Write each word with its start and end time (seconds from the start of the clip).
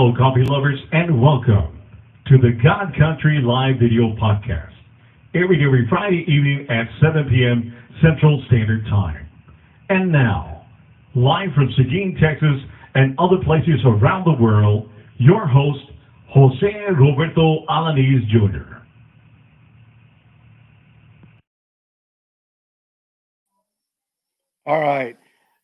Hello, 0.00 0.16
coffee 0.16 0.44
lovers, 0.44 0.80
and 0.92 1.20
welcome 1.20 1.78
to 2.24 2.38
the 2.38 2.52
God 2.64 2.96
Country 2.98 3.38
Live 3.42 3.74
Video 3.78 4.16
Podcast. 4.16 4.72
Every 5.34 5.62
every 5.62 5.86
Friday 5.90 6.24
evening 6.26 6.66
at 6.70 6.88
7 7.02 7.28
p.m. 7.28 7.76
Central 8.00 8.42
Standard 8.46 8.86
Time. 8.86 9.28
And 9.90 10.10
now, 10.10 10.64
live 11.14 11.50
from 11.54 11.70
Seguin, 11.76 12.16
Texas, 12.18 12.62
and 12.94 13.14
other 13.18 13.36
places 13.44 13.78
around 13.84 14.24
the 14.24 14.42
world, 14.42 14.88
your 15.18 15.46
host, 15.46 15.84
Jose 16.30 16.72
Roberto 16.98 17.66
Alanis 17.68 18.26
Jr. 18.30 18.76
All 24.64 24.80
right. 24.80 25.18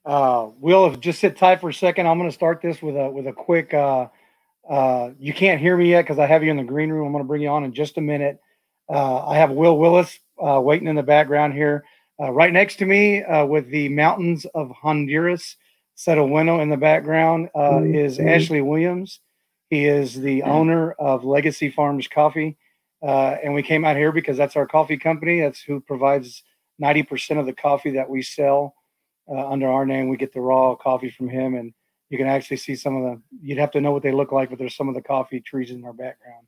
Uh, 0.05 0.50
Will, 0.61 0.95
just 0.97 1.21
sit 1.21 1.39
tight 1.39 1.62
for 1.62 1.71
a 1.71 1.75
second. 1.75 2.06
I'm 2.06 2.19
going 2.19 2.28
to 2.28 2.34
start 2.34 2.61
this 2.61 2.83
with 2.83 2.97
a 2.97 3.09
with 3.09 3.27
a 3.27 3.33
quick. 3.33 3.73
Uh, 3.73 4.09
uh, 4.69 5.11
you 5.19 5.33
can't 5.33 5.61
hear 5.61 5.77
me 5.77 5.91
yet 5.91 6.03
because 6.03 6.19
I 6.19 6.27
have 6.27 6.42
you 6.42 6.50
in 6.50 6.56
the 6.56 6.64
green 6.64 6.91
room. 6.91 7.06
I'm 7.06 7.12
going 7.12 7.25
to 7.25 7.28
bring 7.28 7.42
you 7.42 7.48
on 7.48 7.64
in 7.64 7.72
just 7.72 7.98
a 7.98 8.00
minute. 8.00 8.39
Uh, 8.89 9.27
I 9.27 9.36
have 9.36 9.50
Will 9.50 9.78
Willis 9.78 10.19
uh, 10.45 10.61
waiting 10.61 10.89
in 10.89 10.97
the 10.97 11.03
background 11.03 11.55
here, 11.55 11.84
uh, 12.20 12.31
right 12.31 12.53
next 12.53 12.77
to 12.77 12.87
me, 12.87 13.22
uh, 13.22 13.44
with 13.44 13.69
the 13.70 13.89
mountains 13.89 14.47
of 14.55 14.70
Honduras. 14.70 15.56
Setawino 15.97 16.61
in 16.61 16.69
the 16.69 16.77
background 16.77 17.48
uh, 17.55 17.61
Mm-hmm. 17.81 17.94
is 17.94 18.19
Ashley 18.19 18.61
Williams. 18.61 19.20
He 19.70 19.87
is 19.87 20.14
the 20.14 20.42
owner 20.42 20.92
of 20.92 21.25
Legacy 21.25 21.70
Farms 21.70 22.06
Coffee, 22.06 22.56
uh, 23.03 23.37
and 23.42 23.55
we 23.55 23.62
came 23.62 23.84
out 23.84 23.97
here 23.97 24.12
because 24.12 24.37
that's 24.37 24.56
our 24.56 24.67
coffee 24.67 24.98
company. 24.98 25.41
That's 25.41 25.61
who 25.62 25.81
provides 25.81 26.42
90% 26.83 27.39
of 27.41 27.47
the 27.47 27.55
coffee 27.55 27.92
that 27.92 28.09
we 28.11 28.22
sell 28.22 28.75
uh, 29.28 29.48
under 29.48 29.69
our 29.69 29.87
name. 29.87 30.09
We 30.09 30.19
get 30.19 30.33
the 30.34 30.41
raw 30.41 30.75
coffee 30.77 31.11
from 31.11 31.28
him, 31.28 31.55
and 31.55 31.72
you 32.09 32.19
can 32.19 32.27
actually 32.27 32.59
see 32.59 32.77
some 32.77 32.97
of 32.97 33.03
the. 33.03 33.23
You'd 33.43 33.59
have 33.59 33.73
to 33.73 33.81
know 33.81 33.93
what 33.93 34.03
they 34.03 34.12
look 34.12 34.33
like, 34.33 34.51
but 34.51 34.59
there's 34.59 34.77
some 34.77 34.89
of 34.89 34.95
the 34.95 35.03
coffee 35.03 35.41
trees 35.41 35.71
in 35.71 35.85
our 35.85 35.93
background. 35.93 36.47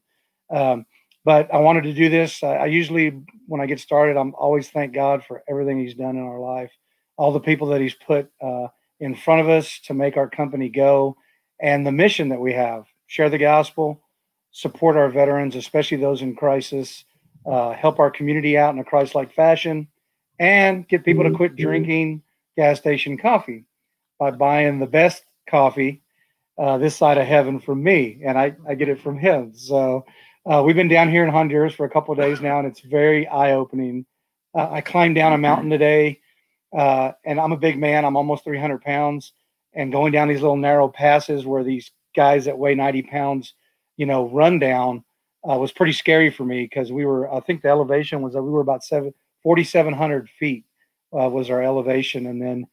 Um, 0.50 0.86
but 1.24 1.52
I 1.52 1.58
wanted 1.58 1.82
to 1.84 1.92
do 1.92 2.08
this. 2.08 2.42
I, 2.42 2.56
I 2.56 2.66
usually, 2.66 3.20
when 3.46 3.60
I 3.60 3.66
get 3.66 3.80
started, 3.80 4.16
I'm 4.16 4.34
always 4.34 4.70
thank 4.70 4.94
God 4.94 5.24
for 5.26 5.42
everything 5.48 5.78
He's 5.78 5.94
done 5.94 6.16
in 6.16 6.22
our 6.22 6.38
life, 6.38 6.70
all 7.16 7.32
the 7.32 7.40
people 7.40 7.68
that 7.68 7.80
He's 7.80 7.94
put 7.94 8.30
uh, 8.40 8.68
in 9.00 9.14
front 9.14 9.40
of 9.40 9.48
us 9.48 9.80
to 9.86 9.94
make 9.94 10.16
our 10.16 10.28
company 10.28 10.68
go, 10.68 11.16
and 11.60 11.86
the 11.86 11.92
mission 11.92 12.28
that 12.28 12.40
we 12.40 12.52
have: 12.52 12.84
share 13.08 13.30
the 13.30 13.38
gospel, 13.38 14.00
support 14.52 14.96
our 14.96 15.10
veterans, 15.10 15.56
especially 15.56 15.96
those 15.96 16.22
in 16.22 16.36
crisis, 16.36 17.04
uh, 17.46 17.72
help 17.72 17.98
our 17.98 18.10
community 18.10 18.56
out 18.56 18.74
in 18.74 18.80
a 18.80 18.84
Christ-like 18.84 19.34
fashion, 19.34 19.88
and 20.38 20.86
get 20.86 21.04
people 21.04 21.24
to 21.24 21.32
quit 21.32 21.56
drinking 21.56 22.22
gas 22.56 22.78
station 22.78 23.18
coffee 23.18 23.64
by 24.18 24.30
buying 24.30 24.78
the 24.78 24.86
best 24.86 25.24
coffee 25.48 26.02
uh, 26.58 26.76
this 26.78 26.96
side 26.96 27.18
of 27.18 27.26
heaven 27.26 27.60
from 27.60 27.82
me, 27.82 28.20
and 28.24 28.38
I, 28.38 28.56
I 28.68 28.74
get 28.74 28.88
it 28.88 29.00
from 29.00 29.18
him. 29.18 29.52
So 29.54 30.04
uh, 30.44 30.62
we've 30.64 30.74
been 30.76 30.88
down 30.88 31.08
here 31.08 31.24
in 31.24 31.30
Honduras 31.30 31.74
for 31.74 31.86
a 31.86 31.90
couple 31.90 32.14
days 32.14 32.40
now, 32.40 32.58
and 32.58 32.66
it's 32.66 32.80
very 32.80 33.26
eye 33.28 33.52
opening. 33.52 34.06
Uh, 34.54 34.68
I 34.70 34.80
climbed 34.80 35.14
down 35.14 35.32
a 35.32 35.38
mountain 35.38 35.70
today, 35.70 36.20
uh, 36.76 37.12
and 37.24 37.38
I'm 37.38 37.52
a 37.52 37.56
big 37.56 37.78
man. 37.78 38.04
I'm 38.04 38.16
almost 38.16 38.44
300 38.44 38.82
pounds, 38.82 39.32
and 39.72 39.92
going 39.92 40.12
down 40.12 40.28
these 40.28 40.40
little 40.40 40.56
narrow 40.56 40.88
passes 40.88 41.46
where 41.46 41.62
these 41.62 41.92
guys 42.16 42.46
that 42.46 42.58
weigh 42.58 42.74
90 42.74 43.02
pounds, 43.02 43.54
you 43.96 44.06
know, 44.06 44.28
run 44.28 44.58
down 44.58 45.04
uh, 45.48 45.56
was 45.56 45.70
pretty 45.70 45.92
scary 45.92 46.30
for 46.30 46.44
me 46.44 46.64
because 46.64 46.90
we 46.90 47.04
were. 47.04 47.32
I 47.32 47.40
think 47.40 47.62
the 47.62 47.68
elevation 47.68 48.22
was 48.22 48.34
that 48.34 48.42
we 48.42 48.50
were 48.50 48.60
about 48.60 48.82
seven 48.82 49.14
4,700 49.44 50.28
feet 50.28 50.64
uh, 51.12 51.28
was 51.28 51.50
our 51.50 51.62
elevation, 51.62 52.26
and 52.26 52.42
then 52.42 52.66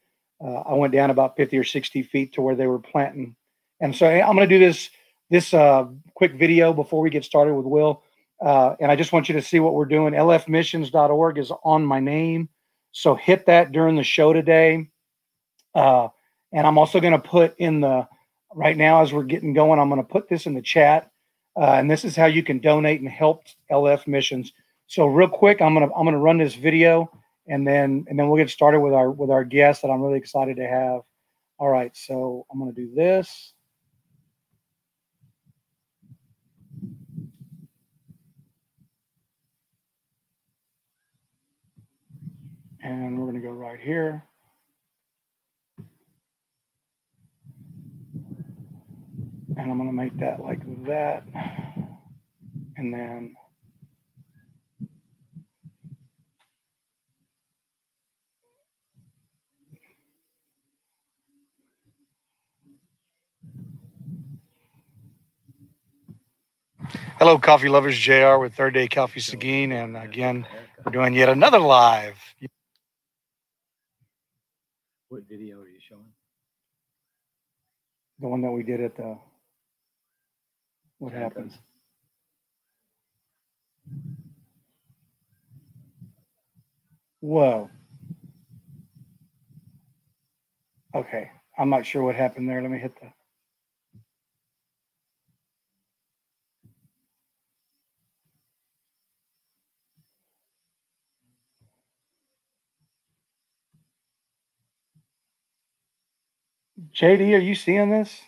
uh, 0.44 0.64
I 0.66 0.74
went 0.74 0.94
down 0.94 1.10
about 1.10 1.38
50 1.38 1.58
or 1.58 1.64
60 1.64 2.04
feet 2.04 2.34
to 2.34 2.42
where 2.42 2.56
they 2.56 2.68
were 2.68 2.80
planting. 2.80 3.36
And 3.80 3.96
so 3.96 4.08
I'm 4.08 4.36
going 4.36 4.48
to 4.48 4.60
do 4.60 4.64
this 4.64 4.90
this 5.30 5.54
uh, 5.54 5.88
quick 6.14 6.34
video 6.34 6.72
before 6.72 7.02
we 7.02 7.10
get 7.10 7.26
started 7.26 7.56
with 7.56 7.66
Will. 7.66 8.04
Uh, 8.40 8.76
and 8.80 8.92
I 8.92 8.96
just 8.96 9.12
want 9.12 9.28
you 9.28 9.34
to 9.36 9.42
see 9.42 9.60
what 9.60 9.74
we're 9.74 9.86
doing. 9.86 10.14
LFmissions.org 10.14 11.38
is 11.38 11.52
on 11.64 11.86
my 11.86 12.00
name, 12.00 12.50
so 12.92 13.16
hit 13.16 13.46
that 13.48 13.72
during 13.72 13.96
the 13.96 14.04
show 14.04 14.34
today. 14.34 14.88
Uh, 15.74 16.10
and 16.52 16.68
I'm 16.68 16.78
also 16.78 17.00
going 17.00 17.20
to 17.20 17.28
put 17.28 17.58
in 17.58 17.82
the 17.82 18.08
right 18.54 18.78
now 18.78 19.02
as 19.02 19.12
we're 19.12 19.24
getting 19.24 19.54
going. 19.54 19.80
I'm 19.80 19.90
going 19.90 20.02
to 20.02 20.08
put 20.08 20.30
this 20.30 20.46
in 20.46 20.54
the 20.54 20.62
chat, 20.62 21.12
uh, 21.60 21.72
and 21.72 21.90
this 21.90 22.06
is 22.06 22.16
how 22.16 22.26
you 22.26 22.44
can 22.44 22.60
donate 22.60 23.00
and 23.02 23.10
help 23.10 23.46
LF 23.72 24.06
Missions. 24.06 24.54
So 24.88 25.06
real 25.06 25.30
quick, 25.30 25.62
I'm 25.62 25.74
gonna 25.74 25.92
I'm 25.96 26.06
gonna 26.06 26.20
run 26.20 26.38
this 26.38 26.56
video 26.56 27.10
and 27.48 27.68
then 27.68 28.06
and 28.08 28.18
then 28.18 28.30
we'll 28.30 28.42
get 28.42 28.50
started 28.50 28.80
with 28.80 28.94
our 28.94 29.12
with 29.12 29.30
our 29.30 29.44
guest 29.44 29.82
that 29.82 29.90
I'm 29.90 30.02
really 30.02 30.18
excited 30.18 30.58
to 30.58 30.68
have. 30.68 31.02
All 31.58 31.70
right, 31.70 31.96
so 31.96 32.46
I'm 32.52 32.60
gonna 32.60 32.72
do 32.74 32.94
this. 32.94 33.54
And 42.82 43.20
we're 43.20 43.28
gonna 43.28 43.40
go 43.40 43.50
right 43.50 43.80
here. 43.80 44.24
And 49.58 49.72
I'm 49.72 49.78
gonna 49.78 49.94
make 49.94 50.18
that 50.20 50.42
like 50.42 50.62
that. 50.86 51.24
And 52.78 52.94
then 52.94 53.36
Hello, 67.18 67.38
coffee 67.40 67.70
lovers. 67.70 67.98
JR 67.98 68.38
with 68.38 68.54
Third 68.54 68.74
Day 68.74 68.88
Coffee 68.88 69.20
Seguin. 69.20 69.72
And 69.72 69.98
again, 69.98 70.46
we're 70.84 70.92
doing 70.92 71.14
yet 71.14 71.30
another 71.30 71.60
live. 71.60 72.18
What 75.10 75.24
video 75.30 75.60
are 75.62 75.68
you 75.68 75.80
showing? 75.80 76.12
The 78.20 78.28
one 78.28 78.42
that 78.42 78.52
we 78.52 78.64
did 78.64 78.82
at 78.82 78.96
the. 78.96 79.18
What 81.00 81.14
uh, 81.14 81.18
happens? 81.18 81.54
Whoa. 87.22 87.70
Okay. 90.94 91.32
I'm 91.58 91.70
not 91.70 91.86
sure 91.86 92.04
what 92.04 92.16
happened 92.16 92.50
there. 92.50 92.62
Let 92.62 92.72
me 92.72 92.78
hit 92.78 92.94
the. 93.00 93.15
JD, 106.96 107.36
are 107.36 107.40
you 107.40 107.56
seeing 107.56 107.90
this? 107.90 108.22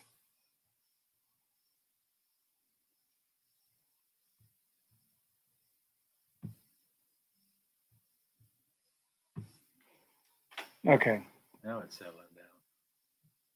Okay. 10.88 11.24
Now 11.64 11.80
it's 11.82 11.98
settling 11.98 12.18
down. 12.36 12.46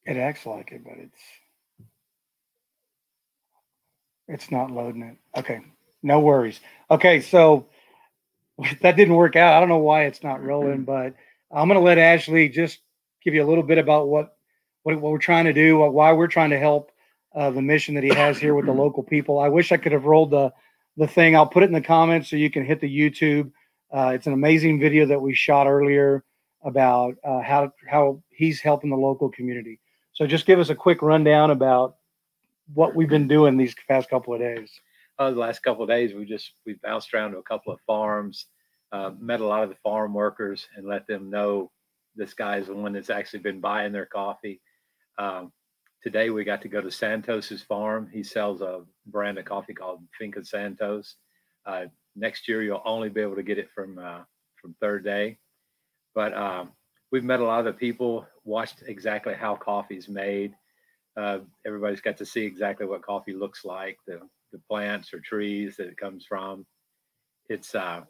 It 0.06 0.20
acts 0.20 0.46
like 0.46 0.72
it, 0.72 0.84
but 0.84 0.94
it's 0.98 1.22
it's 4.28 4.52
not 4.52 4.72
loading 4.72 5.04
it. 5.04 5.18
Okay. 5.40 5.62
No 6.04 6.20
worries. 6.22 6.60
Okay, 6.90 7.22
so 7.22 7.68
that 8.82 8.98
didn't 8.98 9.16
work 9.16 9.36
out. 9.36 9.56
I 9.56 9.60
don't 9.60 9.70
know 9.70 9.78
why 9.78 10.06
it's 10.06 10.24
not 10.24 10.44
rolling, 10.44 10.84
but 10.86 11.16
I'm 11.52 11.68
gonna 11.68 11.82
let 11.82 11.98
Ashley 11.98 12.50
just 12.50 12.80
give 13.24 13.34
you 13.34 13.44
a 13.44 13.50
little 13.50 13.64
bit 13.64 13.78
about 13.78 14.08
what 14.08 14.36
what, 14.84 15.00
what 15.00 15.12
we're 15.12 15.18
trying 15.18 15.46
to 15.46 15.54
do, 15.54 15.78
why 15.78 16.14
we're 16.14 16.28
trying 16.28 16.50
to 16.52 16.60
help 16.60 16.92
uh, 17.36 17.50
the 17.50 17.62
mission 17.62 17.96
that 17.96 18.04
he 18.04 18.14
has 18.14 18.38
here 18.38 18.56
with 18.56 18.66
the 18.66 18.72
local 18.84 19.04
people. 19.04 19.40
I 19.40 19.48
wish 19.48 19.72
I 19.72 19.78
could 19.78 19.92
have 19.92 20.06
rolled 20.06 20.32
the 20.32 20.52
the 20.98 21.08
thing. 21.08 21.36
I'll 21.36 21.48
put 21.48 21.64
it 21.64 21.68
in 21.68 21.74
the 21.74 21.82
comments 21.82 22.30
so 22.30 22.36
you 22.36 22.52
can 22.52 22.66
hit 22.66 22.82
the 22.82 23.00
YouTube. 23.00 23.52
Uh, 23.92 24.12
it's 24.14 24.28
an 24.28 24.34
amazing 24.34 24.80
video 24.80 25.06
that 25.06 25.22
we 25.22 25.34
shot 25.34 25.68
earlier 25.68 26.24
about 26.64 27.16
uh, 27.24 27.42
how 27.42 27.72
how 27.90 28.22
he's 28.30 28.62
helping 28.62 28.90
the 28.90 28.98
local 28.98 29.30
community. 29.30 29.80
So 30.14 30.28
just 30.28 30.46
give 30.46 30.60
us 30.60 30.70
a 30.70 30.76
quick 30.76 31.02
rundown 31.02 31.52
about 31.52 31.96
what 32.74 32.96
we've 32.96 33.10
been 33.10 33.28
doing 33.28 33.58
these 33.58 33.76
past 33.88 34.10
couple 34.10 34.34
of 34.34 34.40
days. 34.40 34.70
Uh, 35.18 35.32
the 35.32 35.40
last 35.40 35.62
couple 35.62 35.84
of 35.84 35.90
days, 35.90 36.14
we 36.14 36.26
just 36.26 36.52
we 36.66 36.74
bounced 36.84 37.14
around 37.14 37.32
to 37.32 37.38
a 37.38 37.44
couple 37.44 37.74
of 37.74 37.80
farms, 37.86 38.46
uh, 38.92 39.12
met 39.20 39.42
a 39.42 39.46
lot 39.46 39.64
of 39.64 39.70
the 39.70 39.76
farm 39.84 40.14
workers, 40.14 40.68
and 40.76 40.88
let 40.88 41.08
them 41.08 41.30
know 41.30 41.72
this 42.16 42.34
guy's 42.34 42.68
the 42.68 42.76
one 42.76 42.94
that's 42.94 43.10
actually 43.10 43.40
been 43.40 43.62
buying 43.62 43.94
their 43.94 44.06
coffee. 44.06 44.62
Um, 45.18 45.52
today, 46.04 46.30
we 46.30 46.44
got 46.44 46.62
to 46.64 46.68
go 46.68 46.82
to 46.82 46.92
Santos's 46.92 47.62
farm. 47.62 48.10
He 48.12 48.24
sells 48.24 48.62
a 48.62 48.82
brand 49.06 49.38
of 49.38 49.46
coffee 49.46 49.74
called 49.74 50.02
Finca 50.18 50.44
Santos. 50.44 51.16
Uh, 51.66 51.86
next 52.16 52.48
year, 52.48 52.62
you'll 52.62 52.82
only 52.86 53.10
be 53.10 53.22
able 53.22 53.36
to 53.36 53.44
get 53.44 53.58
it 53.58 53.70
from 53.74 54.00
uh, 54.00 54.22
from 54.62 54.76
Third 54.80 55.04
Day, 55.04 55.38
but 56.14 56.34
um, 56.36 56.72
we've 57.12 57.24
met 57.24 57.40
a 57.40 57.44
lot 57.44 57.60
of 57.60 57.66
the 57.66 57.74
people, 57.74 58.28
watched 58.44 58.84
exactly 58.86 59.34
how 59.34 59.56
coffee 59.56 59.98
is 59.98 60.08
made. 60.08 60.54
Uh, 61.18 61.40
everybody's 61.66 62.02
got 62.02 62.18
to 62.18 62.26
see 62.26 62.46
exactly 62.46 62.86
what 62.86 63.02
coffee 63.02 63.34
looks 63.34 63.66
like, 63.66 63.98
the 64.08 64.20
the 64.52 64.60
plants 64.70 65.14
or 65.14 65.20
trees 65.20 65.78
that 65.78 65.88
it 65.88 65.98
comes 65.98 66.26
from. 66.26 66.66
It's 67.50 67.76
uh, 67.76 68.02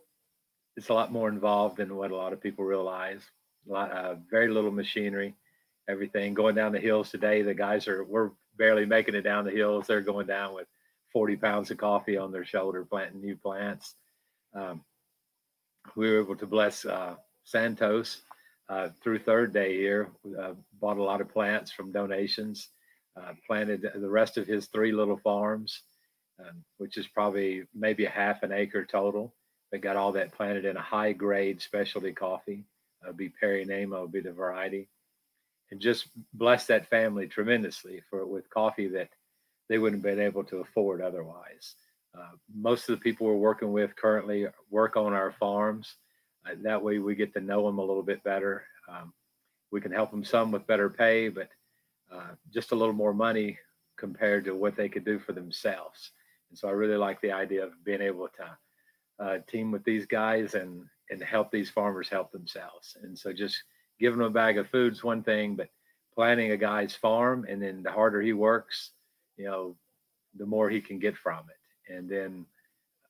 it's 0.78 0.90
a 0.90 0.94
lot 0.94 1.12
more 1.12 1.30
involved 1.30 1.78
than 1.78 1.96
what 1.96 2.12
a 2.12 2.16
lot 2.16 2.34
of 2.34 2.42
people 2.42 2.66
realize. 2.66 3.22
A 3.70 3.72
lot, 3.72 3.92
uh, 3.92 4.16
very 4.30 4.48
little 4.50 4.72
machinery, 4.72 5.36
everything 5.90 6.34
going 6.34 6.56
down 6.56 6.72
the 6.72 6.80
hills 6.80 7.10
today. 7.10 7.42
The 7.42 7.54
guys 7.54 7.88
are 7.88 8.04
we're 8.04 8.32
barely 8.58 8.86
making 8.86 9.16
it 9.16 9.22
down 9.22 9.46
the 9.46 9.52
hills. 9.52 9.88
They're 9.88 10.02
going 10.02 10.28
down 10.28 10.54
with 10.54 10.68
40 11.14 11.38
pounds 11.38 11.72
of 11.72 11.78
coffee 11.78 12.18
on 12.18 12.32
their 12.32 12.46
shoulder, 12.46 12.86
planting 12.86 13.22
new 13.22 13.36
plants. 13.36 13.96
Um, 14.56 14.84
we 15.96 16.10
were 16.10 16.22
able 16.22 16.36
to 16.36 16.46
bless 16.46 16.86
uh, 16.86 17.16
Santos 17.44 18.22
uh, 18.70 18.90
through 19.02 19.20
third 19.20 19.54
day 19.54 19.76
here. 19.76 20.10
Uh, 20.40 20.54
bought 20.80 20.98
a 20.98 21.04
lot 21.04 21.22
of 21.22 21.30
plants 21.30 21.72
from 21.72 21.92
donations. 21.92 22.70
Uh, 23.20 23.34
planted 23.46 23.86
the 23.96 24.10
rest 24.10 24.38
of 24.38 24.48
his 24.48 24.68
three 24.68 24.94
little 24.94 25.18
farms, 25.18 25.84
um, 26.40 26.64
which 26.78 26.98
is 26.98 27.08
probably 27.08 27.64
maybe 27.76 28.06
a 28.06 28.10
half 28.10 28.42
an 28.44 28.54
acre 28.54 28.86
total. 28.86 29.36
They 29.72 29.80
got 29.80 29.98
all 29.98 30.14
that 30.14 30.34
planted 30.34 30.64
in 30.64 30.78
a 30.78 30.82
high 30.82 31.12
grade 31.12 31.62
specialty 31.62 32.14
coffee. 32.14 32.64
Uh, 33.06 33.12
be 33.12 33.32
Parainema, 33.42 34.10
be 34.10 34.22
the 34.22 34.32
variety, 34.32 34.88
and 35.72 35.80
just 35.80 36.08
bless 36.34 36.68
that 36.68 36.90
family 36.90 37.28
tremendously 37.28 38.02
for 38.10 38.26
with 38.26 38.50
coffee 38.50 38.88
that 38.90 39.10
they 39.70 39.78
wouldn't 39.78 40.04
have 40.04 40.16
been 40.16 40.26
able 40.26 40.44
to 40.44 40.58
afford 40.58 41.02
otherwise. 41.02 41.76
Uh, 42.18 42.36
most 42.54 42.90
of 42.90 42.96
the 42.96 43.02
people 43.02 43.26
we're 43.26 43.36
working 43.36 43.72
with 43.72 43.96
currently 43.96 44.46
work 44.70 44.98
on 44.98 45.14
our 45.14 45.32
farms. 45.40 45.96
Uh, 46.46 46.56
that 46.62 46.84
way, 46.84 47.00
we 47.00 47.16
get 47.16 47.34
to 47.34 47.40
know 47.40 47.66
them 47.66 47.80
a 47.80 47.84
little 47.84 48.04
bit 48.04 48.22
better. 48.24 48.64
Um, 48.90 49.14
we 49.72 49.80
can 49.80 49.94
help 49.94 50.12
them 50.12 50.26
some 50.26 50.52
with 50.52 50.68
better 50.68 50.90
pay, 50.90 51.30
but 51.30 51.50
uh, 52.14 52.32
just 52.54 52.74
a 52.74 52.76
little 52.76 52.94
more 52.94 53.14
money 53.14 53.58
compared 53.98 54.44
to 54.44 54.56
what 54.56 54.76
they 54.76 54.90
could 54.90 55.06
do 55.06 55.20
for 55.20 55.32
themselves. 55.32 56.12
And 56.50 56.60
so, 56.60 56.68
I 56.68 56.72
really 56.72 56.98
like 56.98 57.22
the 57.22 57.32
idea 57.32 57.64
of 57.64 57.72
being 57.86 58.02
able 58.02 58.28
to 58.28 59.26
uh, 59.26 59.38
team 59.48 59.72
with 59.72 59.86
these 59.86 60.06
guys 60.06 60.56
and 60.56 60.84
and 61.10 61.24
help 61.24 61.50
these 61.52 61.70
farmers 61.70 62.10
help 62.10 62.32
themselves. 62.32 62.98
And 63.04 63.18
so, 63.18 63.32
just 63.32 63.64
giving 64.02 64.20
them 64.20 64.28
a 64.28 64.32
bag 64.32 64.58
of 64.58 64.68
food 64.70 64.94
is 64.94 65.04
one 65.04 65.24
thing, 65.24 65.56
but 65.56 65.70
planting 66.14 66.52
a 66.52 66.58
guy's 66.58 66.94
farm 66.94 67.46
and 67.48 67.62
then 67.62 67.84
the 67.84 67.92
harder 67.92 68.22
he 68.22 68.34
works, 68.34 68.92
you 69.38 69.46
know, 69.46 69.76
the 70.38 70.46
more 70.46 70.70
he 70.70 70.82
can 70.82 71.00
get 71.00 71.16
from 71.16 71.40
it 71.50 71.62
and 71.92 72.10
then 72.10 72.46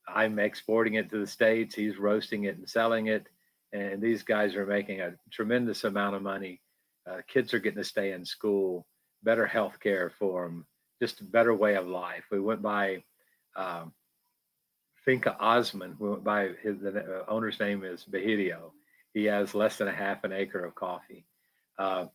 I'm 0.07 0.39
exporting 0.39 0.95
it 0.95 1.09
to 1.09 1.19
the 1.19 1.27
states. 1.27 1.75
He's 1.75 1.97
roasting 1.97 2.45
it 2.45 2.57
and 2.57 2.67
selling 2.67 3.07
it, 3.07 3.27
and 3.71 4.01
these 4.01 4.23
guys 4.23 4.55
are 4.55 4.65
making 4.65 5.01
a 5.01 5.13
tremendous 5.29 5.83
amount 5.83 6.15
of 6.15 6.21
money. 6.21 6.61
Uh, 7.09 7.21
kids 7.27 7.53
are 7.53 7.59
getting 7.59 7.77
to 7.77 7.83
stay 7.83 8.11
in 8.11 8.25
school, 8.25 8.85
better 9.23 9.45
health 9.45 9.79
care 9.79 10.11
for 10.19 10.43
them, 10.43 10.65
just 11.01 11.21
a 11.21 11.23
better 11.23 11.53
way 11.53 11.75
of 11.75 11.87
life. 11.87 12.25
We 12.31 12.39
went 12.39 12.61
by 12.61 13.03
um, 13.55 13.93
Finca 15.05 15.37
Osman. 15.39 15.95
We 15.99 16.09
went 16.09 16.23
by 16.23 16.49
his 16.61 16.79
the 16.79 17.25
owner's 17.27 17.59
name 17.59 17.83
is 17.83 18.05
Bahidio. 18.09 18.71
He 19.13 19.25
has 19.25 19.53
less 19.53 19.77
than 19.77 19.87
a 19.87 19.93
half 19.93 20.23
an 20.23 20.31
acre 20.31 20.63
of 20.63 20.75
coffee. 20.75 21.25
Uh, 21.77 22.05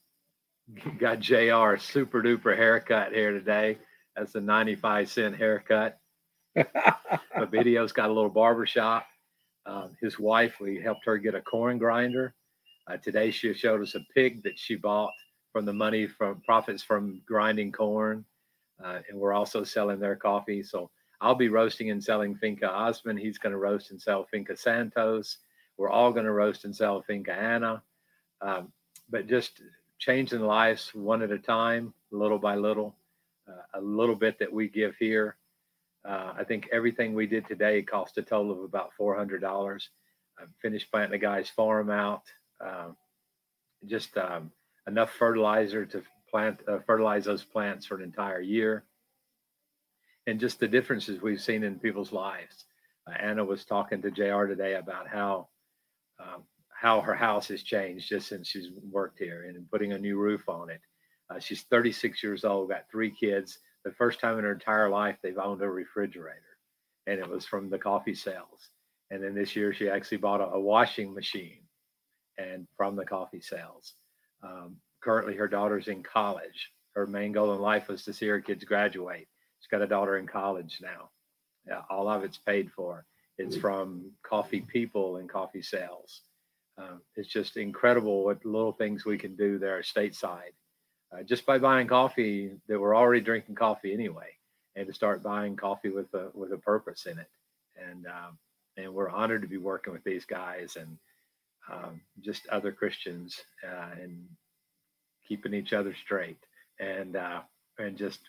got 0.98 1.20
JR 1.20 1.76
super 1.76 2.22
duper 2.22 2.56
haircut 2.56 3.12
here 3.12 3.32
today. 3.32 3.78
That's 4.16 4.34
a 4.34 4.40
95 4.40 5.10
cent 5.10 5.36
haircut 5.36 5.98
but 7.36 7.50
video's 7.50 7.92
got 7.92 8.10
a 8.10 8.12
little 8.12 8.30
barber 8.30 8.66
shop. 8.66 9.06
Um, 9.66 9.96
his 10.00 10.18
wife, 10.18 10.54
we 10.60 10.80
helped 10.80 11.04
her 11.04 11.18
get 11.18 11.34
a 11.34 11.40
corn 11.40 11.78
grinder. 11.78 12.34
Uh, 12.86 12.96
today, 12.96 13.30
she 13.30 13.52
showed 13.52 13.82
us 13.82 13.94
a 13.94 14.00
pig 14.14 14.42
that 14.44 14.58
she 14.58 14.76
bought 14.76 15.12
from 15.52 15.64
the 15.64 15.72
money 15.72 16.06
from 16.06 16.40
profits 16.42 16.82
from 16.82 17.20
grinding 17.26 17.72
corn. 17.72 18.24
Uh, 18.82 19.00
and 19.08 19.18
we're 19.18 19.32
also 19.32 19.64
selling 19.64 19.98
their 19.98 20.16
coffee. 20.16 20.62
So 20.62 20.90
I'll 21.20 21.34
be 21.34 21.48
roasting 21.48 21.90
and 21.90 22.02
selling 22.02 22.36
Finca 22.36 22.70
Osman. 22.70 23.16
He's 23.16 23.38
going 23.38 23.52
to 23.52 23.58
roast 23.58 23.90
and 23.90 24.00
sell 24.00 24.26
Finca 24.30 24.56
Santos. 24.56 25.38
We're 25.78 25.90
all 25.90 26.12
going 26.12 26.24
to 26.24 26.32
roast 26.32 26.64
and 26.64 26.74
sell 26.74 27.02
Finca 27.02 27.32
Anna. 27.32 27.82
Um, 28.40 28.72
but 29.10 29.28
just 29.28 29.60
changing 29.98 30.40
lives 30.40 30.94
one 30.94 31.22
at 31.22 31.30
a 31.30 31.38
time, 31.38 31.94
little 32.10 32.38
by 32.38 32.56
little, 32.56 32.96
uh, 33.48 33.78
a 33.78 33.80
little 33.80 34.16
bit 34.16 34.38
that 34.38 34.52
we 34.52 34.68
give 34.68 34.94
here 34.96 35.36
uh, 36.06 36.32
I 36.38 36.44
think 36.44 36.68
everything 36.72 37.14
we 37.14 37.26
did 37.26 37.46
today 37.46 37.82
cost 37.82 38.16
a 38.18 38.22
total 38.22 38.52
of 38.52 38.60
about 38.60 38.92
$400. 38.98 39.88
I 40.38 40.42
finished 40.62 40.90
planting 40.90 41.12
the 41.12 41.18
guy's 41.18 41.48
farm 41.48 41.90
out. 41.90 42.22
Uh, 42.64 42.90
just 43.86 44.16
um, 44.16 44.52
enough 44.86 45.10
fertilizer 45.10 45.84
to 45.86 46.02
plant 46.30 46.60
uh, 46.68 46.78
fertilize 46.86 47.24
those 47.24 47.44
plants 47.44 47.86
for 47.86 47.96
an 47.96 48.04
entire 48.04 48.40
year. 48.40 48.84
And 50.28 50.38
just 50.38 50.60
the 50.60 50.68
differences 50.68 51.20
we've 51.20 51.40
seen 51.40 51.64
in 51.64 51.78
people's 51.78 52.12
lives. 52.12 52.66
Uh, 53.08 53.14
Anna 53.18 53.44
was 53.44 53.64
talking 53.64 54.02
to 54.02 54.10
JR 54.10 54.46
today 54.46 54.74
about 54.74 55.08
how 55.08 55.48
um, 56.18 56.42
how 56.68 57.00
her 57.00 57.14
house 57.14 57.48
has 57.48 57.62
changed 57.62 58.08
just 58.08 58.28
since 58.28 58.48
she's 58.48 58.68
worked 58.90 59.18
here 59.18 59.44
and 59.48 59.70
putting 59.70 59.92
a 59.92 59.98
new 59.98 60.18
roof 60.18 60.48
on 60.48 60.70
it. 60.70 60.80
Uh, 61.30 61.38
she's 61.38 61.62
36 61.62 62.22
years 62.22 62.44
old, 62.44 62.68
got 62.68 62.90
three 62.90 63.10
kids 63.10 63.58
the 63.86 63.92
first 63.92 64.18
time 64.18 64.36
in 64.36 64.44
her 64.44 64.52
entire 64.52 64.90
life 64.90 65.16
they've 65.22 65.38
owned 65.38 65.62
a 65.62 65.70
refrigerator, 65.70 66.58
and 67.06 67.20
it 67.20 67.28
was 67.28 67.46
from 67.46 67.70
the 67.70 67.78
coffee 67.78 68.14
sales. 68.14 68.70
And 69.10 69.22
then 69.22 69.32
this 69.32 69.54
year 69.54 69.72
she 69.72 69.88
actually 69.88 70.18
bought 70.18 70.40
a, 70.40 70.48
a 70.48 70.60
washing 70.60 71.14
machine, 71.14 71.62
and 72.36 72.66
from 72.76 72.96
the 72.96 73.04
coffee 73.04 73.40
sales. 73.40 73.94
Um, 74.42 74.76
currently, 75.00 75.36
her 75.36 75.46
daughter's 75.46 75.86
in 75.86 76.02
college. 76.02 76.72
Her 76.96 77.06
main 77.06 77.30
goal 77.30 77.54
in 77.54 77.60
life 77.60 77.88
was 77.88 78.04
to 78.04 78.12
see 78.12 78.26
her 78.26 78.40
kids 78.40 78.64
graduate. 78.64 79.28
She's 79.60 79.68
got 79.70 79.82
a 79.82 79.86
daughter 79.86 80.18
in 80.18 80.26
college 80.26 80.80
now. 80.82 81.10
Yeah, 81.66 81.82
all 81.88 82.08
of 82.08 82.24
it's 82.24 82.38
paid 82.38 82.72
for. 82.72 83.06
It's 83.38 83.56
from 83.56 84.12
coffee 84.22 84.62
people 84.62 85.16
and 85.16 85.28
coffee 85.28 85.62
sales. 85.62 86.22
Um, 86.78 87.00
it's 87.16 87.28
just 87.28 87.56
incredible 87.56 88.24
what 88.24 88.44
little 88.44 88.72
things 88.72 89.04
we 89.04 89.18
can 89.18 89.34
do 89.36 89.58
there 89.58 89.80
stateside 89.82 90.52
uh, 91.12 91.22
just 91.22 91.46
by 91.46 91.58
buying 91.58 91.86
coffee 91.86 92.52
that 92.68 92.80
we're 92.80 92.96
already 92.96 93.20
drinking 93.20 93.54
coffee 93.54 93.92
anyway, 93.92 94.28
and 94.74 94.86
to 94.86 94.92
start 94.92 95.22
buying 95.22 95.56
coffee 95.56 95.90
with 95.90 96.12
a 96.14 96.30
with 96.34 96.52
a 96.52 96.58
purpose 96.58 97.06
in 97.06 97.18
it. 97.18 97.30
And 97.76 98.06
um, 98.06 98.38
and 98.76 98.92
we're 98.92 99.10
honored 99.10 99.42
to 99.42 99.48
be 99.48 99.56
working 99.56 99.92
with 99.92 100.04
these 100.04 100.24
guys 100.24 100.76
and 100.76 100.98
um, 101.72 102.00
just 102.20 102.46
other 102.48 102.72
Christians 102.72 103.40
uh, 103.64 104.00
and 104.00 104.26
keeping 105.26 105.54
each 105.54 105.72
other 105.72 105.94
straight 105.94 106.38
and 106.78 107.16
uh, 107.16 107.40
and 107.78 107.96
just 107.96 108.20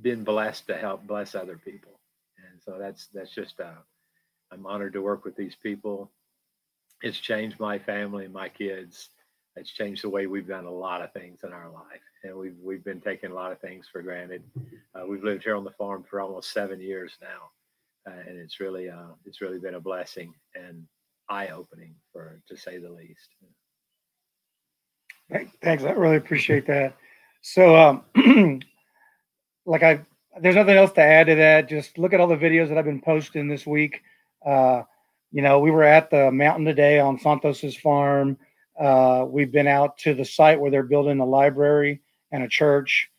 being 0.00 0.24
blessed 0.24 0.66
to 0.66 0.76
help 0.76 1.06
bless 1.06 1.34
other 1.34 1.58
people. 1.58 1.98
And 2.38 2.60
so 2.62 2.76
that's 2.78 3.06
that's 3.14 3.34
just 3.34 3.58
uh, 3.60 3.82
I'm 4.52 4.66
honored 4.66 4.92
to 4.94 5.02
work 5.02 5.24
with 5.24 5.36
these 5.36 5.54
people. 5.54 6.10
It's 7.02 7.18
changed 7.18 7.60
my 7.60 7.78
family 7.78 8.24
and 8.24 8.34
my 8.34 8.48
kids 8.48 9.10
it's 9.58 9.70
changed 9.70 10.04
the 10.04 10.08
way 10.08 10.26
we've 10.26 10.46
done 10.46 10.66
a 10.66 10.70
lot 10.70 11.02
of 11.02 11.12
things 11.12 11.40
in 11.42 11.52
our 11.52 11.70
life, 11.70 12.00
and 12.22 12.34
we've 12.36 12.56
we've 12.62 12.84
been 12.84 13.00
taking 13.00 13.30
a 13.30 13.34
lot 13.34 13.52
of 13.52 13.60
things 13.60 13.86
for 13.90 14.02
granted. 14.02 14.42
Uh, 14.94 15.06
we've 15.06 15.24
lived 15.24 15.42
here 15.42 15.56
on 15.56 15.64
the 15.64 15.72
farm 15.72 16.04
for 16.08 16.20
almost 16.20 16.52
seven 16.52 16.80
years 16.80 17.18
now, 17.20 18.10
uh, 18.10 18.20
and 18.26 18.38
it's 18.38 18.60
really 18.60 18.88
uh, 18.88 19.12
it's 19.26 19.40
really 19.40 19.58
been 19.58 19.74
a 19.74 19.80
blessing 19.80 20.32
and 20.54 20.84
eye 21.28 21.48
opening 21.48 21.94
for 22.12 22.40
to 22.48 22.56
say 22.56 22.78
the 22.78 22.90
least. 22.90 23.28
Thanks, 25.60 25.84
I 25.84 25.90
really 25.90 26.16
appreciate 26.16 26.66
that. 26.68 26.96
So, 27.42 27.76
um, 27.76 28.04
like 29.66 29.82
I, 29.82 30.00
there's 30.40 30.56
nothing 30.56 30.76
else 30.76 30.92
to 30.92 31.02
add 31.02 31.26
to 31.26 31.34
that. 31.34 31.68
Just 31.68 31.98
look 31.98 32.14
at 32.14 32.20
all 32.20 32.28
the 32.28 32.36
videos 32.36 32.68
that 32.68 32.78
I've 32.78 32.84
been 32.84 33.02
posting 33.02 33.48
this 33.48 33.66
week. 33.66 34.02
Uh, 34.44 34.82
you 35.30 35.42
know, 35.42 35.58
we 35.58 35.70
were 35.70 35.84
at 35.84 36.10
the 36.10 36.30
mountain 36.30 36.64
today 36.64 36.98
on 36.98 37.18
Santos's 37.18 37.76
farm. 37.76 38.38
Uh, 38.78 39.24
we've 39.28 39.52
been 39.52 39.66
out 39.66 39.98
to 39.98 40.14
the 40.14 40.24
site 40.24 40.60
where 40.60 40.70
they're 40.70 40.82
building 40.82 41.20
a 41.20 41.26
library 41.26 42.00
and 42.32 42.42
a 42.42 42.48
church 42.48 43.10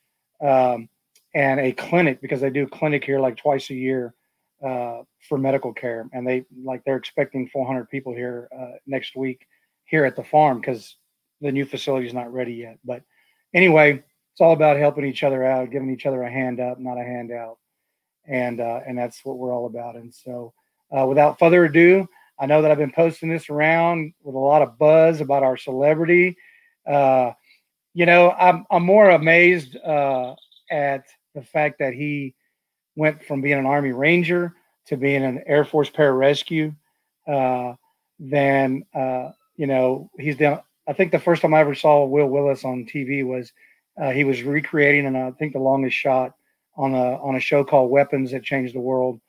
um, 0.42 0.90
and 1.36 1.60
a 1.60 1.72
clinic 1.72 2.22
because 2.22 2.42
they 2.42 2.50
do 2.50 2.66
clinic 2.68 3.04
here 3.04 3.20
like 3.20 3.38
twice 3.38 3.70
a 3.70 3.76
year 3.76 4.14
uh, 4.66 5.02
for 5.28 5.38
medical 5.38 5.74
care. 5.74 6.10
And 6.14 6.26
they 6.26 6.46
like 6.64 6.84
they're 6.86 6.96
expecting 6.96 7.50
400 7.50 7.90
people 7.90 8.14
here 8.14 8.50
uh, 8.58 8.78
next 8.88 9.16
week 9.16 9.46
here 9.86 10.06
at 10.06 10.16
the 10.16 10.24
farm 10.24 10.60
because 10.60 10.96
the 11.42 11.52
new 11.52 11.66
facility 11.66 12.08
is 12.08 12.14
not 12.14 12.32
ready 12.32 12.54
yet. 12.54 12.78
But 12.84 13.04
anyway, 13.54 14.04
it's 14.40 14.42
all 14.42 14.54
about 14.54 14.78
helping 14.78 15.06
each 15.06 15.24
other 15.24 15.44
out, 15.44 15.72
giving 15.72 15.92
each 15.92 16.06
other 16.06 16.24
a 16.24 16.32
hand 16.32 16.60
up, 16.60 16.80
not 16.80 16.98
a 16.98 17.04
handout, 17.04 17.58
and 18.28 18.62
uh, 18.62 18.80
and 18.88 18.98
that's 18.98 19.24
what 19.26 19.38
we're 19.38 19.54
all 19.54 19.66
about. 19.66 19.96
And 19.96 20.14
so, 20.14 20.54
uh, 20.96 21.06
without 21.06 21.40
further 21.40 21.66
ado, 21.66 22.08
I 22.40 22.46
know 22.46 22.62
that 22.62 22.72
I've 22.72 22.78
been 22.78 22.92
posting 22.92 23.30
this 23.30 23.50
around 23.50 24.14
with 24.24 24.36
a 24.36 24.40
lot 24.40 24.62
of 24.62 24.78
buzz 24.78 25.22
about 25.22 25.44
our 25.44 25.58
celebrity. 25.58 26.38
Uh, 26.88 27.34
you 27.94 28.06
know, 28.06 28.32
I'm 28.32 28.66
I'm 28.72 28.84
more 28.84 29.10
amazed 29.10 29.76
uh, 29.78 30.36
at 30.72 31.06
the 31.36 31.42
fact 31.42 31.80
that 31.80 31.94
he 31.94 32.34
went 32.96 33.24
from 33.24 33.42
being 33.42 33.60
an 33.60 33.66
Army 33.66 33.92
Ranger 33.92 34.54
to 34.88 34.98
being 34.98 35.24
an 35.24 35.44
Air 35.46 35.66
Force 35.66 35.90
pararescue. 35.90 36.76
Uh, 37.28 37.74
then 38.20 38.84
uh, 38.96 39.32
you 39.56 39.68
know 39.68 40.10
he's 40.18 40.38
done. 40.38 40.62
I 40.88 40.94
think 40.94 41.12
the 41.12 41.20
first 41.20 41.42
time 41.42 41.54
I 41.54 41.60
ever 41.60 41.76
saw 41.76 42.06
Will 42.06 42.28
Willis 42.28 42.64
on 42.66 42.86
TV 42.86 43.26
was 43.26 43.52
Uh, 44.00 44.12
he 44.12 44.24
was 44.24 44.44
recreating, 44.44 45.06
and 45.08 45.18
I 45.18 45.32
think 45.32 45.52
the 45.52 45.60
longest 45.60 45.98
shot 45.98 46.32
on 46.76 46.96
a 46.96 47.18
on 47.22 47.36
a 47.36 47.40
show 47.40 47.66
called 47.66 47.92
Weapons 47.92 48.32
that 48.32 48.44
changed 48.44 48.74
the 48.74 48.80
world. 48.80 49.20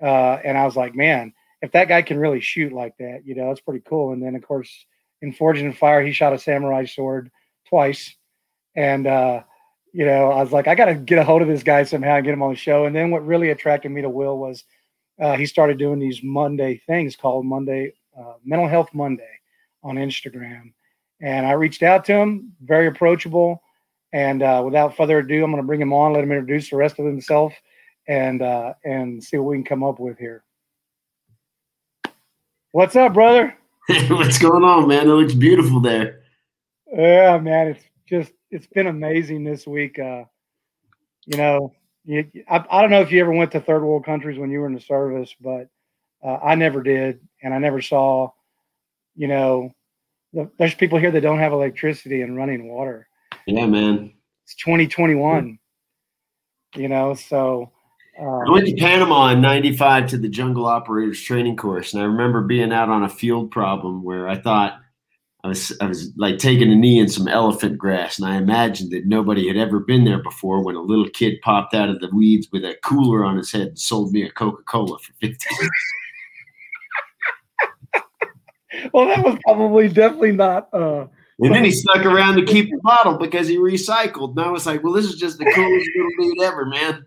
Uh, 0.00 0.38
and 0.44 0.56
I 0.56 0.64
was 0.64 0.76
like, 0.76 0.94
man, 0.94 1.32
if 1.62 1.72
that 1.72 1.88
guy 1.88 2.02
can 2.02 2.18
really 2.18 2.40
shoot 2.40 2.72
like 2.72 2.96
that, 2.98 3.26
you 3.26 3.34
know, 3.34 3.48
that's 3.48 3.60
pretty 3.60 3.82
cool. 3.86 4.12
And 4.12 4.22
then 4.22 4.34
of 4.34 4.42
course, 4.42 4.86
in 5.22 5.32
Forged 5.32 5.62
in 5.62 5.72
Fire, 5.72 6.02
he 6.02 6.12
shot 6.12 6.32
a 6.32 6.38
samurai 6.38 6.86
sword 6.86 7.30
twice, 7.68 8.14
and 8.74 9.06
uh, 9.06 9.42
you 9.92 10.06
know, 10.06 10.30
I 10.30 10.42
was 10.42 10.52
like, 10.52 10.68
I 10.68 10.74
got 10.74 10.86
to 10.86 10.94
get 10.94 11.18
a 11.18 11.24
hold 11.24 11.42
of 11.42 11.48
this 11.48 11.62
guy 11.62 11.82
somehow 11.82 12.16
and 12.16 12.24
get 12.24 12.32
him 12.32 12.42
on 12.42 12.50
the 12.50 12.56
show. 12.56 12.86
And 12.86 12.94
then 12.94 13.10
what 13.10 13.26
really 13.26 13.50
attracted 13.50 13.90
me 13.90 14.02
to 14.02 14.08
Will 14.08 14.38
was 14.38 14.64
uh, 15.20 15.36
he 15.36 15.46
started 15.46 15.78
doing 15.78 15.98
these 15.98 16.22
Monday 16.22 16.80
things 16.86 17.16
called 17.16 17.44
Monday 17.44 17.92
uh, 18.18 18.34
Mental 18.44 18.68
Health 18.68 18.90
Monday 18.94 19.28
on 19.82 19.96
Instagram, 19.96 20.72
and 21.20 21.46
I 21.46 21.52
reached 21.52 21.82
out 21.82 22.04
to 22.06 22.14
him, 22.14 22.52
very 22.62 22.86
approachable. 22.86 23.62
And 24.12 24.42
uh, 24.42 24.62
without 24.64 24.96
further 24.96 25.18
ado, 25.18 25.44
I'm 25.44 25.52
going 25.52 25.62
to 25.62 25.66
bring 25.66 25.80
him 25.80 25.92
on, 25.92 26.12
let 26.12 26.24
him 26.24 26.32
introduce 26.32 26.70
the 26.70 26.76
rest 26.76 26.98
of 26.98 27.06
himself, 27.06 27.54
and 28.10 28.42
uh, 28.42 28.74
and 28.84 29.22
see 29.22 29.38
what 29.38 29.50
we 29.50 29.56
can 29.56 29.64
come 29.64 29.84
up 29.84 30.00
with 30.00 30.18
here. 30.18 30.42
What's 32.72 32.96
up, 32.96 33.14
brother? 33.14 33.56
What's 34.08 34.38
going 34.38 34.64
on, 34.64 34.88
man? 34.88 35.08
It 35.08 35.12
looks 35.12 35.32
beautiful 35.32 35.78
there. 35.78 36.22
Yeah, 36.92 37.38
man, 37.38 37.68
it's 37.68 37.84
just 38.08 38.32
it's 38.50 38.66
been 38.66 38.88
amazing 38.88 39.44
this 39.44 39.64
week. 39.64 40.00
Uh, 40.00 40.24
you 41.24 41.38
know, 41.38 41.72
you, 42.04 42.28
I, 42.48 42.64
I 42.68 42.82
don't 42.82 42.90
know 42.90 43.00
if 43.00 43.12
you 43.12 43.20
ever 43.20 43.30
went 43.30 43.52
to 43.52 43.60
third 43.60 43.84
world 43.84 44.04
countries 44.04 44.40
when 44.40 44.50
you 44.50 44.58
were 44.58 44.66
in 44.66 44.74
the 44.74 44.80
service, 44.80 45.32
but 45.40 45.68
uh, 46.20 46.38
I 46.42 46.56
never 46.56 46.82
did, 46.82 47.20
and 47.44 47.54
I 47.54 47.58
never 47.58 47.80
saw. 47.80 48.32
You 49.14 49.28
know, 49.28 49.72
the, 50.32 50.50
there's 50.58 50.74
people 50.74 50.98
here 50.98 51.12
that 51.12 51.20
don't 51.20 51.38
have 51.38 51.52
electricity 51.52 52.22
and 52.22 52.36
running 52.36 52.68
water. 52.68 53.06
Yeah, 53.46 53.66
man. 53.66 54.14
It's 54.44 54.56
2021. 54.56 55.60
You 56.74 56.88
know, 56.88 57.14
so. 57.14 57.70
Uh, 58.18 58.40
I 58.46 58.50
went 58.50 58.66
to 58.66 58.76
Panama 58.76 59.28
in 59.28 59.40
'95 59.40 60.08
to 60.08 60.18
the 60.18 60.28
jungle 60.28 60.66
operators 60.66 61.20
training 61.20 61.56
course, 61.56 61.92
and 61.92 62.02
I 62.02 62.06
remember 62.06 62.42
being 62.42 62.72
out 62.72 62.88
on 62.88 63.02
a 63.02 63.08
field 63.08 63.50
problem 63.50 64.02
where 64.02 64.28
I 64.28 64.36
thought 64.36 64.80
I 65.42 65.48
was 65.48 65.76
I 65.80 65.86
was 65.86 66.12
like 66.16 66.38
taking 66.38 66.70
a 66.70 66.76
knee 66.76 66.98
in 66.98 67.08
some 67.08 67.26
elephant 67.26 67.78
grass, 67.78 68.18
and 68.18 68.28
I 68.28 68.36
imagined 68.36 68.92
that 68.92 69.06
nobody 69.06 69.48
had 69.48 69.56
ever 69.56 69.80
been 69.80 70.04
there 70.04 70.22
before. 70.22 70.62
When 70.62 70.76
a 70.76 70.82
little 70.82 71.08
kid 71.08 71.40
popped 71.40 71.74
out 71.74 71.88
of 71.88 72.00
the 72.00 72.10
weeds 72.14 72.48
with 72.52 72.62
a 72.64 72.76
cooler 72.84 73.24
on 73.24 73.38
his 73.38 73.50
head 73.50 73.68
and 73.68 73.78
sold 73.78 74.12
me 74.12 74.22
a 74.22 74.30
Coca 74.30 74.62
Cola 74.64 74.98
for 74.98 75.14
fifty 75.14 75.48
well, 78.92 79.06
that 79.06 79.24
was 79.24 79.38
probably 79.44 79.88
definitely 79.88 80.32
not. 80.32 80.68
Uh, 80.74 81.06
and 81.38 81.54
then 81.54 81.64
he 81.64 81.70
stuck 81.70 82.04
around 82.04 82.36
to 82.36 82.44
keep 82.44 82.70
the 82.70 82.80
bottle 82.82 83.16
because 83.16 83.48
he 83.48 83.56
recycled. 83.56 84.30
And 84.30 84.40
I 84.40 84.50
was 84.50 84.66
like, 84.66 84.82
"Well, 84.82 84.92
this 84.92 85.06
is 85.06 85.16
just 85.16 85.38
the 85.38 85.50
coolest 85.54 85.88
little 85.96 86.10
dude 86.18 86.42
ever, 86.42 86.66
man." 86.66 87.06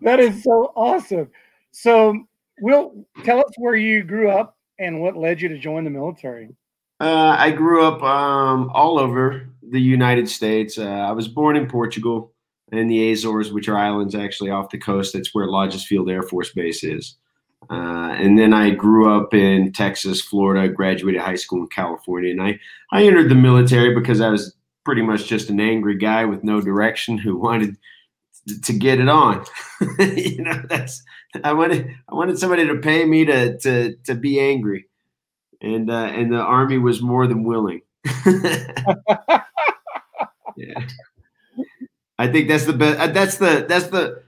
That 0.00 0.20
is 0.20 0.42
so 0.42 0.72
awesome. 0.76 1.30
So, 1.70 2.24
Will, 2.60 3.06
tell 3.24 3.38
us 3.38 3.52
where 3.56 3.76
you 3.76 4.04
grew 4.04 4.30
up 4.30 4.56
and 4.78 5.00
what 5.00 5.16
led 5.16 5.40
you 5.40 5.48
to 5.48 5.58
join 5.58 5.84
the 5.84 5.90
military? 5.90 6.54
Uh, 7.00 7.34
I 7.38 7.50
grew 7.50 7.84
up 7.84 8.02
um, 8.02 8.70
all 8.72 8.98
over 8.98 9.48
the 9.62 9.80
United 9.80 10.28
States. 10.28 10.78
Uh, 10.78 10.84
I 10.84 11.12
was 11.12 11.26
born 11.26 11.56
in 11.56 11.66
Portugal 11.66 12.32
in 12.70 12.88
the 12.88 13.12
Azores, 13.12 13.52
which 13.52 13.68
are 13.68 13.76
islands 13.76 14.14
actually 14.14 14.50
off 14.50 14.70
the 14.70 14.78
coast. 14.78 15.12
That's 15.12 15.34
where 15.34 15.46
Lajes 15.46 15.84
Field 15.84 16.08
Air 16.08 16.22
Force 16.22 16.52
Base 16.52 16.84
is. 16.84 17.16
Uh, 17.70 18.14
and 18.18 18.38
then 18.38 18.52
I 18.52 18.70
grew 18.70 19.12
up 19.12 19.34
in 19.34 19.72
Texas, 19.72 20.20
Florida, 20.20 20.72
graduated 20.72 21.20
high 21.20 21.36
school 21.36 21.62
in 21.62 21.68
California. 21.68 22.30
And 22.30 22.42
I, 22.42 22.58
I 22.92 23.04
entered 23.04 23.28
the 23.28 23.34
military 23.34 23.94
because 23.94 24.20
I 24.20 24.28
was 24.30 24.54
pretty 24.84 25.02
much 25.02 25.26
just 25.26 25.50
an 25.50 25.60
angry 25.60 25.96
guy 25.96 26.24
with 26.24 26.44
no 26.44 26.60
direction 26.60 27.18
who 27.18 27.36
wanted 27.36 27.76
to 28.64 28.72
get 28.72 29.00
it 29.00 29.08
on. 29.08 29.44
you 29.98 30.42
know, 30.42 30.62
that's 30.68 31.02
I 31.42 31.52
wanted 31.52 31.88
I 32.08 32.14
wanted 32.14 32.38
somebody 32.38 32.66
to 32.66 32.76
pay 32.76 33.04
me 33.04 33.24
to 33.24 33.58
to 33.58 33.96
to 34.04 34.14
be 34.14 34.40
angry, 34.40 34.86
and 35.60 35.90
uh, 35.90 36.10
and 36.12 36.32
the 36.32 36.38
army 36.40 36.78
was 36.78 37.02
more 37.02 37.26
than 37.26 37.44
willing. 37.44 37.82
yeah, 40.56 40.86
I 42.18 42.28
think 42.28 42.48
that's 42.48 42.66
the 42.66 42.72
best. 42.72 42.98
Uh, 42.98 43.06
that's 43.08 43.36
the 43.36 43.66
that's 43.68 43.86
the 43.88 44.22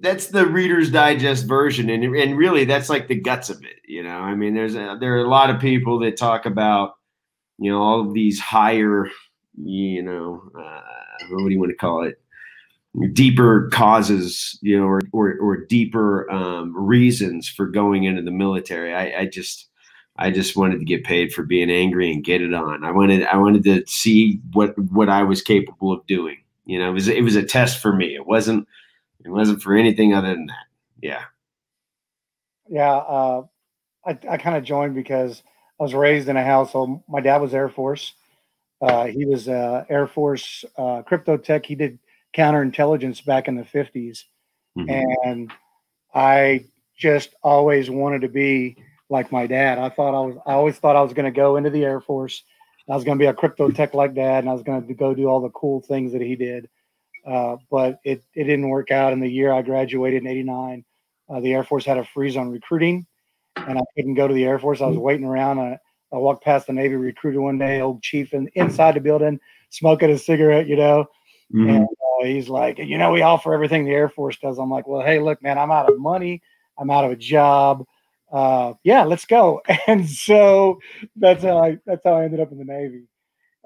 that's 0.00 0.26
the 0.26 0.46
Reader's 0.46 0.90
Digest 0.90 1.46
version, 1.46 1.88
and 1.90 2.04
and 2.04 2.36
really 2.36 2.64
that's 2.64 2.88
like 2.88 3.08
the 3.08 3.20
guts 3.20 3.50
of 3.50 3.62
it. 3.64 3.76
You 3.86 4.02
know, 4.02 4.18
I 4.18 4.34
mean, 4.34 4.54
there's 4.54 4.74
a, 4.74 4.96
there 5.00 5.16
are 5.16 5.24
a 5.24 5.28
lot 5.28 5.50
of 5.50 5.60
people 5.60 6.00
that 6.00 6.16
talk 6.16 6.46
about 6.46 6.94
you 7.58 7.70
know 7.70 7.80
all 7.80 8.00
of 8.00 8.12
these 8.12 8.40
higher, 8.40 9.08
you 9.62 10.02
know, 10.02 10.42
uh, 10.58 10.80
what 11.30 11.48
do 11.48 11.52
you 11.52 11.60
want 11.60 11.70
to 11.70 11.76
call 11.76 12.04
it? 12.04 12.20
deeper 13.12 13.68
causes, 13.70 14.58
you 14.62 14.78
know, 14.78 14.86
or 14.86 15.00
or, 15.12 15.36
or 15.38 15.56
deeper 15.66 16.30
um, 16.30 16.76
reasons 16.76 17.48
for 17.48 17.66
going 17.66 18.04
into 18.04 18.22
the 18.22 18.30
military. 18.30 18.94
I, 18.94 19.20
I 19.20 19.26
just 19.26 19.68
I 20.16 20.30
just 20.30 20.56
wanted 20.56 20.78
to 20.78 20.84
get 20.84 21.04
paid 21.04 21.32
for 21.32 21.42
being 21.42 21.70
angry 21.70 22.12
and 22.12 22.24
get 22.24 22.42
it 22.42 22.54
on. 22.54 22.84
I 22.84 22.90
wanted 22.90 23.24
I 23.24 23.36
wanted 23.36 23.64
to 23.64 23.84
see 23.86 24.40
what 24.52 24.76
what 24.78 25.08
I 25.08 25.22
was 25.22 25.42
capable 25.42 25.92
of 25.92 26.06
doing. 26.06 26.38
You 26.66 26.78
know, 26.78 26.90
it 26.90 26.94
was 26.94 27.08
it 27.08 27.22
was 27.22 27.36
a 27.36 27.42
test 27.42 27.80
for 27.80 27.92
me. 27.94 28.14
It 28.14 28.26
wasn't 28.26 28.66
it 29.24 29.30
wasn't 29.30 29.62
for 29.62 29.74
anything 29.74 30.14
other 30.14 30.28
than 30.28 30.46
that. 30.46 30.66
Yeah. 31.00 31.22
Yeah, 32.70 32.96
uh, 32.96 33.46
I 34.04 34.18
I 34.28 34.36
kind 34.36 34.56
of 34.56 34.64
joined 34.64 34.94
because 34.94 35.42
I 35.80 35.82
was 35.82 35.94
raised 35.94 36.28
in 36.28 36.36
a 36.36 36.44
household. 36.44 37.02
My 37.08 37.20
dad 37.20 37.40
was 37.40 37.54
Air 37.54 37.68
Force. 37.68 38.12
Uh, 38.80 39.06
he 39.06 39.26
was 39.26 39.48
uh, 39.48 39.84
Air 39.88 40.06
Force 40.06 40.64
uh, 40.76 41.02
crypto 41.02 41.36
tech. 41.36 41.66
He 41.66 41.74
did 41.74 41.98
counterintelligence 42.36 43.24
back 43.24 43.48
in 43.48 43.56
the 43.56 43.64
50s. 43.64 44.24
Mm-hmm. 44.76 44.90
And 45.24 45.52
I 46.14 46.66
just 46.96 47.34
always 47.42 47.90
wanted 47.90 48.22
to 48.22 48.28
be 48.28 48.76
like 49.08 49.32
my 49.32 49.46
dad. 49.46 49.78
I 49.78 49.88
thought 49.88 50.14
I 50.14 50.26
was, 50.26 50.36
I 50.46 50.52
always 50.52 50.76
thought 50.76 50.96
I 50.96 51.02
was 51.02 51.12
going 51.12 51.24
to 51.24 51.36
go 51.36 51.56
into 51.56 51.70
the 51.70 51.84
Air 51.84 52.00
Force. 52.00 52.42
I 52.88 52.94
was 52.94 53.04
going 53.04 53.18
to 53.18 53.22
be 53.22 53.28
a 53.28 53.34
crypto 53.34 53.70
tech 53.70 53.94
like 53.94 54.14
dad, 54.14 54.44
and 54.44 54.48
I 54.48 54.54
was 54.54 54.62
going 54.62 54.86
to 54.86 54.94
go 54.94 55.14
do 55.14 55.26
all 55.26 55.40
the 55.40 55.50
cool 55.50 55.80
things 55.80 56.12
that 56.12 56.22
he 56.22 56.36
did. 56.36 56.68
Uh, 57.26 57.56
but 57.70 58.00
it, 58.04 58.22
it 58.34 58.44
didn't 58.44 58.70
work 58.70 58.90
out. 58.90 59.12
In 59.12 59.20
the 59.20 59.28
year 59.28 59.52
I 59.52 59.60
graduated 59.60 60.22
in 60.22 60.28
'89, 60.28 60.84
uh, 61.28 61.40
the 61.40 61.52
Air 61.52 61.64
Force 61.64 61.84
had 61.84 61.98
a 61.98 62.04
freeze 62.04 62.36
on 62.36 62.50
recruiting, 62.50 63.06
and 63.56 63.78
I 63.78 63.82
couldn't 63.94 64.14
go 64.14 64.26
to 64.26 64.32
the 64.32 64.44
Air 64.44 64.58
Force. 64.58 64.80
I 64.80 64.86
was 64.86 64.94
mm-hmm. 64.94 65.04
waiting 65.04 65.26
around. 65.26 65.58
I, 65.58 65.78
I 66.12 66.16
walked 66.16 66.44
past 66.44 66.66
the 66.66 66.72
Navy 66.72 66.96
recruiter 66.96 67.40
one 67.40 67.58
day, 67.58 67.80
old 67.80 68.02
chief, 68.02 68.32
and 68.32 68.50
inside 68.54 68.94
the 68.94 69.00
building, 69.00 69.40
smoking 69.70 70.10
a 70.10 70.18
cigarette, 70.18 70.66
you 70.66 70.76
know. 70.76 71.06
Mm-hmm. 71.54 71.68
And 71.68 71.84
uh, 71.84 72.24
he's 72.24 72.48
like, 72.48 72.78
you 72.78 72.98
know, 72.98 73.12
we 73.12 73.22
offer 73.22 73.54
everything 73.54 73.84
the 73.84 73.92
Air 73.92 74.08
Force 74.08 74.38
does. 74.38 74.58
I'm 74.58 74.70
like, 74.70 74.86
well, 74.86 75.04
hey, 75.04 75.18
look, 75.18 75.42
man, 75.42 75.58
I'm 75.58 75.70
out 75.70 75.90
of 75.90 75.98
money. 75.98 76.42
I'm 76.78 76.90
out 76.90 77.04
of 77.04 77.12
a 77.12 77.16
job. 77.16 77.84
Uh, 78.30 78.74
yeah, 78.84 79.04
let's 79.04 79.24
go. 79.24 79.62
And 79.86 80.08
so 80.08 80.80
that's 81.16 81.42
how 81.42 81.58
I 81.62 81.78
that's 81.86 82.04
how 82.04 82.14
I 82.14 82.24
ended 82.24 82.40
up 82.40 82.52
in 82.52 82.58
the 82.58 82.64
Navy. 82.64 83.04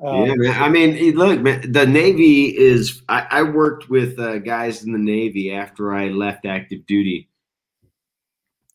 Um, 0.04 0.26
yeah, 0.26 0.34
man. 0.34 0.62
I 0.62 0.68
mean, 0.68 1.14
look, 1.16 1.40
man, 1.40 1.70
the 1.70 1.86
Navy 1.86 2.56
is. 2.56 3.02
I, 3.08 3.26
I 3.30 3.42
worked 3.42 3.88
with 3.88 4.18
uh, 4.18 4.38
guys 4.38 4.84
in 4.84 4.92
the 4.92 4.98
Navy 4.98 5.52
after 5.52 5.92
I 5.92 6.08
left 6.08 6.46
active 6.46 6.86
duty 6.86 7.28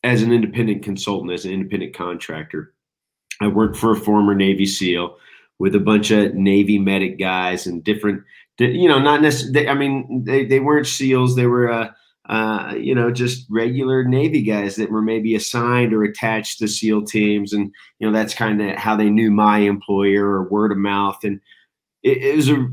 as 0.02 0.22
an 0.22 0.32
independent 0.32 0.82
consultant, 0.82 1.32
as 1.32 1.44
an 1.44 1.52
independent 1.52 1.94
contractor. 1.94 2.74
I 3.40 3.48
worked 3.48 3.76
for 3.76 3.92
a 3.92 3.96
former 3.96 4.34
Navy 4.34 4.66
SEAL 4.66 5.16
with 5.58 5.74
a 5.74 5.80
bunch 5.80 6.10
of 6.10 6.34
Navy 6.34 6.78
medic 6.78 7.18
guys 7.18 7.66
and 7.66 7.82
different 7.82 8.22
you 8.58 8.88
know, 8.88 8.98
not 8.98 9.22
necessarily. 9.22 9.68
I 9.68 9.74
mean, 9.74 10.24
they, 10.24 10.44
they 10.44 10.60
weren't 10.60 10.86
SEALs. 10.86 11.36
They 11.36 11.46
were, 11.46 11.70
uh, 11.70 11.90
uh, 12.28 12.74
you 12.76 12.94
know, 12.94 13.10
just 13.10 13.46
regular 13.48 14.04
Navy 14.04 14.42
guys 14.42 14.76
that 14.76 14.90
were 14.90 15.02
maybe 15.02 15.34
assigned 15.34 15.92
or 15.92 16.02
attached 16.02 16.58
to 16.58 16.68
SEAL 16.68 17.04
teams, 17.04 17.52
and 17.52 17.72
you 17.98 18.06
know, 18.06 18.12
that's 18.12 18.34
kind 18.34 18.60
of 18.60 18.76
how 18.76 18.96
they 18.96 19.10
knew 19.10 19.30
my 19.30 19.58
employer 19.58 20.26
or 20.26 20.48
word 20.48 20.72
of 20.72 20.78
mouth. 20.78 21.22
And 21.22 21.40
it, 22.02 22.18
it, 22.18 22.36
was 22.36 22.48
a, 22.50 22.68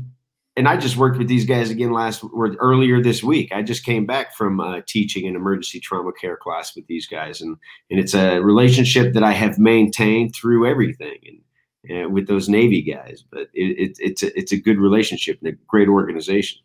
and 0.56 0.66
I 0.66 0.76
just 0.76 0.96
worked 0.96 1.18
with 1.18 1.28
these 1.28 1.44
guys 1.44 1.70
again 1.70 1.92
last 1.92 2.24
or 2.24 2.54
earlier 2.56 3.02
this 3.02 3.22
week. 3.22 3.52
I 3.52 3.62
just 3.62 3.84
came 3.84 4.06
back 4.06 4.34
from 4.34 4.60
uh, 4.60 4.80
teaching 4.86 5.26
an 5.26 5.36
emergency 5.36 5.80
trauma 5.80 6.12
care 6.12 6.36
class 6.36 6.74
with 6.74 6.86
these 6.86 7.06
guys, 7.06 7.40
and 7.40 7.56
and 7.90 8.00
it's 8.00 8.14
a 8.14 8.40
relationship 8.40 9.12
that 9.14 9.22
I 9.22 9.32
have 9.32 9.58
maintained 9.58 10.34
through 10.34 10.66
everything. 10.66 11.18
And 11.24 11.40
uh, 11.88 12.08
with 12.08 12.26
those 12.26 12.48
Navy 12.48 12.82
guys. 12.82 13.22
But 13.30 13.48
it, 13.54 13.78
it, 13.78 13.98
it's 14.00 14.22
a, 14.22 14.36
it's 14.36 14.52
a 14.52 14.56
good 14.56 14.78
relationship 14.78 15.38
and 15.40 15.52
a 15.52 15.56
great 15.68 15.88
organization. 15.88 16.62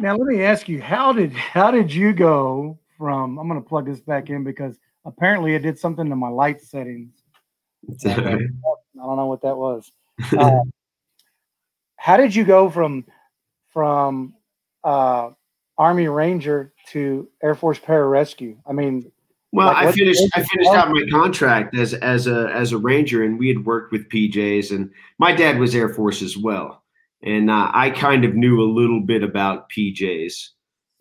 Now 0.00 0.16
let 0.16 0.26
me 0.26 0.42
ask 0.42 0.68
you, 0.68 0.80
how 0.80 1.12
did 1.12 1.32
how 1.32 1.70
did 1.70 1.92
you 1.92 2.12
go 2.12 2.78
from? 2.96 3.38
I'm 3.38 3.48
going 3.48 3.62
to 3.62 3.68
plug 3.68 3.86
this 3.86 4.00
back 4.00 4.30
in 4.30 4.44
because 4.44 4.78
apparently 5.04 5.54
it 5.54 5.60
did 5.60 5.78
something 5.78 6.08
to 6.08 6.16
my 6.16 6.28
light 6.28 6.60
settings. 6.62 7.12
I 8.06 8.10
don't 8.10 9.16
know 9.16 9.26
what 9.26 9.42
that 9.42 9.56
was. 9.56 9.90
Uh, 10.38 10.60
how 11.96 12.16
did 12.16 12.34
you 12.34 12.44
go 12.44 12.70
from 12.70 13.04
from 13.72 14.34
uh, 14.84 15.30
Army 15.78 16.08
Ranger 16.08 16.72
to 16.88 17.28
Air 17.42 17.54
Force 17.54 17.78
Pararescue? 17.78 18.56
I 18.66 18.72
mean, 18.72 19.10
Well, 19.52 19.68
Like, 19.68 19.88
I 19.88 19.92
finished. 19.92 20.22
I 20.34 20.42
finished 20.42 20.70
out 20.70 20.90
my 20.90 21.02
contract 21.10 21.76
as 21.76 21.94
as 21.94 22.26
a 22.26 22.50
as 22.54 22.72
a 22.72 22.78
ranger, 22.78 23.24
and 23.24 23.38
we 23.38 23.48
had 23.48 23.64
worked 23.64 23.92
with 23.92 24.08
PJs, 24.08 24.70
and 24.70 24.90
my 25.18 25.32
dad 25.32 25.58
was 25.58 25.74
Air 25.74 25.88
Force 25.88 26.22
as 26.22 26.36
well, 26.36 26.82
and 27.22 27.50
uh, 27.50 27.70
I 27.72 27.90
kind 27.90 28.24
of 28.24 28.34
knew 28.34 28.62
a 28.62 28.72
little 28.72 29.00
bit 29.00 29.22
about 29.22 29.70
PJs 29.70 30.50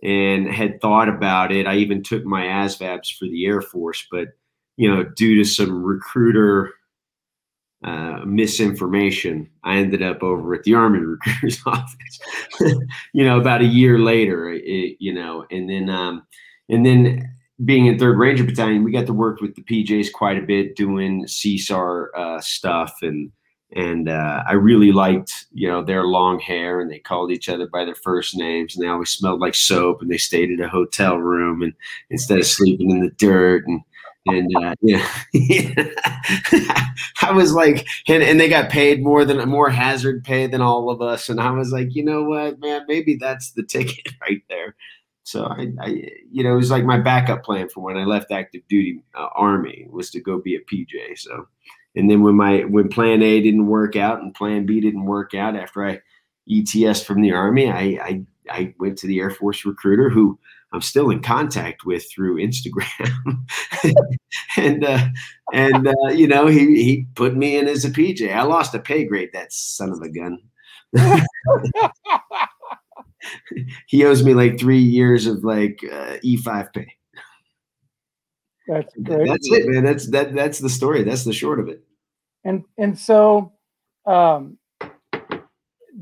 and 0.03 0.47
had 0.47 0.79
thought 0.81 1.09
about 1.09 1.51
it. 1.51 1.67
I 1.67 1.75
even 1.77 2.03
took 2.03 2.25
my 2.25 2.43
ASVABs 2.43 3.17
for 3.17 3.25
the 3.25 3.45
Air 3.45 3.61
Force, 3.61 4.05
but 4.11 4.29
you 4.77 4.93
know, 4.93 5.03
due 5.03 5.35
to 5.35 5.45
some 5.45 5.83
recruiter 5.83 6.73
uh, 7.85 8.21
misinformation, 8.25 9.47
I 9.63 9.77
ended 9.77 10.01
up 10.01 10.23
over 10.23 10.55
at 10.55 10.63
the 10.63 10.73
Army 10.73 10.99
recruiter's 11.05 11.61
office. 11.67 12.19
you 13.13 13.23
know, 13.23 13.39
about 13.39 13.61
a 13.61 13.65
year 13.65 13.99
later, 13.99 14.49
it, 14.51 14.97
you 14.99 15.13
know, 15.13 15.45
and 15.51 15.69
then 15.69 15.89
um, 15.89 16.25
and 16.67 16.83
then 16.83 17.31
being 17.63 17.85
in 17.85 17.99
Third 17.99 18.17
Ranger 18.17 18.43
Battalion, 18.43 18.83
we 18.83 18.91
got 18.91 19.05
to 19.05 19.13
work 19.13 19.39
with 19.39 19.55
the 19.55 19.61
PJs 19.61 20.11
quite 20.13 20.37
a 20.37 20.45
bit, 20.45 20.75
doing 20.75 21.25
CSAR 21.25 22.07
uh, 22.17 22.41
stuff, 22.41 22.97
and 23.03 23.31
and 23.73 24.09
uh, 24.09 24.43
I 24.47 24.53
really 24.53 24.91
liked 24.91 25.45
you 25.53 25.67
know 25.67 25.83
their 25.83 26.05
long 26.05 26.39
hair, 26.39 26.81
and 26.81 26.89
they 26.89 26.97
called 26.97 27.31
each 27.31 27.49
other 27.49 27.67
by 27.67 27.85
their 27.85 27.93
first 27.93 28.35
names, 28.35 28.75
and 28.75 28.83
they 28.83 28.89
always 28.89 29.11
smelled 29.11 29.41
like 29.41 29.53
soap, 29.53 30.01
and 30.01 30.09
they 30.09 30.17
stayed 30.17 30.49
in 30.49 30.59
a 30.59 30.67
hotel 30.67 31.17
room, 31.17 31.61
and 31.61 31.73
instead 32.09 32.39
of 32.39 32.47
sleeping 32.47 32.89
in 32.89 33.01
the 33.01 33.11
dirt, 33.11 33.67
and 33.67 33.81
and 34.25 34.51
uh, 34.55 34.75
yeah, 34.81 35.07
I 37.21 37.31
was 37.31 37.53
like, 37.53 37.87
and, 38.07 38.23
and 38.23 38.39
they 38.39 38.49
got 38.49 38.69
paid 38.69 39.03
more 39.03 39.25
than 39.25 39.47
more 39.47 39.69
hazard 39.69 40.23
pay 40.23 40.47
than 40.47 40.61
all 40.61 40.89
of 40.89 41.01
us, 41.01 41.29
and 41.29 41.39
I 41.39 41.51
was 41.51 41.71
like, 41.71 41.95
you 41.95 42.03
know 42.03 42.23
what, 42.23 42.59
man, 42.59 42.85
maybe 42.87 43.15
that's 43.15 43.51
the 43.51 43.63
ticket 43.67 44.13
right 44.21 44.41
there. 44.49 44.75
So 45.23 45.45
I, 45.45 45.71
I, 45.81 45.87
you 46.31 46.43
know, 46.43 46.53
it 46.53 46.57
was 46.57 46.69
like 46.69 46.85
my 46.85 46.99
backup 46.99 47.43
plan 47.43 47.67
for 47.67 47.81
when 47.81 47.97
I 47.97 48.05
left 48.05 48.31
active 48.31 48.61
duty 48.69 49.01
uh, 49.15 49.29
army 49.33 49.87
was 49.89 50.11
to 50.11 50.19
go 50.19 50.39
be 50.39 50.55
a 50.55 50.61
PJ. 50.61 51.17
So, 51.17 51.47
and 51.95 52.09
then 52.09 52.21
when 52.21 52.35
my 52.35 52.59
when 52.61 52.89
Plan 52.89 53.23
A 53.23 53.41
didn't 53.41 53.65
work 53.65 53.95
out 53.95 54.21
and 54.21 54.35
Plan 54.35 54.65
B 54.65 54.79
didn't 54.79 55.05
work 55.05 55.33
out 55.33 55.55
after 55.55 55.83
I 55.83 55.99
ETS 56.49 57.03
from 57.03 57.21
the 57.21 57.31
army, 57.31 57.71
I 57.71 57.81
I, 58.03 58.25
I 58.49 58.73
went 58.79 58.99
to 58.99 59.07
the 59.07 59.19
Air 59.19 59.31
Force 59.31 59.65
recruiter 59.65 60.09
who 60.09 60.37
I'm 60.75 60.81
still 60.81 61.09
in 61.09 61.21
contact 61.21 61.85
with 61.85 62.05
through 62.11 62.35
Instagram, 62.35 63.45
and 64.57 64.83
uh, 64.83 65.07
and 65.53 65.87
uh, 65.87 66.09
you 66.13 66.27
know 66.27 66.47
he 66.47 66.83
he 66.83 67.07
put 67.15 67.35
me 67.35 67.57
in 67.57 67.67
as 67.67 67.85
a 67.85 67.89
PJ. 67.89 68.33
I 68.33 68.43
lost 68.43 68.75
a 68.75 68.79
pay 68.79 69.05
grade. 69.05 69.29
That 69.33 69.53
son 69.53 69.91
of 69.91 70.01
a 70.01 70.09
gun. 70.09 70.39
he 73.87 74.05
owes 74.05 74.23
me 74.23 74.33
like 74.33 74.59
three 74.59 74.79
years 74.79 75.27
of 75.27 75.43
like 75.43 75.79
uh, 75.91 76.17
E5 76.23 76.73
pay. 76.73 76.93
That's 78.67 78.93
great. 79.01 79.27
That's 79.27 79.47
it, 79.51 79.67
man. 79.67 79.83
That's 79.83 80.09
that. 80.11 80.33
That's 80.33 80.59
the 80.59 80.69
story. 80.69 81.03
That's 81.03 81.23
the 81.23 81.33
short 81.33 81.59
of 81.59 81.69
it. 81.69 81.83
And 82.43 82.63
and 82.77 82.97
so, 82.97 83.53
um, 84.05 84.57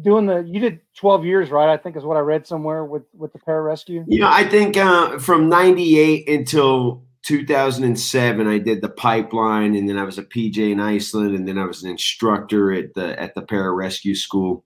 doing 0.02 0.26
the 0.26 0.40
you 0.40 0.60
did 0.60 0.82
twelve 0.98 1.26
years, 1.26 1.50
right? 1.50 1.70
I 1.70 1.78
think 1.78 1.96
is 1.96 2.04
what 2.04 2.18
I 2.18 2.22
read 2.22 2.48
somewhere 2.48 2.86
with 2.86 3.04
with 3.14 3.34
the 3.34 3.40
pararescue. 3.40 4.04
You 4.08 4.20
know, 4.20 4.30
I 4.30 4.48
think 4.48 4.78
uh, 4.78 5.20
from 5.20 5.50
'98 5.50 6.28
until 6.28 7.04
2007, 7.24 8.48
I 8.48 8.58
did 8.58 8.82
the 8.82 8.90
pipeline, 8.90 9.76
and 9.76 9.88
then 9.88 9.98
I 9.98 10.04
was 10.04 10.18
a 10.18 10.24
PJ 10.24 10.58
in 10.58 10.80
Iceland, 10.80 11.36
and 11.36 11.48
then 11.48 11.58
I 11.58 11.66
was 11.66 11.84
an 11.84 11.90
instructor 11.90 12.72
at 12.74 12.94
the 12.94 13.20
at 13.20 13.36
the 13.36 13.42
pararescue 13.42 14.18
school, 14.18 14.66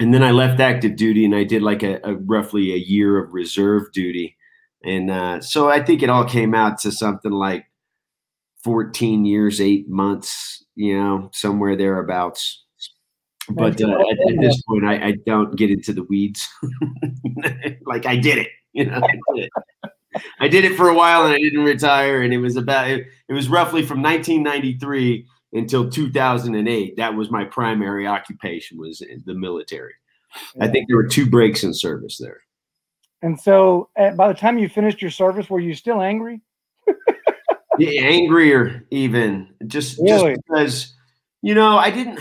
and 0.00 0.12
then 0.12 0.22
I 0.22 0.32
left 0.32 0.60
active 0.60 0.96
duty, 0.96 1.24
and 1.24 1.34
I 1.34 1.44
did 1.44 1.62
like 1.62 1.82
a, 1.82 2.00
a 2.02 2.14
roughly 2.16 2.72
a 2.72 2.76
year 2.76 3.18
of 3.18 3.32
reserve 3.32 3.92
duty, 3.92 4.36
and 4.84 5.10
uh, 5.10 5.40
so 5.40 5.68
I 5.68 5.82
think 5.82 6.02
it 6.02 6.10
all 6.10 6.24
came 6.24 6.54
out 6.54 6.78
to 6.80 6.90
something 6.90 7.32
like 7.32 7.66
14 8.64 9.24
years, 9.24 9.60
eight 9.60 9.88
months, 9.88 10.64
you 10.74 10.98
know, 10.98 11.30
somewhere 11.32 11.76
thereabouts. 11.76 12.63
But 13.50 13.80
uh, 13.80 13.90
at, 13.90 14.32
at 14.32 14.40
this 14.40 14.62
point, 14.62 14.84
I, 14.84 15.08
I 15.08 15.12
don't 15.26 15.56
get 15.56 15.70
into 15.70 15.92
the 15.92 16.04
weeds. 16.04 16.48
like 17.86 18.06
I 18.06 18.16
did 18.16 18.38
it, 18.38 18.48
you 18.72 18.86
know. 18.86 19.00
I 19.02 19.34
did 19.34 19.44
it. 19.44 19.50
I 20.40 20.48
did 20.48 20.64
it 20.64 20.76
for 20.76 20.88
a 20.88 20.94
while 20.94 21.24
and 21.24 21.34
I 21.34 21.38
didn't 21.38 21.64
retire. 21.64 22.22
And 22.22 22.32
it 22.32 22.38
was 22.38 22.56
about 22.56 22.88
it, 22.88 23.06
it 23.28 23.32
was 23.32 23.48
roughly 23.48 23.82
from 23.82 24.00
1993 24.00 25.26
until 25.52 25.90
2008. 25.90 26.96
That 26.96 27.14
was 27.14 27.30
my 27.30 27.44
primary 27.44 28.06
occupation 28.06 28.78
was 28.78 29.00
in 29.00 29.22
the 29.26 29.34
military. 29.34 29.94
I 30.60 30.68
think 30.68 30.88
there 30.88 30.96
were 30.96 31.08
two 31.08 31.28
breaks 31.28 31.64
in 31.64 31.74
service 31.74 32.18
there. 32.18 32.40
And 33.22 33.40
so, 33.40 33.88
uh, 33.98 34.10
by 34.10 34.28
the 34.28 34.34
time 34.34 34.58
you 34.58 34.68
finished 34.68 35.00
your 35.00 35.10
service, 35.10 35.48
were 35.48 35.60
you 35.60 35.74
still 35.74 36.02
angry? 36.02 36.42
Yeah, 37.78 38.02
angrier 38.02 38.86
even 38.90 39.48
just 39.66 39.98
Really? 39.98 40.34
just 40.34 40.46
because 40.46 40.94
you 41.42 41.54
know 41.54 41.76
I 41.76 41.90
didn't. 41.90 42.20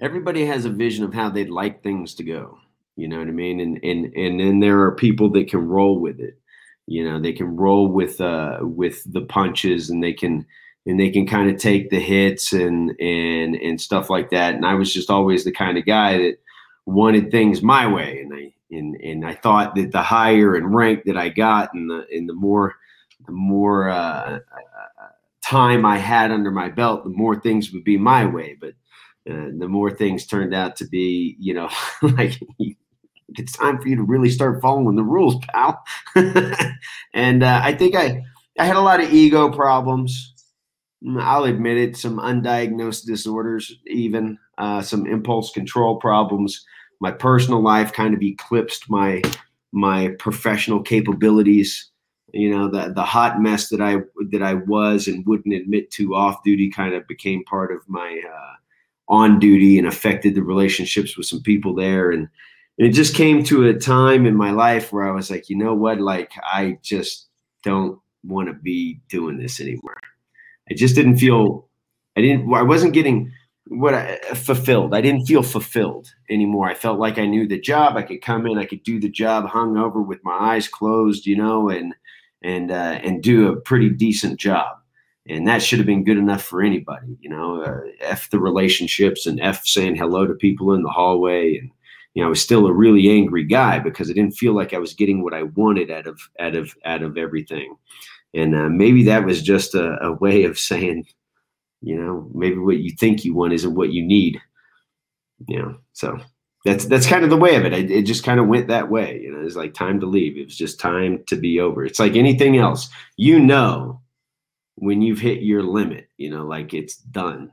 Everybody 0.00 0.44
has 0.46 0.64
a 0.64 0.70
vision 0.70 1.04
of 1.04 1.14
how 1.14 1.30
they'd 1.30 1.50
like 1.50 1.82
things 1.82 2.14
to 2.16 2.24
go. 2.24 2.58
You 2.96 3.08
know 3.08 3.18
what 3.18 3.28
I 3.28 3.32
mean? 3.32 3.60
And 3.60 3.78
and 3.82 4.14
and 4.14 4.40
then 4.40 4.60
there 4.60 4.80
are 4.82 4.94
people 4.94 5.30
that 5.30 5.48
can 5.48 5.66
roll 5.66 5.98
with 5.98 6.20
it. 6.20 6.38
You 6.86 7.04
know, 7.04 7.20
they 7.20 7.32
can 7.32 7.56
roll 7.56 7.88
with 7.88 8.20
uh 8.20 8.58
with 8.62 9.02
the 9.12 9.22
punches 9.22 9.90
and 9.90 10.02
they 10.02 10.12
can 10.12 10.46
and 10.86 11.00
they 11.00 11.10
can 11.10 11.26
kind 11.26 11.50
of 11.50 11.56
take 11.58 11.90
the 11.90 12.00
hits 12.00 12.52
and 12.52 12.90
and 13.00 13.56
and 13.56 13.80
stuff 13.80 14.10
like 14.10 14.30
that. 14.30 14.54
And 14.54 14.66
I 14.66 14.74
was 14.74 14.92
just 14.92 15.10
always 15.10 15.44
the 15.44 15.52
kind 15.52 15.78
of 15.78 15.86
guy 15.86 16.18
that 16.18 16.36
wanted 16.86 17.30
things 17.30 17.62
my 17.62 17.86
way 17.86 18.20
and 18.20 18.34
I 18.34 18.52
and 18.70 18.96
and 19.00 19.26
I 19.26 19.34
thought 19.34 19.74
that 19.76 19.92
the 19.92 20.02
higher 20.02 20.56
in 20.56 20.66
rank 20.66 21.04
that 21.04 21.16
I 21.16 21.28
got 21.30 21.72
and 21.74 21.90
the 21.90 22.06
and 22.12 22.28
the 22.28 22.34
more 22.34 22.74
the 23.26 23.32
more 23.32 23.88
uh, 23.88 24.38
uh, 24.38 25.08
time 25.44 25.84
I 25.86 25.98
had 25.98 26.30
under 26.30 26.50
my 26.50 26.68
belt, 26.68 27.04
the 27.04 27.10
more 27.10 27.40
things 27.40 27.72
would 27.72 27.84
be 27.84 27.96
my 27.96 28.26
way. 28.26 28.56
But 28.60 28.74
uh, 29.30 29.48
the 29.58 29.68
more 29.68 29.90
things 29.90 30.26
turned 30.26 30.54
out 30.54 30.76
to 30.76 30.84
be, 30.86 31.36
you 31.38 31.54
know, 31.54 31.70
like 32.02 32.38
it's 33.28 33.52
time 33.52 33.80
for 33.80 33.88
you 33.88 33.96
to 33.96 34.02
really 34.02 34.30
start 34.30 34.60
following 34.60 34.96
the 34.96 35.02
rules, 35.02 35.36
pal. 35.46 35.82
and 37.14 37.42
uh, 37.42 37.60
I 37.62 37.74
think 37.74 37.94
I 37.94 38.22
I 38.58 38.66
had 38.66 38.76
a 38.76 38.80
lot 38.80 39.02
of 39.02 39.12
ego 39.12 39.50
problems. 39.50 40.34
Mm, 41.04 41.22
I'll 41.22 41.44
admit 41.44 41.76
it, 41.76 41.96
some 41.96 42.18
undiagnosed 42.18 43.06
disorders, 43.06 43.74
even 43.86 44.38
uh, 44.58 44.82
some 44.82 45.06
impulse 45.06 45.50
control 45.50 45.96
problems. 45.96 46.64
My 47.00 47.10
personal 47.10 47.62
life 47.62 47.92
kind 47.92 48.14
of 48.14 48.22
eclipsed 48.22 48.88
my 48.88 49.22
my 49.72 50.08
professional 50.18 50.82
capabilities. 50.82 51.90
You 52.32 52.50
know, 52.50 52.68
the 52.68 52.92
the 52.92 53.04
hot 53.04 53.40
mess 53.40 53.68
that 53.68 53.80
I 53.80 53.98
that 54.30 54.42
I 54.42 54.54
was 54.54 55.08
and 55.08 55.26
wouldn't 55.26 55.54
admit 55.54 55.90
to 55.92 56.14
off 56.14 56.44
duty 56.44 56.70
kind 56.70 56.94
of 56.94 57.06
became 57.08 57.44
part 57.44 57.72
of 57.72 57.80
my 57.88 58.20
uh, 58.28 58.54
on 59.08 59.38
duty 59.38 59.78
and 59.78 59.86
affected 59.86 60.34
the 60.34 60.42
relationships 60.42 61.16
with 61.16 61.26
some 61.26 61.42
people 61.42 61.74
there. 61.74 62.10
And, 62.10 62.28
and 62.78 62.88
it 62.88 62.92
just 62.92 63.14
came 63.14 63.44
to 63.44 63.66
a 63.66 63.74
time 63.74 64.26
in 64.26 64.36
my 64.36 64.50
life 64.50 64.92
where 64.92 65.06
I 65.06 65.12
was 65.12 65.30
like, 65.30 65.48
you 65.48 65.56
know 65.56 65.74
what, 65.74 66.00
like 66.00 66.32
I 66.42 66.78
just 66.82 67.28
don't 67.62 67.98
want 68.24 68.48
to 68.48 68.54
be 68.54 69.00
doing 69.08 69.38
this 69.38 69.60
anymore. 69.60 69.98
I 70.70 70.74
just 70.74 70.94
didn't 70.94 71.18
feel 71.18 71.68
I 72.16 72.20
didn't 72.20 72.52
I 72.54 72.62
wasn't 72.62 72.94
getting 72.94 73.32
what 73.68 73.94
I 73.94 74.16
fulfilled. 74.34 74.94
I 74.94 75.00
didn't 75.00 75.26
feel 75.26 75.42
fulfilled 75.42 76.12
anymore. 76.30 76.68
I 76.68 76.74
felt 76.74 76.98
like 76.98 77.18
I 77.18 77.26
knew 77.26 77.46
the 77.46 77.60
job. 77.60 77.96
I 77.96 78.02
could 78.02 78.22
come 78.22 78.46
in, 78.46 78.58
I 78.58 78.66
could 78.66 78.82
do 78.82 79.00
the 79.00 79.08
job 79.08 79.46
hung 79.46 79.76
over 79.76 80.02
with 80.02 80.20
my 80.22 80.32
eyes 80.32 80.68
closed, 80.68 81.26
you 81.26 81.36
know, 81.36 81.68
and 81.68 81.94
and 82.42 82.70
uh, 82.70 83.00
and 83.02 83.22
do 83.22 83.48
a 83.48 83.60
pretty 83.60 83.90
decent 83.90 84.38
job. 84.38 84.76
And 85.28 85.46
that 85.48 85.62
should 85.62 85.78
have 85.78 85.86
been 85.86 86.04
good 86.04 86.18
enough 86.18 86.42
for 86.42 86.62
anybody, 86.62 87.16
you 87.20 87.30
know. 87.30 87.62
Uh, 87.62 87.80
f 88.00 88.28
the 88.30 88.38
relationships 88.38 89.26
and 89.26 89.40
f 89.40 89.66
saying 89.66 89.96
hello 89.96 90.26
to 90.26 90.34
people 90.34 90.74
in 90.74 90.82
the 90.82 90.90
hallway, 90.90 91.56
and 91.56 91.70
you 92.12 92.22
know, 92.22 92.26
I 92.26 92.30
was 92.30 92.42
still 92.42 92.66
a 92.66 92.72
really 92.72 93.08
angry 93.08 93.44
guy 93.44 93.78
because 93.78 94.10
I 94.10 94.12
didn't 94.12 94.36
feel 94.36 94.52
like 94.54 94.74
I 94.74 94.78
was 94.78 94.94
getting 94.94 95.22
what 95.22 95.34
I 95.34 95.44
wanted 95.44 95.90
out 95.90 96.06
of 96.06 96.20
out 96.38 96.54
of 96.54 96.74
out 96.84 97.02
of 97.02 97.16
everything. 97.16 97.76
And 98.34 98.54
uh, 98.54 98.68
maybe 98.68 99.04
that 99.04 99.24
was 99.24 99.42
just 99.42 99.74
a, 99.74 99.96
a 100.02 100.12
way 100.12 100.44
of 100.44 100.58
saying, 100.58 101.06
you 101.84 101.96
know 101.96 102.28
maybe 102.34 102.58
what 102.58 102.78
you 102.78 102.90
think 102.90 103.24
you 103.24 103.34
want 103.34 103.52
isn't 103.52 103.74
what 103.74 103.92
you 103.92 104.04
need. 104.04 104.40
You 105.48 105.58
know 105.62 105.76
so 105.92 106.18
that's 106.64 106.86
that's 106.86 107.06
kind 107.06 107.24
of 107.24 107.30
the 107.30 107.36
way 107.36 107.56
of 107.56 107.64
it. 107.64 107.72
It, 107.72 107.90
it 107.90 108.02
just 108.02 108.24
kind 108.24 108.40
of 108.40 108.46
went 108.46 108.68
that 108.68 108.90
way. 108.90 109.20
You 109.22 109.32
know 109.32 109.44
it's 109.44 109.56
like 109.56 109.74
time 109.74 110.00
to 110.00 110.06
leave. 110.06 110.36
It 110.36 110.46
was 110.46 110.56
just 110.56 110.80
time 110.80 111.22
to 111.26 111.36
be 111.36 111.60
over. 111.60 111.84
It's 111.84 112.00
like 112.00 112.16
anything 112.16 112.56
else. 112.56 112.88
You 113.16 113.38
know 113.38 114.00
when 114.76 115.02
you've 115.02 115.20
hit 115.20 115.42
your 115.42 115.62
limit 115.62 116.08
you 116.16 116.30
know 116.30 116.44
like 116.44 116.74
it's 116.74 116.96
done 116.96 117.50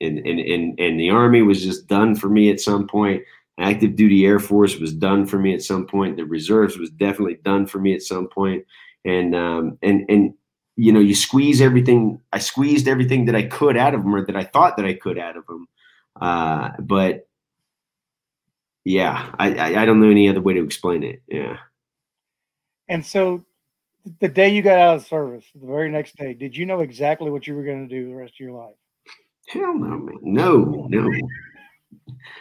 and 0.00 0.18
and 0.18 0.40
and, 0.40 0.78
and 0.78 1.00
the 1.00 1.10
army 1.10 1.42
was 1.42 1.62
just 1.62 1.86
done 1.86 2.14
for 2.14 2.28
me 2.28 2.50
at 2.50 2.60
some 2.60 2.86
point 2.86 3.22
active 3.60 3.96
duty 3.96 4.26
air 4.26 4.38
force 4.38 4.78
was 4.78 4.92
done 4.92 5.24
for 5.24 5.38
me 5.38 5.54
at 5.54 5.62
some 5.62 5.86
point 5.86 6.16
the 6.16 6.24
reserves 6.24 6.76
was 6.76 6.90
definitely 6.90 7.36
done 7.44 7.66
for 7.66 7.78
me 7.78 7.94
at 7.94 8.02
some 8.02 8.28
point 8.28 8.64
and 9.04 9.34
um 9.34 9.78
and 9.82 10.04
and 10.08 10.34
you 10.76 10.92
know, 10.92 11.00
you 11.00 11.14
squeeze 11.14 11.60
everything. 11.60 12.20
I 12.32 12.38
squeezed 12.38 12.88
everything 12.88 13.26
that 13.26 13.36
I 13.36 13.44
could 13.44 13.76
out 13.76 13.94
of 13.94 14.02
them, 14.02 14.14
or 14.14 14.24
that 14.24 14.36
I 14.36 14.44
thought 14.44 14.76
that 14.76 14.86
I 14.86 14.94
could 14.94 15.18
out 15.18 15.36
of 15.36 15.46
them. 15.46 15.68
Uh, 16.20 16.70
but 16.80 17.28
yeah, 18.84 19.32
I, 19.38 19.54
I, 19.54 19.82
I 19.82 19.84
don't 19.86 20.00
know 20.00 20.10
any 20.10 20.28
other 20.28 20.40
way 20.40 20.54
to 20.54 20.64
explain 20.64 21.02
it. 21.02 21.22
Yeah. 21.28 21.58
And 22.88 23.04
so 23.04 23.44
the 24.20 24.28
day 24.28 24.48
you 24.48 24.62
got 24.62 24.78
out 24.78 24.96
of 24.96 25.06
service, 25.06 25.44
the 25.54 25.66
very 25.66 25.90
next 25.90 26.16
day, 26.16 26.34
did 26.34 26.56
you 26.56 26.66
know 26.66 26.80
exactly 26.80 27.30
what 27.30 27.46
you 27.46 27.54
were 27.54 27.64
going 27.64 27.88
to 27.88 27.94
do 27.94 28.08
the 28.08 28.14
rest 28.14 28.34
of 28.34 28.40
your 28.40 28.52
life? 28.52 28.74
Hell 29.48 29.74
no, 29.74 29.98
man. 29.98 30.18
No, 30.22 30.86
no. 30.88 31.10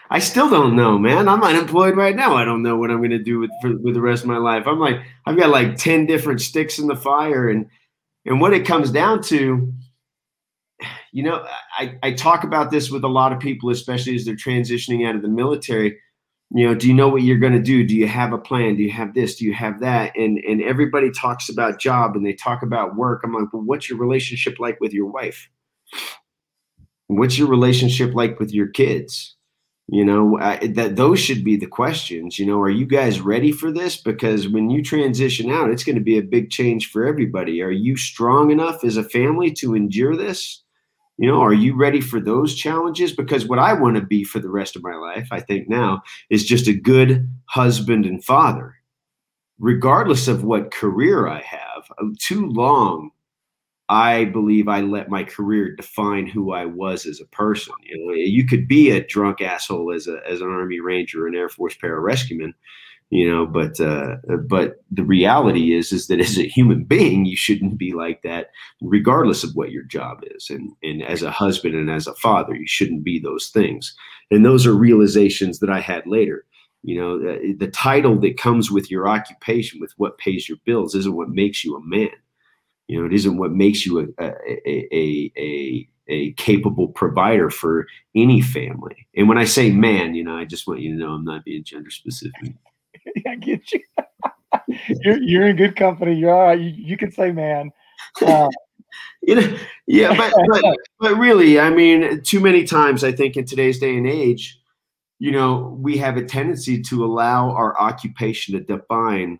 I 0.09 0.19
still 0.19 0.49
don't 0.49 0.75
know, 0.75 0.97
man. 0.97 1.27
I'm 1.27 1.43
unemployed 1.43 1.95
right 1.95 2.15
now. 2.15 2.35
I 2.35 2.45
don't 2.45 2.63
know 2.63 2.77
what 2.77 2.91
I'm 2.91 2.97
going 2.97 3.11
to 3.11 3.23
do 3.23 3.39
with 3.39 3.51
for, 3.61 3.75
with 3.77 3.93
the 3.93 4.01
rest 4.01 4.23
of 4.23 4.29
my 4.29 4.37
life. 4.37 4.67
I'm 4.67 4.79
like, 4.79 5.01
I've 5.25 5.37
got 5.37 5.49
like 5.49 5.75
ten 5.75 6.05
different 6.05 6.41
sticks 6.41 6.79
in 6.79 6.87
the 6.87 6.95
fire, 6.95 7.49
and 7.49 7.67
and 8.25 8.39
what 8.39 8.53
it 8.53 8.65
comes 8.65 8.91
down 8.91 9.21
to, 9.23 9.73
you 11.11 11.23
know, 11.23 11.45
I 11.77 11.97
I 12.03 12.13
talk 12.13 12.43
about 12.43 12.71
this 12.71 12.89
with 12.89 13.03
a 13.03 13.09
lot 13.09 13.33
of 13.33 13.39
people, 13.39 13.69
especially 13.69 14.15
as 14.15 14.25
they're 14.25 14.35
transitioning 14.35 15.07
out 15.07 15.15
of 15.15 15.21
the 15.21 15.27
military. 15.27 15.99
You 16.51 16.67
know, 16.67 16.75
do 16.75 16.87
you 16.87 16.93
know 16.93 17.09
what 17.09 17.23
you're 17.23 17.39
going 17.39 17.53
to 17.53 17.61
do? 17.61 17.83
Do 17.83 17.95
you 17.95 18.07
have 18.07 18.31
a 18.31 18.37
plan? 18.37 18.75
Do 18.75 18.83
you 18.83 18.91
have 18.91 19.13
this? 19.13 19.35
Do 19.35 19.45
you 19.45 19.53
have 19.53 19.79
that? 19.79 20.15
And 20.15 20.37
and 20.39 20.61
everybody 20.61 21.09
talks 21.09 21.49
about 21.49 21.79
job 21.79 22.15
and 22.15 22.25
they 22.25 22.33
talk 22.33 22.61
about 22.61 22.95
work. 22.95 23.21
I'm 23.23 23.33
like, 23.33 23.51
well, 23.51 23.63
what's 23.63 23.89
your 23.89 23.97
relationship 23.97 24.59
like 24.59 24.79
with 24.79 24.93
your 24.93 25.07
wife? 25.07 25.49
What's 27.07 27.37
your 27.37 27.47
relationship 27.47 28.13
like 28.13 28.39
with 28.39 28.53
your 28.53 28.67
kids? 28.67 29.35
You 29.87 30.05
know, 30.05 30.39
I, 30.39 30.67
that 30.75 30.95
those 30.95 31.19
should 31.19 31.43
be 31.43 31.57
the 31.57 31.67
questions. 31.67 32.39
You 32.39 32.45
know, 32.45 32.61
are 32.61 32.69
you 32.69 32.85
guys 32.85 33.19
ready 33.19 33.51
for 33.51 33.71
this? 33.71 33.97
Because 33.97 34.47
when 34.47 34.69
you 34.69 34.81
transition 34.81 35.51
out, 35.51 35.69
it's 35.69 35.83
going 35.83 35.97
to 35.97 36.01
be 36.01 36.17
a 36.17 36.23
big 36.23 36.49
change 36.49 36.89
for 36.89 37.05
everybody. 37.05 37.61
Are 37.61 37.71
you 37.71 37.97
strong 37.97 38.49
enough 38.49 38.83
as 38.83 38.95
a 38.95 39.03
family 39.03 39.51
to 39.53 39.75
endure 39.75 40.15
this? 40.15 40.62
You 41.17 41.29
know, 41.29 41.41
are 41.41 41.53
you 41.53 41.75
ready 41.75 42.01
for 42.01 42.19
those 42.19 42.55
challenges? 42.55 43.11
Because 43.11 43.47
what 43.47 43.59
I 43.59 43.73
want 43.73 43.95
to 43.97 44.01
be 44.01 44.23
for 44.23 44.39
the 44.39 44.49
rest 44.49 44.75
of 44.75 44.83
my 44.83 44.95
life, 44.95 45.27
I 45.31 45.39
think 45.39 45.69
now, 45.69 46.01
is 46.29 46.45
just 46.45 46.67
a 46.67 46.73
good 46.73 47.29
husband 47.45 48.05
and 48.05 48.23
father, 48.23 48.75
regardless 49.59 50.27
of 50.27 50.43
what 50.43 50.71
career 50.71 51.27
I 51.27 51.41
have. 51.41 51.83
Uh, 52.01 52.07
too 52.19 52.47
long 52.47 53.11
I 53.89 54.25
believe 54.25 54.67
I 54.67 54.81
let 54.81 55.09
my 55.09 55.23
career 55.23 55.75
define 55.75 56.25
who 56.25 56.53
I 56.53 56.65
was 56.65 57.05
as 57.05 57.19
a 57.19 57.25
person. 57.25 57.73
You 57.83 58.07
know, 58.07 58.13
you 58.13 58.45
could 58.45 58.67
be 58.67 58.91
a 58.91 59.05
drunk 59.05 59.41
asshole 59.41 59.93
as 59.93 60.07
a 60.07 60.19
as 60.27 60.41
an 60.41 60.47
Army 60.47 60.79
Ranger, 60.79 61.27
an 61.27 61.35
Air 61.35 61.49
Force 61.49 61.75
pararescueman, 61.75 62.53
you 63.13 63.29
know, 63.29 63.45
but 63.45 63.79
uh, 63.79 64.17
but 64.47 64.83
the 64.91 65.03
reality 65.03 65.73
is 65.73 65.91
is 65.91 66.07
that 66.07 66.19
as 66.19 66.37
a 66.37 66.47
human 66.47 66.83
being, 66.83 67.25
you 67.25 67.35
shouldn't 67.35 67.77
be 67.77 67.93
like 67.93 68.21
that, 68.23 68.47
regardless 68.81 69.43
of 69.43 69.55
what 69.55 69.71
your 69.71 69.83
job 69.83 70.19
is. 70.35 70.49
And 70.49 70.71
and 70.81 71.03
as 71.03 71.21
a 71.21 71.31
husband 71.31 71.75
and 71.75 71.89
as 71.89 72.07
a 72.07 72.15
father, 72.15 72.55
you 72.55 72.67
shouldn't 72.67 73.03
be 73.03 73.19
those 73.19 73.49
things. 73.49 73.95
And 74.31 74.45
those 74.45 74.65
are 74.65 74.73
realizations 74.73 75.59
that 75.59 75.69
I 75.69 75.79
had 75.79 76.07
later. 76.07 76.45
You 76.81 76.99
know, 76.99 77.19
the, 77.19 77.53
the 77.57 77.71
title 77.71 78.19
that 78.21 78.37
comes 78.37 78.69
with 78.69 78.91
your 78.91 79.07
occupation, 79.07 79.79
with 79.79 79.93
what 79.97 80.17
pays 80.17 80.49
your 80.49 80.57
bills, 80.65 80.95
isn't 80.95 81.15
what 81.15 81.29
makes 81.29 81.63
you 81.63 81.75
a 81.75 81.81
man 81.85 82.11
you 82.87 82.99
know, 82.99 83.05
it 83.05 83.13
isn't 83.13 83.37
what 83.37 83.51
makes 83.51 83.85
you 83.85 83.99
a, 83.99 84.23
a, 84.23 84.33
a, 84.67 85.31
a, 85.37 85.89
a 86.07 86.31
capable 86.33 86.89
provider 86.89 87.49
for 87.49 87.87
any 88.15 88.41
family. 88.41 89.07
And 89.15 89.29
when 89.29 89.37
I 89.37 89.45
say 89.45 89.71
man, 89.71 90.15
you 90.15 90.23
know, 90.23 90.35
I 90.35 90.45
just 90.45 90.67
want 90.67 90.81
you 90.81 90.91
to 90.91 90.97
know 90.97 91.11
I'm 91.11 91.23
not 91.23 91.45
being 91.45 91.63
gender 91.63 91.89
specific. 91.89 92.53
I 93.27 93.35
get 93.35 93.71
you. 93.71 93.81
you're, 95.01 95.21
you're 95.21 95.47
in 95.47 95.55
good 95.55 95.75
company. 95.75 96.15
You're 96.15 96.33
all 96.33 96.47
right. 96.47 96.59
You, 96.59 96.69
you 96.69 96.97
can 96.97 97.11
say 97.11 97.31
man. 97.31 97.71
Uh, 98.21 98.49
you 99.21 99.35
know, 99.35 99.57
yeah, 99.87 100.15
but, 100.15 100.33
but 100.51 100.77
but 100.99 101.17
really, 101.17 101.59
I 101.59 101.69
mean, 101.69 102.21
too 102.21 102.39
many 102.39 102.63
times 102.63 103.03
I 103.03 103.11
think 103.11 103.37
in 103.37 103.45
today's 103.45 103.79
day 103.79 103.95
and 103.97 104.07
age, 104.07 104.59
you 105.19 105.31
know, 105.31 105.77
we 105.79 105.97
have 105.97 106.17
a 106.17 106.25
tendency 106.25 106.81
to 106.83 107.05
allow 107.05 107.51
our 107.51 107.79
occupation 107.79 108.55
to 108.55 108.59
define, 108.61 109.39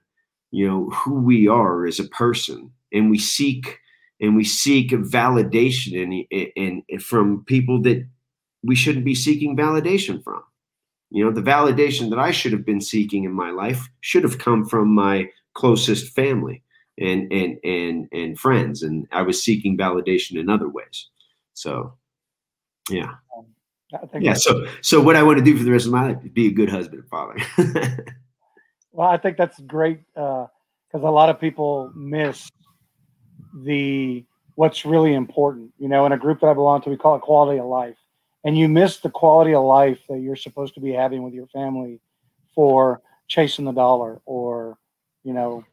you 0.51 0.67
know, 0.67 0.89
who 0.91 1.15
we 1.15 1.47
are 1.47 1.85
as 1.85 1.99
a 1.99 2.05
person 2.05 2.71
and 2.93 3.09
we 3.09 3.17
seek 3.17 3.79
and 4.21 4.35
we 4.35 4.45
seek 4.45 4.91
validation 4.91 6.25
and, 6.31 6.81
and, 6.89 7.03
from 7.03 7.43
people 7.45 7.81
that 7.81 8.07
we 8.63 8.75
shouldn't 8.75 9.03
be 9.03 9.15
seeking 9.15 9.57
validation 9.57 10.23
from. 10.23 10.41
You 11.13 11.23
know, 11.23 11.31
the 11.31 11.41
validation 11.41 12.09
that 12.09 12.17
I 12.17 12.31
should 12.31 12.53
have 12.53 12.65
been 12.65 12.81
seeking 12.81 13.23
in 13.23 13.31
my 13.31 13.51
life 13.51 13.87
should 14.01 14.23
have 14.23 14.39
come 14.39 14.65
from 14.65 14.93
my 14.93 15.29
closest 15.53 16.11
family 16.13 16.63
and 16.99 17.31
and 17.31 17.57
and 17.63 18.07
and 18.11 18.39
friends, 18.39 18.81
and 18.81 19.07
I 19.11 19.21
was 19.21 19.43
seeking 19.43 19.77
validation 19.77 20.39
in 20.39 20.49
other 20.49 20.67
ways. 20.67 21.09
So, 21.53 21.93
yeah, 22.89 23.11
yeah. 24.19 24.33
So, 24.33 24.65
so 24.81 25.01
what 25.01 25.15
I 25.15 25.21
want 25.21 25.37
to 25.37 25.43
do 25.43 25.55
for 25.55 25.63
the 25.63 25.71
rest 25.71 25.85
of 25.85 25.91
my 25.91 26.07
life 26.07 26.25
is 26.25 26.31
be 26.31 26.47
a 26.47 26.51
good 26.51 26.69
husband 26.69 27.03
and 27.03 27.09
father. 27.09 27.37
well, 28.91 29.07
I 29.07 29.17
think 29.17 29.37
that's 29.37 29.59
great 29.61 29.99
because 30.15 30.49
uh, 30.95 30.99
a 31.07 31.11
lot 31.11 31.29
of 31.29 31.39
people 31.39 31.91
miss 31.95 32.49
the 33.63 34.25
what's 34.55 34.83
really 34.83 35.13
important. 35.13 35.73
You 35.77 35.89
know, 35.89 36.07
in 36.07 36.11
a 36.11 36.17
group 36.17 36.41
that 36.41 36.47
I 36.47 36.53
belong 36.53 36.81
to, 36.81 36.89
we 36.89 36.97
call 36.97 37.15
it 37.15 37.21
quality 37.21 37.59
of 37.59 37.67
life. 37.67 37.97
And 38.43 38.57
you 38.57 38.67
miss 38.67 38.97
the 38.97 39.09
quality 39.09 39.53
of 39.53 39.63
life 39.63 39.99
that 40.09 40.19
you're 40.19 40.35
supposed 40.35 40.73
to 40.75 40.81
be 40.81 40.91
having 40.91 41.23
with 41.23 41.33
your 41.33 41.47
family 41.47 42.01
for 42.53 43.01
chasing 43.27 43.65
the 43.65 43.71
dollar 43.71 44.21
or, 44.25 44.77
you 45.23 45.33
know, 45.33 45.63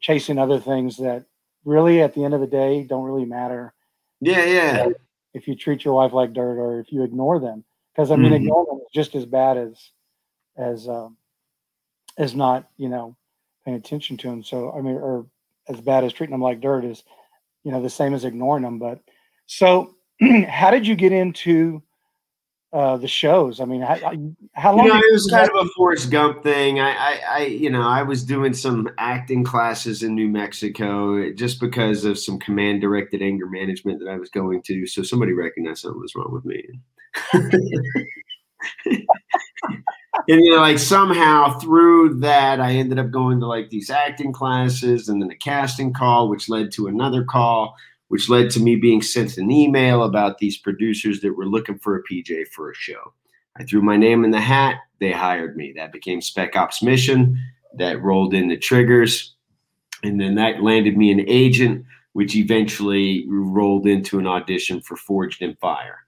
chasing 0.00 0.38
other 0.38 0.58
things 0.58 0.96
that 0.98 1.24
really 1.64 2.02
at 2.02 2.14
the 2.14 2.24
end 2.24 2.34
of 2.34 2.40
the 2.40 2.46
day 2.46 2.82
don't 2.82 3.04
really 3.04 3.24
matter. 3.24 3.74
Yeah, 4.20 4.44
yeah. 4.44 4.88
If 5.34 5.46
you 5.46 5.54
treat 5.54 5.84
your 5.84 5.94
wife 5.94 6.12
like 6.12 6.32
dirt 6.32 6.58
or 6.58 6.80
if 6.80 6.90
you 6.90 7.02
ignore 7.02 7.38
them. 7.38 7.64
Because 7.94 8.10
I 8.10 8.16
mean 8.16 8.26
mm-hmm. 8.26 8.44
ignoring 8.44 8.66
them 8.66 8.78
is 8.78 8.92
just 8.92 9.14
as 9.14 9.24
bad 9.24 9.56
as 9.56 9.90
as 10.56 10.88
um 10.88 11.16
as 12.18 12.34
not, 12.34 12.68
you 12.76 12.88
know, 12.88 13.16
paying 13.64 13.76
attention 13.76 14.16
to 14.18 14.28
them. 14.28 14.42
So 14.42 14.72
I 14.72 14.80
mean 14.80 14.96
or 14.96 15.26
as 15.68 15.80
bad 15.80 16.04
as 16.04 16.12
treating 16.12 16.32
them 16.32 16.42
like 16.42 16.60
dirt 16.60 16.84
is 16.84 17.02
you 17.64 17.72
know 17.72 17.82
the 17.82 17.90
same 17.90 18.14
as 18.14 18.24
ignoring 18.24 18.62
them 18.62 18.78
but 18.78 19.00
so 19.46 19.96
how 20.48 20.70
did 20.70 20.86
you 20.86 20.94
get 20.94 21.12
into 21.12 21.82
uh, 22.72 22.96
the 22.96 23.08
shows. 23.08 23.60
I 23.60 23.64
mean, 23.64 23.80
how, 23.80 23.96
how 24.52 24.76
long? 24.76 24.86
You 24.86 24.92
know, 24.92 24.98
it 24.98 25.12
was 25.12 25.26
kind 25.30 25.48
of 25.48 25.66
a 25.66 25.68
Forrest 25.76 26.10
Gump 26.10 26.42
thing. 26.42 26.80
I, 26.80 26.90
I, 26.90 27.20
I, 27.28 27.38
you 27.46 27.70
know, 27.70 27.82
I 27.82 28.02
was 28.02 28.24
doing 28.24 28.52
some 28.54 28.90
acting 28.98 29.44
classes 29.44 30.02
in 30.02 30.14
New 30.14 30.28
Mexico 30.28 31.32
just 31.32 31.60
because 31.60 32.04
of 32.04 32.18
some 32.18 32.38
command 32.38 32.80
directed 32.80 33.22
anger 33.22 33.46
management 33.46 34.00
that 34.00 34.08
I 34.08 34.16
was 34.16 34.30
going 34.30 34.62
to. 34.62 34.86
So 34.86 35.02
somebody 35.02 35.32
recognized 35.32 35.82
something 35.82 36.00
was 36.00 36.14
wrong 36.14 36.32
with 36.32 36.44
me. 36.44 36.64
and 40.28 40.44
you 40.44 40.50
know, 40.50 40.60
like 40.60 40.78
somehow 40.78 41.58
through 41.58 42.20
that, 42.20 42.60
I 42.60 42.72
ended 42.72 42.98
up 42.98 43.10
going 43.10 43.40
to 43.40 43.46
like 43.46 43.70
these 43.70 43.90
acting 43.90 44.32
classes 44.32 45.08
and 45.08 45.22
then 45.22 45.30
a 45.30 45.36
casting 45.36 45.92
call, 45.92 46.28
which 46.28 46.48
led 46.48 46.72
to 46.72 46.88
another 46.88 47.24
call, 47.24 47.76
which 48.08 48.28
led 48.28 48.50
to 48.50 48.60
me 48.60 48.76
being 48.76 49.02
sent 49.02 49.36
an 49.36 49.50
email 49.50 50.04
about 50.04 50.38
these 50.38 50.58
producers 50.58 51.20
that 51.20 51.36
were 51.36 51.46
looking 51.46 51.78
for 51.78 51.96
a 51.96 52.02
PJ 52.04 52.48
for 52.48 52.70
a 52.70 52.74
show. 52.74 53.12
I 53.58 53.64
threw 53.64 53.82
my 53.82 53.96
name 53.96 54.24
in 54.24 54.30
the 54.30 54.40
hat. 54.40 54.76
They 55.00 55.12
hired 55.12 55.56
me. 55.56 55.72
That 55.76 55.92
became 55.92 56.20
Spec 56.20 56.56
Ops 56.56 56.82
Mission. 56.82 57.38
That 57.76 58.02
rolled 58.02 58.34
into 58.34 58.56
Triggers. 58.56 59.34
And 60.02 60.20
then 60.20 60.34
that 60.36 60.62
landed 60.62 60.96
me 60.96 61.10
an 61.10 61.24
agent, 61.26 61.84
which 62.12 62.36
eventually 62.36 63.24
rolled 63.28 63.86
into 63.86 64.18
an 64.18 64.26
audition 64.26 64.80
for 64.80 64.96
Forged 64.96 65.42
in 65.42 65.56
Fire. 65.56 66.00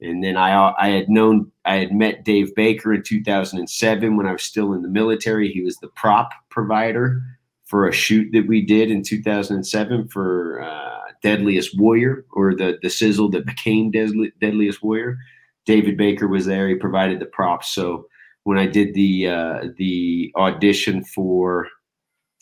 And 0.00 0.22
then 0.22 0.36
I 0.36 0.74
I 0.78 0.88
had 0.88 1.08
known 1.08 1.50
I 1.64 1.76
had 1.76 1.92
met 1.92 2.24
Dave 2.24 2.54
Baker 2.54 2.92
in 2.92 3.02
2007 3.02 4.16
when 4.16 4.26
I 4.26 4.32
was 4.32 4.42
still 4.42 4.72
in 4.72 4.82
the 4.82 4.88
military. 4.88 5.52
He 5.52 5.62
was 5.62 5.76
the 5.76 5.88
prop 5.88 6.32
provider 6.50 7.22
for 7.72 7.88
a 7.88 7.92
shoot 7.92 8.28
that 8.32 8.46
we 8.46 8.60
did 8.60 8.90
in 8.90 9.02
2007 9.02 10.06
for 10.08 10.60
uh, 10.60 11.10
Deadliest 11.22 11.78
Warrior 11.78 12.26
or 12.30 12.54
the 12.54 12.78
the 12.82 12.90
sizzle 12.90 13.30
that 13.30 13.46
became 13.46 13.90
Deadliest 13.90 14.82
Warrior. 14.82 15.16
David 15.64 15.96
Baker 15.96 16.28
was 16.28 16.44
there. 16.44 16.68
He 16.68 16.74
provided 16.74 17.18
the 17.18 17.24
props. 17.24 17.74
So 17.74 18.06
when 18.44 18.58
I 18.58 18.66
did 18.66 18.92
the 18.92 19.26
uh, 19.26 19.60
the 19.78 20.30
audition 20.36 21.02
for 21.02 21.66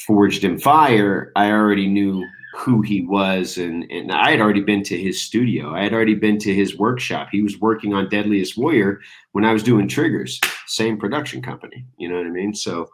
Forged 0.04 0.42
in 0.42 0.58
Fire, 0.58 1.30
I 1.36 1.52
already 1.52 1.86
knew 1.86 2.26
who 2.56 2.82
he 2.82 3.02
was 3.02 3.56
and 3.56 3.84
and 3.88 4.10
I 4.10 4.32
had 4.32 4.40
already 4.40 4.62
been 4.62 4.82
to 4.82 4.98
his 4.98 5.22
studio. 5.22 5.72
I 5.76 5.84
had 5.84 5.92
already 5.92 6.16
been 6.16 6.38
to 6.40 6.52
his 6.52 6.76
workshop. 6.76 7.28
He 7.30 7.40
was 7.40 7.60
working 7.60 7.94
on 7.94 8.08
Deadliest 8.08 8.58
Warrior 8.58 9.00
when 9.30 9.44
I 9.44 9.52
was 9.52 9.62
doing 9.62 9.86
Triggers, 9.86 10.40
same 10.66 10.98
production 10.98 11.40
company. 11.40 11.86
You 11.98 12.08
know 12.08 12.16
what 12.16 12.26
I 12.26 12.30
mean? 12.30 12.52
So 12.52 12.90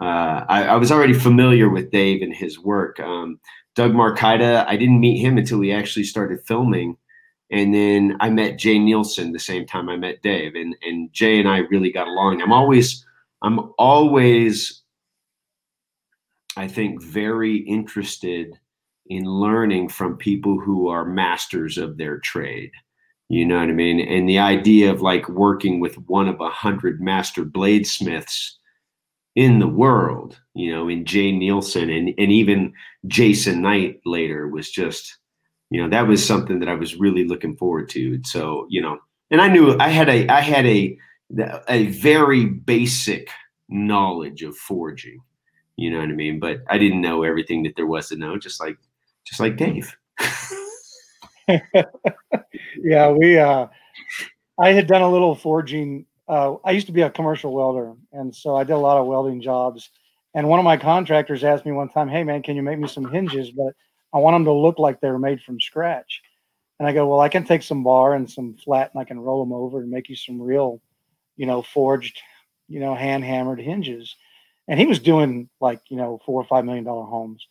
uh, 0.00 0.44
I, 0.48 0.64
I, 0.64 0.76
was 0.76 0.92
already 0.92 1.12
familiar 1.12 1.68
with 1.68 1.90
Dave 1.90 2.22
and 2.22 2.34
his 2.34 2.58
work. 2.58 3.00
Um, 3.00 3.40
Doug 3.74 3.92
Marcaida, 3.92 4.64
I 4.66 4.76
didn't 4.76 5.00
meet 5.00 5.18
him 5.18 5.38
until 5.38 5.60
he 5.60 5.72
actually 5.72 6.04
started 6.04 6.46
filming. 6.46 6.96
And 7.50 7.74
then 7.74 8.16
I 8.20 8.30
met 8.30 8.58
Jay 8.58 8.76
Neilson 8.76 9.32
the 9.32 9.38
same 9.38 9.66
time 9.66 9.88
I 9.88 9.96
met 9.96 10.22
Dave. 10.22 10.54
And 10.54 10.76
and 10.82 11.12
Jay 11.12 11.38
and 11.38 11.48
I 11.48 11.58
really 11.70 11.90
got 11.90 12.06
along. 12.06 12.42
I'm 12.42 12.52
always 12.52 13.04
I'm 13.42 13.72
always 13.78 14.82
I 16.56 16.68
think 16.68 17.02
very 17.02 17.56
interested 17.56 18.58
in 19.06 19.24
learning 19.24 19.88
from 19.88 20.16
people 20.16 20.60
who 20.60 20.88
are 20.88 21.04
masters 21.04 21.78
of 21.78 21.96
their 21.96 22.18
trade. 22.18 22.70
You 23.28 23.46
know 23.46 23.58
what 23.58 23.68
I 23.68 23.72
mean? 23.72 24.00
And 24.00 24.28
the 24.28 24.38
idea 24.38 24.90
of 24.92 25.02
like 25.02 25.28
working 25.28 25.80
with 25.80 25.96
one 26.08 26.28
of 26.28 26.40
a 26.40 26.50
hundred 26.50 27.00
master 27.00 27.44
bladesmiths 27.44 28.52
in 29.38 29.60
the 29.60 29.68
world, 29.68 30.36
you 30.54 30.74
know, 30.74 30.88
in 30.88 31.04
Jay 31.04 31.30
Neilson 31.30 31.96
and, 31.96 32.12
and 32.18 32.32
even 32.32 32.72
Jason 33.06 33.62
Knight 33.62 34.00
later 34.04 34.48
was 34.48 34.68
just, 34.68 35.16
you 35.70 35.80
know, 35.80 35.88
that 35.88 36.08
was 36.08 36.26
something 36.26 36.58
that 36.58 36.68
I 36.68 36.74
was 36.74 36.96
really 36.96 37.22
looking 37.22 37.56
forward 37.56 37.88
to. 37.90 38.20
So, 38.24 38.66
you 38.68 38.82
know, 38.82 38.98
and 39.30 39.40
I 39.40 39.46
knew 39.46 39.76
I 39.78 39.90
had 39.90 40.08
a, 40.08 40.26
I 40.28 40.40
had 40.40 40.66
a, 40.66 40.98
a 41.68 41.86
very 41.86 42.46
basic 42.46 43.30
knowledge 43.68 44.42
of 44.42 44.56
forging, 44.56 45.20
you 45.76 45.92
know 45.92 46.00
what 46.00 46.08
I 46.08 46.14
mean? 46.14 46.40
But 46.40 46.62
I 46.68 46.76
didn't 46.76 47.00
know 47.00 47.22
everything 47.22 47.62
that 47.62 47.76
there 47.76 47.86
was 47.86 48.08
to 48.08 48.16
know, 48.16 48.38
just 48.38 48.60
like, 48.60 48.76
just 49.24 49.38
like 49.38 49.56
Dave. 49.56 49.96
yeah, 52.82 53.10
we, 53.12 53.38
uh, 53.38 53.68
I 54.58 54.72
had 54.72 54.88
done 54.88 55.02
a 55.02 55.12
little 55.12 55.36
forging 55.36 56.06
uh, 56.28 56.56
I 56.64 56.72
used 56.72 56.86
to 56.86 56.92
be 56.92 57.02
a 57.02 57.10
commercial 57.10 57.52
welder, 57.54 57.94
and 58.12 58.34
so 58.34 58.56
I 58.56 58.64
did 58.64 58.74
a 58.74 58.78
lot 58.78 58.98
of 58.98 59.06
welding 59.06 59.40
jobs. 59.40 59.90
And 60.34 60.48
one 60.48 60.58
of 60.58 60.64
my 60.64 60.76
contractors 60.76 61.44
asked 61.44 61.64
me 61.66 61.72
one 61.72 61.88
time, 61.88 62.08
"Hey 62.08 62.24
man, 62.24 62.42
can 62.42 62.56
you 62.56 62.62
make 62.62 62.78
me 62.78 62.88
some 62.88 63.10
hinges? 63.10 63.50
But 63.50 63.74
I 64.12 64.18
want 64.18 64.34
them 64.34 64.44
to 64.44 64.52
look 64.52 64.78
like 64.78 65.00
they 65.00 65.10
were 65.10 65.18
made 65.18 65.40
from 65.42 65.60
scratch." 65.60 66.20
And 66.78 66.88
I 66.88 66.92
go, 66.92 67.08
"Well, 67.08 67.20
I 67.20 67.28
can 67.28 67.44
take 67.44 67.62
some 67.62 67.82
bar 67.84 68.14
and 68.14 68.30
some 68.30 68.56
flat, 68.56 68.90
and 68.94 69.00
I 69.00 69.04
can 69.04 69.20
roll 69.20 69.44
them 69.44 69.52
over 69.52 69.80
and 69.80 69.90
make 69.90 70.08
you 70.08 70.16
some 70.16 70.40
real, 70.40 70.80
you 71.36 71.46
know, 71.46 71.62
forged, 71.62 72.20
you 72.68 72.80
know, 72.80 72.94
hand 72.94 73.24
hammered 73.24 73.60
hinges." 73.60 74.16
And 74.68 74.80
he 74.80 74.86
was 74.86 75.00
doing 75.00 75.50
like 75.60 75.80
you 75.90 75.96
know 75.98 76.20
four 76.26 76.40
or 76.42 76.46
five 76.46 76.64
million 76.66 76.84
dollar 76.84 77.06
homes. 77.06 77.46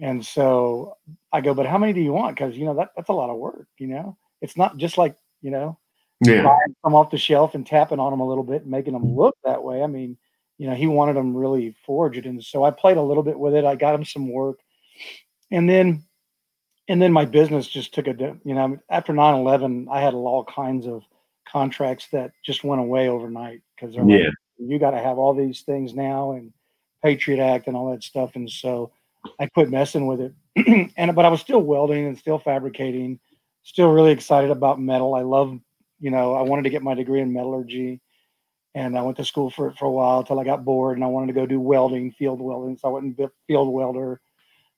And 0.00 0.24
so 0.26 0.96
I 1.32 1.40
go, 1.42 1.54
"But 1.54 1.66
how 1.66 1.78
many 1.78 1.92
do 1.94 2.00
you 2.00 2.12
want? 2.12 2.36
Because 2.36 2.56
you 2.56 2.64
know 2.66 2.74
that 2.76 2.90
that's 2.96 3.10
a 3.10 3.12
lot 3.14 3.30
of 3.30 3.38
work. 3.38 3.68
You 3.78 3.88
know, 3.88 4.18
it's 4.42 4.56
not 4.56 4.76
just 4.78 4.98
like 4.98 5.16
you 5.42 5.50
know." 5.52 5.78
Yeah. 6.24 6.42
buying 6.42 6.76
them 6.84 6.94
off 6.94 7.10
the 7.10 7.18
shelf 7.18 7.54
and 7.54 7.66
tapping 7.66 7.98
on 7.98 8.12
them 8.12 8.20
a 8.20 8.26
little 8.28 8.44
bit 8.44 8.62
and 8.62 8.70
making 8.70 8.92
them 8.92 9.14
look 9.16 9.36
that 9.44 9.62
way. 9.62 9.82
I 9.82 9.86
mean, 9.86 10.16
you 10.58 10.68
know, 10.68 10.74
he 10.74 10.86
wanted 10.86 11.16
them 11.16 11.36
really 11.36 11.74
forged. 11.84 12.26
And 12.26 12.42
so 12.42 12.64
I 12.64 12.70
played 12.70 12.96
a 12.96 13.02
little 13.02 13.22
bit 13.22 13.38
with 13.38 13.54
it. 13.54 13.64
I 13.64 13.74
got 13.74 13.94
him 13.94 14.04
some 14.04 14.30
work. 14.30 14.60
And 15.50 15.68
then, 15.68 16.04
and 16.88 17.00
then 17.00 17.12
my 17.12 17.24
business 17.24 17.66
just 17.66 17.94
took 17.94 18.06
a, 18.06 18.14
you 18.44 18.54
know, 18.54 18.78
after 18.88 19.12
9 19.12 19.34
11, 19.34 19.88
I 19.90 20.00
had 20.00 20.14
all 20.14 20.44
kinds 20.44 20.86
of 20.86 21.02
contracts 21.48 22.08
that 22.12 22.32
just 22.44 22.64
went 22.64 22.80
away 22.80 23.08
overnight 23.08 23.62
because 23.74 23.94
Yeah. 23.94 24.02
like, 24.02 24.32
you 24.58 24.78
got 24.78 24.92
to 24.92 24.98
have 24.98 25.18
all 25.18 25.34
these 25.34 25.62
things 25.62 25.94
now 25.94 26.32
and 26.32 26.52
Patriot 27.02 27.42
Act 27.42 27.66
and 27.66 27.76
all 27.76 27.90
that 27.90 28.02
stuff. 28.04 28.36
And 28.36 28.48
so 28.48 28.92
I 29.40 29.46
quit 29.46 29.70
messing 29.70 30.06
with 30.06 30.20
it. 30.20 30.32
and, 30.96 31.14
but 31.16 31.24
I 31.24 31.28
was 31.28 31.40
still 31.40 31.60
welding 31.62 32.06
and 32.06 32.18
still 32.18 32.38
fabricating, 32.38 33.18
still 33.64 33.90
really 33.90 34.12
excited 34.12 34.50
about 34.50 34.80
metal. 34.80 35.14
I 35.14 35.22
love 35.22 35.58
you 36.02 36.10
know, 36.10 36.34
I 36.34 36.42
wanted 36.42 36.64
to 36.64 36.70
get 36.70 36.82
my 36.82 36.94
degree 36.94 37.20
in 37.20 37.32
metallurgy 37.32 38.00
and 38.74 38.98
I 38.98 39.02
went 39.02 39.16
to 39.18 39.24
school 39.24 39.50
for 39.50 39.68
it 39.68 39.78
for 39.78 39.84
a 39.84 39.90
while 39.90 40.18
until 40.18 40.40
I 40.40 40.44
got 40.44 40.64
bored 40.64 40.96
and 40.96 41.04
I 41.04 41.06
wanted 41.06 41.28
to 41.28 41.40
go 41.40 41.46
do 41.46 41.60
welding, 41.60 42.10
field 42.12 42.40
welding. 42.40 42.76
So 42.76 42.88
I 42.88 42.90
went 42.92 43.06
and 43.06 43.16
built 43.16 43.32
field 43.46 43.72
welder. 43.72 44.20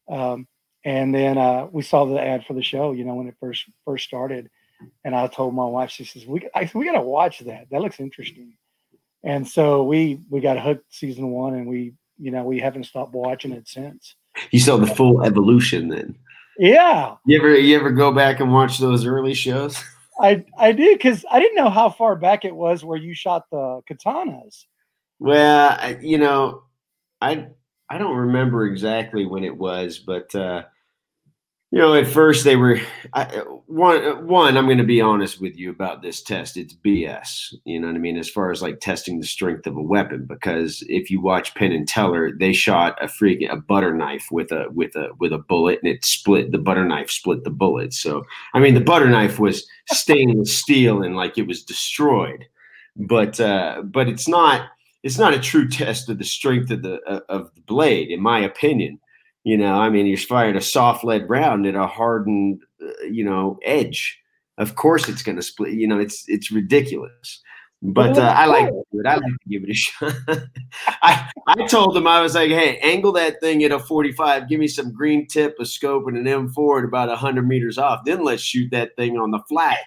Um, 0.09 0.47
and 0.85 1.15
then 1.15 1.39
uh, 1.39 1.67
we 1.73 1.83
saw 1.83 2.05
the 2.05 2.21
ad 2.21 2.45
for 2.45 2.53
the 2.53 2.63
show, 2.63 2.93
you 2.93 3.05
know, 3.05 3.15
when 3.15 3.27
it 3.27 3.37
first 3.41 3.65
first 3.87 4.05
started. 4.05 4.51
And 5.03 5.15
I 5.15 5.27
told 5.29 5.55
my 5.55 5.65
wife, 5.65 5.91
she 5.91 6.05
says, 6.05 6.27
"We, 6.27 6.47
I 6.55 6.67
said, 6.67 6.75
we 6.75 6.85
got 6.85 6.93
to 6.93 7.01
watch 7.01 7.39
that. 7.41 7.69
That 7.71 7.81
looks 7.81 8.01
interesting." 8.01 8.53
And 9.23 9.49
so 9.49 9.85
we 9.85 10.21
we 10.29 10.41
got 10.41 10.61
hooked 10.61 10.93
season 10.93 11.31
one, 11.31 11.55
and 11.55 11.67
we, 11.67 11.95
you 12.19 12.31
know, 12.31 12.45
we 12.45 12.59
haven't 12.59 12.85
stopped 12.85 13.15
watching 13.15 13.53
it 13.53 13.67
since. 13.67 14.15
You 14.51 14.61
saw 14.61 14.77
the 14.77 14.87
full 14.87 15.25
evolution 15.25 15.89
then. 15.89 16.19
Yeah, 16.59 17.15
You 17.25 17.39
ever 17.39 17.57
you 17.57 17.77
ever 17.77 17.91
go 17.91 18.13
back 18.13 18.41
and 18.41 18.53
watch 18.53 18.79
those 18.79 19.07
early 19.07 19.33
shows? 19.33 19.83
I 20.21 20.45
I 20.57 20.73
did 20.73 20.99
because 20.99 21.25
I 21.31 21.41
didn't 21.41 21.57
know 21.57 21.71
how 21.71 21.91
far 21.91 22.17
back 22.17 22.45
it 22.45 22.55
was 22.55 22.85
where 22.85 22.99
you 22.99 23.15
shot 23.15 23.45
the 23.51 23.81
katanas. 23.91 24.65
Well, 25.19 25.77
I, 25.81 25.99
you 26.01 26.19
know, 26.19 26.65
I 27.21 27.49
I 27.89 27.99
don't 27.99 28.17
remember 28.17 28.67
exactly 28.67 29.27
when 29.27 29.45
it 29.45 29.57
was, 29.57 29.99
but 29.99 30.35
uh, 30.35 30.65
you 31.75 31.81
know, 31.81 31.95
at 31.95 32.07
first 32.07 32.45
they 32.45 32.55
were 32.55 32.81
I, 33.15 33.25
one. 33.67 34.29
One, 34.29 34.57
I'm 34.57 34.67
going 34.67 34.79
to 34.79 34.85
be 34.85 35.01
honest 35.01 35.41
with 35.41 35.57
you 35.57 35.71
about 35.71 36.03
this 36.03 36.23
test. 36.23 36.57
It's 36.57 36.73
BS. 36.73 37.53
You 37.65 37.81
know 37.81 37.89
what 37.89 37.97
I 37.97 37.99
mean? 37.99 38.17
As 38.17 38.31
far 38.31 38.53
as 38.53 38.63
like 38.63 38.79
testing 38.79 39.19
the 39.19 39.27
strength 39.27 39.67
of 39.67 39.77
a 39.77 39.83
weapon, 39.83 40.25
because 40.25 40.85
if 40.89 41.11
you 41.11 41.21
watch 41.21 41.53
Penn 41.57 41.73
and 41.73 41.89
Teller, 41.89 42.31
they 42.31 42.53
shot 42.53 42.97
a 43.03 43.07
freaking 43.07 43.53
a 43.53 43.57
butter 43.57 43.93
knife 43.93 44.29
with 44.31 44.53
a 44.53 44.67
with 44.71 44.95
a 44.95 45.09
with 45.19 45.33
a 45.33 45.39
bullet, 45.39 45.81
and 45.83 45.91
it 45.91 46.05
split 46.05 46.53
the 46.53 46.59
butter 46.59 46.85
knife 46.85 47.11
split 47.11 47.43
the 47.43 47.51
bullet. 47.51 47.93
So 47.93 48.23
I 48.55 48.61
mean, 48.61 48.75
the 48.75 48.81
butter 48.81 49.11
knife 49.11 49.41
was 49.41 49.67
stainless 49.91 50.57
steel 50.57 51.03
and 51.03 51.17
like 51.17 51.39
it 51.39 51.49
was 51.49 51.65
destroyed, 51.65 52.47
but 52.95 53.41
uh, 53.41 53.83
but 53.83 54.09
it's 54.09 54.29
not 54.29 54.69
it's 55.03 55.19
not 55.19 55.35
a 55.35 55.41
true 55.41 55.69
test 55.69 56.09
of 56.09 56.19
the 56.19 56.25
strength 56.25 56.71
of 56.71 56.83
the 56.83 57.01
of 57.29 57.53
the 57.57 57.63
blade, 57.63 58.13
in 58.13 58.21
my 58.21 58.39
opinion. 58.39 59.01
You 59.45 59.59
know, 59.59 59.75
I 59.75 59.91
mean, 59.91 60.07
you're 60.07 60.17
firing 60.17 60.57
a 60.57 60.61
soft 60.61 61.05
lead 61.05 61.29
round 61.29 61.67
at 61.67 61.75
a 61.75 61.87
hardened, 61.87 62.63
uh, 62.83 63.05
you 63.05 63.25
know, 63.25 63.59
edge. 63.63 64.19
Of 64.57 64.75
course, 64.75 65.09
it's 65.09 65.23
going 65.23 65.37
to 65.37 65.43
split. 65.43 65.75
You 65.75 65.87
know, 65.87 65.99
it's 65.99 66.25
it's 66.29 66.51
ridiculous. 66.51 67.43
But 67.83 68.17
uh, 68.17 68.23
I 68.23 68.47
like 68.47 68.69
to 68.69 68.83
do 68.93 69.01
it. 69.01 69.07
I 69.07 69.17
like 69.17 69.25
to 69.25 69.49
give 69.49 69.65
it 69.65 69.71
a 69.71 69.75
shot. 69.75 70.15
I 71.03 71.31
I 71.47 71.67
told 71.67 71.95
them 71.95 72.07
I 72.07 72.23
was 72.23 72.35
like, 72.35 72.51
hey, 72.51 72.79
angle 72.79 73.13
that 73.13 73.41
thing 73.41 73.63
at 73.63 73.73
a 73.73 73.79
45. 73.79 74.49
Give 74.49 74.59
me 74.59 74.69
some 74.69 74.91
green 74.91 75.27
tip, 75.27 75.57
a 75.61 75.67
scope, 75.67 76.07
and 76.07 76.17
an 76.17 76.25
M4 76.25 76.79
at 76.79 76.85
about 76.85 77.09
100 77.09 77.47
meters 77.47 77.77
off. 77.77 78.07
Then 78.07 78.25
let's 78.25 78.43
shoot 78.43 78.71
that 78.71 78.97
thing 78.97 79.19
on 79.19 79.31
the 79.31 79.41
flat. 79.41 79.79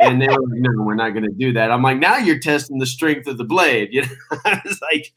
And 0.00 0.20
they 0.20 0.26
were 0.26 0.32
like, 0.32 0.60
no, 0.60 0.82
we're 0.82 0.94
not 0.94 1.10
going 1.10 1.24
to 1.24 1.30
do 1.30 1.52
that. 1.52 1.70
I'm 1.70 1.82
like, 1.82 1.98
now 1.98 2.16
you're 2.16 2.38
testing 2.38 2.78
the 2.78 2.86
strength 2.86 3.26
of 3.26 3.36
the 3.36 3.44
blade. 3.44 3.90
You 3.92 4.02
know, 4.02 4.08
I 4.46 4.60
was 4.64 4.80
like, 4.80 5.12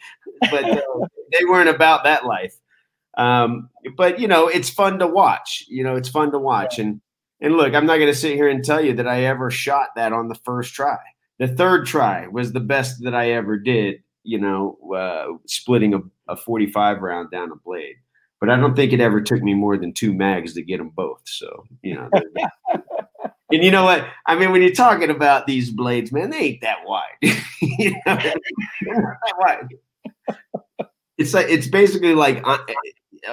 but 0.52 0.65
uh, 0.65 1.08
they 1.32 1.45
weren't 1.45 1.69
about 1.69 2.04
that 2.04 2.26
life. 2.26 2.60
Um, 3.17 3.69
but 3.95 4.19
you 4.19 4.27
know, 4.27 4.47
it's 4.47 4.69
fun 4.69 4.99
to 4.99 5.08
watch. 5.08 5.65
You 5.67 5.84
know, 5.84 5.95
it's 5.95 6.10
fun 6.10 6.32
to 6.32 6.39
watch. 6.39 6.80
And 6.80 7.01
and 7.41 7.56
look, 7.56 7.73
I'm 7.73 7.86
not 7.86 7.97
going 7.97 8.12
to 8.12 8.17
sit 8.17 8.36
here 8.36 8.47
and 8.47 8.63
tell 8.63 8.84
you 8.84 8.93
that 8.95 9.08
I 9.08 9.23
ever 9.23 9.51
shot 9.51 9.89
that 9.95 10.13
on 10.13 10.30
the 10.30 10.39
first 10.43 10.73
try. 10.73 10.97
The 11.39 11.47
third 11.47 11.86
try 11.86 12.27
was 12.27 12.53
the 12.53 12.60
best 12.60 13.03
that 13.03 13.13
I 13.13 13.32
ever 13.32 13.58
did. 13.58 14.03
You 14.23 14.39
know, 14.39 14.77
uh, 14.95 15.38
splitting 15.45 15.93
a, 15.93 16.01
a 16.27 16.36
45 16.36 17.01
round 17.01 17.32
down 17.32 17.51
a 17.51 17.56
blade. 17.56 17.95
But 18.39 18.49
I 18.49 18.56
don't 18.56 18.75
think 18.75 18.93
it 18.93 19.01
ever 19.01 19.21
took 19.21 19.41
me 19.41 19.56
more 19.56 19.77
than 19.77 19.93
two 19.93 20.13
mags 20.13 20.53
to 20.53 20.62
get 20.62 20.77
them 20.77 20.89
both. 20.89 21.21
So 21.25 21.65
you 21.82 21.95
know. 21.95 22.10
And 23.51 23.63
you 23.63 23.71
know 23.71 23.86
what? 23.86 24.06
I 24.25 24.36
mean, 24.36 24.51
when 24.51 24.62
you're 24.62 24.71
talking 24.71 25.10
about 25.10 25.47
these 25.47 25.71
blades, 25.71 26.12
man, 26.12 26.30
they 26.32 26.38
ain't 26.38 26.62
that 26.62 26.80
wide. 26.86 27.03
you 27.62 27.91
know, 27.91 28.15
that 28.15 28.39
wide. 29.39 29.69
It's 31.17 31.34
like 31.34 31.47
it's 31.49 31.67
basically 31.67 32.13
like 32.13 32.41
uh, 32.43 32.58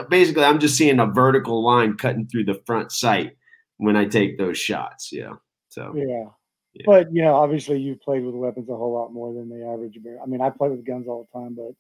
basically 0.09 0.45
I'm 0.45 0.61
just 0.61 0.77
seeing 0.77 1.01
a 1.01 1.07
vertical 1.07 1.63
line 1.63 1.97
cutting 1.97 2.27
through 2.27 2.45
the 2.45 2.61
front 2.67 2.93
sight 2.93 3.37
when 3.79 3.97
I 3.97 4.05
take 4.05 4.39
those 4.39 4.59
shots. 4.59 5.11
Yeah. 5.13 5.33
So 5.69 5.93
Yeah. 5.95 6.31
Yeah. 6.75 6.83
But 6.87 7.13
you 7.13 7.23
know, 7.23 7.35
obviously 7.35 7.81
you've 7.81 8.01
played 8.01 8.25
with 8.25 8.35
weapons 8.35 8.69
a 8.69 8.77
whole 8.77 8.93
lot 8.93 9.13
more 9.13 9.33
than 9.33 9.49
the 9.49 9.65
average 9.67 10.03
bear. 10.03 10.19
I 10.21 10.27
mean, 10.27 10.41
I 10.41 10.51
play 10.51 10.69
with 10.69 10.85
guns 10.85 11.07
all 11.07 11.29
the 11.33 11.39
time, 11.39 11.55
but 11.55 11.73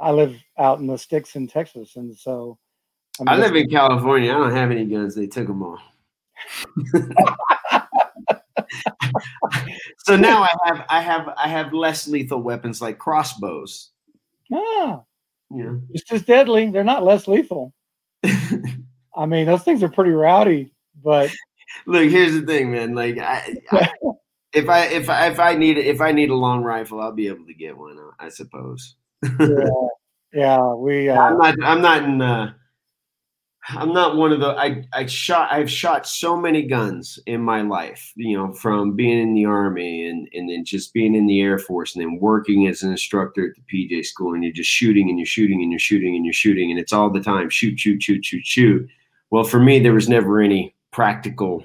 I 0.00 0.10
live 0.10 0.36
out 0.58 0.80
in 0.80 0.88
the 0.88 0.98
sticks 0.98 1.36
in 1.36 1.46
Texas, 1.46 1.94
and 1.94 2.16
so 2.16 2.58
mean, 3.20 3.28
I 3.28 3.36
live 3.36 3.54
in 3.54 3.68
California. 3.68 4.30
I 4.30 4.34
don't 4.34 4.52
have 4.52 4.70
any 4.70 4.86
guns. 4.86 5.14
They 5.14 5.26
took 5.26 5.46
them 5.46 5.62
all. 5.62 5.78
so 9.98 10.16
now 10.16 10.42
I 10.42 10.56
have 10.64 10.86
I 10.88 11.00
have 11.00 11.28
I 11.36 11.48
have 11.48 11.72
less 11.72 12.08
lethal 12.08 12.42
weapons 12.42 12.82
like 12.82 12.98
crossbows. 12.98 13.90
ah, 14.52 15.02
You 15.54 15.64
know. 15.64 15.80
it's 15.90 16.04
just 16.04 16.26
deadly. 16.26 16.70
They're 16.70 16.84
not 16.84 17.04
less 17.04 17.28
lethal. 17.28 17.72
I 18.24 19.26
mean, 19.26 19.46
those 19.46 19.62
things 19.62 19.82
are 19.82 19.88
pretty 19.88 20.12
rowdy, 20.12 20.72
but 21.02 21.30
Look, 21.86 22.08
here's 22.08 22.32
the 22.32 22.42
thing, 22.46 22.70
man. 22.72 22.94
Like, 22.94 23.18
I, 23.18 23.56
I, 23.70 23.90
if 24.52 24.68
I 24.68 24.84
if 24.86 25.08
I 25.08 25.28
if 25.28 25.40
I 25.40 25.54
need 25.54 25.78
if 25.78 26.00
I 26.00 26.12
need 26.12 26.30
a 26.30 26.34
long 26.34 26.62
rifle, 26.62 27.00
I'll 27.00 27.12
be 27.12 27.28
able 27.28 27.46
to 27.46 27.54
get 27.54 27.76
one. 27.76 27.96
I 28.18 28.28
suppose. 28.28 28.96
yeah, 29.40 29.66
yeah 30.32 30.74
we. 30.74 31.10
I'm 31.10 31.40
Uh, 31.40 31.50
not. 31.50 31.54
I'm 31.64 31.82
not 31.82 32.02
in. 32.04 32.22
Uh, 32.22 32.52
I'm 33.68 33.92
not 33.92 34.16
one 34.16 34.32
of 34.32 34.40
the. 34.40 34.48
I 34.48 34.84
I 34.92 35.06
shot. 35.06 35.52
I've 35.52 35.70
shot 35.70 36.06
so 36.06 36.36
many 36.36 36.62
guns 36.62 37.18
in 37.26 37.40
my 37.40 37.62
life. 37.62 38.12
You 38.16 38.36
know, 38.36 38.52
from 38.52 38.96
being 38.96 39.18
in 39.20 39.34
the 39.34 39.44
army 39.44 40.08
and 40.08 40.28
and 40.32 40.50
then 40.50 40.64
just 40.64 40.92
being 40.92 41.14
in 41.14 41.26
the 41.26 41.40
air 41.40 41.58
force 41.58 41.94
and 41.94 42.02
then 42.02 42.18
working 42.18 42.66
as 42.66 42.82
an 42.82 42.90
instructor 42.90 43.48
at 43.48 43.54
the 43.54 43.88
PJ 43.88 44.06
school 44.06 44.34
and 44.34 44.42
you're 44.42 44.52
just 44.52 44.70
shooting 44.70 45.08
and 45.08 45.18
you're 45.18 45.26
shooting 45.26 45.62
and 45.62 45.70
you're 45.70 45.78
shooting 45.78 46.16
and 46.16 46.24
you're 46.24 46.32
shooting 46.32 46.70
and 46.70 46.80
it's 46.80 46.92
all 46.92 47.10
the 47.10 47.20
time 47.20 47.50
shoot 47.50 47.78
shoot 47.78 48.02
shoot 48.02 48.24
shoot 48.24 48.44
shoot. 48.44 48.88
Well, 49.30 49.44
for 49.44 49.60
me, 49.60 49.78
there 49.78 49.94
was 49.94 50.08
never 50.08 50.40
any 50.40 50.74
practical 50.90 51.64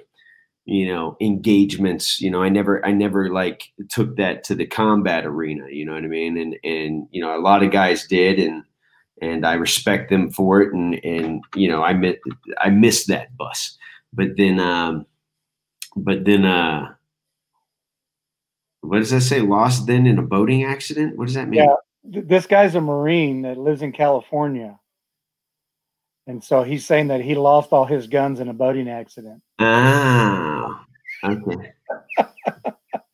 you 0.67 0.86
know 0.86 1.15
engagements 1.21 2.19
you 2.19 2.29
know 2.29 2.43
i 2.43 2.49
never 2.49 2.86
i 2.86 2.91
never 2.91 3.29
like 3.31 3.71
took 3.89 4.17
that 4.17 4.43
to 4.43 4.53
the 4.53 4.65
combat 4.65 5.25
arena 5.25 5.65
you 5.69 5.86
know 5.86 5.93
what 5.93 6.03
i 6.03 6.07
mean 6.07 6.38
and 6.38 6.57
and 6.65 7.07
you 7.12 7.21
know 7.21 7.38
a 7.38 7.39
lot 7.39 7.63
of 7.63 7.71
guys 7.71 8.05
did 8.05 8.38
and 8.38 8.63
and 9.21 9.45
i 9.45 9.53
respect 9.53 10.10
them 10.10 10.30
for 10.32 10.62
it 10.62 10.73
and 10.73 11.03
and 11.03 11.43
you 11.56 11.67
know 11.67 11.84
i 11.84 11.93
mit, 11.93 12.19
i 12.60 12.69
missed 12.69 13.08
that 13.08 13.36
bus 13.38 13.77
but 14.13 14.30
then 14.38 14.60
um 14.60 15.06
but 15.95 16.25
then 16.25 16.45
uh 16.45 16.88
what 18.82 18.99
does 18.99 19.12
that 19.12 19.21
say 19.21 19.41
lost 19.41 19.88
then 19.88 20.06
in 20.06 20.17
a 20.19 20.23
boating 20.23 20.63
accident 20.63 21.17
what 21.17 21.25
does 21.25 21.36
that 21.36 21.47
mean 21.49 21.63
Yeah. 21.63 21.75
this 22.03 22.45
guy's 22.45 22.75
a 22.75 22.82
Marine 22.82 23.41
that 23.41 23.58
lives 23.58 23.82
in 23.82 23.91
California. 23.91 24.80
And 26.25 26.41
so 26.43 26.63
he's 26.63 26.86
saying 26.86 27.08
that 27.08 27.21
he 27.21 27.36
lost 27.36 27.73
all 27.73 27.86
his 27.86 28.08
guns 28.08 28.39
in 28.39 28.47
a 28.47 28.53
boating 28.53 28.88
accident. 28.89 29.41
Ah, 29.60 30.86
okay. 31.23 31.73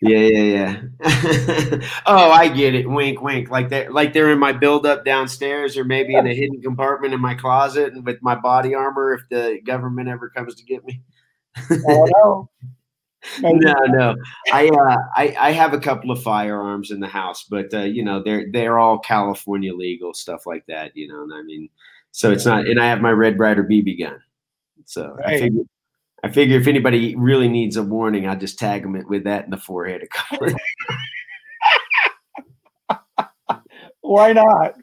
Yeah, 0.03 0.17
yeah, 0.17 0.81
yeah. 1.01 1.79
oh, 2.05 2.29
I 2.31 2.49
get 2.49 2.75
it. 2.75 2.89
Wink, 2.89 3.21
wink. 3.21 3.49
Like 3.49 3.69
they 3.69 3.87
like 3.87 4.11
they're 4.11 4.31
in 4.31 4.39
my 4.39 4.51
build-up 4.51 5.05
downstairs, 5.05 5.77
or 5.77 5.85
maybe 5.85 6.15
in 6.15 6.27
a 6.27 6.33
hidden 6.33 6.61
compartment 6.61 7.13
in 7.13 7.21
my 7.21 7.35
closet, 7.35 7.93
and 7.93 8.05
with 8.05 8.21
my 8.21 8.35
body 8.35 8.75
armor 8.75 9.13
if 9.13 9.21
the 9.29 9.61
government 9.65 10.09
ever 10.09 10.29
comes 10.29 10.55
to 10.55 10.63
get 10.65 10.83
me. 10.85 11.01
No. 11.87 12.49
No. 13.87 14.15
I, 14.51 14.67
uh, 14.67 14.97
I 15.15 15.35
I 15.39 15.51
have 15.51 15.73
a 15.73 15.79
couple 15.79 16.11
of 16.11 16.21
firearms 16.21 16.91
in 16.91 16.99
the 16.99 17.07
house, 17.07 17.45
but 17.49 17.73
uh, 17.73 17.83
you 17.83 18.03
know 18.03 18.21
they're 18.21 18.47
they're 18.51 18.79
all 18.79 18.99
California 18.99 19.73
legal 19.73 20.13
stuff 20.13 20.45
like 20.45 20.65
that. 20.67 20.95
You 20.97 21.07
know, 21.07 21.23
and 21.23 21.33
I 21.33 21.41
mean, 21.43 21.69
so 22.11 22.31
it's 22.31 22.45
not. 22.45 22.67
And 22.67 22.81
I 22.81 22.87
have 22.87 22.99
my 22.99 23.11
Red 23.11 23.39
Ryder 23.39 23.63
BB 23.63 23.99
gun. 23.99 24.19
So 24.85 25.15
I 25.25 25.39
Right. 25.39 25.51
I 26.23 26.29
figure 26.29 26.57
if 26.57 26.67
anybody 26.67 27.15
really 27.15 27.49
needs 27.49 27.75
a 27.75 27.83
warning, 27.83 28.27
I'll 28.27 28.37
just 28.37 28.57
tag 28.57 28.83
them 28.83 29.03
with 29.07 29.25
that 29.25 29.45
in 29.45 29.51
the 29.51 29.57
forehead. 29.57 30.03
a 30.03 30.07
couple 30.07 30.47
Why 34.01 34.33
not? 34.33 34.73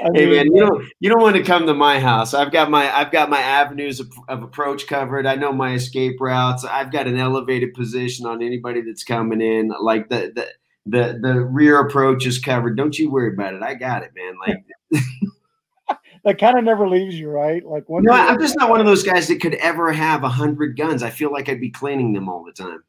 I 0.00 0.08
hey 0.14 0.26
man, 0.26 0.46
you 0.46 0.60
don't 0.60 0.84
you 1.00 1.10
don't 1.10 1.20
want 1.20 1.36
to 1.36 1.42
come 1.42 1.66
to 1.66 1.74
my 1.74 2.00
house. 2.00 2.32
I've 2.32 2.52
got 2.52 2.70
my 2.70 2.94
I've 2.96 3.12
got 3.12 3.28
my 3.28 3.40
avenues 3.40 4.00
of, 4.00 4.12
of 4.28 4.42
approach 4.42 4.86
covered. 4.86 5.26
I 5.26 5.34
know 5.34 5.52
my 5.52 5.74
escape 5.74 6.16
routes. 6.20 6.64
I've 6.64 6.90
got 6.90 7.06
an 7.06 7.18
elevated 7.18 7.74
position 7.74 8.26
on 8.26 8.42
anybody 8.42 8.80
that's 8.80 9.04
coming 9.04 9.40
in. 9.40 9.72
Like 9.80 10.08
the 10.08 10.32
the 10.34 10.48
the, 10.86 11.18
the 11.20 11.40
rear 11.40 11.80
approach 11.80 12.26
is 12.26 12.38
covered. 12.38 12.76
Don't 12.76 12.98
you 12.98 13.10
worry 13.10 13.32
about 13.32 13.54
it. 13.54 13.62
I 13.62 13.74
got 13.74 14.02
it, 14.02 14.12
man. 14.14 14.34
Like 14.46 15.02
that 16.24 16.38
kind 16.38 16.58
of 16.58 16.64
never 16.64 16.88
leaves 16.88 17.18
you, 17.18 17.28
right? 17.30 17.64
Like 17.64 17.88
one. 17.88 18.02
no, 18.02 18.12
I'm 18.12 18.40
just 18.40 18.56
not 18.56 18.70
one 18.70 18.80
of 18.80 18.86
those 18.86 19.02
guys 19.02 19.28
that 19.28 19.40
could 19.40 19.54
ever 19.56 19.92
have 19.92 20.24
a 20.24 20.28
hundred 20.28 20.76
guns. 20.76 21.02
I 21.02 21.10
feel 21.10 21.30
like 21.30 21.48
I'd 21.48 21.60
be 21.60 21.70
cleaning 21.70 22.12
them 22.12 22.28
all 22.28 22.44
the 22.44 22.52
time. 22.52 22.82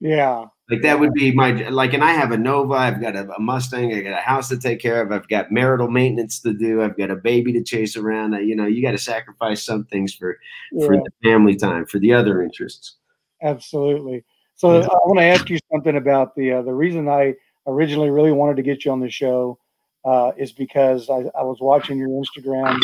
Yeah. 0.00 0.46
Like 0.70 0.82
that 0.82 1.00
would 1.00 1.12
be 1.12 1.32
my 1.32 1.68
like, 1.68 1.92
and 1.94 2.04
I 2.04 2.12
have 2.12 2.30
a 2.30 2.38
Nova. 2.38 2.74
I've 2.74 3.00
got 3.00 3.16
a, 3.16 3.28
a 3.32 3.40
Mustang. 3.40 3.92
I 3.92 4.00
got 4.02 4.18
a 4.18 4.22
house 4.22 4.48
to 4.50 4.56
take 4.56 4.80
care 4.80 5.02
of. 5.02 5.10
I've 5.10 5.28
got 5.28 5.50
marital 5.50 5.88
maintenance 5.88 6.38
to 6.40 6.52
do. 6.52 6.80
I've 6.80 6.96
got 6.96 7.10
a 7.10 7.16
baby 7.16 7.52
to 7.54 7.62
chase 7.62 7.96
around. 7.96 8.34
I, 8.34 8.40
you 8.40 8.54
know, 8.54 8.66
you 8.66 8.80
got 8.80 8.92
to 8.92 8.98
sacrifice 8.98 9.64
some 9.64 9.84
things 9.86 10.14
for 10.14 10.38
for 10.78 10.96
the 10.96 11.10
family 11.24 11.56
time, 11.56 11.86
for 11.86 11.98
the 11.98 12.12
other 12.12 12.40
interests. 12.40 12.96
Absolutely. 13.42 14.24
So 14.54 14.78
Yeah. 14.78 14.86
I 14.86 14.94
want 15.06 15.18
to 15.18 15.24
ask 15.24 15.50
you 15.50 15.58
something 15.72 15.96
about 15.96 16.36
the 16.36 16.52
uh, 16.52 16.62
the 16.62 16.72
reason 16.72 17.08
I 17.08 17.34
originally 17.66 18.10
really 18.10 18.32
wanted 18.32 18.56
to 18.56 18.62
get 18.62 18.84
you 18.84 18.92
on 18.92 19.00
the 19.00 19.10
show 19.10 19.58
uh, 20.04 20.32
is 20.36 20.52
because 20.52 21.08
I, 21.10 21.24
I 21.38 21.42
was 21.42 21.58
watching 21.60 21.98
your 21.98 22.08
Instagram. 22.08 22.80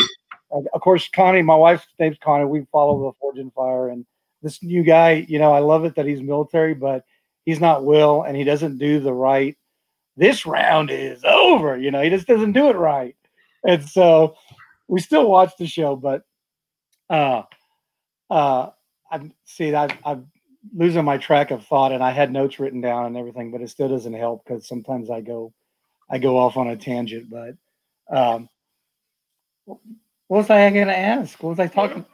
Of 0.51 0.81
course, 0.81 1.09
Connie, 1.09 1.41
my 1.41 1.55
wife's 1.55 1.85
name's 1.99 2.17
Connie. 2.19 2.45
We 2.45 2.65
follow 2.71 3.11
the 3.11 3.17
Forged 3.19 3.39
in 3.39 3.51
Fire, 3.51 3.89
and 3.89 4.05
this 4.41 4.61
new 4.63 4.83
guy, 4.83 5.25
you 5.27 5.39
know, 5.39 5.51
I 5.51 5.59
love 5.59 5.83
it 5.83 5.95
that 5.95 6.05
he's 6.05 6.21
military, 6.21 6.73
but 6.73 7.03
he's 7.45 7.59
not 7.59 7.83
Will, 7.83 8.23
and 8.23 8.37
he 8.37 8.43
doesn't 8.43 8.77
do 8.77 8.99
the 8.99 9.13
right. 9.13 9.57
This 10.15 10.45
round 10.45 10.89
is 10.89 11.23
over. 11.23 11.77
You 11.77 11.91
know, 11.91 12.01
he 12.01 12.09
just 12.09 12.27
doesn't 12.27 12.53
do 12.53 12.69
it 12.69 12.75
right, 12.75 13.15
and 13.65 13.87
so 13.87 14.35
we 14.87 15.01
still 15.01 15.29
watch 15.29 15.51
the 15.57 15.67
show, 15.67 15.95
but 15.95 16.23
uh, 17.09 17.43
uh, 18.29 18.69
I 19.11 19.31
see. 19.45 19.71
that 19.71 19.97
I'm 20.05 20.27
losing 20.73 21.05
my 21.05 21.17
track 21.17 21.51
of 21.51 21.65
thought, 21.65 21.91
and 21.91 22.03
I 22.03 22.11
had 22.11 22.31
notes 22.31 22.59
written 22.59 22.81
down 22.81 23.05
and 23.05 23.17
everything, 23.17 23.51
but 23.51 23.61
it 23.61 23.69
still 23.69 23.89
doesn't 23.89 24.13
help 24.13 24.43
because 24.45 24.67
sometimes 24.67 25.09
I 25.09 25.21
go, 25.21 25.53
I 26.09 26.17
go 26.19 26.37
off 26.37 26.57
on 26.57 26.67
a 26.67 26.75
tangent. 26.77 27.29
But 27.29 27.55
um, 28.15 28.49
what 29.65 29.79
was 30.29 30.49
I 30.49 30.69
going 30.69 30.87
to 30.87 30.97
ask? 30.97 31.41
What 31.41 31.51
was 31.51 31.59
I 31.59 31.67
talking? 31.67 32.05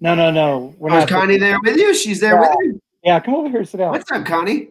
No, 0.00 0.14
no, 0.14 0.30
no. 0.30 0.74
We're 0.78 0.90
Oh, 0.90 0.96
is 0.98 1.02
not. 1.02 1.08
Connie 1.08 1.38
there 1.38 1.58
with 1.62 1.76
you? 1.76 1.94
She's 1.94 2.20
there 2.20 2.38
with 2.38 2.50
you. 2.60 2.80
Yeah, 3.02 3.18
come 3.20 3.34
over 3.34 3.48
here, 3.48 3.64
sit 3.64 3.78
down. 3.78 3.92
What's 3.92 4.10
up, 4.10 4.26
Connie? 4.26 4.70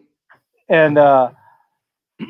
and 0.68 0.98
uh 0.98 1.30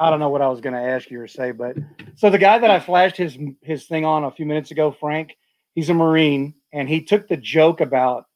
I 0.00 0.10
don't 0.10 0.20
know 0.20 0.28
what 0.28 0.42
I 0.42 0.48
was 0.48 0.60
going 0.60 0.74
to 0.74 0.80
ask 0.80 1.10
you 1.10 1.20
or 1.20 1.26
say, 1.26 1.50
but 1.50 1.76
so 2.14 2.30
the 2.30 2.38
guy 2.38 2.58
that 2.58 2.70
I 2.70 2.78
flashed 2.80 3.16
his 3.16 3.36
his 3.62 3.86
thing 3.86 4.04
on 4.04 4.24
a 4.24 4.30
few 4.30 4.46
minutes 4.46 4.70
ago, 4.70 4.92
Frank, 4.92 5.36
he's 5.74 5.90
a 5.90 5.94
Marine, 5.94 6.54
and 6.72 6.88
he 6.88 7.02
took 7.02 7.26
the 7.28 7.36
joke 7.36 7.80
about 7.80 8.26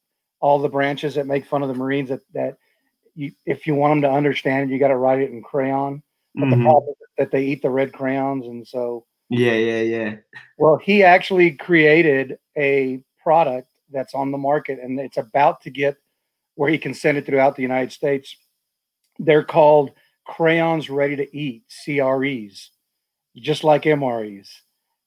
all 0.41 0.59
the 0.59 0.69
branches 0.69 1.15
that 1.15 1.27
make 1.29 1.47
fun 1.47 1.63
of 1.63 1.69
the 1.69 1.75
Marines 1.75 2.09
that 2.09 2.21
that 2.35 2.57
you 3.15 3.33
if 3.47 3.67
you 3.67 3.75
want 3.75 3.93
them 3.93 4.03
to 4.11 4.17
understand 4.17 4.71
it, 4.71 4.73
you 4.73 4.79
got 4.79 4.89
to 4.89 4.97
write 4.97 5.21
it 5.21 5.31
in 5.31 5.43
crayon. 5.43 6.03
But 6.35 6.51
the 6.51 6.57
Mhm. 6.57 6.63
problem 6.65 6.95
is 7.01 7.09
that 7.19 7.31
they 7.31 7.45
eat 7.45 7.63
the 7.63 7.71
red 7.71 7.93
crayons, 7.93 8.47
and 8.47 8.67
so 8.67 9.05
Yeah, 9.29 9.53
yeah, 9.55 9.81
yeah. 9.83 10.17
well, 10.59 10.77
he 10.77 11.03
actually 11.03 11.53
created 11.53 12.39
a 12.57 13.03
product 13.23 13.69
that's 13.91 14.15
on 14.15 14.31
the 14.31 14.39
market 14.39 14.79
and 14.81 14.99
it's 14.99 15.17
about 15.19 15.61
to 15.63 15.71
get 15.71 15.97
where 16.55 16.71
he 16.71 16.79
can 16.79 16.95
send 16.95 17.19
it 17.19 17.27
throughout 17.27 17.57
the 17.57 17.63
United 17.63 17.93
States. 17.93 18.37
They're 19.19 19.45
called 19.45 19.93
crayons 20.27 20.89
ready 20.91 21.17
to 21.17 21.37
eat, 21.37 21.65
CREs, 21.69 22.71
just 23.37 23.65
like 23.65 23.83
MREs, 23.85 24.49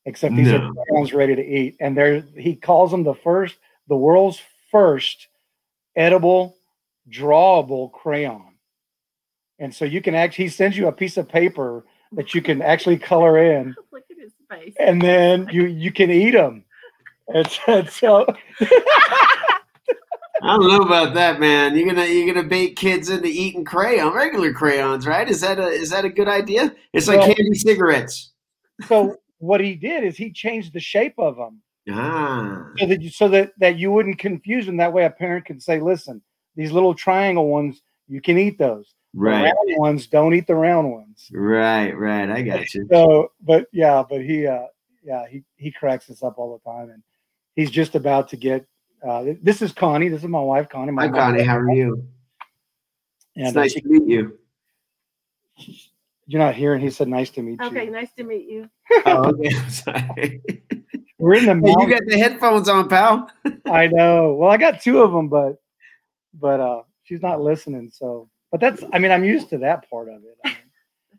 except 0.05 0.35
these 0.35 0.51
No. 0.51 0.57
are 0.59 0.73
crayons 0.87 1.13
ready 1.13 1.35
to 1.35 1.43
eat. 1.45 1.77
And 1.79 1.97
they're 1.97 2.21
he 2.37 2.55
calls 2.55 2.91
them 2.91 3.03
the 3.03 3.15
first, 3.15 3.55
the 3.87 3.95
world's 3.97 4.41
first 4.71 5.27
edible, 5.95 6.55
drawable 7.09 7.91
crayon. 7.91 8.53
And 9.59 9.73
so 9.73 9.85
you 9.85 10.01
can 10.01 10.15
actually 10.15 10.45
he 10.45 10.49
sends 10.49 10.77
you 10.77 10.87
a 10.87 10.91
piece 10.91 11.17
of 11.17 11.27
paper 11.29 11.85
that 12.11 12.33
you 12.33 12.41
can 12.41 12.61
actually 12.61 12.97
color 12.97 13.37
in 13.37 13.75
Look 13.91 14.03
at 14.11 14.17
his 14.17 14.33
face. 14.49 14.73
and 14.79 15.01
then 15.01 15.47
you 15.51 15.65
you 15.65 15.91
can 15.91 16.11
eat 16.11 16.31
them. 16.31 16.63
And 17.27 17.47
so, 17.47 17.61
and 17.67 17.89
so 17.89 18.25
I 20.43 20.57
don't 20.57 20.67
know 20.69 20.81
about 20.85 21.13
that, 21.15 21.39
man. 21.39 21.75
You're 21.75 21.87
gonna 21.87 22.05
you're 22.05 22.31
gonna 22.33 22.47
bait 22.47 22.75
kids 22.75 23.09
into 23.09 23.27
eating 23.27 23.63
crayon, 23.65 24.13
regular 24.13 24.53
crayons, 24.53 25.07
right? 25.07 25.27
Is 25.27 25.41
that 25.41 25.59
a 25.59 25.67
is 25.67 25.89
that 25.89 26.05
a 26.05 26.09
good 26.09 26.27
idea? 26.27 26.75
It's 26.93 27.07
like 27.07 27.19
Well- 27.19 27.33
candy 27.33 27.53
cigarettes. 27.55 28.31
so 28.87 29.15
what 29.39 29.61
he 29.61 29.75
did 29.75 30.03
is 30.03 30.17
he 30.17 30.31
changed 30.31 30.73
the 30.73 30.79
shape 30.79 31.15
of 31.17 31.35
them 31.37 31.61
Ah, 31.89 32.67
so 32.77 32.85
that 32.87 33.01
you, 33.01 33.09
so 33.09 33.27
that 33.29 33.53
that 33.59 33.77
you 33.77 33.91
wouldn't 33.91 34.19
confuse 34.19 34.65
them. 34.65 34.77
That 34.77 34.91
way, 34.93 35.05
a 35.05 35.09
parent 35.09 35.45
can 35.45 35.59
say, 35.59 35.79
"Listen, 35.79 36.21
these 36.55 36.71
little 36.71 36.93
triangle 36.93 37.47
ones, 37.49 37.81
you 38.07 38.21
can 38.21 38.37
eat 38.37 38.57
those. 38.57 38.93
The 39.13 39.21
right, 39.21 39.43
round 39.43 39.77
ones, 39.77 40.07
don't 40.07 40.33
eat 40.33 40.45
the 40.47 40.55
round 40.55 40.91
ones." 40.91 41.29
right, 41.31 41.91
right. 41.97 42.29
I 42.29 42.41
got 42.41 42.73
you. 42.73 42.87
So, 42.91 43.31
but 43.41 43.67
yeah, 43.71 44.03
but 44.07 44.21
he, 44.21 44.45
uh, 44.47 44.65
yeah, 45.03 45.25
he 45.27 45.43
he 45.55 45.71
cracks 45.71 46.09
us 46.09 46.21
up 46.23 46.37
all 46.37 46.57
the 46.57 46.69
time, 46.69 46.89
and 46.89 47.01
he's 47.55 47.71
just 47.71 47.95
about 47.95 48.29
to 48.29 48.37
get. 48.37 48.65
Uh, 49.05 49.33
this 49.41 49.61
is 49.61 49.71
Connie. 49.71 50.09
This 50.09 50.23
is 50.23 50.29
my 50.29 50.41
wife, 50.41 50.67
Connie. 50.67 50.91
My 50.91 51.07
Hi, 51.07 51.13
Connie. 51.13 51.43
How 51.43 51.57
are 51.57 51.71
you? 51.71 52.07
And 53.35 53.47
It's 53.47 53.55
uh, 53.55 53.59
nice 53.59 53.73
to 53.73 53.81
meet 53.85 54.07
you. 54.07 54.37
you're 56.27 56.41
not 56.41 56.55
here, 56.55 56.73
and 56.73 56.83
he 56.83 56.89
said, 56.89 57.07
"Nice 57.07 57.29
to 57.31 57.41
meet 57.41 57.61
Okay, 57.61 57.75
you." 57.75 57.81
Okay. 57.81 57.89
Nice 57.91 58.11
to 58.17 58.23
meet 58.23 58.49
you. 58.49 58.69
Oh, 59.05 59.25
okay. 59.29 59.49
I'm 59.55 59.69
sorry. 59.69 60.41
We're 61.17 61.35
in 61.35 61.45
the 61.45 61.55
Hey, 61.67 61.75
you 61.79 61.89
got 61.89 62.03
the 62.05 62.17
headphones 62.17 62.67
on, 62.67 62.89
pal. 62.89 63.29
I 63.65 63.87
know. 63.87 64.33
Well, 64.33 64.49
I 64.51 64.57
got 64.57 64.81
two 64.81 65.01
of 65.01 65.11
them, 65.11 65.29
but 65.29 65.61
but 66.39 66.59
uh 66.59 66.81
she's 67.03 67.21
not 67.21 67.41
listening. 67.41 67.89
So, 67.93 68.29
but 68.51 68.59
that's. 68.59 68.83
I 68.93 68.99
mean, 68.99 69.11
I'm 69.11 69.23
used 69.23 69.49
to 69.49 69.57
that 69.59 69.89
part 69.89 70.09
of 70.09 70.21
it. 70.23 70.37
I 70.43 70.49
mean, 70.49 70.57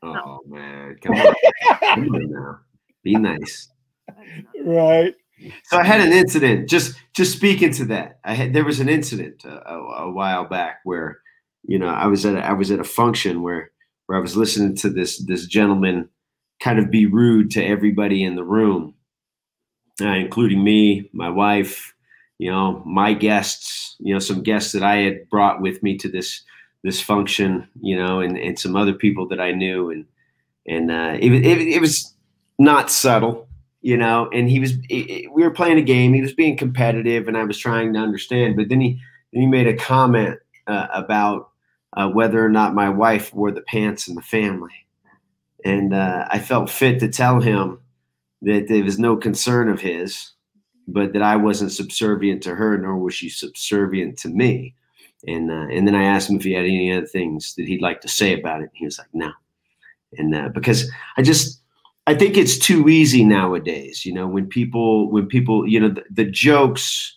Oh 0.02 0.40
man, 0.46 0.96
come 1.02 1.14
on, 1.14 1.34
come 1.80 2.14
on 2.14 2.30
now. 2.30 2.58
Be 3.02 3.14
nice. 3.16 3.68
right. 4.64 5.14
So 5.64 5.78
I 5.78 5.84
had 5.84 6.00
an 6.00 6.12
incident. 6.12 6.68
Just 6.68 6.96
just 7.14 7.32
speaking 7.32 7.72
to 7.74 7.84
that, 7.86 8.18
I 8.24 8.34
had 8.34 8.52
there 8.52 8.64
was 8.64 8.80
an 8.80 8.88
incident 8.88 9.44
uh, 9.44 9.60
a, 9.66 9.74
a 10.04 10.12
while 10.12 10.44
back 10.44 10.80
where, 10.84 11.18
you 11.64 11.78
know, 11.78 11.88
I 11.88 12.06
was 12.06 12.24
at 12.24 12.36
a, 12.36 12.44
I 12.44 12.52
was 12.52 12.70
at 12.70 12.80
a 12.80 12.84
function 12.84 13.42
where 13.42 13.70
where 14.06 14.18
I 14.18 14.20
was 14.20 14.36
listening 14.36 14.76
to 14.76 14.90
this 14.90 15.24
this 15.24 15.46
gentleman 15.46 16.08
kind 16.60 16.78
of 16.78 16.90
be 16.90 17.06
rude 17.06 17.50
to 17.52 17.64
everybody 17.64 18.24
in 18.24 18.34
the 18.34 18.44
room, 18.44 18.94
uh, 20.00 20.06
including 20.08 20.64
me, 20.64 21.10
my 21.12 21.28
wife, 21.28 21.94
you 22.38 22.50
know, 22.50 22.82
my 22.86 23.14
guests, 23.14 23.96
you 23.98 24.12
know, 24.12 24.18
some 24.20 24.42
guests 24.42 24.72
that 24.72 24.82
I 24.82 24.96
had 24.96 25.28
brought 25.30 25.60
with 25.60 25.82
me 25.82 25.96
to 25.98 26.08
this 26.08 26.42
this 26.84 27.00
function, 27.00 27.68
you 27.80 27.96
know, 27.96 28.20
and 28.20 28.36
and 28.38 28.58
some 28.58 28.76
other 28.76 28.94
people 28.94 29.28
that 29.28 29.40
I 29.40 29.52
knew, 29.52 29.90
and 29.90 30.06
and 30.66 30.90
uh, 30.90 31.16
it, 31.20 31.32
it 31.32 31.60
it 31.60 31.80
was 31.80 32.14
not 32.58 32.90
subtle 32.90 33.48
you 33.82 33.96
know 33.96 34.28
and 34.32 34.48
he 34.48 34.58
was 34.58 34.72
it- 34.88 35.30
we 35.32 35.42
were 35.42 35.50
playing 35.50 35.78
a 35.78 35.82
game. 35.82 36.14
He 36.14 36.22
was 36.22 36.32
being 36.34 36.56
competitive 36.56 37.28
and 37.28 37.36
i 37.36 37.44
was 37.44 37.58
trying 37.58 37.92
to 37.92 37.98
understand 38.00 38.56
but 38.56 38.68
then 38.68 38.80
he 38.80 39.00
then 39.32 39.42
he 39.42 39.46
made 39.46 39.66
a 39.66 39.76
comment 39.76 40.38
uh, 40.66 40.86
about 40.92 41.50
uh, 41.96 42.08
whether 42.08 42.44
or 42.44 42.48
not 42.48 42.74
my 42.74 42.88
wife 42.88 43.32
wore 43.34 43.52
the 43.52 43.60
pants 43.62 44.08
in 44.08 44.14
the 44.14 44.22
family. 44.22 44.86
And 45.64 45.94
uh, 45.94 46.26
i 46.30 46.38
felt 46.38 46.70
fit 46.70 47.00
to 47.00 47.08
tell 47.08 47.40
him 47.40 47.80
that 48.42 48.68
there 48.68 48.84
was 48.84 48.98
no 48.98 49.16
concern 49.16 49.68
of 49.68 49.80
his 49.80 50.32
but 50.88 51.12
that 51.12 51.22
i 51.22 51.36
wasn't 51.36 51.72
subservient 51.72 52.42
to 52.42 52.54
her 52.54 52.78
nor 52.78 52.96
was 52.96 53.14
she 53.14 53.28
subservient 53.28 54.18
to 54.18 54.28
me 54.28 54.74
and 55.26 55.50
uh, 55.50 55.66
and 55.72 55.86
then 55.86 55.94
i 55.94 56.04
asked 56.04 56.30
him 56.30 56.36
if 56.36 56.44
he 56.44 56.52
had 56.52 56.64
any 56.64 56.92
other 56.92 57.06
things 57.06 57.54
that 57.54 57.66
he'd 57.66 57.82
like 57.82 58.00
to 58.00 58.08
say 58.08 58.38
about 58.38 58.62
it 58.62 58.70
he 58.74 58.84
was 58.84 58.98
like 58.98 59.08
no 59.12 59.30
and 60.18 60.34
uh, 60.34 60.48
because 60.50 60.90
I 61.16 61.22
just 61.22 61.60
I 62.06 62.14
think 62.14 62.36
it's 62.36 62.58
too 62.58 62.88
easy 62.88 63.24
nowadays. 63.24 64.04
You 64.04 64.14
know, 64.14 64.26
when 64.26 64.46
people 64.46 65.10
when 65.10 65.26
people 65.26 65.66
you 65.66 65.80
know 65.80 65.90
the, 65.90 66.04
the 66.10 66.24
jokes. 66.24 67.12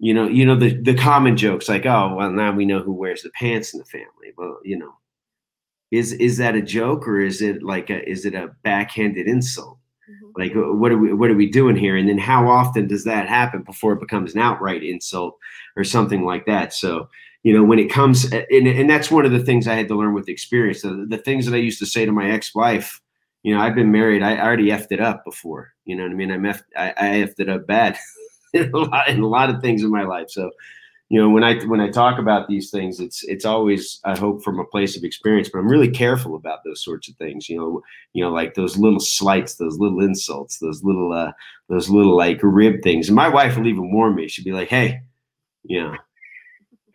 You 0.00 0.12
know, 0.12 0.26
you 0.28 0.44
know 0.44 0.56
the 0.56 0.74
the 0.82 0.94
common 0.94 1.36
jokes 1.36 1.68
like, 1.68 1.86
"Oh, 1.86 2.16
well, 2.16 2.30
now 2.30 2.52
we 2.52 2.66
know 2.66 2.80
who 2.80 2.92
wears 2.92 3.22
the 3.22 3.30
pants 3.30 3.72
in 3.72 3.78
the 3.78 3.86
family." 3.86 4.32
Well, 4.36 4.58
you 4.64 4.76
know, 4.76 4.92
is 5.92 6.12
is 6.14 6.36
that 6.38 6.56
a 6.56 6.60
joke 6.60 7.06
or 7.06 7.20
is 7.20 7.40
it 7.40 7.62
like 7.62 7.90
a 7.90 8.06
is 8.06 8.26
it 8.26 8.34
a 8.34 8.50
backhanded 8.64 9.28
insult? 9.28 9.78
Mm-hmm. 10.10 10.40
Like, 10.40 10.52
what 10.54 10.92
are 10.92 10.98
we 10.98 11.12
what 11.12 11.30
are 11.30 11.36
we 11.36 11.50
doing 11.50 11.76
here? 11.76 11.96
And 11.96 12.08
then 12.08 12.18
how 12.18 12.48
often 12.48 12.86
does 12.86 13.04
that 13.04 13.28
happen 13.28 13.62
before 13.62 13.92
it 13.94 14.00
becomes 14.00 14.34
an 14.34 14.40
outright 14.40 14.82
insult 14.82 15.38
or 15.76 15.84
something 15.84 16.24
like 16.24 16.46
that? 16.46 16.72
So, 16.72 17.08
you 17.42 17.52
know, 17.52 17.64
when 17.64 17.78
it 17.78 17.90
comes, 17.90 18.24
and, 18.32 18.66
and 18.66 18.88
that's 18.90 19.10
one 19.10 19.24
of 19.24 19.32
the 19.32 19.42
things 19.42 19.66
I 19.66 19.74
had 19.74 19.88
to 19.88 19.96
learn 19.96 20.14
with 20.14 20.28
experience. 20.28 20.82
The, 20.82 21.06
the 21.08 21.18
things 21.18 21.46
that 21.46 21.54
I 21.54 21.58
used 21.58 21.78
to 21.78 21.86
say 21.86 22.04
to 22.06 22.12
my 22.12 22.30
ex-wife 22.30 23.00
you 23.44 23.54
know, 23.54 23.60
I've 23.60 23.74
been 23.74 23.92
married. 23.92 24.22
I 24.22 24.38
already 24.38 24.68
effed 24.68 24.90
it 24.90 25.00
up 25.00 25.24
before. 25.24 25.74
You 25.84 25.94
know 25.94 26.02
what 26.02 26.12
I 26.12 26.14
mean? 26.14 26.32
I'm 26.32 26.42
effed, 26.42 26.64
I, 26.76 26.94
I 26.96 27.04
effed 27.16 27.38
it 27.38 27.48
up 27.48 27.66
bad 27.66 27.96
in, 28.54 28.72
a 28.72 28.78
lot, 28.78 29.08
in 29.08 29.20
a 29.20 29.28
lot 29.28 29.50
of 29.50 29.60
things 29.60 29.82
in 29.82 29.90
my 29.90 30.02
life. 30.02 30.30
So, 30.30 30.50
you 31.10 31.20
know, 31.20 31.28
when 31.28 31.44
I 31.44 31.60
when 31.64 31.80
I 31.80 31.90
talk 31.90 32.18
about 32.18 32.48
these 32.48 32.70
things, 32.70 32.98
it's 32.98 33.22
it's 33.24 33.44
always 33.44 34.00
I 34.04 34.16
hope 34.16 34.42
from 34.42 34.58
a 34.58 34.64
place 34.64 34.96
of 34.96 35.04
experience, 35.04 35.48
but 35.48 35.58
I'm 35.58 35.68
really 35.68 35.90
careful 35.90 36.34
about 36.34 36.60
those 36.64 36.82
sorts 36.82 37.08
of 37.08 37.16
things. 37.16 37.48
You 37.48 37.58
know, 37.58 37.82
you 38.14 38.24
know, 38.24 38.30
like 38.30 38.54
those 38.54 38.78
little 38.78 39.00
slights, 39.00 39.56
those 39.56 39.78
little 39.78 40.00
insults, 40.00 40.58
those 40.58 40.82
little 40.82 41.12
uh 41.12 41.32
those 41.68 41.90
little 41.90 42.16
like 42.16 42.40
rib 42.42 42.82
things. 42.82 43.08
And 43.08 43.16
my 43.16 43.28
wife 43.28 43.56
will 43.56 43.66
even 43.66 43.92
warn 43.92 44.14
me. 44.14 44.28
She'd 44.28 44.44
be 44.44 44.52
like, 44.52 44.68
"Hey, 44.68 45.02
you 45.62 45.82
know, 45.82 45.94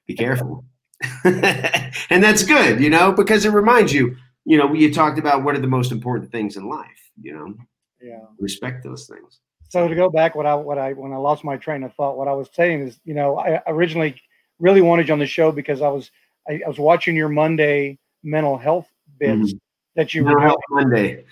be 0.08 0.16
careful." 0.16 0.66
and 1.24 2.24
that's 2.24 2.44
good, 2.44 2.82
you 2.82 2.90
know, 2.90 3.12
because 3.14 3.46
it 3.46 3.52
reminds 3.52 3.94
you 3.94 4.18
you 4.50 4.58
know, 4.58 4.74
you 4.74 4.92
talked 4.92 5.20
about 5.20 5.44
what 5.44 5.56
are 5.56 5.62
the 5.62 5.68
most 5.68 5.92
important 5.92 6.32
things 6.32 6.58
in 6.58 6.68
life, 6.68 7.12
you 7.22 7.34
know. 7.34 7.54
Yeah. 8.02 8.26
Respect 8.40 8.84
those 8.84 9.06
things. 9.08 9.40
So 9.70 9.88
to 9.88 9.96
go 9.96 10.10
back, 10.10 10.36
what 10.36 10.48
I 10.48 10.56
what 10.56 10.78
I 10.80 10.94
when 10.94 11.14
I 11.14 11.18
lost 11.18 11.44
my 11.44 11.56
train 11.56 11.84
of 11.84 11.94
thought, 11.94 12.18
what 12.18 12.28
I 12.28 12.34
was 12.34 12.50
saying 12.54 12.82
is, 12.82 13.00
you 13.06 13.14
know, 13.14 13.38
I 13.38 13.62
originally 13.68 14.20
really 14.60 14.82
wanted 14.82 15.08
you 15.08 15.14
on 15.14 15.20
the 15.20 15.28
show 15.28 15.52
because 15.52 15.82
I 15.82 15.90
was 15.90 16.12
I, 16.50 16.62
I 16.66 16.68
was 16.68 16.80
watching 16.80 17.16
your 17.16 17.30
Monday 17.30 18.00
mental 18.24 18.58
health 18.58 18.88
bits 19.20 19.54
mm-hmm. 19.54 19.58
that 19.96 20.14
you 20.14 20.24
mental 20.24 20.42
were 20.42 20.48
health 20.48 20.62
Monday. 20.72 21.24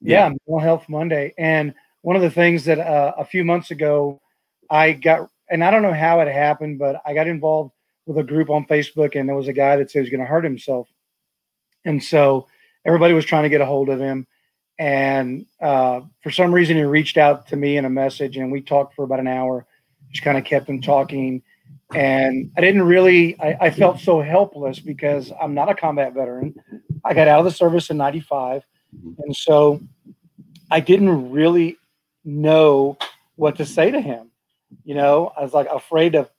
Yeah. 0.00 0.28
yeah, 0.28 0.28
mental 0.28 0.60
health 0.60 0.88
Monday, 0.88 1.34
and 1.36 1.74
one 2.02 2.14
of 2.14 2.22
the 2.22 2.30
things 2.30 2.64
that 2.66 2.78
uh, 2.78 3.12
a 3.18 3.24
few 3.24 3.44
months 3.44 3.72
ago 3.72 4.20
I 4.70 4.92
got, 4.92 5.28
and 5.50 5.64
I 5.64 5.72
don't 5.72 5.82
know 5.82 5.92
how 5.92 6.20
it 6.20 6.28
happened, 6.28 6.78
but 6.78 7.02
I 7.04 7.12
got 7.12 7.26
involved 7.26 7.72
with 8.06 8.18
a 8.18 8.24
group 8.24 8.50
on 8.50 8.66
Facebook, 8.66 9.18
and 9.18 9.28
there 9.28 9.36
was 9.36 9.48
a 9.48 9.52
guy 9.52 9.76
that 9.76 9.90
said 9.90 9.98
he 9.98 10.02
was 10.02 10.10
going 10.10 10.20
to 10.20 10.26
hurt 10.26 10.44
himself, 10.44 10.88
and 11.84 12.02
so 12.02 12.46
everybody 12.84 13.14
was 13.14 13.24
trying 13.24 13.42
to 13.42 13.48
get 13.48 13.60
a 13.60 13.66
hold 13.66 13.88
of 13.88 13.98
him. 13.98 14.28
And 14.78 15.46
uh, 15.60 16.00
for 16.22 16.30
some 16.30 16.52
reason, 16.52 16.76
he 16.76 16.82
reached 16.82 17.16
out 17.16 17.46
to 17.48 17.56
me 17.56 17.76
in 17.76 17.84
a 17.84 17.90
message, 17.90 18.36
and 18.36 18.50
we 18.50 18.60
talked 18.60 18.94
for 18.94 19.04
about 19.04 19.20
an 19.20 19.28
hour. 19.28 19.66
Just 20.10 20.24
kind 20.24 20.36
of 20.36 20.44
kept 20.44 20.68
him 20.68 20.80
talking, 20.80 21.42
and 21.94 22.50
I 22.56 22.60
didn't 22.60 22.82
really. 22.82 23.38
I, 23.40 23.56
I, 23.60 23.70
felt 23.70 24.00
so 24.00 24.20
helpless 24.20 24.78
because 24.78 25.32
I'm 25.40 25.54
not 25.54 25.70
a 25.70 25.74
combat 25.74 26.12
veteran. 26.12 26.54
I 27.04 27.14
got 27.14 27.28
out 27.28 27.38
of 27.38 27.44
the 27.44 27.50
service 27.50 27.90
in 27.90 27.96
'95, 27.96 28.62
and 29.18 29.34
so 29.34 29.80
I 30.70 30.80
didn't 30.80 31.30
really 31.30 31.78
know 32.24 32.98
what 33.36 33.56
to 33.56 33.66
say 33.66 33.90
to 33.90 34.00
him. 34.00 34.30
You 34.84 34.94
know, 34.94 35.32
I 35.36 35.42
was 35.42 35.54
like 35.54 35.68
afraid 35.68 36.14
of. 36.14 36.30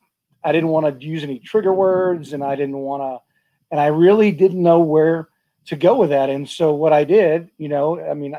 I 0.43 0.51
didn't 0.51 0.69
want 0.69 0.99
to 0.99 1.05
use 1.05 1.23
any 1.23 1.39
trigger 1.39 1.73
words, 1.73 2.33
and 2.33 2.43
I 2.43 2.55
didn't 2.55 2.77
want 2.77 3.01
to. 3.01 3.23
And 3.71 3.79
I 3.79 3.87
really 3.87 4.31
didn't 4.31 4.61
know 4.61 4.79
where 4.79 5.29
to 5.65 5.75
go 5.75 5.95
with 5.95 6.09
that. 6.09 6.29
And 6.29 6.47
so 6.47 6.73
what 6.73 6.93
I 6.93 7.03
did, 7.03 7.49
you 7.57 7.69
know, 7.69 7.99
I 7.99 8.13
mean, 8.13 8.35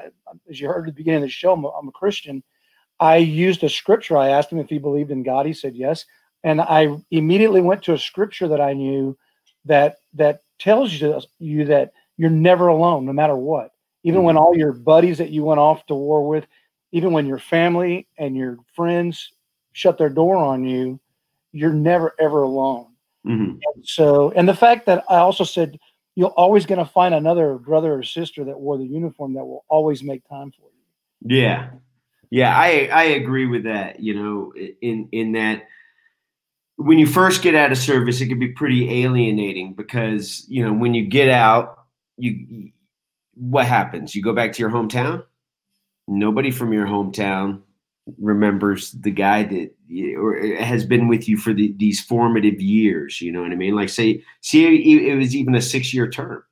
as 0.49 0.61
you 0.61 0.69
heard 0.69 0.89
at 0.89 0.95
the 0.95 0.99
beginning 0.99 1.23
of 1.23 1.29
the 1.29 1.31
show, 1.31 1.53
I'm 1.53 1.65
a, 1.65 1.69
I'm 1.69 1.89
a 1.89 1.93
Christian. 1.93 2.43
I 3.01 3.17
used 3.17 3.65
a 3.65 3.69
scripture. 3.69 4.17
I 4.17 4.29
asked 4.29 4.53
him 4.53 4.59
if 4.59 4.69
he 4.69 4.79
believed 4.79 5.11
in 5.11 5.23
God. 5.23 5.47
He 5.47 5.53
said 5.53 5.75
yes, 5.75 6.05
and 6.43 6.61
I 6.61 6.97
immediately 7.11 7.61
went 7.61 7.83
to 7.85 7.95
a 7.95 7.99
scripture 7.99 8.49
that 8.49 8.61
I 8.61 8.73
knew 8.73 9.17
that 9.65 9.97
that 10.15 10.43
tells 10.59 10.93
you 10.93 11.21
you 11.39 11.65
that 11.67 11.93
you're 12.17 12.31
never 12.31 12.69
alone, 12.69 13.05
no 13.05 13.13
matter 13.13 13.37
what. 13.37 13.71
Even 14.05 14.23
when 14.23 14.37
all 14.37 14.57
your 14.57 14.73
buddies 14.73 15.19
that 15.19 15.31
you 15.31 15.43
went 15.45 15.61
off 15.61 15.87
to 15.87 15.95
war 15.95 16.29
with, 16.29 16.47
even 16.93 17.13
when 17.13 17.27
your 17.27 17.39
family 17.39 18.07
and 18.19 18.37
your 18.37 18.59
friends 18.77 19.33
shut 19.73 19.99
their 19.99 20.11
door 20.11 20.37
on 20.37 20.65
you, 20.65 21.01
you're 21.53 21.73
never 21.73 22.15
ever 22.21 22.43
alone. 22.43 22.87
Mm-hmm. 23.27 23.59
And 23.75 23.87
so, 23.87 24.31
and 24.37 24.49
the 24.49 24.55
fact 24.55 24.87
that 24.87 25.05
I 25.09 25.17
also 25.17 25.45
said 25.45 25.81
you're 26.17 26.29
always 26.31 26.67
going 26.67 26.79
to 26.79 26.85
find 26.85 27.15
another 27.15 27.57
brother 27.57 27.95
or 27.95 28.03
sister 28.03 28.45
that 28.45 28.59
wore 28.59 28.79
the 28.79 28.87
uniform 28.87 29.35
that 29.35 29.45
will 29.45 29.65
always 29.69 30.03
make 30.03 30.27
time 30.29 30.53
for 30.53 30.63
you. 30.63 31.37
Yeah. 31.37 31.71
Yeah, 32.31 32.57
I 32.57 32.89
I 32.93 33.03
agree 33.05 33.47
with 33.47 33.65
that, 33.65 34.01
you 34.01 34.15
know, 34.15 34.53
in 34.81 35.09
in 35.13 35.33
that 35.33 35.69
when 36.77 36.99
you 36.99 37.07
first 37.07 37.43
get 37.43 37.55
out 37.55 37.71
of 37.71 37.79
service 37.79 38.21
it 38.21 38.27
can 38.27 38.41
be 38.41 38.49
pretty 38.49 39.05
alienating 39.05 39.75
because, 39.75 40.45
you 40.49 40.65
know, 40.65 40.73
when 40.73 40.95
you 40.95 41.07
get 41.07 41.29
out, 41.29 41.85
you 42.17 42.73
what 43.35 43.67
happens? 43.67 44.15
You 44.15 44.23
go 44.23 44.33
back 44.33 44.53
to 44.53 44.61
your 44.61 44.71
hometown? 44.71 45.25
Nobody 46.09 46.51
from 46.51 46.73
your 46.73 46.87
hometown 46.87 47.63
remembers 48.19 48.93
the 48.93 49.11
guy 49.11 49.45
that 49.45 49.71
or 50.17 50.37
has 50.59 50.85
been 50.85 51.09
with 51.09 51.29
you 51.29 51.37
for 51.37 51.53
the, 51.53 51.75
these 51.79 52.01
formative 52.01 52.61
years. 52.61 53.21
You 53.21 53.33
know 53.33 53.43
what 53.43 53.53
I 53.53 53.57
mean? 53.57 53.75
Like 53.75 53.89
say, 53.89 54.23
see, 54.41 55.09
it 55.09 55.17
was 55.17 55.35
even 55.35 55.55
a 55.55 55.63
six 55.63 55.95
year 55.95 56.09
term. 56.09 56.43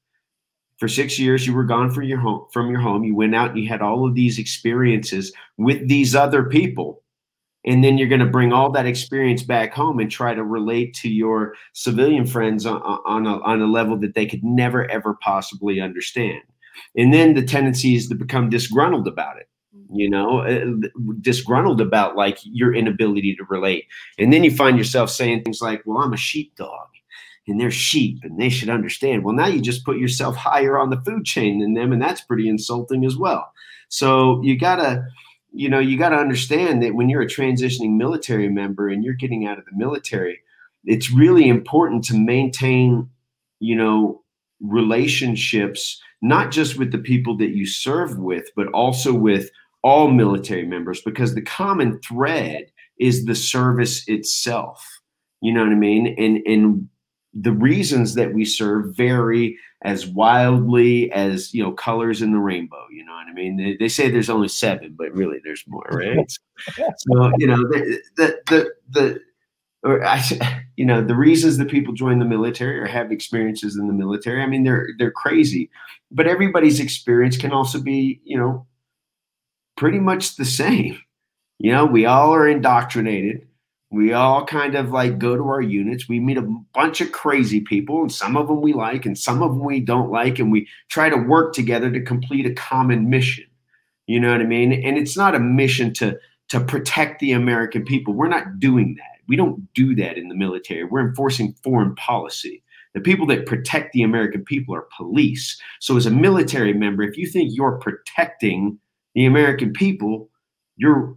For 0.79 0.89
six 0.89 1.19
years, 1.19 1.47
you 1.47 1.55
were 1.55 1.65
gone 1.65 1.91
from 1.91 2.05
your 2.05 2.19
home. 2.19 2.47
From 2.53 2.71
your 2.71 2.81
home, 2.81 3.05
you 3.05 3.15
went 3.15 3.37
out 3.37 3.51
and 3.51 3.59
you 3.61 3.69
had 3.69 3.83
all 3.83 4.07
of 4.07 4.15
these 4.15 4.39
experiences 4.39 5.33
with 5.57 5.87
these 5.87 6.17
other 6.17 6.45
people, 6.45 7.05
and 7.65 7.85
then 7.85 7.99
you're 7.99 8.09
going 8.09 8.21
to 8.21 8.27
bring 8.27 8.53
all 8.53 8.73
that 8.73 8.87
experience 8.87 9.45
back 9.45 9.73
home 9.73 10.01
and 10.01 10.11
try 10.11 10.35
to 10.35 10.43
relate 10.43 10.93
to 10.95 11.09
your 11.09 11.55
civilian 11.73 12.27
friends 12.27 12.67
on, 12.67 12.81
on 12.83 13.27
a, 13.27 13.39
on 13.43 13.63
a 13.63 13.67
level 13.67 13.97
that 13.99 14.15
they 14.15 14.27
could 14.27 14.43
never 14.43 14.91
ever 14.91 15.15
possibly 15.23 15.81
understand. 15.81 16.43
And 16.97 17.15
then 17.15 17.35
the 17.35 17.45
tendency 17.45 17.95
is 17.95 18.09
to 18.09 18.17
become 18.17 18.51
disgruntled 18.51 19.07
about 19.07 19.37
it 19.37 19.49
you 19.93 20.09
know, 20.09 20.41
uh, 20.41 20.89
disgruntled 21.21 21.81
about 21.81 22.17
like 22.17 22.39
your 22.45 22.75
inability 22.75 23.35
to 23.37 23.45
relate. 23.49 23.87
And 24.19 24.33
then 24.33 24.45
you 24.45 24.51
find 24.51 24.79
yourself 24.79 25.11
saying 25.11 25.43
things 25.43 25.61
like, 25.61 25.83
well, 25.85 25.99
I'm 25.99 26.13
a 26.13 26.19
sheepdog 26.19 26.89
and 27.47 27.61
they're 27.61 27.71
sheep 27.71 28.21
and 28.23 28.39
they 28.39 28.49
should 28.49 28.69
understand. 28.69 29.25
Well, 29.25 29.35
now 29.35 29.47
you 29.47 29.61
just 29.61 29.85
put 29.85 29.99
yourself 29.99 30.37
higher 30.37 30.79
on 30.79 30.91
the 30.91 31.01
food 31.01 31.25
chain 31.25 31.61
than 31.61 31.75
them, 31.75 31.93
and 31.93 32.01
that's 32.01 32.23
pretty 32.23 32.49
insulting 32.49 33.05
as 33.05 33.17
well. 33.17 33.53
So 33.89 34.43
you 34.43 34.59
gotta, 34.59 35.05
you 35.53 35.69
know, 35.69 35.81
you 35.81 35.99
gotta 35.99 36.17
understand 36.17 36.83
that 36.83 36.95
when 36.95 37.09
you're 37.09 37.23
a 37.23 37.27
transitioning 37.27 37.97
military 37.97 38.49
member 38.49 38.89
and 38.89 39.05
you're 39.05 39.15
getting 39.15 39.47
out 39.47 39.59
of 39.59 39.65
the 39.65 39.77
military, 39.77 40.41
it's 40.85 41.13
really 41.13 41.49
important 41.49 42.05
to 42.05 42.17
maintain, 42.17 43.09
you 43.61 43.77
know, 43.77 44.23
relationships 44.61 46.01
not 46.23 46.53
just 46.53 46.79
with 46.79 46.93
the 46.93 46.99
people 46.99 47.37
that 47.37 47.51
you 47.51 47.67
serve 47.67 48.17
with, 48.17 48.49
but 48.55 48.69
also 48.69 49.13
with 49.13 49.51
all 49.83 50.09
military 50.09 50.67
members 50.67 51.01
because 51.03 51.35
the 51.35 51.43
common 51.43 52.01
thread 52.01 52.67
is 52.99 53.25
the 53.25 53.35
service 53.35 54.07
itself. 54.07 54.87
You 55.41 55.53
know 55.53 55.63
what 55.63 55.73
I 55.73 55.77
mean? 55.77 56.15
And 56.19 56.39
and 56.47 56.89
the 57.35 57.53
reasons 57.53 58.15
that 58.15 58.35
we 58.35 58.45
serve 58.45 58.95
vary 58.95 59.59
as 59.85 60.07
wildly 60.07 61.11
as 61.13 61.53
you 61.53 61.63
know 61.63 61.73
colors 61.73 62.23
in 62.23 62.33
the 62.33 62.39
rainbow. 62.39 62.87
You 62.91 63.05
know 63.05 63.13
what 63.13 63.27
I 63.27 63.33
mean? 63.33 63.57
They, 63.57 63.77
they 63.79 63.89
say 63.89 64.11
there's 64.11 64.31
only 64.31 64.49
seven, 64.49 64.95
but 64.97 65.13
really 65.13 65.39
there's 65.45 65.65
more, 65.67 65.89
right? 65.91 66.31
so 66.77 67.33
you 67.39 67.47
know 67.47 67.57
the 67.57 68.01
the 68.17 68.41
the, 68.47 68.73
the 68.91 69.21
or 69.83 70.05
I, 70.05 70.23
you 70.77 70.85
know 70.85 71.03
the 71.03 71.17
reasons 71.17 71.59
that 71.59 71.71
people 71.71 71.95
join 71.95 72.19
the 72.19 72.25
military 72.25 72.79
or 72.79 72.87
have 72.87 73.11
experiences 73.11 73.77
in 73.77 73.89
the 73.89 73.93
military. 73.93 74.43
I 74.43 74.47
mean 74.47 74.65
they're 74.65 74.89
they're 74.99 75.11
crazy, 75.11 75.71
but 76.11 76.27
everybody's 76.29 76.81
experience 76.81 77.37
can 77.37 77.53
also 77.53 77.81
be 77.81 78.21
you 78.25 78.39
know 78.39 78.67
pretty 79.77 79.99
much 79.99 80.37
the 80.37 80.45
same. 80.45 80.99
You 81.59 81.73
know, 81.73 81.85
we 81.85 82.07
all 82.07 82.35
are 82.35 82.49
indoctrinated. 82.49 83.47
We 83.91 84.15
all 84.15 84.47
kind 84.47 84.75
of 84.75 84.91
like 84.91 85.19
go 85.19 85.37
to 85.37 85.43
our 85.45 85.61
units. 85.61 86.09
We 86.09 86.19
meet 86.19 86.39
a 86.39 86.49
bunch 86.75 87.01
of 87.01 87.13
crazy 87.13 87.61
people, 87.61 88.01
and 88.01 88.11
some 88.11 88.37
of 88.37 88.49
them 88.49 88.63
we 88.63 88.73
like, 88.73 89.05
and 89.05 89.19
some 89.19 89.43
of 89.43 89.51
them 89.51 89.65
we 89.65 89.81
don't 89.81 90.11
like, 90.11 90.39
and 90.39 90.51
we 90.51 90.67
try 90.89 91.11
to 91.11 91.17
work 91.17 91.53
together 91.53 91.91
to 91.91 92.01
complete 92.01 92.47
a 92.47 92.55
common 92.55 93.11
mission. 93.11 93.45
You 94.07 94.19
know 94.19 94.33
what 94.33 94.41
I 94.41 94.45
mean? 94.45 94.73
And 94.73 94.97
it's 94.97 95.17
not 95.17 95.35
a 95.35 95.41
mission 95.41 95.93
to 95.95 96.19
to 96.49 96.61
protect 96.61 97.21
the 97.21 97.33
American 97.33 97.85
people. 97.85 98.13
We're 98.13 98.29
not 98.29 98.59
doing 98.59 98.95
that. 98.97 99.21
We 99.29 99.37
don't 99.37 99.73
do 99.73 99.95
that 99.97 100.19
in 100.19 100.29
the 100.29 100.35
military. 100.35 100.85
We're 100.85 101.07
enforcing 101.07 101.55
foreign 101.63 101.95
policy. 101.95 102.63
The 102.95 103.01
people 103.01 103.27
that 103.29 103.47
protect 103.47 103.93
the 103.93 104.03
American 104.03 104.45
people 104.45 104.75
are 104.75 104.87
police. 104.97 105.59
So, 105.81 105.97
as 105.97 106.05
a 106.05 106.11
military 106.11 106.75
member, 106.75 107.03
if 107.03 107.17
you 107.17 107.27
think 107.27 107.53
you're 107.55 107.79
protecting 107.79 108.79
the 109.15 109.27
American 109.27 109.73
people, 109.73 110.29
you're 110.77 111.17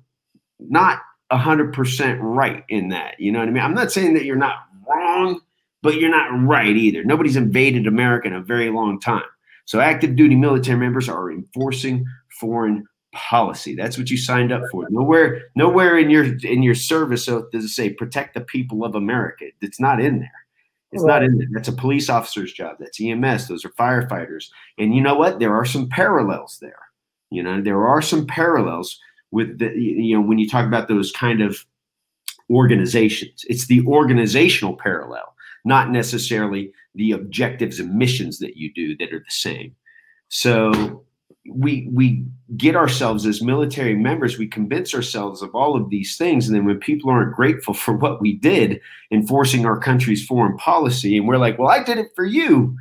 not 0.60 1.00
100% 1.32 2.18
right 2.22 2.64
in 2.70 2.90
that. 2.90 3.20
You 3.20 3.32
know 3.32 3.40
what 3.40 3.48
I 3.48 3.52
mean? 3.52 3.64
I'm 3.64 3.74
not 3.74 3.92
saying 3.92 4.14
that 4.14 4.26
you're 4.26 4.36
not 4.36 4.58
wrong, 4.88 5.42
but 5.82 5.96
you're 5.96 6.10
not 6.10 6.30
right 6.48 6.76
either. 6.76 7.04
Nobody's 7.04 7.36
invaded 7.36 7.88
America 7.88 8.28
in 8.28 8.34
a 8.34 8.42
very 8.42 8.70
long 8.70 9.00
time. 9.00 9.24
So 9.66 9.80
active 9.80 10.16
duty 10.16 10.36
military 10.36 10.78
members 10.78 11.10
are 11.10 11.32
enforcing 11.32 12.06
foreign 12.40 12.86
policy. 13.14 13.76
That's 13.76 13.98
what 13.98 14.12
you 14.12 14.18
signed 14.18 14.52
up 14.52 14.62
for. 14.72 14.88
Nowhere, 14.90 15.44
nowhere 15.56 15.98
in 15.98 16.10
your 16.10 16.26
in 16.44 16.62
your 16.62 16.76
service 16.76 17.28
oath 17.28 17.50
does 17.52 17.64
it 17.64 17.70
say 17.70 17.90
protect 17.90 18.36
the 18.36 18.42
people 18.42 18.86
of 18.86 18.94
America. 18.94 19.46
It's 19.62 19.80
not 19.80 20.00
in 20.00 20.20
there. 20.20 20.46
It's 20.92 21.04
right. 21.04 21.14
not 21.14 21.24
in 21.24 21.38
there. 21.38 21.48
That's 21.52 21.68
a 21.68 21.74
police 21.74 22.10
officer's 22.10 22.54
job. 22.54 22.78
That's 22.80 23.02
EMS. 23.02 23.48
Those 23.48 23.66
are 23.66 23.70
firefighters. 23.70 24.46
And 24.78 24.96
you 24.96 25.02
know 25.02 25.16
what? 25.16 25.40
There 25.40 25.56
are 25.56 25.66
some 25.66 25.90
parallels 25.90 26.60
there. 26.62 26.78
You 27.32 27.44
know, 27.44 27.62
there 27.62 27.88
are 27.88 28.02
some 28.02 28.28
parallels 28.28 29.00
with 29.32 29.60
the 29.60 29.72
you 29.76 30.16
know 30.16 30.26
when 30.26 30.40
you 30.40 30.48
talk 30.48 30.66
about 30.66 30.88
those 30.88 31.12
kind 31.12 31.42
of 31.42 31.66
organizations. 32.50 33.44
It's 33.48 33.68
the 33.68 33.86
organizational 33.86 34.76
parallel, 34.76 35.36
not 35.64 35.92
necessarily 35.92 36.72
the 36.94 37.12
objectives 37.12 37.80
and 37.80 37.96
missions 37.96 38.40
that 38.40 38.56
you 38.56 38.72
do 38.74 38.96
that 38.98 39.14
are 39.14 39.20
the 39.20 39.26
same. 39.30 39.76
So 40.30 41.06
we 41.50 41.88
we 41.92 42.26
get 42.58 42.76
ourselves 42.76 43.26
as 43.26 43.42
military 43.42 43.96
members 43.96 44.38
we 44.38 44.48
convince 44.48 44.96
ourselves 44.96 45.42
of 45.42 45.54
all 45.54 45.76
of 45.76 45.90
these 45.90 46.18
things 46.18 46.48
and 46.48 46.56
then 46.56 46.66
when 46.66 46.80
people 46.80 47.10
aren't 47.10 47.36
grateful 47.36 47.74
for 47.86 47.94
what 47.94 48.20
we 48.20 48.34
did 48.34 48.80
enforcing 49.12 49.66
our 49.66 49.80
country's 49.80 50.26
foreign 50.26 50.58
policy 50.58 51.18
and 51.18 51.28
we're 51.28 51.38
like 51.38 51.60
well 51.60 51.70
i 51.70 51.84
did 51.84 51.98
it 51.98 52.08
for 52.16 52.26
you 52.26 52.76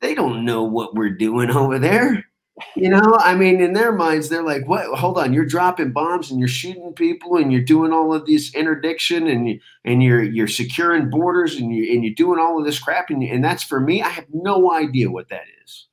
they 0.00 0.14
don't 0.14 0.44
know 0.44 0.62
what 0.62 0.94
we're 0.94 1.10
doing 1.10 1.50
over 1.50 1.78
there 1.78 2.25
you 2.74 2.88
know 2.88 3.16
i 3.20 3.34
mean 3.34 3.60
in 3.60 3.74
their 3.74 3.92
minds 3.92 4.28
they're 4.28 4.42
like 4.42 4.66
what? 4.66 4.86
Hold 4.98 5.18
on 5.18 5.32
you're 5.32 5.44
dropping 5.44 5.92
bombs 5.92 6.30
and 6.30 6.38
you're 6.38 6.48
shooting 6.48 6.92
people 6.94 7.36
and 7.36 7.52
you're 7.52 7.60
doing 7.60 7.92
all 7.92 8.14
of 8.14 8.24
this 8.24 8.54
interdiction 8.54 9.26
and 9.26 9.48
you, 9.48 9.60
and 9.84 10.02
you're 10.02 10.22
you're 10.22 10.48
securing 10.48 11.10
borders 11.10 11.56
and 11.56 11.74
you 11.74 11.92
and 11.92 12.02
you're 12.02 12.14
doing 12.14 12.40
all 12.40 12.58
of 12.58 12.64
this 12.64 12.78
crap 12.78 13.10
and, 13.10 13.22
and 13.22 13.44
that's 13.44 13.62
for 13.62 13.78
me 13.78 14.00
i 14.00 14.08
have 14.08 14.26
no 14.32 14.72
idea 14.72 15.10
what 15.10 15.28
that 15.28 15.44
is. 15.64 15.86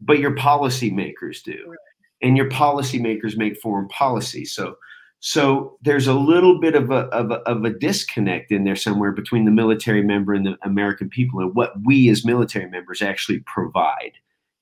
But 0.00 0.18
your 0.18 0.34
policymakers 0.34 1.42
do. 1.42 1.74
And 2.22 2.36
your 2.36 2.48
policymakers 2.48 3.36
make 3.36 3.60
foreign 3.60 3.88
policy. 3.88 4.44
So 4.44 4.76
so 5.22 5.78
there's 5.82 6.06
a 6.06 6.14
little 6.14 6.58
bit 6.58 6.74
of 6.74 6.90
a, 6.90 7.06
of 7.08 7.30
a, 7.30 7.40
of 7.40 7.62
a 7.64 7.70
disconnect 7.70 8.50
in 8.50 8.64
there 8.64 8.76
somewhere 8.76 9.12
between 9.12 9.44
the 9.44 9.50
military 9.50 10.02
member 10.02 10.32
and 10.32 10.46
the 10.46 10.56
american 10.62 11.10
people 11.10 11.40
and 11.40 11.54
what 11.54 11.74
we 11.84 12.08
as 12.08 12.24
military 12.24 12.70
members 12.70 13.02
actually 13.02 13.40
provide 13.40 14.12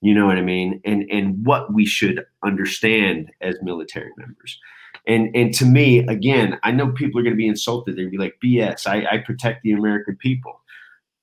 you 0.00 0.14
know 0.14 0.26
what 0.26 0.38
I 0.38 0.42
mean? 0.42 0.80
And 0.84 1.04
and 1.10 1.44
what 1.44 1.72
we 1.72 1.84
should 1.84 2.24
understand 2.44 3.30
as 3.40 3.56
military 3.62 4.12
members. 4.16 4.58
And 5.06 5.34
and 5.34 5.52
to 5.54 5.64
me, 5.64 6.00
again, 6.06 6.58
I 6.62 6.70
know 6.70 6.92
people 6.92 7.20
are 7.20 7.24
going 7.24 7.34
to 7.34 7.38
be 7.38 7.48
insulted. 7.48 7.96
They'd 7.96 8.10
be 8.10 8.18
like, 8.18 8.38
"BS! 8.44 8.86
I, 8.86 9.06
I 9.10 9.18
protect 9.18 9.62
the 9.62 9.72
American 9.72 10.16
people." 10.16 10.60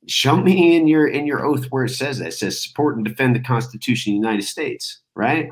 Show 0.08 0.38
me 0.38 0.76
in 0.76 0.88
your 0.88 1.08
in 1.08 1.26
your 1.26 1.46
oath 1.46 1.66
where 1.66 1.86
it 1.86 1.90
says 1.90 2.20
that. 2.20 2.28
It 2.28 2.34
says 2.34 2.62
support 2.62 2.96
and 2.96 3.06
defend 3.06 3.36
the 3.36 3.40
Constitution 3.40 4.12
of 4.12 4.14
the 4.16 4.28
United 4.28 4.44
States, 4.44 5.00
right? 5.16 5.50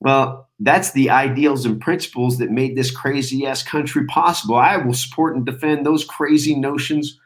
Well, 0.00 0.48
that's 0.58 0.92
the 0.92 1.10
ideals 1.10 1.66
and 1.66 1.80
principles 1.80 2.38
that 2.38 2.50
made 2.50 2.76
this 2.76 2.90
crazy 2.90 3.46
ass 3.46 3.62
country 3.62 4.06
possible. 4.06 4.56
I 4.56 4.78
will 4.78 4.94
support 4.94 5.36
and 5.36 5.44
defend 5.44 5.84
those 5.84 6.04
crazy 6.04 6.54
notions 6.54 7.18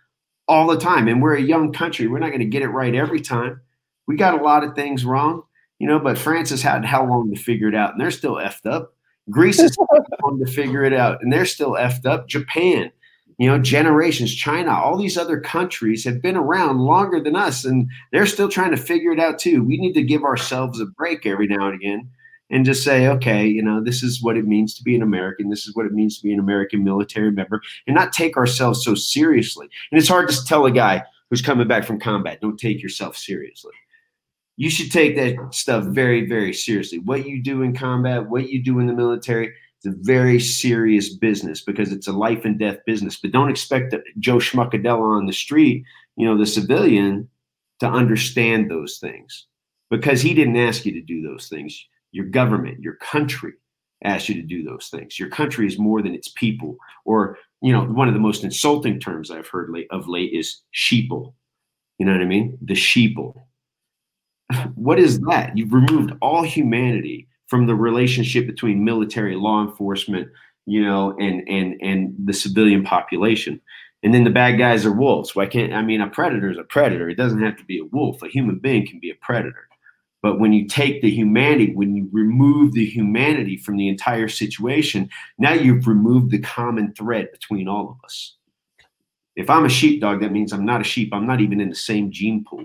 all 0.49 0.67
the 0.67 0.79
time. 0.79 1.07
And 1.07 1.23
we're 1.23 1.37
a 1.37 1.43
young 1.43 1.73
country. 1.73 2.09
We're 2.09 2.19
not 2.19 2.29
going 2.29 2.41
to 2.41 2.47
get 2.47 2.63
it 2.63 2.69
right 2.69 2.95
every 2.95 3.21
time 3.21 3.61
we 4.07 4.17
got 4.17 4.39
a 4.39 4.43
lot 4.43 4.65
of 4.65 4.75
things 4.75 5.05
wrong, 5.05 5.43
you 5.79 5.87
know, 5.87 5.99
but 5.99 6.19
France 6.19 6.51
has 6.51 6.63
had 6.63 6.85
how 6.85 7.07
long 7.07 7.33
to 7.33 7.41
figure 7.41 7.69
it 7.69 7.75
out, 7.75 7.93
and 7.93 8.01
they're 8.01 8.11
still 8.11 8.37
effed 8.37 8.67
up. 8.67 8.95
Greece 9.31 9.61
has 9.61 9.77
long 10.23 10.39
to 10.45 10.51
figure 10.51 10.85
it 10.85 10.93
out, 10.93 11.23
and 11.23 11.33
they're 11.33 11.47
still 11.47 11.73
effed 11.73 12.07
up. 12.07 12.29
Japan, 12.29 12.91
you 13.39 13.49
know, 13.49 13.59
generations, 13.59 14.35
China, 14.35 14.71
all 14.73 14.97
these 14.97 15.17
other 15.17 15.41
countries 15.41 16.05
have 16.05 16.21
been 16.23 16.37
around 16.37 16.79
longer 16.79 17.21
than 17.21 17.37
us, 17.37 17.65
and 17.65 17.89
they're 18.13 18.27
still 18.27 18.49
trying 18.49 18.71
to 18.71 18.77
figure 18.77 19.13
it 19.13 19.21
out 19.21 19.39
too. 19.39 19.65
We 19.65 19.79
need 19.79 19.95
to 19.95 20.03
give 20.03 20.25
ourselves 20.25 20.81
a 20.81 20.87
break 20.87 21.27
every 21.27 21.47
now 21.47 21.67
and 21.67 21.75
again 21.75 22.11
and 22.51 22.67
just 22.67 22.85
say, 22.85 23.09
okay, 23.09 23.47
you 23.47 23.63
know, 23.63 23.83
this 23.83 24.03
is 24.03 24.23
what 24.23 24.37
it 24.37 24.47
means 24.47 24.75
to 24.75 24.85
be 24.85 24.95
an 24.95 25.03
American. 25.03 25.49
This 25.49 25.67
is 25.67 25.75
what 25.75 25.87
it 25.87 25.93
means 25.93 26.19
to 26.19 26.23
be 26.23 26.33
an 26.33 26.39
American 26.39 26.85
military 26.85 27.33
member, 27.33 27.63
and 27.87 27.97
not 27.97 28.13
take 28.13 28.37
ourselves 28.37 28.85
so 28.85 28.95
seriously. 28.95 29.69
And 29.91 29.99
it's 29.99 30.09
hard 30.09 30.29
to 30.29 30.45
tell 30.45 30.67
a 30.67 30.71
guy 30.71 31.03
who's 31.31 31.41
coming 31.43 31.67
back 31.67 31.85
from 31.85 31.99
combat, 31.99 32.43
don't 32.43 32.61
take 32.61 32.83
yourself 32.83 33.17
seriously 33.17 33.73
you 34.57 34.71
should 34.71 34.93
take 34.93 35.17
that 35.17 35.55
stuff 35.55 35.85
very, 35.85 36.27
very 36.27 36.53
seriously. 36.53 36.99
What 36.99 37.27
you 37.27 37.43
do 37.43 37.63
in 37.63 37.75
combat, 37.75 38.29
what 38.29 38.49
you 38.49 38.63
do 38.63 38.79
in 38.79 38.87
the 38.87 38.93
military, 38.93 39.53
it's 39.77 39.87
a 39.87 40.03
very 40.03 40.39
serious 40.39 41.15
business 41.15 41.61
because 41.61 41.93
it's 41.93 42.07
a 42.07 42.13
life 42.13 42.45
and 42.45 42.59
death 42.59 42.79
business. 42.87 43.17
But 43.17 43.33
don't 43.33 43.51
expect 43.51 43.95
Joe 44.19 44.37
Schmuckadella 44.37 45.19
on 45.19 45.27
the 45.27 45.33
street, 45.33 45.85
you 46.17 46.27
know, 46.27 46.39
the 46.39 46.47
civilian, 46.47 47.29
to 47.81 47.87
understand 47.87 48.71
those 48.71 48.99
things 48.99 49.47
because 49.91 50.23
he 50.23 50.35
didn't 50.35 50.57
ask 50.57 50.87
you 50.87 50.93
to 50.93 51.03
do 51.03 51.21
those 51.21 51.49
things. 51.49 51.87
Your 52.13 52.27
government, 52.27 52.81
your 52.81 52.95
country 52.95 53.55
asked 54.05 54.29
you 54.29 54.37
to 54.37 54.43
do 54.43 54.63
those 54.63 54.89
things. 54.89 55.19
Your 55.19 55.31
country 55.31 55.67
is 55.67 55.79
more 55.79 56.01
than 56.01 56.15
its 56.15 56.29
people. 56.29 56.77
Or, 57.05 57.39
you 57.61 57.73
know, 57.73 57.85
one 57.85 58.07
of 58.07 58.15
the 58.15 58.21
most 58.21 58.45
insulting 58.45 59.01
terms 59.01 59.31
I've 59.31 59.49
heard 59.49 59.71
late, 59.71 59.89
of 59.91 60.07
late 60.07 60.33
is 60.33 60.61
sheeple. 60.73 61.35
You 61.99 62.07
know 62.07 62.13
what 62.13 62.21
I 62.21 62.27
mean? 62.27 62.57
The 62.63 62.75
sheeple 62.75 63.35
what 64.75 64.99
is 64.99 65.21
that? 65.21 65.57
You've 65.57 65.73
removed 65.73 66.13
all 66.21 66.43
humanity 66.43 67.29
from 67.47 67.67
the 67.67 67.75
relationship 67.75 68.47
between 68.47 68.85
military 68.85 69.37
law 69.37 69.63
enforcement, 69.63 70.29
you 70.67 70.83
know, 70.83 71.17
and 71.19 71.47
and 71.49 71.81
and 71.81 72.15
the 72.25 72.33
civilian 72.33 72.85
population. 72.85 73.61
And 74.03 74.13
then 74.13 74.25
the 74.25 74.31
bad 74.31 74.59
guys 74.59 74.85
are 74.85 74.93
wolves. 74.93 75.35
Why 75.35 75.47
can't 75.47 75.73
I 75.73 75.83
mean 75.83 76.01
a 76.01 76.09
predator 76.09 76.51
is 76.51 76.59
a 76.59 76.65
predator? 76.65 77.09
It 77.09 77.17
doesn't 77.17 77.43
have 77.43 77.57
to 77.57 77.65
be 77.65 77.79
a 77.79 77.85
wolf. 77.85 78.23
A 78.23 78.29
human 78.29 78.59
being 78.59 78.87
can 78.87 79.01
be 79.01 79.11
a 79.11 79.15
predator. 79.23 79.69
But 80.25 80.41
when 80.41 80.55
you 80.55 80.67
take 80.67 81.03
the 81.03 81.11
humanity, 81.11 81.75
when 81.75 81.95
you 81.95 82.09
remove 82.11 82.73
the 82.73 82.87
humanity 82.87 83.59
from 83.59 83.77
the 83.77 83.89
entire 83.89 84.29
situation, 84.29 85.11
now 85.39 85.53
you've 85.53 85.87
removed 85.87 86.31
the 86.31 86.39
common 86.39 86.95
thread 86.95 87.31
between 87.31 87.69
all 87.69 87.91
of 87.91 88.05
us. 88.05 88.37
If 89.37 89.51
I'm 89.51 89.67
a 89.67 89.69
sheepdog, 89.69 90.21
that 90.21 90.33
means 90.33 90.53
I'm 90.53 90.65
not 90.65 90.81
a 90.81 90.85
sheep. 90.85 91.11
I'm 91.13 91.27
not 91.27 91.41
even 91.41 91.61
in 91.61 91.69
the 91.69 91.75
same 91.75 92.11
gene 92.11 92.43
pool. 92.43 92.65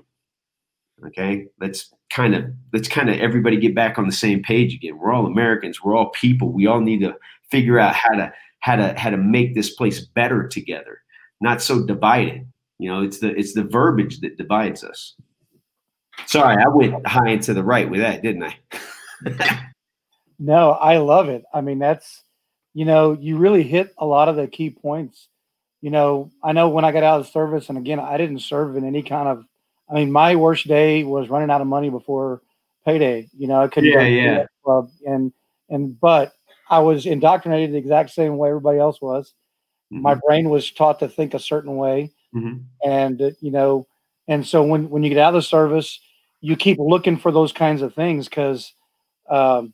Okay, 1.08 1.48
let's 1.60 1.94
kind 2.10 2.36
of 2.36 2.46
let's 2.74 2.88
kind 2.88 3.10
of 3.10 3.20
everybody 3.20 3.58
get 3.58 3.76
back 3.76 3.98
on 3.98 4.06
the 4.06 4.12
same 4.12 4.42
page 4.44 4.74
again. 4.74 4.98
We're 4.98 5.14
all 5.14 5.26
Americans. 5.26 5.82
We're 5.82 5.96
all 5.96 6.10
people. 6.10 6.52
We 6.52 6.68
all 6.68 6.82
need 6.82 7.00
to 7.02 7.16
figure 7.50 7.80
out 7.80 7.96
how 7.96 8.16
to 8.16 8.34
how 8.60 8.76
to 8.76 8.94
how 8.98 9.10
to 9.10 9.18
make 9.18 9.56
this 9.56 9.72
place 9.72 10.02
better 10.02 10.48
together, 10.48 11.02
not 11.42 11.62
so 11.62 11.86
divided. 11.86 12.46
You 12.78 12.90
know, 12.90 13.04
it's 13.04 13.20
the 13.20 13.36
it's 13.36 13.54
the 13.54 13.64
verbiage 13.64 14.20
that 14.22 14.38
divides 14.38 14.84
us. 14.84 15.16
Sorry, 16.26 16.58
I 16.62 16.68
went 16.68 17.08
high 17.08 17.30
and 17.30 17.44
to 17.44 17.54
the 17.54 17.64
right 17.64 17.90
with 17.90 18.02
that, 18.02 18.22
didn't 18.22 18.44
I? 18.44 19.70
no, 20.40 20.72
I 20.72 20.98
love 20.98 21.30
it. 21.30 21.44
I 21.54 21.62
mean, 21.62 21.80
that's 21.80 22.24
you 22.74 22.86
know, 22.86 23.14
you 23.14 23.38
really 23.38 23.64
hit 23.64 23.94
a 23.98 24.06
lot 24.06 24.30
of 24.30 24.36
the 24.36 24.48
key 24.48 24.70
points. 24.70 25.28
You 25.82 25.92
know, 25.92 26.30
I 26.44 26.52
know 26.52 26.70
when 26.70 26.86
I 26.86 26.92
got 26.92 27.04
out 27.04 27.22
of 27.22 27.28
service, 27.28 27.70
and 27.70 27.78
again, 27.78 28.00
I 28.00 28.18
didn't 28.18 28.40
serve 28.40 28.76
in 28.76 28.86
any 28.86 29.02
kind 29.02 29.30
of 29.30 29.46
I 29.90 29.96
mean, 29.96 30.12
my 30.12 30.36
worst 30.36 30.68
day 30.68 31.04
was 31.04 31.30
running 31.30 31.50
out 31.50 31.62
of 31.62 31.68
money 31.68 31.90
before 31.90 32.42
payday. 32.86 33.28
You 33.38 33.48
know, 33.48 33.62
I 33.62 33.68
couldn't 33.68 33.92
yeah, 33.92 34.02
yeah. 34.02 34.46
club, 34.64 34.90
and 35.06 35.34
and 35.70 36.00
but 36.00 36.34
I 36.70 36.80
was 36.80 37.06
indoctrinated 37.06 37.74
the 37.74 37.78
exact 37.78 38.12
same 38.12 38.38
way 38.38 38.50
everybody 38.50 38.80
else 38.80 39.02
was. 39.02 39.34
Mm-hmm. 39.92 40.04
My 40.04 40.16
brain 40.16 40.50
was 40.50 40.70
taught 40.72 41.00
to 41.00 41.10
think 41.10 41.34
a 41.34 41.40
certain 41.40 41.76
way, 41.76 42.12
mm-hmm. 42.36 42.60
and 42.88 43.22
uh, 43.22 43.32
you 43.42 43.52
know, 43.52 43.88
and 44.28 44.46
so 44.46 44.64
when 44.64 44.90
when 44.90 45.04
you 45.04 45.10
get 45.10 45.18
out 45.18 45.34
of 45.34 45.42
the 45.42 45.48
service, 45.48 46.00
you 46.42 46.56
keep 46.56 46.78
looking 46.80 47.18
for 47.18 47.32
those 47.32 47.52
kinds 47.52 47.82
of 47.82 47.94
things 47.94 48.30
because, 48.30 48.74
um, 49.30 49.74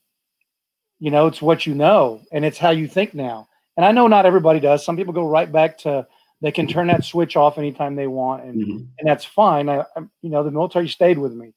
you 0.99 1.11
know, 1.11 1.27
it's 1.27 1.41
what 1.41 1.65
you 1.65 1.75
know 1.75 2.21
and 2.31 2.45
it's 2.45 2.57
how 2.57 2.71
you 2.71 2.87
think 2.87 3.13
now. 3.13 3.47
And 3.77 3.85
I 3.85 3.91
know 3.91 4.07
not 4.07 4.25
everybody 4.25 4.59
does. 4.59 4.85
Some 4.85 4.95
people 4.95 5.13
go 5.13 5.27
right 5.27 5.51
back 5.51 5.77
to 5.79 6.07
they 6.41 6.51
can 6.51 6.67
turn 6.67 6.87
that 6.87 7.03
switch 7.03 7.35
off 7.35 7.57
anytime 7.57 7.95
they 7.95 8.07
want, 8.07 8.43
and 8.43 8.61
mm-hmm. 8.61 8.77
and 8.97 9.07
that's 9.07 9.25
fine. 9.25 9.69
I, 9.69 9.79
I, 9.79 10.01
you 10.21 10.29
know, 10.29 10.43
the 10.43 10.51
military 10.51 10.87
stayed 10.87 11.17
with 11.17 11.33
me, 11.33 11.53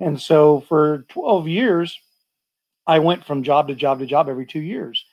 and 0.00 0.20
so 0.20 0.60
for 0.68 1.04
12 1.08 1.48
years, 1.48 1.98
I 2.86 3.00
went 3.00 3.24
from 3.24 3.42
job 3.42 3.68
to 3.68 3.74
job 3.74 3.98
to 3.98 4.06
job 4.06 4.28
every 4.28 4.46
two 4.46 4.60
years, 4.60 5.04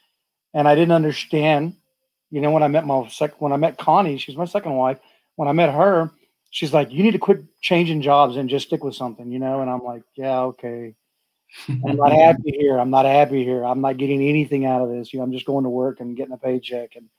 and 0.53 0.68
I 0.68 0.76
didn't 0.76 0.93
understand. 0.93 1.76
You 2.32 2.41
know, 2.41 2.51
when 2.51 2.64
I 2.64 2.68
met 2.68 2.86
my 2.86 3.07
second, 3.07 3.38
when 3.39 3.53
I 3.53 3.57
met 3.57 3.78
Connie, 3.78 4.18
she's 4.18 4.38
my 4.38 4.45
second 4.45 4.76
wife. 4.76 4.99
When 5.36 5.47
I 5.47 5.53
met 5.53 5.74
her, 5.74 6.12
she's 6.51 6.74
like, 6.74 6.91
"You 6.91 7.03
need 7.03 7.12
to 7.12 7.20
quit 7.20 7.43
changing 7.62 8.01
jobs 8.01 8.38
and 8.38 8.49
just 8.49 8.68
stick 8.68 8.84
with 8.84 8.95
something," 8.95 9.32
you 9.32 9.39
know. 9.39 9.62
And 9.62 9.70
I'm 9.70 9.84
like, 9.84 10.03
"Yeah, 10.16 10.41
okay." 10.41 10.95
I'm 11.68 11.95
not 11.95 12.12
happy 12.26 12.51
here. 12.51 12.78
I'm 12.78 12.91
not 12.91 13.05
happy 13.05 13.43
here. 13.43 13.64
I'm 13.66 13.82
not 13.82 13.97
getting 13.97 14.22
anything 14.22 14.66
out 14.66 14.82
of 14.82 14.89
this. 14.89 15.12
You 15.12 15.20
know, 15.20 15.24
I'm 15.24 15.32
just 15.32 15.45
going 15.45 15.64
to 15.64 15.70
work 15.70 15.99
and 15.99 16.16
getting 16.16 16.34
a 16.34 16.38
paycheck 16.38 16.95
and 16.95 17.10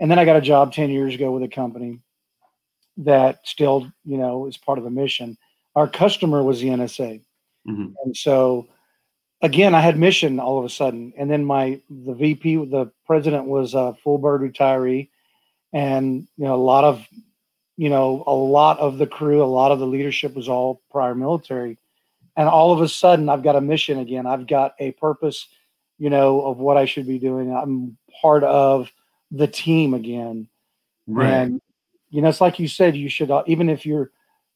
and 0.00 0.10
then 0.10 0.18
I 0.18 0.24
got 0.24 0.36
a 0.36 0.40
job 0.40 0.72
10 0.72 0.90
years 0.90 1.14
ago 1.14 1.30
with 1.32 1.42
a 1.42 1.48
company 1.48 2.00
that 2.98 3.40
still, 3.44 3.90
you 4.04 4.18
know, 4.18 4.46
is 4.46 4.56
part 4.56 4.78
of 4.78 4.84
the 4.84 4.90
mission. 4.90 5.36
Our 5.74 5.88
customer 5.88 6.42
was 6.42 6.60
the 6.60 6.68
NSA. 6.68 7.22
Mm-hmm. 7.68 7.92
And 8.04 8.16
so 8.16 8.68
again, 9.42 9.74
I 9.74 9.80
had 9.80 9.98
mission 9.98 10.40
all 10.40 10.58
of 10.58 10.64
a 10.64 10.70
sudden. 10.70 11.12
And 11.16 11.30
then 11.30 11.44
my 11.44 11.80
the 11.88 12.14
VP, 12.14 12.56
the 12.66 12.90
president 13.06 13.46
was 13.46 13.74
a 13.74 13.94
full 14.02 14.18
bird 14.18 14.40
retiree. 14.40 15.08
And 15.72 16.26
you 16.36 16.44
know, 16.44 16.54
a 16.54 16.56
lot 16.56 16.84
of 16.84 17.06
you 17.76 17.88
know, 17.88 18.24
a 18.26 18.34
lot 18.34 18.78
of 18.80 18.98
the 18.98 19.06
crew, 19.06 19.42
a 19.42 19.46
lot 19.46 19.70
of 19.70 19.78
the 19.78 19.86
leadership 19.86 20.34
was 20.34 20.48
all 20.48 20.82
prior 20.90 21.14
military. 21.14 21.78
And 22.36 22.48
all 22.48 22.72
of 22.72 22.80
a 22.80 22.88
sudden, 22.88 23.28
I've 23.28 23.44
got 23.44 23.56
a 23.56 23.60
mission 23.60 24.00
again. 24.00 24.26
I've 24.26 24.48
got 24.48 24.74
a 24.80 24.90
purpose, 24.92 25.46
you 25.96 26.10
know, 26.10 26.40
of 26.42 26.58
what 26.58 26.76
I 26.76 26.86
should 26.86 27.06
be 27.06 27.20
doing. 27.20 27.52
I'm 27.54 27.96
part 28.20 28.42
of 28.42 28.90
the 29.30 29.46
team 29.46 29.94
again. 29.94 30.48
Right. 31.06 31.28
And, 31.28 31.60
you 32.10 32.22
know, 32.22 32.28
it's 32.28 32.40
like 32.40 32.58
you 32.58 32.68
said, 32.68 32.96
you 32.96 33.08
should, 33.08 33.30
uh, 33.30 33.42
even 33.46 33.68
if 33.68 33.84
you're, 33.84 34.10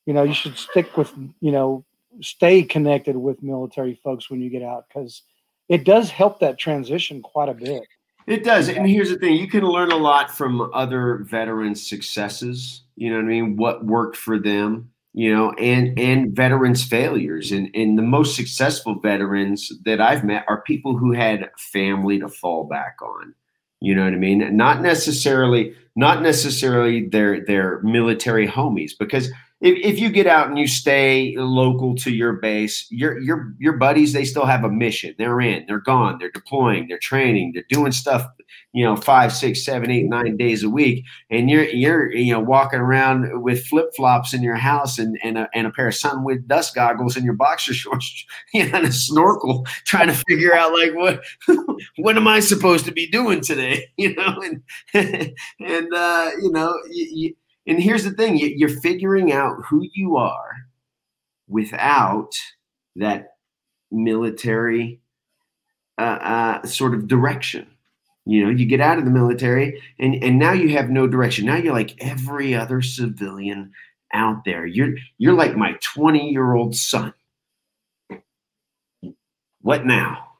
you 0.06 0.12
know, 0.12 0.22
you 0.22 0.34
should 0.34 0.56
stick 0.56 0.96
with, 0.96 1.12
you 1.40 1.52
know, 1.52 1.84
stay 2.20 2.62
connected 2.62 3.16
with 3.16 3.42
military 3.42 3.94
folks 4.02 4.30
when 4.30 4.40
you 4.40 4.50
get 4.50 4.62
out 4.62 4.86
because 4.88 5.22
it 5.68 5.84
does 5.84 6.10
help 6.10 6.40
that 6.40 6.58
transition 6.58 7.22
quite 7.22 7.48
a 7.48 7.54
bit. 7.54 7.84
It 8.26 8.44
does. 8.44 8.68
And 8.68 8.88
here's 8.88 9.10
the 9.10 9.16
thing 9.16 9.36
you 9.36 9.48
can 9.48 9.64
learn 9.64 9.90
a 9.90 9.96
lot 9.96 10.30
from 10.30 10.70
other 10.72 11.18
veterans' 11.24 11.86
successes. 11.86 12.82
You 12.96 13.10
know 13.10 13.16
what 13.16 13.24
I 13.24 13.28
mean? 13.28 13.56
What 13.56 13.84
worked 13.84 14.16
for 14.16 14.38
them, 14.38 14.90
you 15.12 15.34
know, 15.34 15.52
and 15.52 15.98
and 15.98 16.34
veterans' 16.34 16.84
failures. 16.84 17.50
And 17.50 17.70
and 17.74 17.98
the 17.98 18.02
most 18.02 18.36
successful 18.36 19.00
veterans 19.00 19.72
that 19.84 20.00
I've 20.00 20.24
met 20.24 20.44
are 20.48 20.62
people 20.62 20.96
who 20.96 21.12
had 21.12 21.50
family 21.56 22.20
to 22.20 22.28
fall 22.28 22.64
back 22.64 22.96
on. 23.02 23.34
You 23.82 23.96
know 23.96 24.04
what 24.04 24.12
I 24.12 24.16
mean? 24.16 24.56
Not 24.56 24.80
necessarily, 24.80 25.74
not 25.96 26.22
necessarily 26.22 27.08
their 27.08 27.44
their 27.44 27.80
military 27.82 28.46
homies, 28.46 28.92
because 28.96 29.30
if, 29.62 29.78
if 29.94 30.00
you 30.00 30.10
get 30.10 30.26
out 30.26 30.48
and 30.48 30.58
you 30.58 30.66
stay 30.66 31.34
local 31.36 31.94
to 31.94 32.12
your 32.12 32.32
base, 32.34 32.86
your 32.90 33.18
your 33.20 33.54
your 33.60 33.74
buddies 33.74 34.12
they 34.12 34.24
still 34.24 34.44
have 34.44 34.64
a 34.64 34.68
mission. 34.68 35.14
They're 35.16 35.40
in, 35.40 35.64
they're 35.66 35.78
gone, 35.78 36.18
they're 36.18 36.32
deploying, 36.32 36.88
they're 36.88 36.98
training, 36.98 37.52
they're 37.54 37.64
doing 37.68 37.92
stuff, 37.92 38.26
you 38.72 38.84
know, 38.84 38.96
five, 38.96 39.32
six, 39.32 39.64
seven, 39.64 39.88
eight, 39.88 40.06
nine 40.06 40.36
days 40.36 40.64
a 40.64 40.68
week, 40.68 41.04
and 41.30 41.48
you're 41.48 41.68
you're 41.68 42.12
you 42.12 42.32
know 42.32 42.40
walking 42.40 42.80
around 42.80 43.40
with 43.40 43.64
flip 43.64 43.90
flops 43.94 44.34
in 44.34 44.42
your 44.42 44.56
house 44.56 44.98
and 44.98 45.16
and 45.22 45.38
a, 45.38 45.48
and 45.54 45.68
a 45.68 45.70
pair 45.70 45.86
of 45.86 45.94
sun 45.94 46.24
with 46.24 46.48
dust 46.48 46.74
goggles 46.74 47.14
and 47.14 47.24
your 47.24 47.34
boxer 47.34 47.72
shorts, 47.82 48.26
and 48.52 48.74
a 48.74 48.90
snorkel, 48.90 49.64
trying 49.84 50.08
to 50.08 50.22
figure 50.28 50.54
out 50.54 50.72
like 50.72 50.92
what 50.96 51.22
what 51.98 52.16
am 52.16 52.26
I 52.26 52.40
supposed 52.40 52.84
to 52.86 52.92
be 52.92 53.06
doing 53.06 53.40
today, 53.40 53.86
you 53.96 54.12
know, 54.16 54.42
and 54.42 54.62
and 55.60 55.94
uh, 55.94 56.30
you 56.42 56.50
know 56.50 56.76
you 56.90 57.36
and 57.66 57.80
here's 57.80 58.04
the 58.04 58.10
thing 58.10 58.36
you're 58.36 58.68
figuring 58.68 59.32
out 59.32 59.64
who 59.64 59.86
you 59.92 60.16
are 60.16 60.52
without 61.48 62.32
that 62.96 63.36
military 63.90 65.00
uh, 65.98 66.18
uh, 66.60 66.66
sort 66.66 66.94
of 66.94 67.06
direction. 67.06 67.66
You 68.24 68.44
know 68.44 68.50
you 68.50 68.66
get 68.66 68.80
out 68.80 68.98
of 68.98 69.04
the 69.04 69.10
military 69.10 69.82
and 69.98 70.14
and 70.22 70.38
now 70.38 70.52
you 70.52 70.70
have 70.70 70.90
no 70.90 71.06
direction. 71.06 71.46
Now 71.46 71.56
you're 71.56 71.74
like 71.74 71.96
every 72.00 72.54
other 72.54 72.80
civilian 72.80 73.72
out 74.14 74.44
there. 74.44 74.64
You're 74.64 74.94
you're 75.18 75.34
like 75.34 75.56
my 75.56 75.76
20 75.82 76.30
year 76.30 76.54
old 76.54 76.76
son. 76.76 77.12
What 79.60 79.86
now 79.86 80.31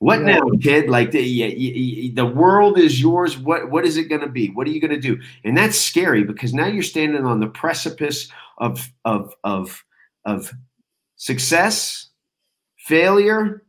what 0.00 0.20
yeah. 0.20 0.38
now, 0.38 0.50
kid? 0.62 0.88
Like 0.88 1.10
the 1.10 1.22
yeah, 1.22 2.10
the 2.14 2.24
world 2.24 2.78
is 2.78 3.00
yours. 3.00 3.36
What 3.36 3.70
what 3.70 3.84
is 3.84 3.98
it 3.98 4.08
going 4.08 4.22
to 4.22 4.28
be? 4.28 4.48
What 4.48 4.66
are 4.66 4.70
you 4.70 4.80
going 4.80 4.94
to 4.94 5.00
do? 5.00 5.20
And 5.44 5.56
that's 5.56 5.78
scary 5.78 6.24
because 6.24 6.54
now 6.54 6.66
you're 6.66 6.82
standing 6.82 7.26
on 7.26 7.38
the 7.38 7.48
precipice 7.48 8.32
of 8.56 8.90
of 9.04 9.34
of 9.44 9.84
of 10.24 10.52
success, 11.16 12.08
failure, 12.78 13.62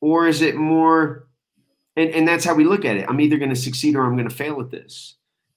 or 0.00 0.26
is 0.26 0.42
it 0.42 0.56
more? 0.56 1.28
And 1.96 2.10
and 2.10 2.26
that's 2.26 2.44
how 2.44 2.54
we 2.54 2.64
look 2.64 2.84
at 2.84 2.96
it. 2.96 3.06
I'm 3.08 3.20
either 3.20 3.38
going 3.38 3.50
to 3.50 3.56
succeed 3.56 3.94
or 3.94 4.04
I'm 4.04 4.16
going 4.16 4.28
to 4.28 4.34
fail 4.34 4.60
at 4.60 4.70
this. 4.70 5.14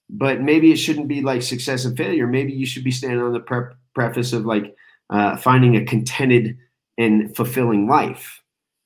But 0.08 0.40
maybe 0.40 0.70
it 0.70 0.76
shouldn't 0.76 1.08
be 1.08 1.20
like 1.20 1.42
success 1.42 1.84
and 1.84 1.96
failure. 1.96 2.28
Maybe 2.28 2.52
you 2.52 2.66
should 2.66 2.84
be 2.84 2.92
standing 2.92 3.20
on 3.20 3.32
the 3.32 3.40
pre- 3.40 3.74
preface 3.92 4.32
of 4.32 4.46
like 4.46 4.76
uh, 5.10 5.36
finding 5.36 5.74
a 5.74 5.84
contented 5.84 6.58
and 6.96 7.34
fulfilling 7.34 7.88
life 7.88 8.41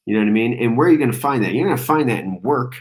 you 0.07 0.15
know 0.15 0.21
what 0.21 0.29
I 0.29 0.33
mean? 0.33 0.57
And 0.63 0.77
where 0.77 0.89
are 0.89 0.91
you 0.91 0.99
going 0.99 1.13
to 1.13 1.19
find 1.19 1.45
that? 1.45 1.53
You're 1.53 1.67
going 1.67 1.77
to 1.77 1.83
find 1.83 2.09
that 2.09 2.21
in 2.21 2.41
work. 2.41 2.77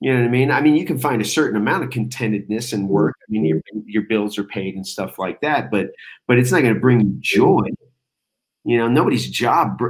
You 0.00 0.12
know 0.12 0.20
what 0.20 0.26
I 0.26 0.30
mean? 0.30 0.50
I 0.50 0.60
mean, 0.60 0.74
you 0.74 0.84
can 0.84 0.98
find 0.98 1.20
a 1.20 1.24
certain 1.24 1.56
amount 1.56 1.84
of 1.84 1.90
contentedness 1.90 2.72
in 2.72 2.80
mm-hmm. 2.80 2.88
work. 2.88 3.16
I 3.20 3.30
mean, 3.30 3.44
your 3.44 3.60
your 3.84 4.02
bills 4.02 4.38
are 4.38 4.44
paid 4.44 4.74
and 4.74 4.86
stuff 4.86 5.18
like 5.18 5.40
that, 5.42 5.70
but 5.70 5.90
but 6.26 6.38
it's 6.38 6.50
not 6.50 6.62
going 6.62 6.74
to 6.74 6.80
bring 6.80 7.00
you 7.00 7.16
joy. 7.20 7.62
You 8.64 8.78
know, 8.78 8.86
nobody's 8.86 9.28
job 9.28 9.80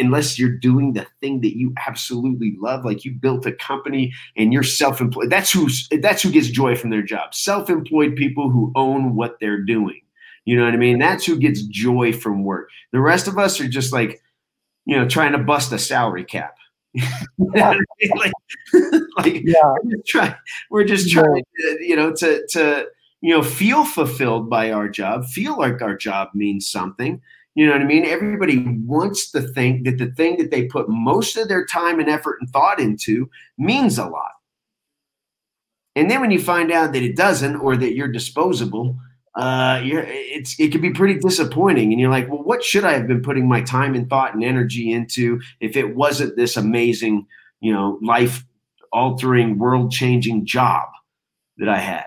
unless 0.00 0.36
you're 0.36 0.56
doing 0.56 0.92
the 0.92 1.06
thing 1.20 1.40
that 1.42 1.56
you 1.56 1.72
absolutely 1.86 2.56
love. 2.58 2.84
Like 2.84 3.04
you 3.04 3.12
built 3.12 3.46
a 3.46 3.52
company 3.52 4.12
and 4.36 4.52
you're 4.52 4.64
self-employed. 4.64 5.30
That's 5.30 5.52
who's 5.52 5.88
that's 6.00 6.22
who 6.22 6.32
gets 6.32 6.48
joy 6.48 6.74
from 6.74 6.90
their 6.90 7.02
job. 7.02 7.34
Self-employed 7.34 8.16
people 8.16 8.50
who 8.50 8.72
own 8.74 9.14
what 9.14 9.38
they're 9.40 9.62
doing. 9.62 10.00
You 10.44 10.56
know 10.56 10.64
what 10.64 10.74
I 10.74 10.76
mean? 10.76 10.98
That's 10.98 11.24
who 11.24 11.38
gets 11.38 11.62
joy 11.62 12.12
from 12.12 12.44
work. 12.44 12.70
The 12.92 13.00
rest 13.00 13.26
of 13.26 13.36
us 13.38 13.60
are 13.60 13.68
just 13.68 13.92
like 13.92 14.20
you 14.86 14.96
know, 14.96 15.06
trying 15.06 15.32
to 15.32 15.38
bust 15.38 15.72
a 15.72 15.78
salary 15.78 16.24
cap. 16.24 16.56
like, 17.38 17.80
like 19.18 19.42
yeah. 19.44 19.74
we're 19.82 19.96
just, 19.96 20.06
try, 20.06 20.36
we're 20.70 20.84
just 20.84 21.10
trying 21.10 21.44
to, 21.58 21.78
you 21.80 21.96
know, 21.96 22.12
to, 22.14 22.46
to, 22.50 22.86
you 23.20 23.34
know, 23.34 23.42
feel 23.42 23.84
fulfilled 23.84 24.48
by 24.48 24.70
our 24.70 24.88
job, 24.88 25.26
feel 25.26 25.58
like 25.58 25.82
our 25.82 25.96
job 25.96 26.28
means 26.32 26.70
something. 26.70 27.20
You 27.54 27.66
know 27.66 27.72
what 27.72 27.80
I 27.80 27.84
mean? 27.86 28.04
Everybody 28.04 28.66
wants 28.84 29.30
to 29.30 29.40
think 29.40 29.84
that 29.84 29.98
the 29.98 30.12
thing 30.12 30.36
that 30.36 30.50
they 30.50 30.66
put 30.66 30.88
most 30.88 31.36
of 31.36 31.48
their 31.48 31.64
time 31.64 31.98
and 31.98 32.08
effort 32.08 32.36
and 32.40 32.50
thought 32.50 32.78
into 32.78 33.30
means 33.56 33.98
a 33.98 34.06
lot. 34.06 34.32
And 35.94 36.10
then 36.10 36.20
when 36.20 36.30
you 36.30 36.38
find 36.38 36.70
out 36.70 36.92
that 36.92 37.02
it 37.02 37.16
doesn't 37.16 37.56
or 37.56 37.76
that 37.78 37.94
you're 37.94 38.12
disposable, 38.12 38.98
uh, 39.36 39.80
it's 39.84 40.58
it 40.58 40.72
can 40.72 40.80
be 40.80 40.90
pretty 40.90 41.18
disappointing. 41.18 41.92
And 41.92 42.00
you're 42.00 42.10
like, 42.10 42.28
well, 42.28 42.42
what 42.42 42.64
should 42.64 42.84
I 42.84 42.92
have 42.92 43.06
been 43.06 43.22
putting 43.22 43.46
my 43.46 43.60
time 43.60 43.94
and 43.94 44.08
thought 44.08 44.34
and 44.34 44.42
energy 44.42 44.90
into 44.90 45.40
if 45.60 45.76
it 45.76 45.94
wasn't 45.94 46.36
this 46.36 46.56
amazing, 46.56 47.26
you 47.60 47.72
know, 47.72 47.98
life 48.02 48.44
altering, 48.92 49.58
world 49.58 49.92
changing 49.92 50.46
job 50.46 50.88
that 51.58 51.68
I 51.68 51.78
had? 51.78 52.06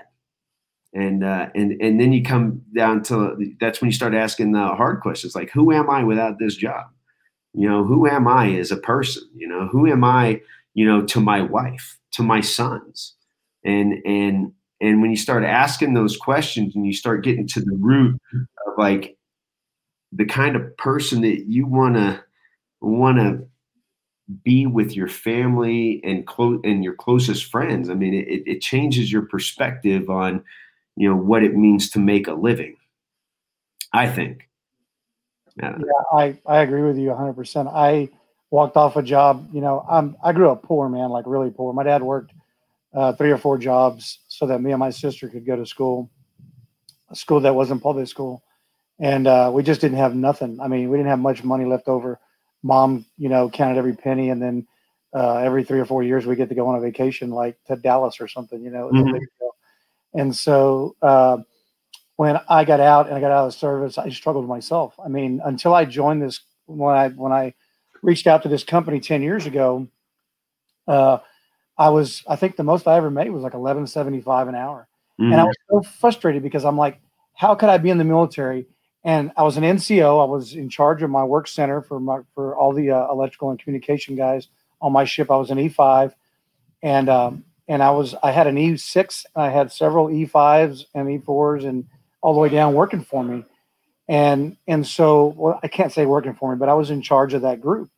And 0.94 1.24
uh, 1.24 1.50
and 1.54 1.80
and 1.80 2.00
then 2.00 2.14
you 2.14 2.24
come 2.24 2.64
down 2.76 3.04
to 3.04 3.38
that's 3.60 3.80
when 3.80 3.90
you 3.90 3.96
start 3.96 4.16
asking 4.16 4.54
the 4.54 4.68
hard 4.68 5.02
questions 5.02 5.36
like, 5.36 5.52
who 5.52 5.72
am 5.72 5.88
I 5.88 6.04
without 6.04 6.40
this 6.40 6.56
job? 6.56 6.88
You 7.54 7.70
know, 7.70 7.84
who 7.84 8.08
am 8.08 8.28
I 8.28 8.56
as 8.56 8.72
a 8.72 8.78
person? 8.78 9.24
You 9.36 9.48
know, 9.48 9.68
who 9.68 9.86
am 9.86 10.04
I? 10.04 10.42
You 10.74 10.86
know, 10.86 11.06
to 11.06 11.20
my 11.20 11.42
wife, 11.42 12.00
to 12.14 12.24
my 12.24 12.42
sons, 12.42 13.14
and 13.64 13.94
and 14.04 14.54
and 14.82 15.02
when 15.02 15.12
you 15.12 15.18
start 15.18 15.44
asking 15.44 15.94
those 15.94 16.18
questions 16.18 16.76
and 16.76 16.86
you 16.86 16.94
start 16.94 17.24
getting 17.24 17.48
to 17.48 17.62
the 17.62 17.76
root 17.80 18.20
of 18.34 18.74
like 18.78 19.18
the 20.12 20.26
kind 20.26 20.56
of 20.56 20.76
person 20.78 21.22
that 21.22 21.46
you 21.48 21.66
want 21.66 21.96
to 21.96 22.24
want 22.82 23.18
to 23.18 23.48
be 24.44 24.66
with 24.66 24.96
your 24.96 25.08
family 25.08 26.00
and 26.04 26.26
close 26.26 26.62
and 26.64 26.84
your 26.84 26.94
closest 26.94 27.46
friends, 27.46 27.90
I 27.90 27.94
mean, 27.96 28.14
it, 28.14 28.44
it 28.46 28.62
changes 28.62 29.12
your 29.12 29.24
perspective 29.24 30.10
on, 30.10 30.44
you 30.96 31.10
know, 31.10 31.16
what 31.16 31.44
it 31.44 31.56
means 31.56 31.90
to 31.92 32.00
make 32.00 32.28
a 32.28 32.34
living. 32.34 32.76
I 33.92 34.08
think. 34.08 34.48
Yeah, 35.58 35.76
I, 36.14 36.38
I 36.46 36.60
agree 36.60 36.84
with 36.84 36.98
you 36.98 37.10
100%. 37.10 37.74
I 37.74 38.10
walked 38.50 38.78
off 38.78 38.96
a 38.96 39.04
job, 39.04 39.50
you 39.52 39.62
know, 39.62 39.86
I'm, 39.90 40.16
I 40.24 40.32
grew 40.32 40.50
up 40.50 40.64
poor, 40.64 40.88
man, 40.90 41.10
like 41.10 41.26
really 41.28 41.52
poor. 41.52 41.74
My 41.74 41.84
dad 41.84 42.02
worked 42.02 42.32
uh, 42.94 43.14
three 43.14 43.32
or 43.32 43.38
four 43.38 43.58
jobs 43.58 44.20
so 44.40 44.48
that 44.48 44.62
me 44.62 44.72
and 44.72 44.80
my 44.80 44.90
sister 44.90 45.28
could 45.28 45.46
go 45.46 45.58
to 45.58 45.66
school, 45.66 46.10
a 47.10 47.16
school 47.16 47.42
that 47.42 47.54
wasn't 47.54 47.84
public 47.84 48.08
school. 48.08 48.42
And 48.98 49.28
uh, 49.28 49.52
we 49.54 49.64
just 49.64 49.82
didn't 49.82 49.98
have 49.98 50.16
nothing. 50.16 50.62
I 50.62 50.70
mean, 50.70 50.90
we 50.90 50.96
didn't 50.96 51.10
have 51.10 51.20
much 51.20 51.44
money 51.44 51.66
left 51.66 51.90
over. 51.90 52.22
Mom, 52.64 53.06
you 53.18 53.28
know, 53.28 53.50
counted 53.50 53.78
every 53.78 53.94
penny, 53.94 54.30
and 54.30 54.42
then 54.42 54.66
uh, 55.14 55.38
every 55.40 55.66
three 55.66 55.80
or 55.80 55.86
four 55.86 56.04
years 56.04 56.26
we 56.26 56.38
get 56.38 56.48
to 56.48 56.56
go 56.56 56.68
on 56.68 56.76
a 56.76 56.80
vacation, 56.80 57.32
like 57.32 57.58
to 57.68 57.76
Dallas 57.76 58.22
or 58.22 58.30
something. 58.30 58.62
You 58.64 58.70
know, 58.70 58.90
mm-hmm. 58.94 59.18
and 60.14 60.34
so 60.34 60.96
uh, 61.02 61.40
when 62.16 62.40
I 62.48 62.64
got 62.64 62.80
out 62.80 63.08
and 63.08 63.18
I 63.18 63.22
got 63.22 63.32
out 63.32 63.46
of 63.46 63.52
the 63.54 63.58
service, 63.58 63.98
I 63.98 64.10
struggled 64.10 64.48
myself. 64.48 64.96
I 65.04 65.10
mean, 65.10 65.42
until 65.44 65.74
I 65.74 65.84
joined 65.84 66.22
this, 66.22 66.42
when 66.66 66.96
I 66.96 67.10
when 67.10 67.34
I 67.34 67.54
reached 68.02 68.28
out 68.28 68.44
to 68.44 68.50
this 68.50 68.64
company 68.64 69.00
ten 69.02 69.22
years 69.22 69.46
ago, 69.46 69.88
uh, 70.88 71.20
I 71.80 71.88
was, 71.90 72.24
I 72.28 72.36
think 72.36 72.58
the 72.58 72.64
most 72.64 72.88
I 72.88 72.98
ever 72.98 73.10
made 73.10 73.32
was 73.32 73.42
like 73.42 73.54
1175 73.54 74.50
an 74.50 74.56
hour. 74.56 74.88
Mm-hmm. 75.20 75.32
And 75.32 75.42
I 75.42 75.46
mm. 75.46 75.48
was 75.48 75.56
so 75.70 75.90
frustrated 75.90 76.44
because 76.44 76.66
I'm 76.66 76.78
like, 76.78 77.00
how 77.34 77.56
could 77.56 77.70
I 77.70 77.78
be 77.78 77.90
in 77.90 77.98
the 77.98 78.04
military? 78.04 78.68
And 79.06 79.32
I 79.38 79.44
was 79.44 79.56
an 79.56 79.64
NCO. 79.64 80.22
I 80.22 80.30
was 80.30 80.56
in 80.56 80.68
charge 80.68 81.02
of 81.02 81.10
my 81.10 81.24
work 81.24 81.48
center 81.48 81.82
for 81.82 82.02
my, 82.02 82.20
for 82.36 82.54
all 82.54 82.74
the 82.74 82.92
uh, 82.92 83.08
electrical 83.10 83.50
and 83.50 83.58
communication 83.58 84.18
guys 84.18 84.50
on 84.82 84.92
my 84.92 85.06
ship. 85.06 85.32
I 85.32 85.38
was 85.38 85.52
an 85.52 85.58
E5 85.58 86.14
and, 86.84 87.08
um, 87.08 87.46
and 87.70 87.82
I 87.82 87.92
was, 87.92 88.14
I 88.22 88.32
had 88.32 88.48
an 88.48 88.58
E6 88.58 89.26
and 89.34 89.46
I 89.46 89.50
had 89.50 89.72
several 89.72 90.08
E5s 90.08 90.84
and 90.94 91.08
E4s 91.08 91.66
and 91.66 91.88
all 92.22 92.34
the 92.34 92.42
way 92.42 92.50
down 92.50 92.74
working 92.74 93.06
for 93.06 93.24
me. 93.24 93.46
And, 94.10 94.58
and 94.68 94.86
so, 94.86 95.34
well, 95.38 95.60
I 95.64 95.70
can't 95.70 95.94
say 95.94 96.06
working 96.06 96.34
for 96.34 96.52
me, 96.52 96.60
but 96.60 96.68
I 96.68 96.74
was 96.74 96.90
in 96.90 97.02
charge 97.02 97.34
of 97.34 97.44
that 97.44 97.62
group. 97.62 97.90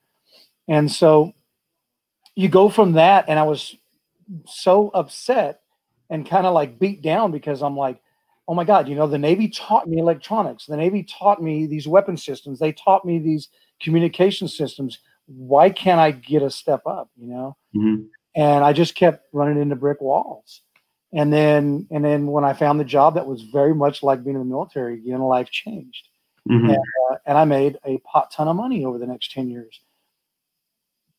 And 0.68 0.92
so 0.92 1.34
you 2.42 2.50
go 2.50 2.70
from 2.70 2.94
that, 2.94 3.26
and 3.28 3.38
I 3.38 3.44
was 3.44 3.76
so 4.46 4.90
upset 4.90 5.62
and 6.10 6.28
kind 6.28 6.46
of 6.46 6.54
like 6.54 6.80
beat 6.80 7.02
down 7.02 7.32
because 7.32 7.62
I'm 7.62 7.78
like, 7.78 8.02
oh 8.48 8.54
my 8.54 8.64
God, 8.64 8.88
you 8.88 8.96
know, 8.96 9.08
the 9.08 9.18
Navy 9.18 9.48
taught 9.48 9.88
me 9.88 10.00
electronics. 10.00 10.66
The 10.66 10.76
Navy 10.76 11.04
taught 11.04 11.42
me 11.42 11.68
these 11.68 11.88
weapon 11.88 12.18
systems. 12.18 12.60
They 12.60 12.74
taught 12.74 13.06
me 13.06 13.20
these 13.20 13.50
communication 13.82 14.48
systems. 14.48 15.00
Why 15.28 15.70
can't 15.70 16.00
I 16.00 16.12
get 16.12 16.42
a 16.42 16.50
step 16.50 16.82
up? 16.86 17.10
You 17.16 17.28
know? 17.28 17.58
Mhm. 17.76 18.08
And 18.36 18.64
I 18.64 18.74
just 18.74 18.96
kept 18.96 19.28
running 19.32 19.62
into 19.62 19.76
brick 19.76 20.02
walls. 20.02 20.62
And 21.14 21.32
then, 21.32 21.88
and 21.92 22.04
then 22.04 22.28
when 22.28 22.44
I 22.44 22.54
found 22.54 22.80
the 22.80 22.86
job 22.86 23.16
that 23.16 23.28
was 23.28 23.44
very 23.44 23.76
much 23.76 24.02
like 24.02 24.24
being 24.24 24.36
in 24.36 24.42
the 24.42 24.46
military, 24.46 24.96
again, 24.96 25.22
life 25.22 25.50
changed. 25.50 26.08
Mhm. 26.50 26.76
Uh, 26.76 27.16
and 27.26 27.38
I 27.38 27.46
made 27.46 27.78
a 27.86 28.00
pot 28.00 28.32
ton 28.32 28.48
of 28.48 28.56
money 28.56 28.84
over 28.86 28.98
the 28.98 29.08
next 29.08 29.32
10 29.32 29.50
years. 29.50 29.82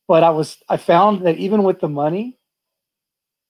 But 0.09 0.23
I 0.25 0.31
was, 0.31 0.59
I 0.69 0.77
found 0.77 1.27
that 1.27 1.39
even 1.39 1.63
with 1.63 1.81
the 1.81 1.89
money, 1.89 2.39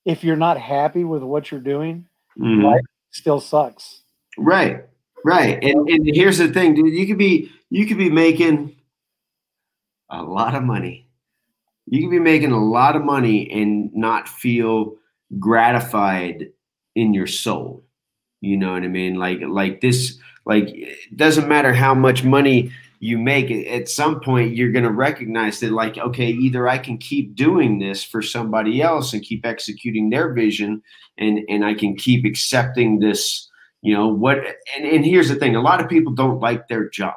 if 0.05 0.23
you're 0.25 0.37
not 0.37 0.59
happy 0.59 1.05
with 1.05 1.23
what 1.23 1.51
you're 1.51 1.61
doing, 1.61 2.07
Mhm. 2.39 2.63
life 2.65 2.85
still 3.11 3.41
sucks. 3.41 4.03
Right. 4.39 4.85
Right. 5.25 5.63
And 5.63 5.89
and 5.89 6.07
here's 6.15 6.39
the 6.39 6.49
thing, 6.49 6.75
dude. 6.75 6.93
You 6.95 7.07
could 7.07 7.19
be 7.19 7.51
you 7.71 7.87
could 7.87 7.99
be 7.99 8.11
making 8.11 8.75
a 10.11 10.23
lot 10.23 10.55
of 10.55 10.65
money. 10.65 11.07
You 11.87 12.01
could 12.03 12.11
be 12.11 12.19
making 12.19 12.51
a 12.53 12.65
lot 12.65 12.97
of 12.97 13.05
money 13.05 13.51
and 13.51 13.93
not 13.95 14.29
feel 14.29 14.97
gratified 15.39 16.51
in 16.97 17.15
your 17.15 17.27
soul. 17.29 17.85
You 18.41 18.57
know 18.57 18.73
what 18.73 18.83
I 18.83 18.89
mean? 18.89 19.15
Like 19.15 19.41
like 19.43 19.81
this 19.81 20.19
like 20.45 20.65
it 20.69 21.17
doesn't 21.17 21.49
matter 21.49 21.73
how 21.73 21.95
much 21.95 22.25
money 22.25 22.73
you 23.03 23.19
make 23.19 23.51
it 23.51 23.67
at 23.67 23.89
some 23.89 24.21
point 24.21 24.55
you're 24.55 24.71
going 24.71 24.85
to 24.85 24.93
recognize 24.93 25.59
that 25.59 25.73
like 25.73 25.99
okay 25.99 26.29
either 26.29 26.69
i 26.69 26.79
can 26.79 26.97
keep 26.97 27.35
doing 27.35 27.81
this 27.81 28.05
for 28.05 28.23
somebody 28.23 28.81
else 28.81 29.13
and 29.13 29.23
keep 29.23 29.45
executing 29.45 30.09
their 30.09 30.33
vision 30.33 30.81
and 31.19 31.41
and 31.49 31.65
i 31.65 31.75
can 31.75 31.97
keep 31.97 32.25
accepting 32.25 33.01
this 33.01 33.51
you 33.83 33.93
know 33.93 34.07
what 34.07 34.39
and, 34.77 34.87
and 34.87 35.05
here's 35.05 35.29
the 35.29 35.35
thing 35.35 35.55
a 35.57 35.61
lot 35.61 35.81
of 35.81 35.89
people 35.89 36.13
don't 36.13 36.41
like 36.41 36.69
their 36.69 36.89
job. 36.89 37.15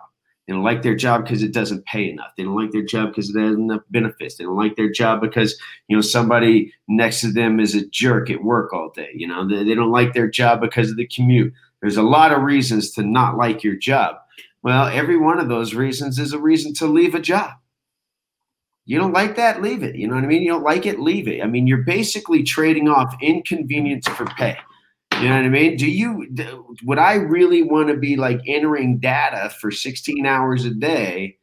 They 0.48 0.54
don't 0.54 0.64
like 0.64 0.84
their 0.84 0.96
job 0.96 1.24
because 1.24 1.42
it 1.42 1.54
doesn't 1.54 1.86
pay 1.86 2.08
enough. 2.08 2.32
They 2.38 2.44
don't 2.44 2.56
like 2.56 2.72
their 2.72 2.84
job 2.84 3.10
because 3.10 3.36
it 3.36 3.42
has 3.42 3.56
enough 3.56 3.82
benefits. 3.90 4.36
They 4.36 4.44
don't 4.44 4.56
like 4.56 4.76
their 4.76 4.92
job 4.92 5.22
because 5.22 5.60
you 5.88 5.96
know 5.96 6.02
somebody 6.02 6.74
next 6.88 7.22
to 7.22 7.32
them 7.32 7.60
is 7.60 7.74
a 7.74 7.88
jerk 7.88 8.30
at 8.30 8.44
work 8.44 8.74
all 8.74 8.90
day 8.90 9.10
you 9.14 9.28
know? 9.28 9.48
They, 9.48 9.64
they 9.64 9.76
don't 9.76 9.92
like 9.92 10.14
their 10.14 10.30
job 10.30 10.62
because 10.62 10.92
of 10.92 10.98
the 10.98 11.08
commute. 11.08 11.54
There's 11.82 11.98
a 11.98 12.04
lot 12.04 12.32
of 12.32 12.42
reasons 12.42 12.92
to 12.92 13.04
not 13.04 13.38
like 13.38 13.64
your 13.64 13.76
job 13.76 14.18
well 14.66 14.88
every 14.88 15.16
one 15.16 15.39
of 15.39 15.47
those 15.47 15.76
reasons 15.76 16.18
is 16.18 16.34
a 16.34 16.39
reason 16.39 16.74
to 16.74 16.88
leave 16.88 17.13
a 17.13 17.22
job. 17.22 17.51
You 18.88 18.99
don't 18.99 19.13
like 19.13 19.36
that? 19.36 19.61
Leave 19.61 19.84
it. 19.84 19.95
You 19.95 20.07
know 20.07 20.16
what 20.16 20.24
i 20.24 20.28
mean? 20.28 20.41
You 20.41 20.51
don't 20.51 20.63
like 20.63 20.86
it? 20.86 20.99
Leave 20.99 21.28
it. 21.28 21.43
I 21.43 21.47
mean 21.47 21.68
you're 21.68 21.84
basically 21.84 22.43
trading 22.43 22.89
off 22.89 23.16
inconvenience 23.22 24.07
for 24.07 24.26
pay. 24.26 24.57
You 25.22 25.30
know 25.30 25.36
what 25.36 25.45
I 25.45 25.49
mean? 25.49 25.78
Do 25.78 25.89
you 25.89 26.28
would 26.84 26.99
I 26.99 27.13
really 27.13 27.61
want 27.61 27.89
to 27.89 27.95
be 27.95 28.16
like 28.18 28.41
entering 28.47 28.97
data 28.97 29.51
for 29.61 29.70
16 29.72 30.26
hours 30.26 30.66
a 30.66 30.72
day, 30.72 31.38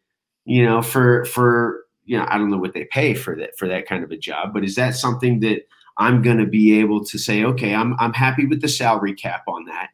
you 0.45 0.65
know, 0.65 0.83
for 0.83 1.25
for 1.27 1.85
you 2.05 2.19
know, 2.19 2.27
I 2.29 2.37
don't 2.37 2.51
know 2.51 2.59
what 2.59 2.75
they 2.75 2.87
pay 2.87 3.15
for 3.15 3.37
that 3.37 3.57
for 3.57 3.69
that 3.69 3.87
kind 3.87 4.03
of 4.03 4.11
a 4.11 4.19
job, 4.19 4.53
but 4.53 4.65
is 4.65 4.75
that 4.75 4.97
something 4.97 5.39
that 5.41 5.63
I'm 5.97 6.21
going 6.23 6.39
to 6.39 6.47
be 6.47 6.81
able 6.81 7.05
to 7.05 7.19
say, 7.19 7.45
okay, 7.45 7.73
I'm 7.75 7.95
I'm 8.01 8.13
happy 8.13 8.45
with 8.45 8.61
the 8.61 8.69
salary 8.69 9.15
cap 9.15 9.45
on 9.47 9.65
that 9.67 9.91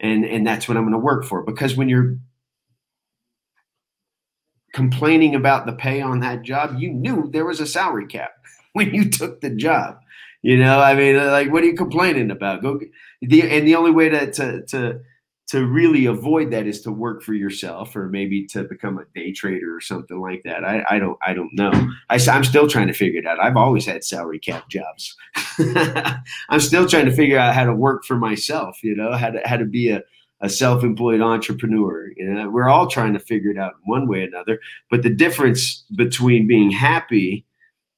and 0.00 0.24
and 0.24 0.46
that's 0.46 0.66
what 0.66 0.76
I'm 0.76 0.84
going 0.84 0.92
to 0.92 0.98
work 0.98 1.24
for 1.24 1.42
because 1.42 1.76
when 1.76 1.88
you're 1.88 2.16
complaining 4.72 5.34
about 5.34 5.66
the 5.66 5.72
pay 5.72 6.00
on 6.00 6.20
that 6.20 6.42
job, 6.42 6.76
you 6.78 6.92
knew 6.92 7.28
there 7.32 7.44
was 7.44 7.60
a 7.60 7.66
salary 7.66 8.06
cap 8.06 8.32
when 8.72 8.94
you 8.94 9.08
took 9.08 9.40
the 9.40 9.50
job. 9.50 10.00
You 10.42 10.56
know, 10.56 10.80
I 10.80 10.94
mean, 10.94 11.16
uh, 11.16 11.30
like, 11.30 11.52
what 11.52 11.62
are 11.62 11.66
you 11.66 11.74
complaining 11.74 12.30
about? 12.30 12.62
Go 12.62 12.80
the 13.20 13.42
and 13.42 13.66
the 13.66 13.74
only 13.74 13.90
way 13.90 14.08
to 14.08 14.30
to 14.32 14.62
to 14.66 15.00
to 15.48 15.66
really 15.66 16.06
avoid 16.06 16.52
that 16.52 16.66
is 16.66 16.80
to 16.80 16.92
work 16.92 17.22
for 17.24 17.34
yourself 17.34 17.96
or 17.96 18.08
maybe 18.08 18.46
to 18.46 18.62
become 18.62 18.98
a 18.98 19.04
day 19.18 19.32
trader 19.32 19.76
or 19.76 19.80
something 19.80 20.20
like 20.20 20.42
that. 20.44 20.64
I, 20.64 20.84
I 20.88 20.98
don't 20.98 21.18
I 21.26 21.34
don't 21.34 21.50
know. 21.52 21.72
I, 22.08 22.18
am 22.28 22.44
still 22.44 22.68
trying 22.68 22.86
to 22.86 22.94
figure 22.94 23.20
it 23.20 23.26
out. 23.26 23.42
I've 23.42 23.56
always 23.56 23.84
had 23.84 24.04
salary 24.04 24.38
cap 24.38 24.68
jobs. 24.70 25.16
I'm 26.48 26.60
still 26.60 26.86
trying 26.86 27.06
to 27.06 27.12
figure 27.12 27.36
out 27.36 27.54
how 27.54 27.64
to 27.64 27.74
work 27.74 28.04
for 28.04 28.16
myself. 28.16 28.78
You 28.82 28.94
know, 28.94 29.12
how 29.12 29.30
to 29.30 29.40
how 29.44 29.56
to 29.56 29.64
be 29.64 29.90
a 29.90 30.02
a 30.40 30.48
self-employed 30.48 31.20
entrepreneur. 31.20 32.10
You 32.16 32.26
know, 32.26 32.50
we're 32.50 32.68
all 32.68 32.86
trying 32.86 33.12
to 33.12 33.18
figure 33.18 33.50
it 33.50 33.58
out 33.58 33.74
in 33.74 33.90
one 33.90 34.08
way 34.08 34.20
or 34.20 34.26
another. 34.26 34.60
But 34.90 35.02
the 35.02 35.10
difference 35.10 35.84
between 35.94 36.46
being 36.46 36.70
happy 36.70 37.44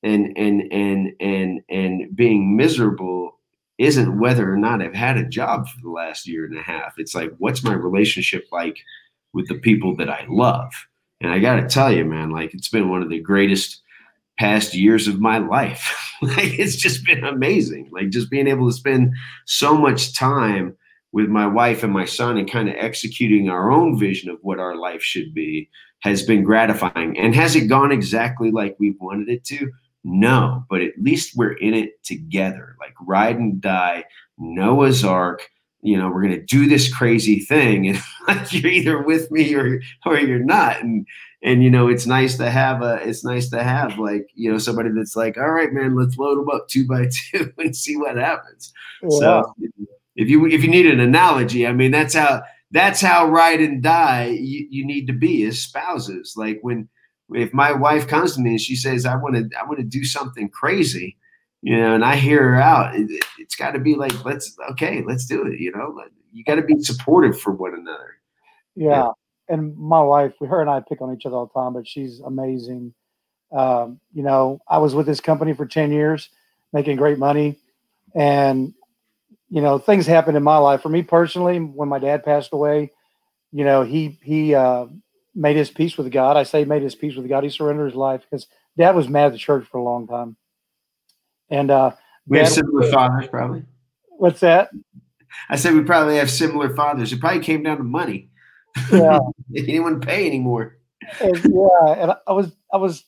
and 0.02 0.36
and 0.36 0.72
and 0.72 1.12
and 1.20 1.60
and 1.68 2.16
being 2.16 2.56
miserable 2.56 3.38
isn't 3.78 4.18
whether 4.18 4.52
or 4.52 4.56
not 4.56 4.82
I've 4.82 4.94
had 4.94 5.16
a 5.16 5.28
job 5.28 5.68
for 5.68 5.80
the 5.82 5.90
last 5.90 6.26
year 6.26 6.44
and 6.44 6.58
a 6.58 6.62
half. 6.62 6.94
It's 6.98 7.14
like 7.14 7.32
what's 7.38 7.64
my 7.64 7.74
relationship 7.74 8.46
like 8.52 8.78
with 9.32 9.48
the 9.48 9.58
people 9.58 9.96
that 9.96 10.10
I 10.10 10.26
love. 10.28 10.72
And 11.20 11.32
I 11.32 11.38
got 11.38 11.56
to 11.56 11.68
tell 11.68 11.92
you, 11.92 12.04
man, 12.04 12.30
like 12.30 12.52
it's 12.52 12.68
been 12.68 12.90
one 12.90 13.02
of 13.02 13.08
the 13.08 13.20
greatest 13.20 13.80
past 14.38 14.74
years 14.74 15.06
of 15.06 15.20
my 15.20 15.38
life. 15.38 16.12
like 16.22 16.58
it's 16.58 16.76
just 16.76 17.04
been 17.04 17.24
amazing. 17.24 17.90
Like 17.92 18.10
just 18.10 18.30
being 18.30 18.48
able 18.48 18.68
to 18.68 18.76
spend 18.76 19.14
so 19.46 19.76
much 19.76 20.14
time 20.14 20.76
with 21.12 21.28
my 21.28 21.46
wife 21.46 21.82
and 21.82 21.92
my 21.92 22.06
son 22.06 22.38
and 22.38 22.50
kind 22.50 22.68
of 22.68 22.74
executing 22.78 23.48
our 23.48 23.70
own 23.70 23.98
vision 23.98 24.30
of 24.30 24.38
what 24.42 24.58
our 24.58 24.76
life 24.76 25.02
should 25.02 25.32
be 25.34 25.68
has 26.00 26.22
been 26.22 26.42
gratifying. 26.42 27.18
And 27.18 27.34
has 27.34 27.54
it 27.54 27.68
gone 27.68 27.92
exactly 27.92 28.50
like 28.50 28.76
we 28.78 28.96
wanted 28.98 29.28
it 29.28 29.44
to? 29.44 29.70
No, 30.04 30.64
but 30.68 30.80
at 30.80 30.98
least 30.98 31.36
we're 31.36 31.52
in 31.52 31.74
it 31.74 32.02
together, 32.02 32.76
like 32.80 32.94
ride 33.00 33.36
and 33.36 33.60
die, 33.60 34.04
Noah's 34.36 35.04
Ark. 35.04 35.48
You 35.80 35.96
know, 35.96 36.10
we're 36.10 36.22
gonna 36.22 36.42
do 36.42 36.68
this 36.68 36.92
crazy 36.92 37.40
thing, 37.40 37.88
and 37.88 38.02
like 38.28 38.52
you're 38.52 38.70
either 38.70 39.02
with 39.02 39.30
me 39.30 39.54
or 39.54 39.80
or 40.04 40.18
you're 40.18 40.38
not. 40.40 40.82
And 40.82 41.06
and 41.42 41.62
you 41.62 41.70
know, 41.70 41.88
it's 41.88 42.06
nice 42.06 42.36
to 42.38 42.50
have 42.50 42.82
a, 42.82 42.96
it's 42.96 43.24
nice 43.24 43.48
to 43.50 43.62
have 43.62 43.98
like 43.98 44.28
you 44.34 44.50
know 44.50 44.58
somebody 44.58 44.90
that's 44.90 45.14
like, 45.14 45.36
all 45.36 45.50
right, 45.50 45.72
man, 45.72 45.96
let's 45.96 46.16
load 46.16 46.38
them 46.38 46.50
up 46.50 46.66
two 46.68 46.86
by 46.86 47.08
two 47.30 47.52
and 47.58 47.76
see 47.76 47.96
what 47.96 48.16
happens. 48.16 48.72
Yeah. 49.02 49.18
So 49.18 49.54
if 50.16 50.28
you 50.28 50.46
if 50.46 50.62
you 50.62 50.68
need 50.68 50.86
an 50.86 51.00
analogy, 51.00 51.66
I 51.66 51.72
mean, 51.72 51.90
that's 51.90 52.14
how 52.14 52.42
that's 52.70 53.00
how 53.00 53.28
ride 53.28 53.60
and 53.60 53.82
die 53.82 54.28
you, 54.28 54.66
you 54.70 54.86
need 54.86 55.06
to 55.06 55.12
be 55.12 55.44
as 55.44 55.60
spouses. 55.60 56.34
Like 56.36 56.58
when 56.62 56.88
if 57.34 57.52
my 57.52 57.72
wife 57.72 58.06
comes 58.08 58.34
to 58.34 58.42
me 58.42 58.50
and 58.50 58.60
she 58.60 58.76
says 58.76 59.06
i 59.06 59.16
want 59.16 59.34
to 59.34 59.48
i 59.58 59.64
want 59.64 59.78
to 59.78 59.84
do 59.84 60.04
something 60.04 60.50
crazy 60.50 61.16
you 61.62 61.74
know 61.74 61.94
and 61.94 62.04
i 62.04 62.14
hear 62.14 62.42
her 62.42 62.60
out 62.60 62.94
it, 62.94 63.08
has 63.38 63.54
got 63.56 63.70
to 63.70 63.78
be 63.78 63.94
like 63.94 64.12
let's 64.22 64.54
okay 64.70 65.02
let's 65.06 65.24
do 65.24 65.46
it 65.46 65.58
you 65.58 65.72
know 65.72 65.98
you 66.30 66.44
got 66.44 66.56
to 66.56 66.62
be 66.62 66.78
supportive 66.82 67.40
for 67.40 67.52
one 67.52 67.72
another 67.72 68.18
Yeah. 68.74 69.08
And 69.48 69.76
my 69.76 70.00
wife, 70.00 70.34
her 70.40 70.60
and 70.60 70.70
I 70.70 70.80
pick 70.80 71.00
on 71.00 71.14
each 71.14 71.26
other 71.26 71.36
all 71.36 71.50
the 71.52 71.60
time, 71.60 71.74
but 71.74 71.86
she's 71.86 72.20
amazing. 72.20 72.94
Um, 73.50 74.00
you 74.14 74.22
know, 74.22 74.60
I 74.68 74.78
was 74.78 74.94
with 74.94 75.06
this 75.06 75.20
company 75.20 75.52
for 75.52 75.66
10 75.66 75.92
years, 75.92 76.30
making 76.72 76.96
great 76.96 77.18
money. 77.18 77.58
And, 78.14 78.74
you 79.52 79.60
know, 79.60 79.78
things 79.78 80.06
happened 80.06 80.36
in 80.36 80.42
my 80.42 80.56
life. 80.56 80.82
For 80.82 80.88
me 80.88 81.02
personally, 81.02 81.58
when 81.58 81.88
my 81.88 81.98
dad 81.98 82.24
passed 82.24 82.52
away, 82.52 82.90
you 83.52 83.64
know, 83.64 83.82
he, 83.82 84.18
he, 84.22 84.54
uh, 84.54 84.86
made 85.34 85.56
his 85.56 85.70
peace 85.70 85.96
with 85.96 86.10
God. 86.12 86.36
I 86.36 86.42
say 86.42 86.64
made 86.64 86.82
his 86.82 86.94
peace 86.94 87.16
with 87.16 87.28
God. 87.28 87.44
He 87.44 87.50
surrendered 87.50 87.90
his 87.90 87.96
life 87.96 88.22
because 88.22 88.46
dad 88.76 88.94
was 88.94 89.08
mad 89.08 89.26
at 89.26 89.32
the 89.32 89.38
church 89.38 89.66
for 89.66 89.78
a 89.78 89.82
long 89.82 90.06
time. 90.06 90.36
And, 91.50 91.70
uh, 91.70 91.92
we 92.26 92.38
have 92.38 92.48
similar 92.48 92.90
fathers 92.90 93.26
probably 93.28 93.64
what's 94.10 94.38
that? 94.40 94.70
i 95.48 95.56
said 95.56 95.74
we 95.74 95.82
probably 95.82 96.16
have 96.16 96.30
similar 96.30 96.72
fathers 96.76 97.12
it 97.12 97.18
probably 97.18 97.40
came 97.40 97.64
down 97.64 97.78
to 97.78 97.82
money 97.82 98.30
Yeah. 98.92 99.18
he 99.52 99.62
didn't 99.62 99.82
want 99.82 100.00
to 100.00 100.06
pay 100.06 100.24
anymore 100.24 100.76
and, 101.20 101.44
yeah, 101.44 101.94
and 101.98 102.12
I 102.26 102.32
was, 102.32 102.52
I 102.72 102.76
was, 102.76 103.04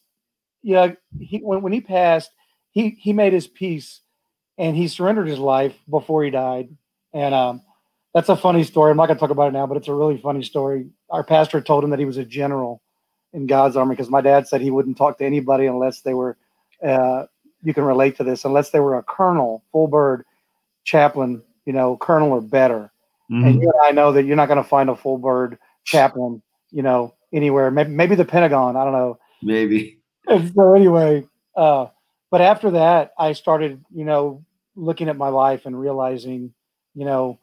yeah. 0.63 0.93
He 1.19 1.39
when 1.39 1.63
when 1.63 1.73
he 1.73 1.81
passed, 1.81 2.31
he 2.71 2.91
he 2.91 3.13
made 3.13 3.33
his 3.33 3.47
peace, 3.47 4.01
and 4.59 4.77
he 4.77 4.89
surrendered 4.89 5.29
his 5.29 5.39
life 5.39 5.75
before 5.89 6.25
he 6.25 6.31
died. 6.31 6.69
And 7.13 7.35
um, 7.35 7.63
that's 8.13 8.29
a 8.29 8.37
funny 8.37 8.65
story. 8.65 8.91
I'm 8.91 8.97
not 8.97 9.07
gonna 9.07 9.19
talk 9.19 9.31
about 9.31 9.49
it 9.49 9.53
now, 9.53 9.67
but 9.67 9.77
it's 9.77 9.89
a 9.89 9.95
really 9.95 10.19
funny 10.19 10.43
story. 10.43 10.87
Our 11.11 11.25
pastor 11.25 11.61
told 11.61 11.85
him 11.85 11.91
that 11.91 11.99
he 11.99 12.05
was 12.05 12.17
a 12.17 12.25
general 12.25 12.83
in 13.33 13.47
God's 13.47 13.77
army 13.77 13.95
because 13.95 14.11
my 14.11 14.21
dad 14.21 14.47
said 14.49 14.61
he 14.61 14.71
wouldn't 14.71 14.97
talk 14.97 15.19
to 15.19 15.25
anybody 15.25 15.67
unless 15.67 16.01
they 16.01 16.15
were. 16.15 16.37
Uh, 16.83 17.27
you 17.63 17.73
can 17.73 17.85
relate 17.85 18.17
to 18.17 18.25
this 18.25 18.45
unless 18.45 18.71
they 18.71 18.81
were 18.81 18.99
a 18.99 19.03
colonel, 19.03 19.65
full 19.73 19.89
bird, 19.89 20.25
chaplain, 20.85 21.43
you 21.65 21.73
know, 21.73 21.97
colonel 21.97 22.31
or 22.31 22.41
better. 22.41 22.93
And 23.31 23.63
you 23.63 23.71
and 23.71 23.81
I 23.83 23.91
know 23.91 24.13
that 24.13 24.25
you're 24.25 24.37
not 24.37 24.49
going 24.49 24.63
to 24.63 24.69
find 24.69 24.91
a 24.91 24.95
full 24.95 25.17
bird 25.17 25.59
chaplain, 25.85 26.43
you 26.71 26.83
know, 26.83 27.15
anywhere. 27.33 27.71
Maybe, 27.71 27.91
maybe 27.91 28.15
the 28.15 28.25
Pentagon. 28.25 28.77
I 28.77 28.85
don't 28.85 28.93
know. 28.93 29.19
maybe 29.43 29.99
And 30.27 30.53
so 30.55 30.75
anyway, 30.75 31.27
uh, 31.57 31.87
but 32.35 32.41
after 32.41 32.73
that, 32.73 33.13
I 33.17 33.33
started, 33.33 33.85
you 33.95 34.05
know, 34.05 34.45
looking 34.75 35.09
at 35.09 35.17
my 35.17 35.29
life 35.29 35.67
and 35.67 35.79
realizing, 35.79 36.53
you 36.93 37.05
know, 37.05 37.39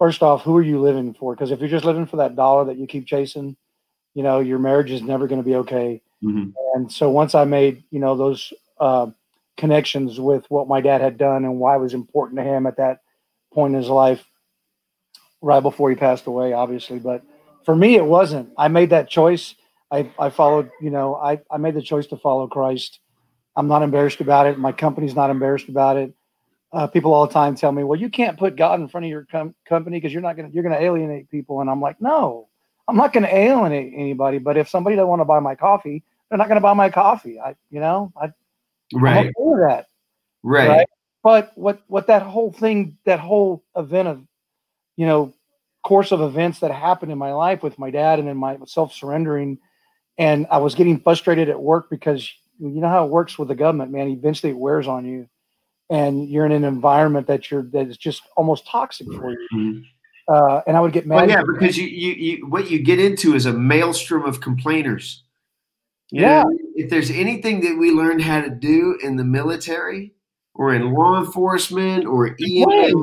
first 0.00 0.20
off, 0.20 0.42
who 0.42 0.56
are 0.56 0.62
you 0.62 0.80
living 0.80 1.14
for? 1.14 1.32
Because 1.32 1.52
if 1.52 1.60
you're 1.60 1.68
just 1.68 1.84
living 1.84 2.06
for 2.06 2.16
that 2.16 2.34
dollar 2.34 2.64
that 2.64 2.76
you 2.76 2.88
keep 2.88 3.06
chasing, 3.06 3.56
you 4.14 4.24
know, 4.24 4.40
your 4.40 4.58
marriage 4.58 4.90
is 4.90 5.00
never 5.00 5.28
going 5.28 5.40
to 5.40 5.48
be 5.48 5.54
okay. 5.54 6.02
Mhm. 6.24 6.52
And 6.74 6.90
so 6.90 7.08
once 7.08 7.36
I 7.36 7.44
made, 7.44 7.84
you 7.92 8.00
know, 8.00 8.16
those 8.16 8.52
uh, 8.80 9.10
connections 9.56 10.18
with 10.18 10.44
what 10.50 10.66
my 10.66 10.80
dad 10.80 11.02
had 11.02 11.18
done 11.18 11.44
and 11.44 11.60
why 11.60 11.76
it 11.76 11.80
was 11.80 11.94
important 11.94 12.38
to 12.38 12.42
him 12.42 12.66
at 12.66 12.78
that 12.78 12.98
point 13.52 13.76
in 13.76 13.80
his 13.80 13.90
life, 13.90 14.28
right 15.40 15.62
before 15.62 15.88
he 15.88 15.94
passed 15.94 16.26
away, 16.26 16.52
obviously. 16.52 16.98
But 16.98 17.22
for 17.64 17.76
me, 17.76 17.94
it 17.94 18.06
wasn't. 18.06 18.50
I 18.58 18.66
made 18.66 18.90
that 18.90 19.08
choice. 19.08 19.54
I, 19.92 20.10
I 20.18 20.30
followed, 20.30 20.68
you 20.80 20.90
know, 20.90 21.14
I, 21.14 21.38
I 21.48 21.58
made 21.58 21.74
the 21.74 21.80
choice 21.80 22.08
to 22.08 22.16
follow 22.16 22.48
Christ. 22.48 22.98
I'm 23.56 23.68
not 23.68 23.82
embarrassed 23.82 24.20
about 24.20 24.46
it. 24.46 24.58
My 24.58 24.72
company's 24.72 25.14
not 25.14 25.30
embarrassed 25.30 25.68
about 25.68 25.96
it. 25.96 26.14
Uh, 26.72 26.86
people 26.86 27.12
all 27.12 27.26
the 27.26 27.32
time 27.32 27.54
tell 27.54 27.70
me, 27.70 27.84
well, 27.84 28.00
you 28.00 28.08
can't 28.08 28.38
put 28.38 28.56
God 28.56 28.80
in 28.80 28.88
front 28.88 29.04
of 29.04 29.10
your 29.10 29.26
com- 29.30 29.54
company 29.66 29.98
because 29.98 30.12
you're 30.12 30.22
not 30.22 30.36
going 30.36 30.48
to, 30.48 30.54
you're 30.54 30.62
going 30.62 30.74
to 30.74 30.82
alienate 30.82 31.28
people. 31.30 31.60
And 31.60 31.68
I'm 31.68 31.82
like, 31.82 32.00
no, 32.00 32.48
I'm 32.88 32.96
not 32.96 33.12
going 33.12 33.24
to 33.24 33.34
alienate 33.34 33.92
anybody. 33.94 34.38
But 34.38 34.56
if 34.56 34.70
somebody 34.70 34.96
doesn't 34.96 35.08
want 35.08 35.20
to 35.20 35.26
buy 35.26 35.38
my 35.40 35.54
coffee, 35.54 36.02
they're 36.28 36.38
not 36.38 36.48
going 36.48 36.56
to 36.56 36.62
buy 36.62 36.72
my 36.72 36.88
coffee. 36.88 37.38
I, 37.38 37.56
you 37.70 37.80
know, 37.80 38.10
I, 38.16 38.32
right. 38.94 39.26
I'm 39.26 39.32
okay 39.36 39.62
that. 39.68 39.86
Right. 40.42 40.68
Right. 40.68 40.88
But 41.22 41.52
what, 41.56 41.82
what 41.88 42.06
that 42.06 42.22
whole 42.22 42.52
thing, 42.52 42.96
that 43.04 43.20
whole 43.20 43.62
event 43.76 44.08
of, 44.08 44.26
you 44.96 45.06
know, 45.06 45.34
course 45.82 46.12
of 46.12 46.20
events 46.20 46.60
that 46.60 46.70
happened 46.70 47.12
in 47.12 47.18
my 47.18 47.32
life 47.32 47.62
with 47.62 47.78
my 47.78 47.90
dad 47.90 48.18
and 48.18 48.28
then 48.28 48.36
my 48.36 48.56
self 48.66 48.92
surrendering, 48.92 49.58
and 50.16 50.46
I 50.50 50.58
was 50.58 50.74
getting 50.74 51.00
frustrated 51.00 51.48
at 51.48 51.60
work 51.60 51.90
because 51.90 52.32
you 52.68 52.80
know 52.80 52.88
how 52.88 53.04
it 53.04 53.10
works 53.10 53.38
with 53.38 53.48
the 53.48 53.54
government, 53.54 53.90
man. 53.90 54.08
Eventually, 54.08 54.50
it 54.52 54.58
wears 54.58 54.86
on 54.86 55.04
you, 55.04 55.28
and 55.90 56.28
you're 56.28 56.46
in 56.46 56.52
an 56.52 56.64
environment 56.64 57.26
that 57.26 57.50
you're 57.50 57.62
that 57.64 57.88
is 57.88 57.96
just 57.96 58.22
almost 58.36 58.66
toxic 58.66 59.06
for 59.12 59.32
you. 59.32 59.48
Mhm. 59.52 59.84
Uh, 60.28 60.62
and 60.66 60.76
I 60.76 60.80
would 60.80 60.92
get 60.92 61.06
mad. 61.06 61.16
Well, 61.16 61.28
yeah, 61.28 61.42
because 61.42 61.76
you, 61.76 61.86
you, 61.86 62.12
you, 62.12 62.46
what 62.48 62.70
you 62.70 62.78
get 62.78 63.00
into 63.00 63.34
is 63.34 63.46
a 63.46 63.52
maelstrom 63.52 64.24
of 64.24 64.40
complainers. 64.40 65.24
You 66.10 66.20
Yeah. 66.22 66.42
know, 66.44 66.58
if 66.76 66.90
there's 66.90 67.10
anything 67.10 67.60
that 67.62 67.76
we 67.76 67.90
learned 67.90 68.22
how 68.22 68.40
to 68.40 68.48
do 68.50 68.96
in 69.02 69.16
the 69.16 69.24
military 69.24 70.12
or 70.54 70.74
in 70.74 70.92
law 70.92 71.18
enforcement 71.18 72.06
or 72.06 72.36
EMS 72.40 72.94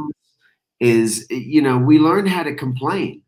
is, 0.80 1.28
you 1.30 1.62
know, 1.62 1.78
we 1.78 2.00
learn 2.00 2.26
how 2.26 2.44
to 2.44 2.56
complain, 2.56 3.22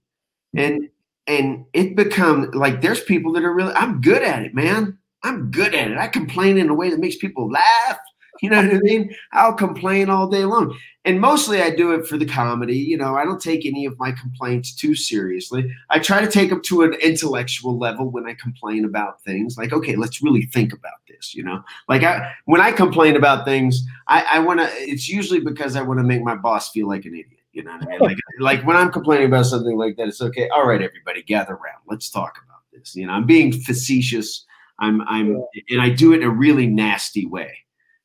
and 0.55 0.87
and 1.27 1.65
it 1.73 1.95
become 1.95 2.49
like 2.51 2.81
there's 2.81 3.01
people 3.03 3.33
that 3.33 3.43
are 3.43 3.53
really. 3.53 3.73
I'm 3.73 3.99
good 3.99 4.23
at 4.23 4.43
it, 4.43 4.55
man. 4.55 4.97
I'm 5.23 5.51
good 5.51 5.75
at 5.75 5.91
it. 5.91 5.97
I 5.97 6.07
complain 6.07 6.57
in 6.57 6.69
a 6.69 6.73
way 6.73 6.89
that 6.89 6.99
makes 6.99 7.17
people 7.17 7.49
laugh. 7.49 7.99
You 8.41 8.49
know 8.49 8.57
what 8.57 8.73
I 8.73 8.79
mean? 8.79 9.13
I'll 9.33 9.53
complain 9.53 10.09
all 10.09 10.27
day 10.27 10.45
long. 10.45 10.75
And 11.05 11.19
mostly 11.19 11.61
I 11.61 11.69
do 11.69 11.93
it 11.93 12.07
for 12.07 12.17
the 12.17 12.25
comedy. 12.25 12.77
You 12.77 12.97
know, 12.97 13.15
I 13.15 13.23
don't 13.23 13.41
take 13.41 13.65
any 13.65 13.85
of 13.85 13.97
my 13.99 14.11
complaints 14.11 14.75
too 14.75 14.95
seriously. 14.95 15.71
I 15.89 15.99
try 15.99 16.21
to 16.21 16.29
take 16.29 16.49
them 16.49 16.61
to 16.63 16.83
an 16.83 16.93
intellectual 16.93 17.77
level 17.77 18.09
when 18.09 18.25
I 18.25 18.33
complain 18.35 18.85
about 18.85 19.23
things. 19.23 19.57
Like, 19.57 19.73
okay, 19.73 19.95
let's 19.95 20.23
really 20.23 20.43
think 20.43 20.73
about 20.73 20.99
this, 21.07 21.35
you 21.35 21.43
know? 21.43 21.63
Like 21.87 22.03
I 22.03 22.33
when 22.45 22.61
I 22.61 22.71
complain 22.71 23.15
about 23.15 23.45
things, 23.45 23.83
I, 24.07 24.23
I 24.23 24.39
wanna 24.39 24.69
it's 24.71 25.07
usually 25.07 25.39
because 25.39 25.75
I 25.75 25.81
want 25.81 25.99
to 25.99 26.03
make 26.03 26.23
my 26.23 26.35
boss 26.35 26.71
feel 26.71 26.87
like 26.87 27.05
an 27.05 27.13
idiot. 27.13 27.39
You 27.53 27.63
know 27.63 27.73
what 27.73 27.87
I 27.87 27.91
mean? 27.91 27.99
Like 27.99 28.17
like 28.39 28.65
when 28.65 28.77
I'm 28.77 28.91
complaining 28.91 29.27
about 29.27 29.45
something 29.45 29.77
like 29.77 29.97
that, 29.97 30.07
it's 30.07 30.21
okay. 30.21 30.49
All 30.49 30.67
right, 30.67 30.81
everybody, 30.81 31.21
gather 31.21 31.53
around. 31.53 31.81
Let's 31.87 32.09
talk 32.09 32.39
about 32.45 32.61
this. 32.71 32.95
You 32.95 33.07
know, 33.07 33.13
I'm 33.13 33.25
being 33.25 33.51
facetious. 33.51 34.45
I'm 34.81 35.01
I'm 35.03 35.43
and 35.69 35.81
I 35.81 35.89
do 35.89 36.13
it 36.13 36.17
in 36.17 36.23
a 36.23 36.29
really 36.29 36.67
nasty 36.67 37.25
way, 37.25 37.55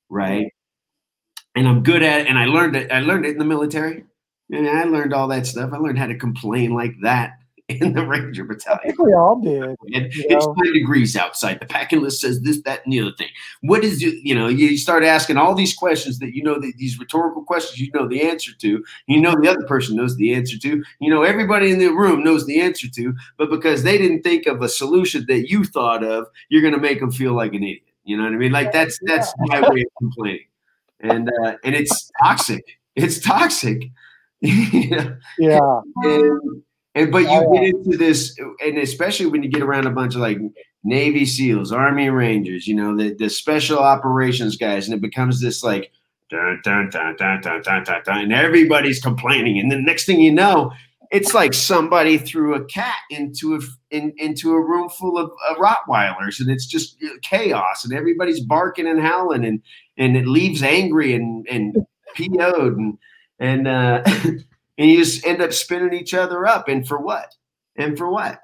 right? 0.09 0.53
And 1.57 1.67
I'm 1.67 1.83
good 1.83 2.03
at 2.03 2.21
it. 2.21 2.27
And 2.27 2.39
I 2.39 2.45
learned 2.45 2.77
it. 2.77 2.93
I 2.93 3.01
learned 3.01 3.25
it 3.27 3.31
in 3.33 3.39
the 3.39 3.45
military. 3.45 4.05
And 4.53 4.69
I 4.69 4.85
learned 4.85 5.15
all 5.15 5.29
that 5.29 5.47
stuff. 5.47 5.73
I 5.73 5.79
learned 5.79 5.99
how 5.99 6.07
to 6.07 6.17
complain 6.17 6.73
like 6.75 6.95
that 7.03 7.33
in 7.69 7.95
the 7.95 8.07
Ranger 8.07 8.45
I 8.45 8.47
Battalion. 8.47 8.81
think 8.85 9.03
we 9.03 9.13
all 9.13 9.41
did. 9.41 9.77
It's 9.87 10.47
nine 10.47 10.73
degrees 10.73 11.17
outside. 11.17 11.59
The 11.59 11.67
packing 11.67 12.01
list 12.01 12.21
says 12.21 12.41
this, 12.43 12.63
that, 12.63 12.85
and 12.85 12.93
the 12.93 13.01
other 13.01 13.13
thing. 13.19 13.29
What 13.63 13.83
is 13.83 14.01
you, 14.01 14.13
you 14.23 14.37
know, 14.37 14.47
you 14.47 14.79
start 14.79 15.03
asking 15.03 15.37
all 15.37 15.53
these 15.53 15.75
questions 15.75 16.21
that 16.21 16.33
you 16.33 16.45
know 16.45 16.61
that 16.61 16.75
these 16.79 16.97
rhetorical 16.99 17.43
questions 17.43 17.81
you 17.81 17.91
know 17.93 18.07
the 18.07 18.23
answer 18.23 18.53
to. 18.57 18.85
You 19.09 19.21
know 19.21 19.35
the 19.41 19.51
other 19.51 19.67
person 19.67 19.97
knows 19.97 20.17
the 20.17 20.33
answer 20.33 20.57
to. 20.59 20.85
You 21.01 21.11
know 21.11 21.25
everybody 21.25 21.73
in 21.73 21.81
the 21.81 21.89
room 21.89 22.23
knows 22.23 22.47
the 22.47 22.61
answer 22.61 22.89
to, 22.89 23.15
but 23.37 23.51
because 23.51 23.83
they 23.83 23.99
didn't 23.99 24.23
think 24.23 24.47
of 24.47 24.63
a 24.63 24.69
solution 24.69 25.25
that 25.27 25.51
you 25.51 25.65
thought 25.65 26.05
of, 26.05 26.29
you're 26.49 26.63
gonna 26.63 26.79
make 26.79 27.01
them 27.01 27.11
feel 27.11 27.33
like 27.33 27.53
an 27.53 27.65
idiot. 27.65 27.83
You 28.05 28.17
know 28.17 28.23
what 28.23 28.33
I 28.33 28.37
mean? 28.37 28.53
Like 28.53 28.73
that's 28.73 28.97
that's 29.07 29.35
my 29.39 29.61
way 29.69 29.81
of 29.81 29.89
complaining. 29.99 30.47
And 31.01 31.29
uh, 31.43 31.55
and 31.65 31.75
it's 31.75 32.13
toxic. 32.23 32.65
It's 32.95 33.19
toxic. 33.19 33.91
know? 34.41 35.17
Yeah. 35.39 35.81
and, 36.05 36.63
and 36.97 37.13
but 37.13 37.23
you 37.23 37.29
Oh, 37.31 37.53
get 37.53 37.65
into 37.65 37.97
this, 37.97 38.37
and 38.65 38.79
especially 38.79 39.27
when 39.27 39.43
you 39.43 39.49
get 39.51 39.63
around 39.63 39.87
a 39.87 39.91
bunch 39.91 40.15
of 40.15 40.21
like 40.23 40.39
Navy 40.83 41.27
SEALs, 41.27 41.71
Army 41.71 42.09
Rangers, 42.09 42.67
you 42.67 42.75
know, 42.75 42.97
the, 42.97 43.15
the 43.15 43.29
special 43.29 43.79
operations 43.79 44.57
guys, 44.57 44.87
and 44.87 44.95
it 44.95 45.03
becomes 45.03 45.41
this 45.41 45.63
like 45.63 45.93
dun, 46.31 46.61
dun, 46.65 46.91
dun, 46.91 47.15
dun, 47.17 47.41
dun, 47.43 47.63
dun, 47.63 47.85
dun, 47.85 48.03
dun, 48.05 48.21
and 48.21 48.33
everybody's 48.33 49.01
complaining, 49.01 49.59
and 49.59 49.71
the 49.71 49.79
next 49.79 50.07
thing 50.07 50.21
you 50.21 50.33
know, 50.33 50.73
it's 51.11 51.35
like 51.35 51.53
somebody 51.55 52.19
threw 52.19 52.55
a 52.55 52.65
cat 52.65 52.97
into 53.11 53.55
a 53.57 53.61
in, 53.91 54.13
into 54.17 54.53
a 54.53 54.61
room 54.61 54.89
full 54.89 55.19
of 55.19 55.31
uh, 55.49 55.55
Rottweilers, 55.57 56.41
and 56.41 56.51
it's 56.51 56.67
just 56.67 56.97
uh, 57.05 57.11
chaos, 57.23 57.85
and 57.85 57.93
everybody's 57.93 58.41
barking 58.41 58.87
and 58.87 59.01
howling, 59.01 59.45
and 59.45 59.63
and 59.99 60.17
it 60.17 60.27
leaves 60.27 60.63
angry 60.63 61.15
and 61.15 61.47
and 61.49 61.77
PO'd, 62.17 62.77
and 62.79 62.99
and 63.39 63.69
uh, 63.69 64.03
and 64.79 64.91
you 64.91 64.99
just 64.99 65.27
end 65.27 65.43
up 65.43 65.53
spinning 65.53 65.95
each 65.95 66.15
other 66.15 66.47
up, 66.47 66.69
and 66.69 66.87
for 66.87 66.99
what? 66.99 67.35
And 67.77 67.97
for 67.97 68.11
what? 68.11 68.41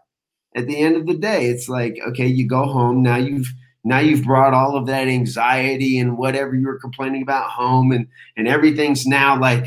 At 0.55 0.67
the 0.67 0.79
end 0.79 0.97
of 0.97 1.07
the 1.07 1.15
day, 1.15 1.47
it's 1.47 1.69
like 1.69 1.99
okay, 2.09 2.27
you 2.27 2.47
go 2.47 2.67
home 2.67 3.03
now. 3.03 3.17
You've 3.17 3.53
now 3.85 3.99
you've 3.99 4.25
brought 4.25 4.55
all 4.55 4.77
of 4.77 4.87
that 4.87 5.09
anxiety 5.09 5.99
and 5.99 6.17
whatever 6.17 6.55
you 6.55 6.67
were 6.67 6.79
complaining 6.79 7.23
about 7.23 7.51
home, 7.51 7.93
and 7.93 8.07
and 8.37 8.47
everything's 8.49 9.07
now 9.07 9.39
like 9.39 9.67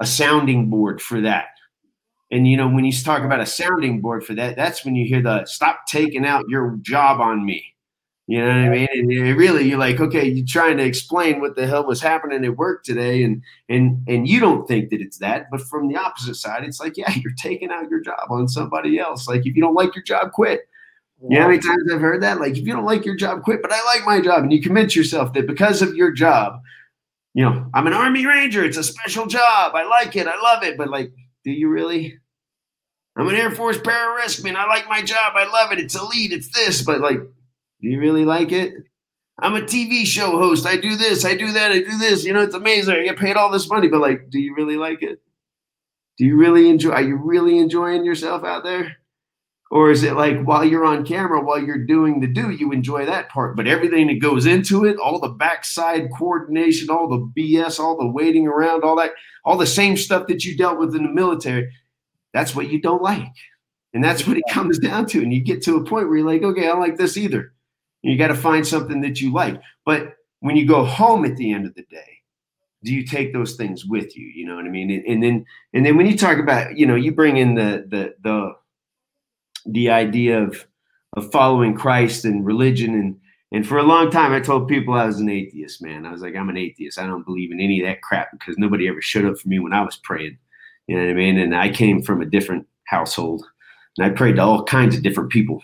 a 0.00 0.06
sounding 0.06 0.70
board 0.70 1.00
for 1.00 1.20
that. 1.20 1.46
And 2.30 2.48
you 2.48 2.56
know, 2.56 2.68
when 2.68 2.84
you 2.84 2.92
talk 2.92 3.22
about 3.22 3.40
a 3.40 3.46
sounding 3.46 4.00
board 4.00 4.24
for 4.24 4.34
that, 4.34 4.56
that's 4.56 4.84
when 4.84 4.94
you 4.96 5.06
hear 5.06 5.22
the 5.22 5.44
stop 5.44 5.86
taking 5.86 6.24
out 6.24 6.48
your 6.48 6.78
job 6.82 7.20
on 7.20 7.44
me. 7.44 7.73
You 8.26 8.38
know 8.38 8.46
what 8.46 8.56
I 8.56 8.68
mean? 8.70 8.88
And 8.90 9.12
it 9.12 9.34
really, 9.34 9.68
you're 9.68 9.78
like, 9.78 10.00
okay, 10.00 10.26
you're 10.26 10.46
trying 10.46 10.78
to 10.78 10.84
explain 10.84 11.42
what 11.42 11.56
the 11.56 11.66
hell 11.66 11.86
was 11.86 12.00
happening 12.00 12.42
at 12.42 12.56
work 12.56 12.82
today, 12.82 13.22
and 13.22 13.42
and 13.68 14.02
and 14.08 14.26
you 14.26 14.40
don't 14.40 14.66
think 14.66 14.88
that 14.90 15.02
it's 15.02 15.18
that, 15.18 15.50
but 15.50 15.60
from 15.60 15.88
the 15.88 15.96
opposite 15.96 16.36
side, 16.36 16.64
it's 16.64 16.80
like, 16.80 16.96
yeah, 16.96 17.12
you're 17.16 17.34
taking 17.36 17.70
out 17.70 17.90
your 17.90 18.00
job 18.00 18.30
on 18.30 18.48
somebody 18.48 18.98
else. 18.98 19.28
Like, 19.28 19.44
if 19.44 19.54
you 19.54 19.60
don't 19.60 19.74
like 19.74 19.94
your 19.94 20.04
job, 20.04 20.32
quit. 20.32 20.68
You 21.22 21.36
know 21.36 21.42
how 21.42 21.48
many 21.48 21.60
times 21.60 21.90
I've 21.90 22.00
heard 22.00 22.22
that? 22.22 22.38
Like, 22.38 22.52
if 22.52 22.66
you 22.66 22.72
don't 22.72 22.84
like 22.84 23.06
your 23.06 23.16
job, 23.16 23.42
quit. 23.42 23.62
But 23.62 23.72
I 23.72 23.82
like 23.84 24.04
my 24.04 24.20
job, 24.20 24.42
and 24.42 24.52
you 24.52 24.60
convince 24.60 24.96
yourself 24.96 25.32
that 25.34 25.46
because 25.46 25.80
of 25.80 25.94
your 25.94 26.10
job, 26.10 26.60
you 27.34 27.44
know, 27.44 27.66
I'm 27.74 27.86
an 27.86 27.92
Army 27.92 28.26
Ranger. 28.26 28.64
It's 28.64 28.76
a 28.76 28.84
special 28.84 29.26
job. 29.26 29.74
I 29.74 29.84
like 29.84 30.16
it. 30.16 30.26
I 30.26 30.40
love 30.40 30.62
it. 30.62 30.78
But 30.78 30.88
like, 30.88 31.12
do 31.44 31.50
you 31.50 31.68
really? 31.68 32.18
I'm 33.16 33.28
an 33.28 33.34
Air 33.34 33.50
Force 33.50 33.78
pararescueman. 33.78 34.56
I 34.56 34.66
like 34.66 34.88
my 34.88 35.02
job. 35.02 35.34
I 35.34 35.46
love 35.46 35.72
it. 35.72 35.78
It's 35.78 35.94
elite. 35.94 36.32
It's 36.32 36.48
this. 36.48 36.82
But 36.82 37.00
like, 37.00 37.20
do 37.84 37.90
you 37.90 38.00
really 38.00 38.24
like 38.24 38.50
it? 38.50 38.72
I'm 39.38 39.54
a 39.54 39.60
TV 39.60 40.06
show 40.06 40.38
host. 40.38 40.64
I 40.64 40.76
do 40.76 40.96
this. 40.96 41.24
I 41.24 41.34
do 41.34 41.52
that. 41.52 41.70
I 41.70 41.80
do 41.80 41.98
this. 41.98 42.24
You 42.24 42.32
know, 42.32 42.40
it's 42.40 42.54
amazing. 42.54 42.94
I 42.94 43.04
get 43.04 43.18
paid 43.18 43.36
all 43.36 43.50
this 43.50 43.68
money. 43.68 43.88
But 43.88 44.00
like, 44.00 44.30
do 44.30 44.40
you 44.40 44.54
really 44.54 44.76
like 44.76 45.02
it? 45.02 45.20
Do 46.16 46.24
you 46.24 46.38
really 46.38 46.70
enjoy? 46.70 46.92
Are 46.92 47.02
you 47.02 47.16
really 47.16 47.58
enjoying 47.58 48.04
yourself 48.04 48.42
out 48.42 48.64
there? 48.64 48.96
Or 49.70 49.90
is 49.90 50.02
it 50.02 50.14
like 50.14 50.42
while 50.44 50.64
you're 50.64 50.84
on 50.86 51.04
camera, 51.04 51.42
while 51.42 51.62
you're 51.62 51.84
doing 51.84 52.20
the 52.20 52.26
do, 52.26 52.50
you 52.50 52.72
enjoy 52.72 53.04
that 53.04 53.28
part, 53.28 53.56
but 53.56 53.66
everything 53.66 54.06
that 54.06 54.20
goes 54.20 54.46
into 54.46 54.84
it, 54.84 54.96
all 54.98 55.18
the 55.18 55.28
backside 55.28 56.08
coordination, 56.16 56.88
all 56.90 57.08
the 57.08 57.30
BS, 57.36 57.80
all 57.80 57.98
the 57.98 58.06
waiting 58.06 58.46
around, 58.46 58.84
all 58.84 58.96
that, 58.96 59.10
all 59.44 59.58
the 59.58 59.66
same 59.66 59.96
stuff 59.96 60.26
that 60.28 60.44
you 60.44 60.56
dealt 60.56 60.78
with 60.78 60.94
in 60.94 61.02
the 61.02 61.10
military, 61.10 61.70
that's 62.32 62.54
what 62.54 62.70
you 62.70 62.80
don't 62.80 63.02
like. 63.02 63.32
And 63.92 64.02
that's 64.02 64.26
what 64.26 64.36
it 64.36 64.44
comes 64.48 64.78
down 64.78 65.06
to. 65.06 65.22
And 65.22 65.34
you 65.34 65.40
get 65.40 65.62
to 65.64 65.76
a 65.76 65.84
point 65.84 66.08
where 66.08 66.18
you're 66.18 66.26
like, 66.26 66.42
okay, 66.42 66.64
I 66.64 66.68
don't 66.68 66.80
like 66.80 66.96
this 66.96 67.16
either. 67.16 67.52
You 68.04 68.18
got 68.18 68.28
to 68.28 68.34
find 68.34 68.66
something 68.66 69.00
that 69.00 69.20
you 69.20 69.32
like. 69.32 69.60
But 69.86 70.14
when 70.40 70.56
you 70.56 70.66
go 70.66 70.84
home 70.84 71.24
at 71.24 71.36
the 71.36 71.52
end 71.52 71.66
of 71.66 71.74
the 71.74 71.84
day, 71.84 72.20
do 72.84 72.92
you 72.92 73.04
take 73.06 73.32
those 73.32 73.56
things 73.56 73.86
with 73.86 74.14
you? 74.16 74.26
You 74.26 74.46
know 74.46 74.56
what 74.56 74.66
I 74.66 74.68
mean? 74.68 74.90
And, 74.90 75.04
and 75.06 75.22
then 75.22 75.46
and 75.72 75.86
then 75.86 75.96
when 75.96 76.06
you 76.06 76.16
talk 76.16 76.38
about, 76.38 76.76
you 76.76 76.86
know, 76.86 76.96
you 76.96 77.12
bring 77.12 77.38
in 77.38 77.54
the 77.54 77.86
the 77.88 78.14
the 78.22 78.52
the 79.66 79.90
idea 79.90 80.42
of 80.42 80.66
of 81.14 81.32
following 81.32 81.74
Christ 81.74 82.26
and 82.26 82.44
religion 82.44 82.94
and 82.94 83.18
and 83.52 83.66
for 83.66 83.78
a 83.78 83.84
long 83.84 84.10
time 84.10 84.32
I 84.32 84.40
told 84.40 84.68
people 84.68 84.92
I 84.92 85.06
was 85.06 85.18
an 85.18 85.30
atheist, 85.30 85.80
man. 85.80 86.04
I 86.04 86.12
was 86.12 86.20
like, 86.20 86.36
I'm 86.36 86.50
an 86.50 86.58
atheist. 86.58 86.98
I 86.98 87.06
don't 87.06 87.24
believe 87.24 87.52
in 87.52 87.60
any 87.60 87.80
of 87.80 87.86
that 87.86 88.02
crap 88.02 88.30
because 88.32 88.58
nobody 88.58 88.86
ever 88.86 89.00
showed 89.00 89.24
up 89.24 89.38
for 89.38 89.48
me 89.48 89.60
when 89.60 89.72
I 89.72 89.82
was 89.82 89.96
praying. 89.96 90.36
You 90.88 90.96
know 90.96 91.04
what 91.04 91.10
I 91.10 91.14
mean? 91.14 91.38
And 91.38 91.56
I 91.56 91.70
came 91.70 92.02
from 92.02 92.20
a 92.20 92.26
different 92.26 92.66
household 92.86 93.46
and 93.96 94.06
I 94.06 94.10
prayed 94.10 94.36
to 94.36 94.42
all 94.42 94.64
kinds 94.64 94.94
of 94.94 95.02
different 95.02 95.30
people 95.30 95.62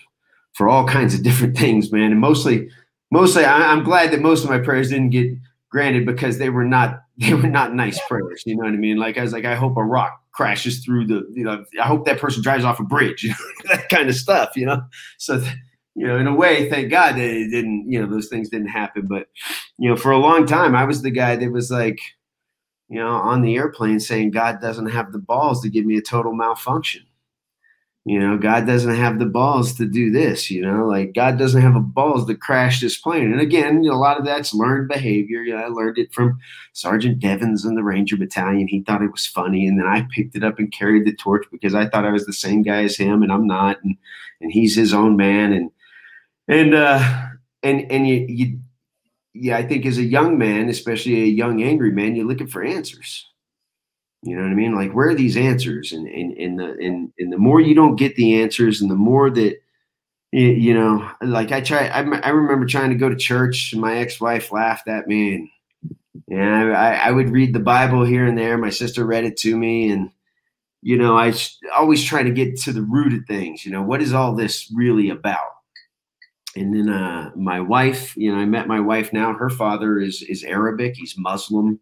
for 0.54 0.68
all 0.68 0.86
kinds 0.86 1.14
of 1.14 1.22
different 1.22 1.56
things, 1.56 1.92
man. 1.92 2.12
And 2.12 2.20
mostly, 2.20 2.68
mostly 3.10 3.44
I, 3.44 3.72
I'm 3.72 3.84
glad 3.84 4.12
that 4.12 4.20
most 4.20 4.44
of 4.44 4.50
my 4.50 4.58
prayers 4.58 4.90
didn't 4.90 5.10
get 5.10 5.30
granted 5.70 6.04
because 6.04 6.38
they 6.38 6.50
were 6.50 6.64
not 6.64 7.02
they 7.18 7.34
were 7.34 7.48
not 7.48 7.74
nice 7.74 8.00
prayers. 8.08 8.42
You 8.46 8.56
know 8.56 8.64
what 8.64 8.74
I 8.74 8.78
mean? 8.78 8.96
Like 8.96 9.18
I 9.18 9.22
was 9.22 9.32
like, 9.32 9.44
I 9.44 9.54
hope 9.54 9.76
a 9.76 9.84
rock 9.84 10.20
crashes 10.32 10.84
through 10.84 11.06
the, 11.06 11.26
you 11.34 11.44
know, 11.44 11.64
I 11.80 11.86
hope 11.86 12.06
that 12.06 12.18
person 12.18 12.42
drives 12.42 12.64
off 12.64 12.80
a 12.80 12.84
bridge, 12.84 13.28
that 13.64 13.88
kind 13.88 14.08
of 14.08 14.14
stuff, 14.14 14.56
you 14.56 14.64
know. 14.66 14.82
So 15.18 15.42
you 15.96 16.06
know, 16.06 16.16
in 16.16 16.26
a 16.26 16.34
way, 16.34 16.70
thank 16.70 16.90
God 16.90 17.16
that 17.16 17.18
it 17.18 17.50
didn't, 17.50 17.90
you 17.90 18.00
know, 18.00 18.08
those 18.08 18.28
things 18.28 18.48
didn't 18.48 18.68
happen. 18.68 19.06
But, 19.06 19.28
you 19.76 19.88
know, 19.88 19.96
for 19.96 20.12
a 20.12 20.18
long 20.18 20.46
time 20.46 20.74
I 20.74 20.84
was 20.84 21.02
the 21.02 21.10
guy 21.10 21.36
that 21.36 21.52
was 21.52 21.70
like, 21.70 22.00
you 22.88 22.98
know, 22.98 23.08
on 23.08 23.42
the 23.42 23.56
airplane 23.56 24.00
saying 24.00 24.30
God 24.30 24.60
doesn't 24.60 24.86
have 24.86 25.12
the 25.12 25.18
balls 25.18 25.60
to 25.62 25.68
give 25.68 25.84
me 25.84 25.96
a 25.96 26.02
total 26.02 26.32
malfunction. 26.32 27.02
You 28.06 28.18
know, 28.18 28.38
God 28.38 28.66
doesn't 28.66 28.94
have 28.94 29.18
the 29.18 29.26
balls 29.26 29.74
to 29.74 29.84
do 29.84 30.10
this, 30.10 30.50
you 30.50 30.62
know, 30.62 30.86
like 30.86 31.12
God 31.12 31.38
doesn't 31.38 31.60
have 31.60 31.74
the 31.74 31.80
balls 31.80 32.26
to 32.26 32.34
crash 32.34 32.80
this 32.80 32.96
plane. 32.96 33.30
And 33.30 33.42
again, 33.42 33.84
a 33.84 33.94
lot 33.94 34.18
of 34.18 34.24
that's 34.24 34.54
learned 34.54 34.88
behavior. 34.88 35.42
You 35.42 35.54
know, 35.54 35.62
I 35.62 35.66
learned 35.66 35.98
it 35.98 36.10
from 36.10 36.38
Sergeant 36.72 37.18
Devens 37.18 37.66
in 37.66 37.74
the 37.74 37.82
Ranger 37.82 38.16
Battalion. 38.16 38.68
He 38.68 38.80
thought 38.82 39.02
it 39.02 39.12
was 39.12 39.26
funny. 39.26 39.66
And 39.66 39.78
then 39.78 39.86
I 39.86 40.08
picked 40.14 40.34
it 40.34 40.42
up 40.42 40.58
and 40.58 40.72
carried 40.72 41.04
the 41.04 41.14
torch 41.14 41.46
because 41.52 41.74
I 41.74 41.88
thought 41.88 42.06
I 42.06 42.10
was 42.10 42.24
the 42.24 42.32
same 42.32 42.62
guy 42.62 42.84
as 42.84 42.96
him 42.96 43.22
and 43.22 43.30
I'm 43.30 43.46
not. 43.46 43.76
And, 43.84 43.94
and 44.40 44.50
he's 44.50 44.74
his 44.74 44.94
own 44.94 45.16
man. 45.16 45.52
And, 45.52 45.70
and, 46.48 46.74
uh, 46.74 47.26
and, 47.62 47.92
and 47.92 48.08
you, 48.08 48.26
you, 48.26 48.60
yeah, 49.34 49.58
I 49.58 49.66
think 49.66 49.84
as 49.84 49.98
a 49.98 50.02
young 50.02 50.38
man, 50.38 50.70
especially 50.70 51.22
a 51.22 51.26
young 51.26 51.62
angry 51.62 51.92
man, 51.92 52.16
you're 52.16 52.26
looking 52.26 52.46
for 52.46 52.64
answers 52.64 53.29
you 54.22 54.36
know 54.36 54.42
what 54.42 54.50
I 54.50 54.54
mean? 54.54 54.74
Like, 54.74 54.92
where 54.92 55.08
are 55.08 55.14
these 55.14 55.36
answers? 55.36 55.92
And 55.92 56.06
and 56.06 56.36
and 56.36 56.58
the 56.58 56.76
and, 56.78 57.12
and 57.18 57.32
the 57.32 57.38
more 57.38 57.60
you 57.60 57.74
don't 57.74 57.96
get 57.96 58.16
the 58.16 58.42
answers, 58.42 58.80
and 58.80 58.90
the 58.90 58.94
more 58.94 59.30
that 59.30 59.60
you 60.32 60.74
know, 60.74 61.10
like 61.22 61.52
I 61.52 61.60
try. 61.60 61.86
I, 61.88 62.00
I 62.00 62.28
remember 62.28 62.66
trying 62.66 62.90
to 62.90 62.96
go 62.96 63.08
to 63.08 63.16
church, 63.16 63.72
and 63.72 63.80
my 63.80 63.96
ex-wife 63.96 64.52
laughed 64.52 64.88
at 64.88 65.08
me, 65.08 65.34
and 65.34 65.48
yeah, 66.28 66.72
I, 66.76 67.08
I 67.08 67.10
would 67.10 67.30
read 67.30 67.54
the 67.54 67.60
Bible 67.60 68.04
here 68.04 68.26
and 68.26 68.38
there. 68.38 68.58
My 68.58 68.70
sister 68.70 69.04
read 69.04 69.24
it 69.24 69.36
to 69.38 69.56
me, 69.56 69.90
and 69.90 70.10
you 70.82 70.98
know, 70.98 71.16
I 71.16 71.32
always 71.74 72.04
try 72.04 72.22
to 72.22 72.30
get 72.30 72.58
to 72.60 72.72
the 72.72 72.82
root 72.82 73.14
of 73.14 73.26
things. 73.26 73.64
You 73.64 73.72
know, 73.72 73.82
what 73.82 74.02
is 74.02 74.12
all 74.12 74.34
this 74.34 74.70
really 74.74 75.10
about? 75.10 75.38
And 76.56 76.74
then 76.74 76.88
uh, 76.88 77.30
my 77.36 77.60
wife, 77.60 78.16
you 78.16 78.32
know, 78.32 78.38
I 78.38 78.44
met 78.44 78.68
my 78.68 78.80
wife 78.80 79.12
now. 79.12 79.32
Her 79.32 79.50
father 79.50 79.98
is 79.98 80.22
is 80.22 80.44
Arabic. 80.44 80.94
He's 80.96 81.16
Muslim 81.16 81.80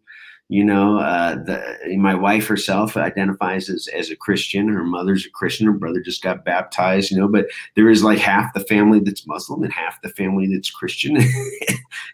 you 0.49 0.63
know 0.63 0.99
uh, 0.99 1.35
the, 1.35 1.95
my 1.97 2.13
wife 2.15 2.47
herself 2.47 2.97
identifies 2.97 3.69
as, 3.69 3.87
as 3.95 4.09
a 4.09 4.15
christian. 4.15 4.67
Her 4.67 4.83
mother's 4.83 5.25
a 5.25 5.29
christian. 5.29 5.67
Her 5.67 5.73
brother 5.73 6.01
just 6.01 6.21
got 6.21 6.43
baptized 6.43 7.11
you 7.11 7.17
know 7.17 7.27
but 7.27 7.45
there 7.75 7.89
is 7.89 8.03
like 8.03 8.19
half 8.19 8.53
the 8.53 8.59
family 8.59 8.99
that's 8.99 9.25
muslim 9.27 9.63
and 9.63 9.71
half 9.71 10.01
the 10.01 10.09
family 10.09 10.47
that's 10.51 10.69
christian. 10.69 11.17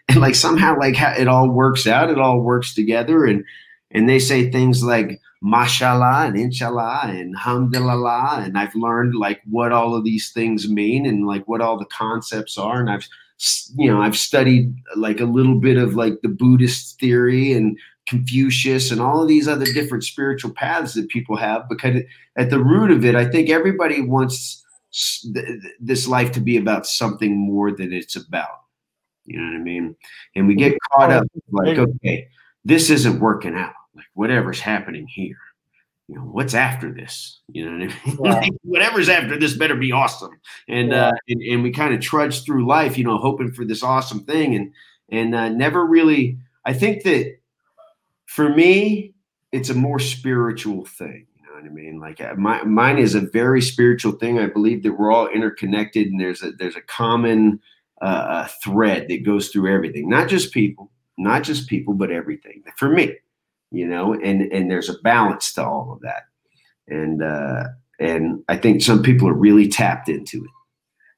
And 0.08 0.20
like 0.20 0.34
somehow 0.34 0.78
like 0.78 0.94
it 0.98 1.28
all 1.28 1.50
works 1.50 1.86
out. 1.86 2.10
It 2.10 2.18
all 2.18 2.40
works 2.40 2.74
together. 2.74 3.24
And 3.24 3.44
and 3.90 4.08
they 4.08 4.18
say 4.18 4.50
things 4.50 4.82
like 4.82 5.20
mashallah 5.42 6.26
and 6.26 6.36
inshallah 6.36 7.02
and 7.04 7.36
hamdulillah 7.36 8.42
and 8.44 8.58
i've 8.58 8.74
learned 8.74 9.14
like 9.14 9.40
what 9.48 9.70
all 9.70 9.94
of 9.94 10.02
these 10.02 10.32
things 10.32 10.68
mean 10.68 11.04
and 11.04 11.26
like 11.26 11.46
what 11.46 11.60
all 11.60 11.78
the 11.78 11.84
concepts 11.86 12.56
are. 12.58 12.80
And 12.80 12.90
i've 12.90 13.06
you 13.76 13.90
know 13.90 14.00
i've 14.00 14.16
studied 14.16 14.74
like 14.96 15.20
a 15.20 15.26
little 15.26 15.60
bit 15.60 15.76
of 15.76 15.94
like 15.94 16.14
the 16.22 16.28
buddhist 16.28 16.98
theory 16.98 17.52
and 17.52 17.78
Confucius 18.06 18.90
and 18.90 19.00
all 19.00 19.22
of 19.22 19.28
these 19.28 19.48
other 19.48 19.66
different 19.66 20.04
spiritual 20.04 20.52
paths 20.52 20.94
that 20.94 21.08
people 21.08 21.36
have 21.36 21.68
because 21.68 22.02
at 22.36 22.50
the 22.50 22.58
root 22.58 22.90
of 22.90 23.04
it, 23.04 23.14
I 23.14 23.26
think 23.26 23.50
everybody 23.50 24.00
wants 24.00 24.64
this 25.80 26.06
life 26.06 26.32
to 26.32 26.40
be 26.40 26.56
about 26.56 26.86
something 26.86 27.36
more 27.36 27.72
than 27.72 27.92
it's 27.92 28.16
about. 28.16 28.60
You 29.24 29.40
know 29.40 29.46
what 29.46 29.60
I 29.60 29.62
mean? 29.62 29.96
And 30.34 30.46
we 30.46 30.54
get 30.54 30.78
caught 30.92 31.10
up 31.10 31.26
like, 31.50 31.78
okay, 31.78 32.28
this 32.64 32.90
isn't 32.90 33.20
working 33.20 33.54
out. 33.54 33.74
Like 33.94 34.06
whatever's 34.14 34.60
happening 34.60 35.06
here. 35.08 35.38
You 36.08 36.14
know, 36.14 36.22
what's 36.22 36.54
after 36.54 36.92
this? 36.92 37.40
You 37.48 37.64
know 37.64 37.86
what 38.12 38.32
I 38.32 38.40
mean? 38.40 38.58
Whatever's 38.62 39.08
after 39.08 39.36
this 39.36 39.54
better 39.54 39.74
be 39.74 39.90
awesome. 39.90 40.38
And 40.68 40.90
yeah. 40.90 41.08
uh 41.08 41.12
and, 41.28 41.42
and 41.42 41.62
we 41.64 41.72
kind 41.72 41.92
of 41.92 42.00
trudge 42.00 42.44
through 42.44 42.64
life, 42.64 42.96
you 42.96 43.02
know, 43.02 43.18
hoping 43.18 43.52
for 43.52 43.64
this 43.64 43.82
awesome 43.82 44.20
thing 44.20 44.54
and 44.54 44.72
and 45.08 45.34
uh, 45.34 45.48
never 45.48 45.84
really 45.84 46.38
I 46.64 46.74
think 46.74 47.02
that 47.02 47.36
for 48.36 48.50
me, 48.50 49.14
it's 49.50 49.70
a 49.70 49.74
more 49.74 49.98
spiritual 49.98 50.84
thing. 50.84 51.26
You 51.38 51.46
know 51.46 51.54
what 51.54 51.64
I 51.64 51.70
mean? 51.70 51.98
Like 51.98 52.20
uh, 52.20 52.34
my, 52.36 52.62
mine 52.64 52.98
is 52.98 53.14
a 53.14 53.22
very 53.22 53.62
spiritual 53.62 54.12
thing. 54.12 54.38
I 54.38 54.46
believe 54.46 54.82
that 54.82 54.92
we're 54.92 55.10
all 55.10 55.26
interconnected, 55.28 56.08
and 56.08 56.20
there's 56.20 56.42
a 56.42 56.52
there's 56.52 56.76
a 56.76 56.82
common 56.82 57.60
uh, 58.02 58.46
thread 58.62 59.08
that 59.08 59.24
goes 59.24 59.48
through 59.48 59.74
everything. 59.74 60.10
Not 60.10 60.28
just 60.28 60.52
people, 60.52 60.92
not 61.16 61.44
just 61.44 61.66
people, 61.66 61.94
but 61.94 62.10
everything. 62.10 62.62
For 62.76 62.90
me, 62.90 63.14
you 63.70 63.88
know, 63.88 64.12
and 64.12 64.42
and 64.52 64.70
there's 64.70 64.90
a 64.90 64.98
balance 65.02 65.54
to 65.54 65.64
all 65.64 65.90
of 65.94 66.00
that, 66.02 66.24
and 66.88 67.22
uh, 67.22 67.64
and 67.98 68.44
I 68.50 68.58
think 68.58 68.82
some 68.82 69.02
people 69.02 69.28
are 69.28 69.32
really 69.32 69.66
tapped 69.66 70.10
into 70.10 70.44
it. 70.44 70.50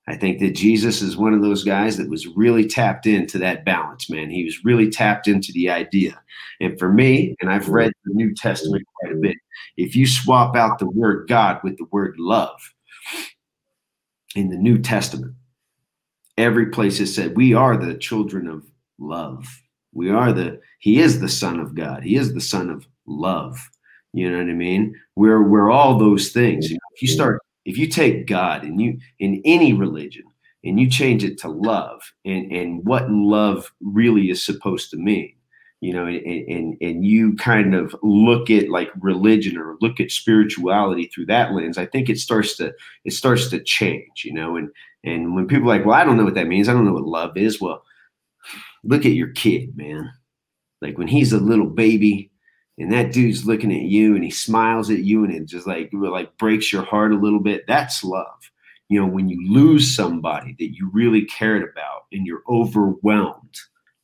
I 0.09 0.17
think 0.17 0.39
that 0.39 0.55
Jesus 0.55 1.03
is 1.03 1.19
one 1.19 1.35
of 1.35 1.43
those 1.43 1.63
guys 1.63 1.99
that 1.99 2.09
was 2.09 2.27
really 2.27 2.67
tapped 2.67 3.07
into 3.07 3.37
that 3.39 3.67
balance, 3.67 4.09
man. 4.09 4.31
He 4.31 4.43
was 4.43 4.65
really 4.65 4.89
tapped 4.89 5.29
into 5.29 5.53
the 5.53 5.69
idea. 5.69 6.19
And 6.61 6.79
for 6.79 6.91
me, 6.91 7.37
and 7.41 7.51
I've 7.51 7.69
read 7.69 7.93
the 8.05 8.15
New 8.15 8.35
Testament 8.35 8.87
quite 9.01 9.13
a 9.13 9.17
bit, 9.17 9.37
if 9.77 9.95
you 9.95 10.07
swap 10.07 10.57
out 10.57 10.79
the 10.79 10.89
word 10.89 11.29
God 11.29 11.61
with 11.63 11.77
the 11.77 11.87
word 11.91 12.15
love 12.19 12.59
in 14.35 14.49
the 14.49 14.57
New 14.57 14.79
Testament, 14.79 15.35
every 16.39 16.67
place 16.67 17.01
is 17.01 17.15
said, 17.15 17.37
we 17.37 17.53
are 17.53 17.77
the 17.77 17.95
children 17.95 18.49
of 18.49 18.65
love. 18.99 19.47
We 19.93 20.11
are 20.11 20.33
the, 20.33 20.59
he 20.79 21.01
is 21.01 21.21
the 21.21 21.29
son 21.29 21.61
of 21.61 21.75
God. 21.75 22.03
He 22.03 22.17
is 22.17 22.33
the 22.33 22.41
son 22.41 22.71
of 22.71 22.89
love. 23.07 23.59
You 24.15 24.31
know 24.31 24.39
what 24.39 24.49
I 24.49 24.55
mean? 24.55 24.95
We're, 25.17 25.43
we're 25.43 25.71
all 25.71 25.99
those 25.99 26.31
things. 26.31 26.71
If 26.71 27.03
you 27.03 27.09
start 27.09 27.43
if 27.69 27.77
you 27.77 27.87
take 27.87 28.27
God 28.27 28.63
and 28.65 28.81
you 28.81 28.99
in 29.19 29.43
any 29.45 29.75
religion 29.75 30.25
and 30.65 30.81
you 30.81 30.89
change 30.89 31.23
it 31.23 31.39
to 31.39 31.49
love 31.49 32.01
and 32.25 32.51
and 32.51 32.85
what 32.85 33.11
love 33.11 33.71
really 33.81 34.31
is 34.31 34.43
supposed 34.43 34.91
to 34.91 34.97
mean 34.97 35.35
you 35.81 35.93
know 35.93 36.07
and, 36.07 36.25
and 36.27 36.77
and 36.81 37.05
you 37.05 37.37
kind 37.37 37.75
of 37.75 37.95
look 38.03 38.51
at 38.51 38.71
like 38.71 38.91
religion 39.01 39.59
or 39.59 39.77
look 39.83 40.01
at 40.01 40.11
spirituality 40.11 41.11
through 41.15 41.27
that 41.27 41.53
lens 41.53 41.79
i 41.79 41.85
think 41.85 42.09
it 42.09 42.19
starts 42.19 42.57
to 42.57 42.73
it 43.05 43.13
starts 43.13 43.49
to 43.51 43.63
change 43.63 44.25
you 44.25 44.33
know 44.33 44.57
and 44.57 44.71
and 45.05 45.35
when 45.35 45.47
people 45.47 45.71
are 45.71 45.77
like 45.77 45.85
well 45.85 45.95
i 45.95 46.05
don't 46.05 46.17
know 46.17 46.25
what 46.25 46.35
that 46.35 46.49
means. 46.49 46.69
I 46.69 46.73
don't 46.73 46.87
know 46.87 46.95
what 46.95 47.05
love 47.05 47.37
is. 47.37 47.61
Well 47.61 47.85
look 48.83 49.05
at 49.05 49.13
your 49.13 49.29
kid 49.29 49.77
man. 49.77 50.11
Like 50.81 50.97
when 50.97 51.09
he's 51.09 51.33
a 51.33 51.39
little 51.39 51.67
baby 51.67 52.31
and 52.79 52.93
that 52.93 53.13
dude's 53.13 53.45
looking 53.45 53.73
at 53.73 53.83
you 53.83 54.15
and 54.15 54.25
he 54.25 54.31
smiles 54.31 54.91
at 54.91 55.01
you 55.01 55.25
and 55.25 55.35
it 55.35 55.47
just 55.47 55.67
like 55.67 55.91
like 55.93 56.37
breaks 56.39 56.73
your 56.73 56.85
heart 56.85 57.13
a 57.13 57.19
little 57.19 57.41
bit. 57.41 57.65
That's 57.67 58.05
love. 58.05 58.51
You 58.89 59.01
know 59.01 59.07
when 59.07 59.29
you 59.29 59.53
lose 59.53 59.95
somebody 59.95 60.57
that 60.59 60.75
you 60.75 60.91
really 60.93 61.25
cared 61.27 61.63
about 61.63 62.07
and 62.13 62.27
you're 62.27 62.43
overwhelmed 62.49 63.59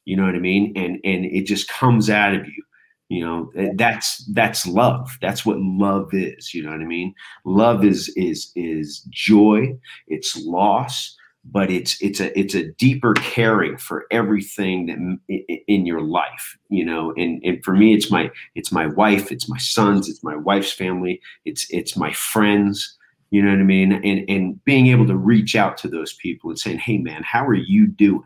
you 0.05 0.16
know 0.16 0.25
what 0.25 0.35
i 0.35 0.39
mean? 0.39 0.72
And 0.77 0.99
and 1.05 1.25
it 1.25 1.47
just 1.47 1.68
comes 1.68 2.11
out 2.11 2.35
of 2.35 2.47
you 2.47 2.62
you 3.11 3.25
know? 3.25 3.53
That's 3.77 4.25
that's 4.33 4.66
love. 4.66 5.11
That's 5.20 5.45
what 5.45 5.59
love 5.61 6.09
is 6.12 6.55
you 6.55 6.62
know 6.62 6.70
what 6.70 6.81
i 6.81 6.85
mean? 6.85 7.14
Love 7.45 7.85
is 7.85 8.12
is 8.16 8.51
is 8.57 9.01
joy. 9.11 9.77
It's 10.09 10.37
loss 10.45 11.16
but 11.45 11.71
it's 11.71 12.01
it's 12.01 12.21
a 12.21 12.37
it's 12.39 12.55
a 12.55 12.71
deeper 12.73 13.15
caring 13.15 13.77
for 13.77 14.07
everything 14.11 14.87
that 14.87 15.59
in 15.69 15.87
your 15.87 16.01
life 16.01 16.57
you 16.69 16.85
know 16.85 17.13
and 17.17 17.41
and 17.45 17.63
for 17.65 17.75
me 17.75 17.95
it's 17.95 18.11
my 18.11 18.31
it's 18.55 18.73
my 18.73 18.87
wife 18.87 19.31
it's 19.31 19.49
my 19.49 19.59
sons 19.59 20.09
it's 20.09 20.25
my 20.25 20.37
wife's 20.37 20.73
family 20.73 21.21
it's 21.45 21.67
it's 21.71 21.97
my 21.97 22.13
friends 22.13 22.97
you 23.31 23.43
know 23.43 23.51
what 23.51 23.59
i 23.59 23.65
mean? 23.65 23.93
And 23.93 24.25
and 24.31 24.65
being 24.65 24.87
able 24.87 25.09
to 25.09 25.17
reach 25.17 25.57
out 25.57 25.77
to 25.79 25.89
those 25.89 26.13
people 26.13 26.51
and 26.51 26.59
saying 26.59 26.79
hey 26.79 26.99
man 26.99 27.25
how 27.25 27.45
are 27.45 27.55
you 27.55 27.89
doing? 27.89 28.23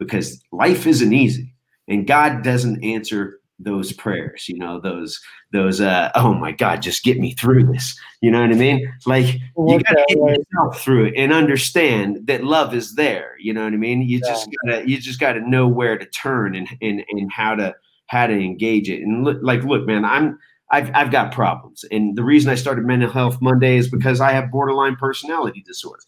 Because 0.00 0.42
life 0.50 0.84
isn't 0.86 1.12
easy 1.12 1.54
and 1.86 2.06
god 2.06 2.42
doesn't 2.42 2.82
answer 2.84 3.37
those 3.58 3.92
prayers 3.92 4.48
you 4.48 4.56
know 4.56 4.80
those 4.80 5.20
those 5.52 5.80
uh 5.80 6.10
oh 6.14 6.32
my 6.32 6.52
god 6.52 6.80
just 6.80 7.02
get 7.02 7.18
me 7.18 7.32
through 7.32 7.64
this 7.64 7.98
you 8.20 8.30
know 8.30 8.40
what 8.40 8.50
i 8.50 8.54
mean 8.54 8.92
like 9.06 9.34
you 9.56 9.80
gotta 9.80 10.04
get 10.08 10.18
yourself 10.18 10.80
through 10.80 11.06
it 11.06 11.14
and 11.16 11.32
understand 11.32 12.20
that 12.26 12.44
love 12.44 12.72
is 12.72 12.94
there 12.94 13.34
you 13.40 13.52
know 13.52 13.64
what 13.64 13.72
i 13.72 13.76
mean 13.76 14.02
you 14.02 14.20
yeah. 14.22 14.30
just 14.30 14.48
gotta 14.64 14.88
you 14.88 14.98
just 14.98 15.18
gotta 15.18 15.40
know 15.40 15.66
where 15.66 15.98
to 15.98 16.06
turn 16.06 16.54
and 16.54 16.68
and 16.80 17.04
and 17.10 17.32
how 17.32 17.54
to 17.54 17.74
how 18.06 18.26
to 18.26 18.34
engage 18.34 18.88
it 18.88 19.02
and 19.02 19.24
look 19.24 19.38
like 19.42 19.62
look 19.64 19.86
man 19.86 20.04
i'm 20.04 20.38
I've, 20.70 20.90
I've 20.94 21.10
got 21.10 21.32
problems. 21.32 21.84
And 21.90 22.16
the 22.16 22.22
reason 22.22 22.50
I 22.50 22.54
started 22.54 22.84
Mental 22.84 23.10
Health 23.10 23.38
Monday 23.40 23.78
is 23.78 23.88
because 23.88 24.20
I 24.20 24.32
have 24.32 24.50
borderline 24.50 24.96
personality 24.96 25.64
disorder. 25.66 26.02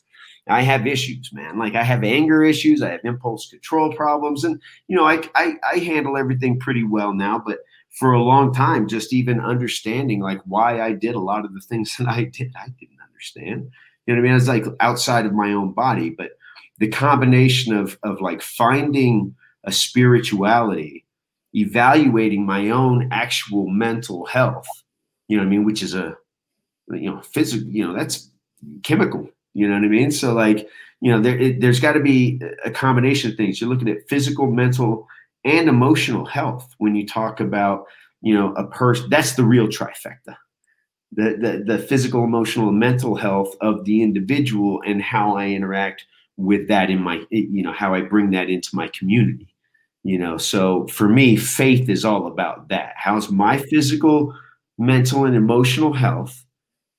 I 0.51 0.63
have 0.63 0.87
issues, 0.87 1.33
man. 1.33 1.59
Like 1.59 1.75
I 1.75 1.83
have 1.83 2.03
anger 2.03 2.43
issues, 2.43 2.83
I 2.83 2.91
have 2.91 3.05
impulse 3.05 3.49
control 3.49 3.93
problems, 3.93 4.45
and 4.45 4.61
you 4.89 4.97
know, 4.97 5.07
I, 5.07 5.23
I 5.35 5.55
I 5.73 5.79
handle 5.79 6.17
everything 6.17 6.59
pretty 6.59 6.85
well 6.85 7.15
now. 7.15 7.43
But 7.45 7.59
for 7.91 8.13
a 8.13 8.23
long 8.23 8.53
time, 8.53 8.89
just 8.89 9.13
even 9.13 9.41
understanding 9.41 10.21
like 10.21 10.41
why 10.45 10.81
I 10.81 10.93
did 10.93 11.15
a 11.15 11.21
lot 11.21 11.45
of 11.45 11.55
the 11.55 11.61
things 11.61 11.97
that 11.99 12.09
I 12.09 12.25
did, 12.25 12.53
I 12.57 12.69
didn't 12.81 12.99
understand. 13.07 13.71
You 14.07 14.15
know 14.15 14.21
what 14.23 14.29
I 14.29 14.31
mean? 14.31 14.37
It's 14.37 14.49
like 14.49 14.65
outside 14.81 15.27
of 15.27 15.33
my 15.33 15.53
own 15.53 15.73
body, 15.73 16.11
but 16.11 16.33
the 16.79 16.89
combination 16.89 17.77
of 17.77 17.99
of 18.03 18.21
like 18.21 18.43
finding 18.43 19.35
a 19.65 19.73
spirituality, 19.73 21.05
evaluating 21.55 22.45
my 22.45 22.71
own 22.71 23.09
actual 23.13 23.69
mental 23.69 24.27
health, 24.27 24.67
you 25.29 25.37
know 25.37 25.45
what 25.45 25.49
I 25.49 25.51
mean, 25.51 25.65
which 25.65 25.83
is 25.83 25.95
a 25.95 26.17
you 26.89 27.11
know 27.11 27.21
physical, 27.21 27.69
you 27.69 27.87
know, 27.87 27.93
that's 27.93 28.31
chemical 28.83 29.29
you 29.55 29.69
know 29.69 29.75
what 29.75 29.85
I 29.85 29.89
mean? 29.89 30.11
So 30.11 30.33
like, 30.33 30.69
you 31.01 31.11
know, 31.11 31.21
there 31.21 31.39
it, 31.39 31.61
there's 31.61 31.81
got 31.81 31.93
to 31.93 32.01
be 32.01 32.41
a 32.65 32.71
combination 32.71 33.31
of 33.31 33.37
things. 33.37 33.61
You're 33.61 33.71
looking 33.71 33.89
at 33.89 34.09
physical, 34.09 34.51
mental, 34.51 35.09
and 35.45 35.69
emotional 35.69 36.25
health 36.25 36.75
when 36.79 36.95
you 36.95 37.07
talk 37.07 37.41
about 37.41 37.87
you 38.21 38.35
know, 38.35 38.53
a 38.55 38.67
person. 38.67 39.09
That's 39.11 39.35
the 39.35 39.45
real 39.45 39.69
trifecta. 39.69 40.37
The, 41.13 41.37
the 41.41 41.65
the 41.67 41.79
physical, 41.79 42.23
emotional, 42.23 42.69
and 42.69 42.79
mental 42.79 43.17
health 43.17 43.57
of 43.61 43.85
the 43.85 44.03
individual, 44.03 44.81
and 44.87 45.03
how 45.03 45.37
I 45.37 45.49
interact 45.49 46.05
with 46.37 46.69
that 46.69 46.89
in 46.89 47.03
my, 47.03 47.23
you 47.31 47.63
know, 47.63 47.73
how 47.73 47.95
I 47.95 48.03
bring 48.03 48.31
that 48.31 48.49
into 48.49 48.71
my 48.75 48.89
community. 48.89 49.49
You 50.05 50.19
know, 50.19 50.39
so 50.39 50.87
for 50.87 51.09
me, 51.09 51.37
faith 51.37 51.89
is 51.89 52.05
all 52.05 52.27
about 52.27 52.69
that. 52.69 52.95
How's 52.97 53.31
my 53.31 53.59
physical, 53.59 54.35
mental, 54.79 55.25
and 55.25 55.35
emotional 55.35 55.93
health? 55.93 56.45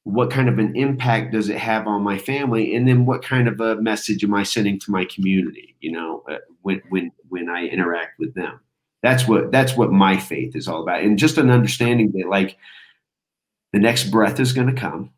What 0.04 0.32
kind 0.32 0.50
of 0.50 0.58
an 0.58 0.76
impact 0.76 1.32
does 1.32 1.50
it 1.50 1.58
have 1.58 1.88
on 1.88 2.02
my 2.02 2.18
family? 2.18 2.76
And 2.76 2.88
then 2.88 3.06
what 3.06 3.24
kind 3.24 3.48
of 3.48 3.60
a 3.62 3.76
message 3.76 4.24
am 4.24 4.34
I 4.34 4.44
sending 4.44 4.80
to 4.80 4.92
my 4.92 5.06
community? 5.06 5.76
You 5.80 5.92
know, 5.92 6.24
uh, 6.30 6.38
when 6.62 6.82
when 6.90 7.12
when 7.30 7.50
I 7.50 7.66
interact 7.66 8.20
with 8.20 8.34
them 8.34 8.60
that's 9.02 9.28
what 9.28 9.52
that's 9.52 9.76
what 9.76 9.92
my 9.92 10.18
faith 10.18 10.56
is 10.56 10.68
all 10.68 10.82
about 10.82 11.02
and 11.02 11.18
just 11.18 11.38
an 11.38 11.50
understanding 11.50 12.12
that 12.14 12.28
like 12.30 12.58
the 13.74 13.80
next 13.80 14.06
breath 14.06 14.40
is 14.40 14.54
going 14.54 14.68
to 14.68 14.80
come 14.80 15.12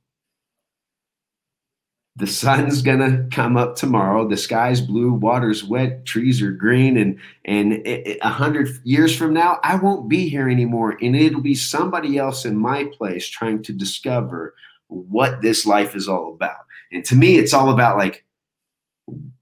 the 2.15 2.27
sun's 2.27 2.84
going 2.84 2.99
to 2.99 3.27
come 3.36 3.57
up 3.57 3.75
tomorrow 3.75 4.27
the 4.27 4.38
sky's 4.38 4.79
blue 4.79 5.13
water's 5.13 5.63
wet 5.63 6.05
trees 6.05 6.41
are 6.41 6.51
green 6.51 6.97
and 6.97 7.19
and 7.45 7.81
a 7.86 8.29
hundred 8.29 8.69
years 8.84 9.15
from 9.15 9.34
now 9.34 9.59
i 9.63 9.75
won't 9.75 10.07
be 10.07 10.29
here 10.29 10.49
anymore 10.49 10.97
and 11.01 11.15
it'll 11.15 11.41
be 11.41 11.55
somebody 11.55 12.17
else 12.17 12.45
in 12.45 12.55
my 12.55 12.86
place 12.86 13.27
trying 13.27 13.61
to 13.61 13.73
discover 13.73 14.53
what 14.94 15.41
this 15.41 15.66
life 15.66 15.96
is 15.96 16.08
all 16.08 16.34
about 16.34 16.66
and 16.91 17.04
to 17.06 17.16
me 17.16 17.38
it's 17.38 17.54
all 17.54 17.72
about 17.72 17.98
like 17.98 18.26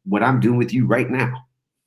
what 0.06 0.24
i'm 0.24 0.40
doing 0.40 0.58
with 0.58 0.74
you 0.74 0.86
right 0.86 1.10
now 1.10 1.46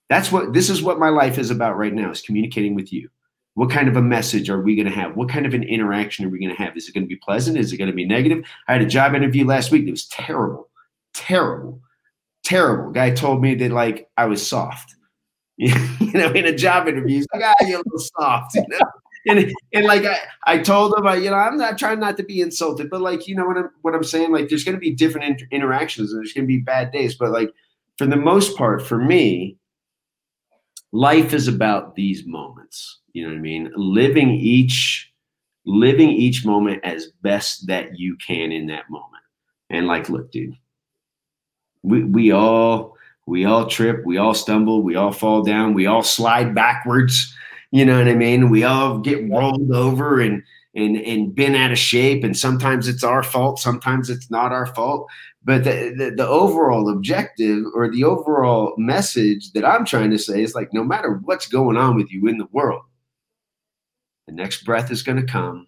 that's 0.09 0.31
what 0.31 0.53
this 0.53 0.71
is 0.71 0.83
what 0.83 0.99
my 0.99 1.09
life 1.09 1.39
is 1.39 1.51
about 1.51 1.77
right 1.77 1.93
now 1.93 2.11
is 2.11 2.21
communicating 2.21 2.75
with 2.75 2.93
you. 2.93 3.09
What 3.55 3.71
kind 3.71 3.89
of 3.89 3.97
a 3.97 4.03
message 4.03 4.51
are 4.51 4.61
we 4.61 4.75
going 4.75 4.87
to 4.87 4.93
have? 4.93 5.17
What 5.17 5.29
kind 5.29 5.47
of 5.47 5.55
an 5.55 5.63
interaction 5.63 6.25
are 6.25 6.29
we 6.29 6.41
going 6.41 6.55
to 6.55 6.63
have? 6.63 6.77
Is 6.77 6.89
it 6.89 6.93
going 6.93 7.05
to 7.05 7.09
be 7.09 7.17
pleasant? 7.17 7.57
Is 7.57 7.73
it 7.73 7.79
going 7.79 7.91
to 7.91 7.97
be 7.97 8.05
negative? 8.05 8.45
I 8.69 8.73
had 8.73 8.83
a 8.83 8.87
job 8.87 9.15
interview 9.15 9.47
last 9.47 9.71
week 9.71 9.85
that 9.85 9.93
was 9.93 10.07
terrible, 10.07 10.69
terrible, 11.15 11.81
terrible. 12.45 12.91
Guy 12.91 13.11
told 13.11 13.41
me 13.41 13.55
that 13.55 13.71
like 13.71 14.09
I 14.17 14.27
was 14.27 14.45
soft. 14.45 14.97
you 15.57 15.73
know, 16.13 16.31
in 16.33 16.47
a 16.47 16.55
job 16.55 16.89
interview, 16.89 17.17
he's 17.17 17.27
like, 17.33 17.45
ah, 17.45 17.55
you're 17.61 17.79
a 17.79 17.83
little 17.85 18.07
soft. 18.19 18.57
You 18.57 18.65
know? 18.69 18.79
And 19.27 19.53
and 19.73 19.87
like 19.87 20.05
I, 20.05 20.19
I 20.45 20.59
told 20.59 20.97
him, 20.97 21.07
I, 21.07 21.17
you 21.17 21.31
know, 21.31 21.37
I'm 21.37 21.57
not 21.57 21.79
trying 21.79 22.01
not 22.01 22.17
to 22.19 22.23
be 22.23 22.41
insulted, 22.41 22.91
but 22.91 23.01
like 23.01 23.27
you 23.27 23.35
know 23.35 23.47
what 23.47 23.57
I'm 23.57 23.71
what 23.83 23.95
I'm 23.95 24.05
saying. 24.05 24.33
Like, 24.33 24.49
there's 24.49 24.65
going 24.65 24.75
to 24.75 24.81
be 24.81 24.95
different 24.95 25.27
inter- 25.27 25.47
interactions, 25.51 26.13
and 26.13 26.21
there's 26.21 26.33
going 26.33 26.47
to 26.47 26.55
be 26.55 26.61
bad 26.61 26.93
days, 26.93 27.15
but 27.15 27.31
like 27.31 27.51
for 27.97 28.07
the 28.07 28.17
most 28.17 28.57
part, 28.57 28.87
for 28.87 28.99
me, 28.99 29.57
life 30.93 31.33
is 31.33 31.49
about 31.49 31.95
these 31.95 32.27
moments. 32.27 33.01
You 33.13 33.25
know 33.25 33.31
what 33.31 33.39
I 33.39 33.43
mean? 33.43 33.71
Living 33.77 34.31
each 34.31 35.13
living 35.67 36.11
each 36.11 36.45
moment 36.45 36.85
as 36.85 37.09
best 37.23 37.67
that 37.67 37.99
you 37.99 38.17
can 38.17 38.53
in 38.53 38.67
that 38.67 38.91
moment. 38.91 39.23
And 39.71 39.87
like, 39.87 40.11
look, 40.11 40.31
dude, 40.31 40.57
we 41.83 42.05
we 42.05 42.33
all 42.33 42.97
we 43.27 43.45
all 43.45 43.67
trip, 43.67 44.05
we 44.05 44.19
all 44.19 44.35
stumble, 44.35 44.83
we 44.83 44.97
all 44.97 45.13
fall 45.13 45.43
down, 45.43 45.75
we 45.75 45.87
all 45.87 46.03
slide 46.03 46.55
backwards. 46.55 47.35
You 47.75 47.85
know 47.85 47.99
what 47.99 48.07
I 48.07 48.15
mean? 48.15 48.51
We 48.51 48.63
all 48.63 48.99
get 48.99 49.29
rolled 49.29 49.73
over 49.73 50.21
and 50.21 50.45
and 50.77 50.97
and 50.97 51.35
been 51.35 51.57
out 51.57 51.73
of 51.73 51.79
shape. 51.79 52.23
And 52.23 52.39
sometimes 52.39 52.87
it's 52.87 53.03
our 53.03 53.25
fault, 53.25 53.59
sometimes 53.59 54.09
it's 54.11 54.31
not 54.31 54.53
our 54.53 54.67
fault. 54.67 55.11
But 55.43 55.65
the, 55.65 55.93
the, 55.99 56.11
the, 56.17 56.27
overall 56.29 56.89
objective 56.89 57.65
or 57.75 57.91
the 57.91 58.05
overall 58.05 58.75
message 58.79 59.51
that 59.55 59.65
I'm 59.65 59.85
trying 59.85 60.13
to 60.13 60.19
say 60.19 60.41
is 60.41 60.55
like, 60.55 60.73
no 60.73 60.85
matter 60.85 61.21
what's 61.25 61.49
going 61.49 61.77
on 61.77 61.97
with 61.97 62.13
you 62.13 62.29
in 62.29 62.39
the 62.39 62.47
world, 62.53 62.83
the 64.29 64.35
next 64.35 64.65
breath 64.65 64.93
is 64.93 65.03
going 65.03 65.19
to 65.19 65.31
come. 65.31 65.67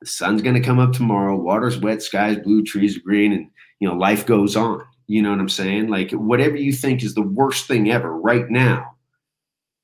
The 0.00 0.06
sun's 0.06 0.40
going 0.40 0.56
to 0.56 0.62
come 0.62 0.78
up 0.78 0.94
tomorrow. 0.94 1.36
Water's 1.36 1.78
wet, 1.78 2.02
sky's 2.02 2.38
blue, 2.38 2.64
trees 2.64 2.96
are 2.96 3.02
green, 3.02 3.34
and 3.34 3.50
you 3.80 3.88
know 3.88 3.94
life 3.94 4.24
goes 4.24 4.56
on. 4.56 4.82
You 5.08 5.20
know 5.20 5.30
what 5.30 5.40
I'm 5.40 5.48
saying? 5.50 5.88
Like 5.88 6.10
whatever 6.12 6.56
you 6.56 6.72
think 6.72 7.02
is 7.02 7.14
the 7.14 7.20
worst 7.20 7.66
thing 7.68 7.90
ever 7.90 8.18
right 8.18 8.48
now, 8.48 8.93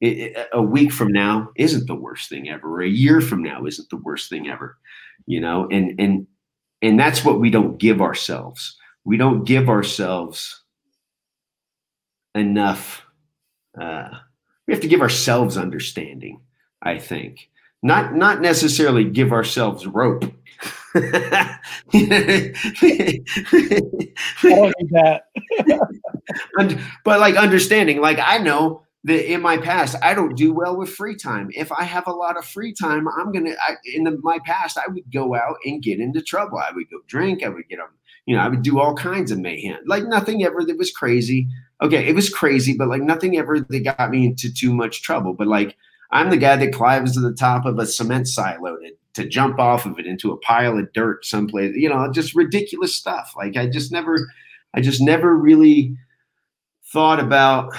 it, 0.00 0.18
it, 0.18 0.48
a 0.52 0.62
week 0.62 0.92
from 0.92 1.12
now 1.12 1.50
isn't 1.56 1.86
the 1.86 1.94
worst 1.94 2.28
thing 2.28 2.48
ever. 2.48 2.76
Or 2.76 2.82
a 2.82 2.88
year 2.88 3.20
from 3.20 3.42
now 3.42 3.66
isn't 3.66 3.90
the 3.90 3.96
worst 3.96 4.30
thing 4.30 4.48
ever. 4.48 4.78
You 5.26 5.40
know, 5.40 5.68
and 5.70 6.00
and 6.00 6.26
and 6.82 6.98
that's 6.98 7.24
what 7.24 7.40
we 7.40 7.50
don't 7.50 7.78
give 7.78 8.00
ourselves. 8.00 8.76
We 9.04 9.16
don't 9.16 9.44
give 9.44 9.68
ourselves 9.68 10.62
enough. 12.34 13.02
Uh, 13.78 14.08
we 14.66 14.74
have 14.74 14.82
to 14.82 14.88
give 14.88 15.02
ourselves 15.02 15.56
understanding, 15.56 16.40
I 16.82 16.98
think. 16.98 17.50
Not 17.82 18.14
not 18.14 18.40
necessarily 18.40 19.04
give 19.04 19.32
ourselves 19.32 19.86
rope. 19.86 20.24
I 20.94 21.58
don't 24.42 24.74
need 24.78 24.90
that. 24.90 25.22
but 27.04 27.20
like 27.20 27.36
understanding, 27.36 28.00
like 28.00 28.18
I 28.20 28.38
know 28.38 28.82
that 29.04 29.32
in 29.32 29.40
my 29.40 29.56
past 29.56 29.96
I 30.02 30.14
don't 30.14 30.36
do 30.36 30.52
well 30.52 30.76
with 30.76 30.90
free 30.90 31.16
time. 31.16 31.50
If 31.54 31.72
I 31.72 31.84
have 31.84 32.06
a 32.06 32.12
lot 32.12 32.36
of 32.36 32.44
free 32.44 32.72
time, 32.72 33.08
I'm 33.08 33.32
gonna. 33.32 33.54
I, 33.66 33.76
in 33.94 34.04
the, 34.04 34.18
my 34.22 34.38
past, 34.44 34.78
I 34.78 34.88
would 34.88 35.10
go 35.12 35.34
out 35.34 35.56
and 35.64 35.82
get 35.82 36.00
into 36.00 36.22
trouble. 36.22 36.58
I 36.58 36.70
would 36.72 36.90
go 36.90 36.98
drink. 37.06 37.42
I 37.42 37.48
would 37.48 37.68
get 37.68 37.80
on. 37.80 37.88
You 38.26 38.36
know, 38.36 38.42
I 38.42 38.48
would 38.48 38.62
do 38.62 38.78
all 38.78 38.94
kinds 38.94 39.30
of 39.30 39.38
mayhem. 39.38 39.80
Like 39.86 40.04
nothing 40.04 40.44
ever 40.44 40.62
that 40.64 40.78
was 40.78 40.90
crazy. 40.90 41.48
Okay, 41.82 42.06
it 42.06 42.14
was 42.14 42.28
crazy, 42.28 42.76
but 42.76 42.88
like 42.88 43.02
nothing 43.02 43.38
ever 43.38 43.60
that 43.60 43.80
got 43.80 44.10
me 44.10 44.26
into 44.26 44.52
too 44.52 44.74
much 44.74 45.02
trouble. 45.02 45.32
But 45.32 45.48
like 45.48 45.76
I'm 46.10 46.30
the 46.30 46.36
guy 46.36 46.56
that 46.56 46.72
climbs 46.72 47.14
to 47.14 47.20
the 47.20 47.32
top 47.32 47.64
of 47.64 47.78
a 47.78 47.86
cement 47.86 48.28
silo 48.28 48.76
to, 48.76 48.92
to 49.14 49.28
jump 49.28 49.58
off 49.58 49.86
of 49.86 49.98
it 49.98 50.06
into 50.06 50.32
a 50.32 50.36
pile 50.38 50.78
of 50.78 50.92
dirt 50.92 51.24
someplace. 51.24 51.74
You 51.74 51.88
know, 51.88 52.10
just 52.12 52.34
ridiculous 52.34 52.94
stuff. 52.94 53.32
Like 53.36 53.56
I 53.56 53.66
just 53.66 53.92
never, 53.92 54.28
I 54.74 54.80
just 54.80 55.00
never 55.00 55.36
really 55.36 55.96
thought 56.92 57.20
about 57.20 57.74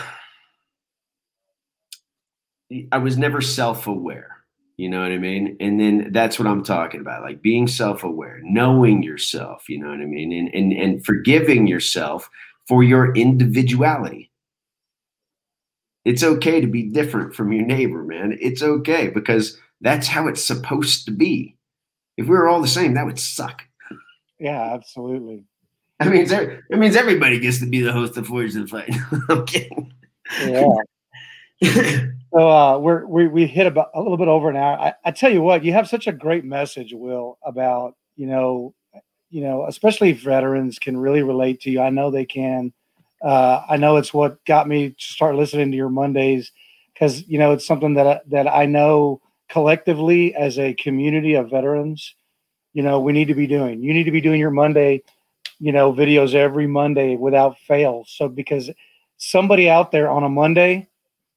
I 2.91 2.97
was 2.97 3.17
never 3.17 3.41
self 3.41 3.87
aware. 3.87 4.37
You 4.77 4.89
know 4.89 5.01
what 5.01 5.11
I 5.11 5.17
mean? 5.17 5.57
And 5.59 5.79
then 5.79 6.11
that's 6.11 6.39
what 6.39 6.47
I'm 6.47 6.63
talking 6.63 7.01
about, 7.01 7.21
like 7.21 7.41
being 7.41 7.67
self 7.67 8.03
aware, 8.03 8.39
knowing 8.43 9.03
yourself, 9.03 9.69
you 9.69 9.79
know 9.79 9.89
what 9.89 10.01
I 10.01 10.05
mean? 10.05 10.31
And, 10.33 10.53
and, 10.53 10.73
and 10.73 11.05
forgiving 11.05 11.67
yourself 11.67 12.29
for 12.67 12.83
your 12.83 13.13
individuality. 13.13 14.31
It's 16.03 16.23
okay 16.23 16.61
to 16.61 16.67
be 16.67 16.83
different 16.83 17.35
from 17.35 17.51
your 17.51 17.65
neighbor, 17.65 18.03
man. 18.03 18.37
It's 18.41 18.63
okay 18.63 19.09
because 19.09 19.57
that's 19.81 20.07
how 20.07 20.27
it's 20.27 20.43
supposed 20.43 21.05
to 21.05 21.11
be. 21.11 21.57
If 22.17 22.25
we 22.25 22.31
were 22.31 22.47
all 22.47 22.61
the 22.61 22.67
same, 22.67 22.95
that 22.95 23.05
would 23.05 23.19
suck. 23.19 23.61
Yeah, 24.39 24.73
absolutely. 24.73 25.43
I 25.99 26.09
mean, 26.09 26.25
it 26.31 26.79
means 26.79 26.95
everybody 26.95 27.39
gets 27.39 27.59
to 27.59 27.67
be 27.67 27.81
the 27.81 27.93
host 27.93 28.17
of 28.17 28.25
Forged 28.25 28.55
in 28.55 28.65
Fire. 28.65 28.87
I'm 29.29 29.45
kidding. 29.45 29.93
Yeah. 30.41 32.07
So 32.31 32.49
uh, 32.49 32.77
we're 32.77 33.05
we 33.05 33.27
we 33.27 33.45
hit 33.45 33.67
about 33.67 33.89
a 33.93 34.01
little 34.01 34.17
bit 34.17 34.29
over 34.29 34.49
an 34.49 34.55
hour. 34.55 34.79
I, 34.79 34.93
I 35.03 35.11
tell 35.11 35.31
you 35.31 35.41
what, 35.41 35.65
you 35.65 35.73
have 35.73 35.89
such 35.89 36.07
a 36.07 36.13
great 36.13 36.45
message, 36.45 36.93
Will, 36.93 37.37
about 37.43 37.95
you 38.15 38.27
know, 38.27 38.73
you 39.29 39.43
know, 39.43 39.65
especially 39.67 40.13
veterans 40.13 40.79
can 40.79 40.97
really 40.97 41.23
relate 41.23 41.59
to 41.61 41.71
you. 41.71 41.81
I 41.81 41.89
know 41.89 42.09
they 42.09 42.25
can. 42.25 42.71
Uh, 43.21 43.63
I 43.69 43.77
know 43.77 43.97
it's 43.97 44.13
what 44.13 44.43
got 44.45 44.67
me 44.67 44.91
to 44.91 44.95
start 44.97 45.35
listening 45.35 45.71
to 45.71 45.77
your 45.77 45.89
Mondays 45.89 46.51
because 46.93 47.27
you 47.27 47.37
know 47.37 47.51
it's 47.51 47.67
something 47.67 47.95
that 47.95 48.29
that 48.29 48.47
I 48.47 48.65
know 48.65 49.21
collectively 49.49 50.33
as 50.33 50.57
a 50.57 50.73
community 50.75 51.33
of 51.33 51.49
veterans, 51.49 52.15
you 52.73 52.81
know, 52.81 53.01
we 53.01 53.11
need 53.11 53.27
to 53.27 53.35
be 53.35 53.47
doing. 53.47 53.81
You 53.83 53.93
need 53.93 54.05
to 54.05 54.11
be 54.11 54.21
doing 54.21 54.39
your 54.39 54.51
Monday, 54.51 55.03
you 55.59 55.73
know, 55.73 55.91
videos 55.91 56.33
every 56.33 56.65
Monday 56.65 57.17
without 57.17 57.59
fail. 57.59 58.05
So 58.07 58.29
because 58.29 58.69
somebody 59.17 59.69
out 59.69 59.91
there 59.91 60.09
on 60.09 60.23
a 60.23 60.29
Monday 60.29 60.87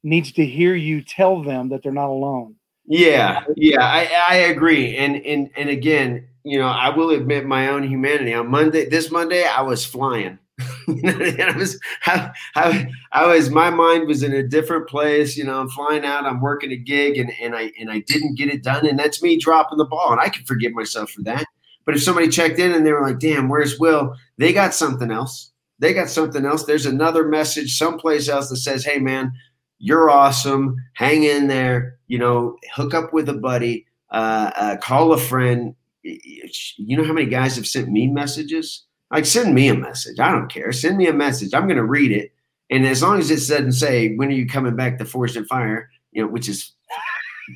needs 0.04 0.30
to 0.32 0.46
hear 0.46 0.74
you 0.74 1.02
tell 1.02 1.42
them 1.42 1.70
that 1.70 1.82
they're 1.82 1.92
not 1.92 2.10
alone. 2.10 2.54
Yeah, 2.86 3.44
yeah, 3.56 3.82
I, 3.82 4.10
I 4.28 4.36
agree. 4.36 4.96
And 4.96 5.16
and 5.16 5.50
and 5.56 5.70
again, 5.70 6.28
you 6.44 6.58
know, 6.58 6.68
I 6.68 6.90
will 6.90 7.10
admit 7.10 7.46
my 7.46 7.68
own 7.68 7.82
humanity. 7.82 8.34
On 8.34 8.48
Monday, 8.48 8.88
this 8.88 9.10
Monday, 9.10 9.44
I 9.44 9.62
was 9.62 9.84
flying. 9.84 10.38
I 10.88 11.54
was, 11.56 11.80
I, 12.06 12.30
I, 12.54 12.86
I, 13.10 13.26
was, 13.26 13.50
my 13.50 13.70
mind 13.70 14.06
was 14.06 14.22
in 14.22 14.32
a 14.32 14.46
different 14.46 14.88
place. 14.88 15.36
You 15.36 15.44
know, 15.44 15.58
I'm 15.58 15.68
flying 15.70 16.04
out, 16.04 16.26
I'm 16.26 16.40
working 16.40 16.70
a 16.70 16.76
gig, 16.76 17.16
and 17.16 17.32
and 17.40 17.56
I 17.56 17.72
and 17.80 17.90
I 17.90 18.00
didn't 18.00 18.36
get 18.36 18.50
it 18.50 18.62
done, 18.62 18.86
and 18.86 18.98
that's 18.98 19.22
me 19.22 19.38
dropping 19.38 19.78
the 19.78 19.86
ball, 19.86 20.12
and 20.12 20.20
I 20.20 20.28
can 20.28 20.44
forgive 20.44 20.72
myself 20.72 21.10
for 21.10 21.22
that. 21.22 21.46
But 21.86 21.96
if 21.96 22.02
somebody 22.02 22.28
checked 22.28 22.58
in 22.58 22.72
and 22.72 22.86
they 22.86 22.92
were 22.92 23.02
like, 23.02 23.18
"Damn, 23.18 23.48
where's 23.48 23.78
Will?" 23.78 24.14
They 24.36 24.52
got 24.52 24.74
something 24.74 25.10
else. 25.10 25.50
They 25.78 25.92
got 25.92 26.08
something 26.08 26.44
else. 26.44 26.64
There's 26.64 26.86
another 26.86 27.26
message 27.26 27.76
someplace 27.76 28.28
else 28.28 28.48
that 28.50 28.58
says, 28.58 28.84
"Hey, 28.84 28.98
man, 28.98 29.32
you're 29.78 30.10
awesome. 30.10 30.76
Hang 30.94 31.24
in 31.24 31.48
there. 31.48 31.98
You 32.06 32.18
know, 32.18 32.56
hook 32.72 32.94
up 32.94 33.12
with 33.12 33.28
a 33.28 33.34
buddy. 33.34 33.86
Uh, 34.10 34.50
uh, 34.56 34.76
call 34.76 35.12
a 35.12 35.18
friend. 35.18 35.74
You 36.02 36.96
know 36.96 37.04
how 37.04 37.12
many 37.12 37.26
guys 37.26 37.56
have 37.56 37.66
sent 37.66 37.88
me 37.88 38.06
messages? 38.06 38.84
Like, 39.10 39.26
send 39.26 39.54
me 39.54 39.68
a 39.68 39.74
message. 39.74 40.18
I 40.18 40.30
don't 40.30 40.50
care. 40.50 40.72
Send 40.72 40.96
me 40.96 41.06
a 41.06 41.12
message. 41.12 41.54
I'm 41.54 41.66
going 41.66 41.76
to 41.76 41.84
read 41.84 42.12
it. 42.12 42.32
And 42.70 42.86
as 42.86 43.02
long 43.02 43.18
as 43.18 43.30
it 43.30 43.36
doesn't 43.36 43.72
say, 43.72 44.14
when 44.16 44.28
are 44.28 44.32
you 44.32 44.46
coming 44.46 44.76
back 44.76 44.98
to 44.98 45.04
Forged 45.04 45.36
in 45.36 45.44
Fire, 45.44 45.90
you 46.12 46.22
know, 46.22 46.28
which 46.28 46.48
is 46.48 46.72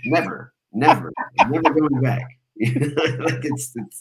never, 0.04 0.52
Never, 0.72 1.12
never 1.48 1.70
going 1.70 2.00
back. 2.02 2.22
like 2.60 3.44
it's, 3.44 3.72
it's, 3.74 4.00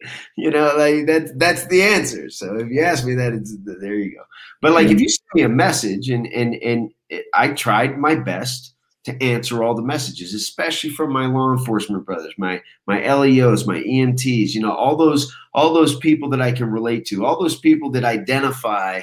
you 0.36 0.50
know, 0.50 0.72
like 0.76 1.06
that's 1.06 1.32
that's 1.36 1.66
the 1.66 1.82
answer. 1.82 2.30
So 2.30 2.56
if 2.58 2.68
you 2.68 2.82
ask 2.82 3.04
me 3.04 3.14
that, 3.14 3.32
it's 3.32 3.56
there 3.64 3.94
you 3.94 4.16
go. 4.16 4.24
But 4.60 4.72
like 4.72 4.88
if 4.88 5.00
you 5.00 5.08
send 5.08 5.26
me 5.34 5.42
a 5.42 5.48
message 5.48 6.08
and 6.08 6.26
and 6.26 6.54
and 6.56 6.90
it, 7.08 7.26
I 7.34 7.48
tried 7.48 7.98
my 7.98 8.14
best 8.14 8.74
to 9.04 9.22
answer 9.22 9.62
all 9.62 9.74
the 9.74 9.82
messages, 9.82 10.34
especially 10.34 10.90
from 10.90 11.12
my 11.12 11.26
law 11.26 11.52
enforcement 11.52 12.04
brothers, 12.04 12.34
my 12.38 12.62
my 12.86 13.00
LEOs, 13.12 13.66
my 13.66 13.80
EMTs, 13.80 14.54
you 14.54 14.60
know, 14.60 14.72
all 14.72 14.96
those 14.96 15.34
all 15.54 15.72
those 15.72 15.96
people 15.96 16.28
that 16.30 16.42
I 16.42 16.52
can 16.52 16.70
relate 16.70 17.06
to, 17.06 17.24
all 17.24 17.40
those 17.40 17.58
people 17.58 17.90
that 17.92 18.04
identify, 18.04 19.02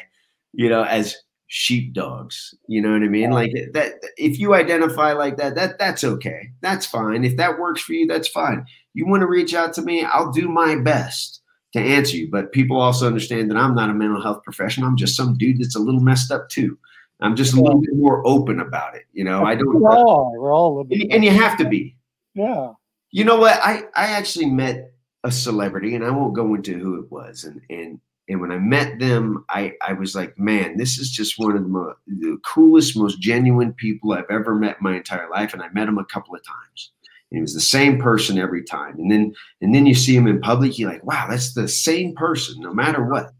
you 0.53 0.69
know, 0.69 0.83
as 0.83 1.15
sheepdogs. 1.47 2.53
You 2.67 2.81
know 2.81 2.91
what 2.91 3.03
I 3.03 3.07
mean? 3.07 3.31
Like 3.31 3.51
that 3.73 3.93
if 4.17 4.39
you 4.39 4.53
identify 4.53 5.13
like 5.13 5.37
that, 5.37 5.55
that 5.55 5.79
that's 5.79 6.03
okay. 6.03 6.51
That's 6.61 6.85
fine. 6.85 7.23
If 7.23 7.37
that 7.37 7.59
works 7.59 7.81
for 7.81 7.93
you, 7.93 8.07
that's 8.07 8.27
fine. 8.27 8.65
You 8.95 9.05
want 9.05 9.21
to 9.21 9.27
reach 9.27 9.53
out 9.53 9.73
to 9.73 9.81
me, 9.81 10.03
I'll 10.03 10.31
do 10.31 10.47
my 10.47 10.75
best 10.77 11.41
to 11.73 11.79
answer 11.79 12.15
you. 12.15 12.29
But 12.31 12.53
people 12.53 12.79
also 12.79 13.05
understand 13.05 13.51
that 13.51 13.57
I'm 13.57 13.75
not 13.75 13.89
a 13.89 13.93
mental 13.93 14.21
health 14.21 14.41
professional. 14.43 14.87
I'm 14.87 14.95
just 14.95 15.15
some 15.15 15.37
dude 15.37 15.59
that's 15.59 15.75
a 15.75 15.79
little 15.79 15.99
messed 15.99 16.31
up 16.31 16.49
too. 16.49 16.79
I'm 17.21 17.35
just 17.35 17.53
a 17.53 17.61
little 17.61 17.81
bit 17.81 17.93
more 17.93 18.25
open 18.25 18.59
about 18.59 18.95
it. 18.95 19.03
You 19.13 19.25
know, 19.25 19.43
I 19.43 19.55
don't. 19.55 19.79
We're 19.79 19.91
all, 19.91 20.33
we're 20.37 20.53
all 20.53 20.79
a 20.79 20.83
bit. 20.83 21.01
And, 21.01 21.13
and 21.13 21.25
you 21.25 21.31
have 21.31 21.57
to 21.57 21.67
be. 21.67 21.95
Yeah. 22.33 22.71
You 23.11 23.23
know 23.25 23.37
what? 23.37 23.59
I 23.61 23.83
I 23.95 24.07
actually 24.07 24.47
met 24.47 24.93
a 25.23 25.31
celebrity, 25.31 25.95
and 25.95 26.03
I 26.03 26.11
won't 26.11 26.35
go 26.35 26.53
into 26.55 26.77
who 26.77 26.99
it 26.99 27.11
was. 27.11 27.43
And 27.43 27.61
and 27.69 27.99
and 28.27 28.41
when 28.41 28.51
I 28.51 28.57
met 28.57 28.99
them, 28.99 29.45
I 29.49 29.73
I 29.81 29.93
was 29.93 30.15
like, 30.15 30.37
man, 30.39 30.77
this 30.77 30.97
is 30.97 31.11
just 31.11 31.37
one 31.37 31.55
of 31.55 31.63
the, 31.63 31.69
most, 31.69 31.97
the 32.07 32.37
coolest, 32.45 32.97
most 32.97 33.19
genuine 33.21 33.73
people 33.73 34.13
I've 34.13 34.29
ever 34.29 34.55
met 34.55 34.81
my 34.81 34.95
entire 34.95 35.29
life. 35.29 35.53
And 35.53 35.61
I 35.61 35.69
met 35.69 35.87
him 35.87 35.97
a 35.97 36.05
couple 36.05 36.35
of 36.35 36.41
times. 36.45 36.91
He 37.35 37.41
was 37.41 37.53
the 37.53 37.59
same 37.59 37.99
person 37.99 38.37
every 38.37 38.63
time. 38.63 38.97
And 38.97 39.11
then 39.11 39.35
and 39.61 39.75
then 39.75 39.85
you 39.85 39.93
see 39.93 40.15
him 40.15 40.27
in 40.27 40.39
public, 40.39 40.79
you're 40.79 40.91
like, 40.91 41.03
wow, 41.03 41.27
that's 41.29 41.53
the 41.53 41.67
same 41.67 42.15
person, 42.15 42.59
no 42.59 42.73
matter 42.73 43.03
what. 43.05 43.31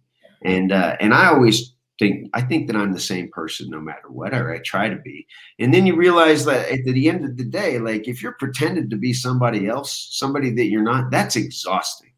And 0.43 0.71
uh, 0.71 0.97
and 0.99 1.13
I 1.13 1.27
always 1.27 1.73
think 1.97 2.29
I 2.33 2.41
think 2.41 2.67
that 2.67 2.75
I'm 2.75 2.93
the 2.93 2.99
same 2.99 3.29
person 3.31 3.69
no 3.69 3.79
matter 3.79 4.09
what, 4.09 4.33
or 4.33 4.53
I 4.53 4.59
try 4.59 4.89
to 4.89 4.97
be. 4.97 5.25
And 5.59 5.73
then 5.73 5.85
you 5.85 5.95
realize 5.95 6.45
that 6.45 6.69
at 6.69 6.83
the 6.83 7.09
end 7.09 7.25
of 7.25 7.37
the 7.37 7.45
day, 7.45 7.79
like 7.79 8.07
if 8.07 8.21
you're 8.21 8.33
pretending 8.33 8.89
to 8.89 8.97
be 8.97 9.13
somebody 9.13 9.67
else, 9.67 10.09
somebody 10.11 10.51
that 10.51 10.65
you're 10.65 10.83
not, 10.83 11.09
that's 11.11 11.35
exhausting. 11.35 12.11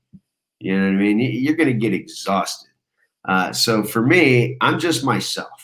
You 0.60 0.78
know 0.78 0.86
what 0.86 0.96
I 0.96 1.14
mean? 1.14 1.20
You're 1.20 1.56
going 1.56 1.70
to 1.70 1.74
get 1.74 1.94
exhausted. 1.94 2.70
Uh, 3.28 3.54
so 3.54 3.84
for 3.84 4.02
me, 4.02 4.58
I'm 4.62 4.80
just 4.80 5.04
myself. 5.04 5.57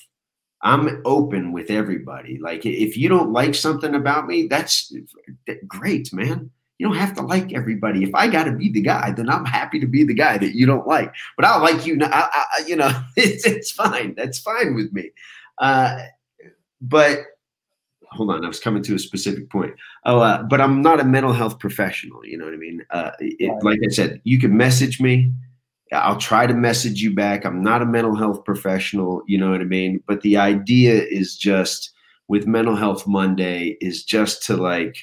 I'm 0.63 1.01
open 1.05 1.51
with 1.51 1.69
everybody. 1.69 2.39
Like 2.39 2.65
if 2.65 2.97
you 2.97 3.09
don't 3.09 3.33
like 3.33 3.53
something 3.53 3.95
about 3.95 4.27
me, 4.27 4.47
that's 4.47 4.93
great, 5.67 6.11
man. 6.13 6.49
You 6.79 6.87
don't 6.87 6.97
have 6.97 7.13
to 7.15 7.21
like 7.21 7.53
everybody. 7.53 8.03
If 8.03 8.15
I 8.15 8.27
got 8.27 8.45
to 8.45 8.53
be 8.53 8.71
the 8.71 8.81
guy, 8.81 9.11
then 9.11 9.29
I'm 9.29 9.45
happy 9.45 9.79
to 9.79 9.85
be 9.85 10.03
the 10.03 10.13
guy 10.13 10.37
that 10.37 10.55
you 10.55 10.65
don't 10.65 10.87
like. 10.87 11.13
But 11.35 11.45
I'll 11.45 11.61
like 11.61 11.85
you. 11.85 11.99
I, 12.01 12.29
I, 12.33 12.63
you 12.65 12.75
know, 12.75 12.91
it's 13.15 13.45
it's 13.45 13.71
fine. 13.71 14.15
That's 14.15 14.39
fine 14.39 14.73
with 14.73 14.91
me. 14.93 15.11
Uh, 15.59 15.99
but 16.81 17.19
hold 18.11 18.31
on, 18.31 18.45
I 18.45 18.47
was 18.47 18.59
coming 18.59 18.83
to 18.83 18.95
a 18.95 18.99
specific 18.99 19.49
point. 19.49 19.73
Oh, 20.05 20.19
uh, 20.19 20.43
but 20.43 20.61
I'm 20.61 20.81
not 20.81 20.99
a 20.99 21.03
mental 21.03 21.33
health 21.33 21.59
professional. 21.59 22.25
You 22.25 22.37
know 22.37 22.45
what 22.45 22.53
I 22.53 22.57
mean? 22.57 22.85
Uh, 22.89 23.11
it, 23.19 23.63
like 23.63 23.79
I 23.85 23.89
said, 23.89 24.21
you 24.23 24.39
can 24.39 24.55
message 24.55 25.01
me. 25.01 25.31
I'll 25.93 26.17
try 26.17 26.47
to 26.47 26.53
message 26.53 27.01
you 27.01 27.13
back. 27.13 27.45
I'm 27.45 27.61
not 27.61 27.81
a 27.81 27.85
mental 27.85 28.15
health 28.15 28.43
professional. 28.45 29.21
You 29.27 29.37
know 29.37 29.51
what 29.51 29.61
I 29.61 29.65
mean? 29.65 30.03
But 30.07 30.21
the 30.21 30.37
idea 30.37 31.03
is 31.03 31.35
just 31.35 31.91
with 32.27 32.47
Mental 32.47 32.75
Health 32.75 33.05
Monday 33.07 33.77
is 33.81 34.03
just 34.03 34.43
to 34.47 34.57
like 34.57 34.95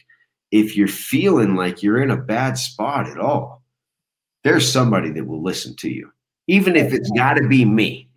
if 0.51 0.77
you're 0.77 0.89
feeling 0.89 1.55
like 1.55 1.83
you're 1.83 2.03
in 2.03 2.11
a 2.11 2.17
bad 2.17 2.59
spot 2.59 3.09
at 3.09 3.19
all, 3.19 3.63
there's 4.43 4.71
somebody 4.71 5.11
that 5.11 5.27
will 5.27 5.43
listen 5.43 5.77
to 5.77 5.91
you, 5.91 6.11
even 6.49 6.77
if 6.77 6.93
it's 6.93 7.11
got 7.13 7.35
to 7.35 7.47
be 7.47 7.65
me. 7.65 8.09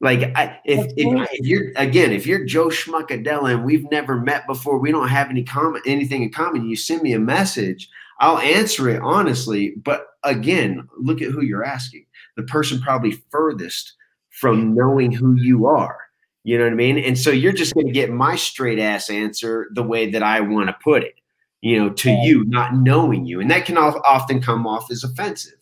Like 0.00 0.32
I, 0.34 0.58
if, 0.64 0.86
if, 0.96 1.28
if 1.32 1.46
you're 1.46 1.72
again, 1.76 2.12
if 2.12 2.26
you're 2.26 2.44
Joe 2.44 2.68
Schmuckadella 2.68 3.54
and 3.54 3.64
we've 3.64 3.90
never 3.90 4.18
met 4.18 4.46
before, 4.46 4.78
we 4.78 4.92
don't 4.92 5.08
have 5.08 5.28
any 5.28 5.42
common 5.42 5.82
anything 5.86 6.22
in 6.22 6.32
common. 6.32 6.68
You 6.68 6.76
send 6.76 7.02
me 7.02 7.12
a 7.12 7.18
message, 7.18 7.88
I'll 8.20 8.38
answer 8.38 8.88
it 8.88 9.02
honestly. 9.02 9.74
But 9.82 10.06
again, 10.22 10.88
look 10.98 11.20
at 11.20 11.30
who 11.30 11.42
you're 11.42 11.64
asking. 11.64 12.06
The 12.36 12.42
person 12.44 12.80
probably 12.80 13.22
furthest 13.30 13.94
from 14.30 14.74
knowing 14.74 15.12
who 15.12 15.34
you 15.34 15.66
are. 15.66 15.98
You 16.44 16.56
know 16.56 16.64
what 16.64 16.72
I 16.72 16.76
mean? 16.76 16.98
And 16.98 17.18
so 17.18 17.30
you're 17.30 17.52
just 17.52 17.74
going 17.74 17.86
to 17.86 17.92
get 17.92 18.10
my 18.10 18.36
straight 18.36 18.78
ass 18.78 19.10
answer 19.10 19.68
the 19.74 19.82
way 19.82 20.10
that 20.10 20.22
I 20.22 20.40
want 20.40 20.68
to 20.68 20.76
put 20.82 21.02
it 21.02 21.14
you 21.60 21.78
know, 21.78 21.90
to 21.90 22.10
you, 22.10 22.44
not 22.46 22.74
knowing 22.74 23.26
you. 23.26 23.40
And 23.40 23.50
that 23.50 23.66
can 23.66 23.76
often 23.76 24.40
come 24.40 24.66
off 24.66 24.90
as 24.90 25.04
offensive. 25.04 25.54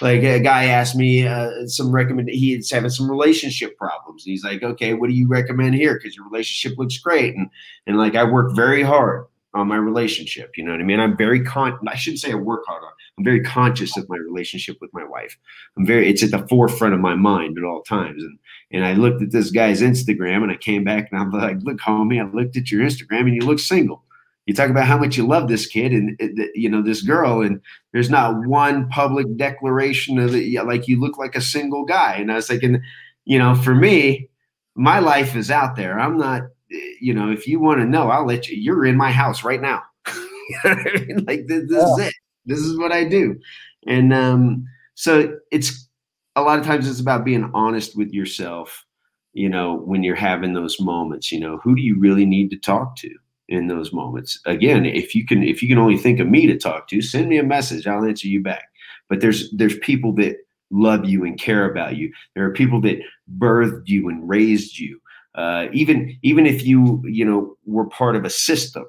Like 0.00 0.22
a 0.22 0.38
guy 0.38 0.66
asked 0.66 0.94
me 0.94 1.26
uh, 1.26 1.66
some 1.66 1.90
recommend. 1.90 2.28
He's 2.28 2.70
having 2.70 2.90
some 2.90 3.10
relationship 3.10 3.76
problems. 3.76 4.22
He's 4.22 4.44
like, 4.44 4.62
"Okay, 4.62 4.94
what 4.94 5.08
do 5.08 5.16
you 5.16 5.26
recommend 5.26 5.74
here? 5.74 5.94
Because 5.94 6.14
your 6.14 6.24
relationship 6.28 6.78
looks 6.78 6.98
great." 6.98 7.34
And 7.34 7.50
and 7.86 7.96
like 7.96 8.14
I 8.14 8.22
work 8.22 8.54
very 8.54 8.82
hard 8.82 9.26
on 9.54 9.68
my 9.68 9.76
relationship. 9.76 10.52
You 10.56 10.64
know 10.64 10.72
what 10.72 10.80
I 10.80 10.84
mean? 10.84 11.00
I'm 11.00 11.16
very 11.16 11.42
con. 11.42 11.78
I 11.86 11.96
shouldn't 11.96 12.20
say 12.20 12.32
I 12.32 12.36
work 12.36 12.64
hard 12.66 12.82
on. 12.82 12.90
I'm 13.16 13.24
very 13.24 13.42
conscious 13.42 13.96
of 13.96 14.08
my 14.08 14.16
relationship 14.16 14.76
with 14.80 14.92
my 14.92 15.04
wife. 15.04 15.36
I'm 15.76 15.86
very. 15.86 16.08
It's 16.08 16.22
at 16.22 16.30
the 16.30 16.46
forefront 16.48 16.94
of 16.94 17.00
my 17.00 17.14
mind 17.14 17.58
at 17.58 17.64
all 17.64 17.82
times. 17.82 18.22
And 18.22 18.38
and 18.70 18.84
I 18.84 18.94
looked 18.94 19.22
at 19.22 19.32
this 19.32 19.50
guy's 19.50 19.80
Instagram, 19.82 20.42
and 20.42 20.52
I 20.52 20.56
came 20.56 20.84
back 20.84 21.08
and 21.10 21.20
I'm 21.20 21.30
like, 21.30 21.58
"Look, 21.62 21.78
homie, 21.78 22.20
I 22.20 22.30
looked 22.30 22.56
at 22.56 22.70
your 22.70 22.82
Instagram, 22.84 23.22
and 23.22 23.34
you 23.34 23.42
look 23.42 23.58
single." 23.58 24.04
you 24.48 24.54
talk 24.54 24.70
about 24.70 24.86
how 24.86 24.96
much 24.96 25.18
you 25.18 25.26
love 25.26 25.46
this 25.46 25.66
kid 25.66 25.92
and 25.92 26.18
you 26.54 26.70
know 26.70 26.82
this 26.82 27.02
girl 27.02 27.42
and 27.42 27.60
there's 27.92 28.08
not 28.08 28.46
one 28.46 28.88
public 28.88 29.36
declaration 29.36 30.18
of 30.18 30.34
it 30.34 30.64
like 30.64 30.88
you 30.88 30.98
look 30.98 31.18
like 31.18 31.36
a 31.36 31.40
single 31.40 31.84
guy 31.84 32.14
and 32.14 32.32
i 32.32 32.36
was 32.36 32.48
thinking 32.48 32.80
you 33.26 33.38
know 33.38 33.54
for 33.54 33.74
me 33.74 34.26
my 34.74 35.00
life 35.00 35.36
is 35.36 35.50
out 35.50 35.76
there 35.76 36.00
i'm 36.00 36.16
not 36.16 36.44
you 36.70 37.14
know 37.14 37.30
if 37.30 37.46
you 37.46 37.60
want 37.60 37.80
to 37.80 37.86
know 37.86 38.10
i'll 38.10 38.26
let 38.26 38.48
you 38.48 38.56
you're 38.56 38.86
in 38.86 38.96
my 38.96 39.10
house 39.10 39.44
right 39.44 39.60
now 39.60 39.82
you 40.08 40.58
know 40.64 40.70
I 40.70 41.04
mean? 41.06 41.24
like 41.26 41.46
this, 41.46 41.68
this 41.68 41.82
yeah. 41.82 41.92
is 41.92 41.98
it 42.08 42.14
this 42.46 42.58
is 42.60 42.78
what 42.78 42.92
i 42.92 43.04
do 43.04 43.38
and 43.86 44.12
um 44.12 44.66
so 44.94 45.36
it's 45.50 45.88
a 46.36 46.42
lot 46.42 46.58
of 46.58 46.64
times 46.64 46.88
it's 46.88 47.00
about 47.00 47.24
being 47.24 47.50
honest 47.54 47.96
with 47.96 48.12
yourself 48.12 48.84
you 49.32 49.48
know 49.48 49.76
when 49.76 50.02
you're 50.02 50.16
having 50.16 50.52
those 50.52 50.80
moments 50.80 51.32
you 51.32 51.40
know 51.40 51.58
who 51.58 51.74
do 51.74 51.82
you 51.82 51.98
really 51.98 52.26
need 52.26 52.50
to 52.50 52.56
talk 52.56 52.96
to 52.96 53.10
in 53.48 53.66
those 53.66 53.92
moments. 53.92 54.38
Again, 54.44 54.84
if 54.84 55.14
you 55.14 55.26
can 55.26 55.42
if 55.42 55.62
you 55.62 55.68
can 55.68 55.78
only 55.78 55.96
think 55.96 56.20
of 56.20 56.28
me 56.28 56.46
to 56.46 56.58
talk 56.58 56.88
to, 56.88 57.02
send 57.02 57.28
me 57.28 57.38
a 57.38 57.42
message. 57.42 57.86
I'll 57.86 58.04
answer 58.04 58.28
you 58.28 58.42
back. 58.42 58.64
But 59.08 59.20
there's 59.20 59.50
there's 59.52 59.78
people 59.78 60.12
that 60.14 60.36
love 60.70 61.06
you 61.06 61.24
and 61.24 61.40
care 61.40 61.70
about 61.70 61.96
you. 61.96 62.12
There 62.34 62.44
are 62.44 62.52
people 62.52 62.80
that 62.82 63.00
birthed 63.38 63.88
you 63.88 64.08
and 64.08 64.28
raised 64.28 64.78
you. 64.78 65.00
Uh, 65.34 65.66
even 65.72 66.18
even 66.22 66.46
if 66.46 66.64
you 66.64 67.02
you 67.04 67.24
know 67.24 67.56
were 67.64 67.86
part 67.88 68.16
of 68.16 68.24
a 68.24 68.30
system, 68.30 68.84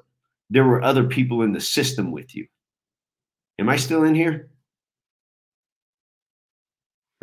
there 0.48 0.64
were 0.64 0.82
other 0.82 1.04
people 1.04 1.42
in 1.42 1.52
the 1.52 1.60
system 1.60 2.10
with 2.10 2.34
you. 2.34 2.46
Am 3.58 3.68
I 3.68 3.76
still 3.76 4.04
in 4.04 4.14
here? 4.14 4.48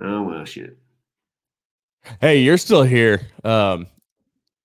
Oh 0.02 0.23
well, 0.23 0.45
shit. 0.45 0.77
Hey, 2.22 2.39
you're 2.39 2.57
still 2.57 2.84
here. 2.84 3.22
Um, 3.44 3.88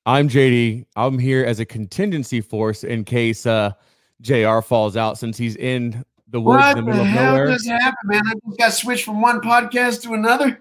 I'm 0.06 0.28
JD. 0.28 0.86
I'm 0.94 1.18
here 1.18 1.44
as 1.44 1.58
a 1.60 1.64
contingency 1.64 2.40
force 2.40 2.84
in 2.84 3.04
case 3.04 3.46
uh, 3.46 3.72
JR 4.20 4.60
falls 4.60 4.96
out 4.96 5.18
since 5.18 5.36
he's 5.38 5.56
in 5.56 6.04
the 6.28 6.40
woods 6.40 6.58
what 6.62 6.78
in 6.78 6.84
the 6.84 6.90
middle 6.90 7.04
the 7.04 7.10
of 7.10 7.16
hell 7.16 7.32
nowhere. 7.32 7.52
just 7.52 7.66
happened, 7.68 7.96
man? 8.04 8.22
I 8.26 8.32
just 8.46 8.58
got 8.58 8.72
switched 8.72 9.04
from 9.04 9.20
one 9.20 9.40
podcast 9.40 10.02
to 10.02 10.14
another. 10.14 10.60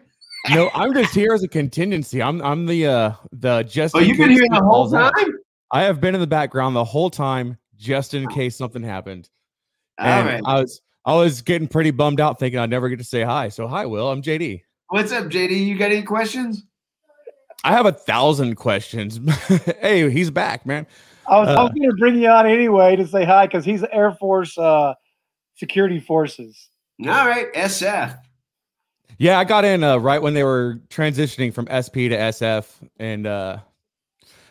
No, 0.49 0.69
I'm 0.73 0.93
just 0.93 1.13
here 1.13 1.33
as 1.33 1.43
a 1.43 1.47
contingency. 1.47 2.21
I'm 2.21 2.41
I'm 2.41 2.65
the 2.65 2.87
uh 2.87 3.11
the 3.31 3.63
just. 3.63 3.95
Oh, 3.95 3.99
you've 3.99 4.17
been 4.17 4.31
here 4.31 4.45
the 4.49 4.55
whole 4.59 4.89
falls 4.89 4.93
out. 4.93 5.13
time. 5.17 5.29
I 5.71 5.83
have 5.83 6.01
been 6.01 6.15
in 6.15 6.21
the 6.21 6.27
background 6.27 6.75
the 6.75 6.83
whole 6.83 7.09
time 7.09 7.57
just 7.77 8.13
in 8.13 8.27
case 8.29 8.55
something 8.57 8.83
happened. 8.83 9.29
All 9.99 10.07
And 10.07 10.27
right. 10.27 10.41
I 10.45 10.61
was 10.61 10.81
I 11.05 11.15
was 11.15 11.41
getting 11.41 11.67
pretty 11.67 11.91
bummed 11.91 12.19
out 12.19 12.39
thinking 12.39 12.59
I'd 12.59 12.69
never 12.69 12.89
get 12.89 12.99
to 12.99 13.05
say 13.05 13.21
hi. 13.23 13.49
So 13.49 13.67
hi, 13.67 13.85
Will. 13.85 14.09
I'm 14.09 14.21
JD. 14.21 14.61
What's 14.89 15.11
up, 15.11 15.25
JD? 15.25 15.65
You 15.65 15.77
got 15.77 15.91
any 15.91 16.03
questions? 16.03 16.63
I 17.63 17.71
have 17.71 17.85
a 17.85 17.91
thousand 17.91 18.55
questions. 18.55 19.19
hey, 19.81 20.09
he's 20.09 20.31
back, 20.31 20.65
man. 20.65 20.87
I 21.27 21.39
was, 21.39 21.47
I 21.49 21.53
Uh, 21.53 21.63
was 21.63 21.71
going 21.73 21.89
to 21.89 21.95
bring 21.95 22.15
you 22.21 22.27
on 22.27 22.45
anyway 22.47 22.95
to 22.95 23.07
say 23.07 23.23
hi 23.23 23.45
because 23.45 23.63
he's 23.63 23.83
Air 23.91 24.11
Force 24.13 24.57
uh, 24.57 24.95
Security 25.55 25.99
Forces. 25.99 26.69
All 27.01 27.27
right, 27.27 27.53
SF. 27.53 28.17
Yeah, 29.21 29.37
I 29.37 29.43
got 29.43 29.65
in 29.65 29.83
uh, 29.83 29.97
right 29.97 30.19
when 30.19 30.33
they 30.33 30.43
were 30.43 30.81
transitioning 30.89 31.53
from 31.53 31.67
SP 31.69 32.09
to 32.09 32.17
SF, 32.17 32.65
and 32.97 33.27
uh, 33.27 33.59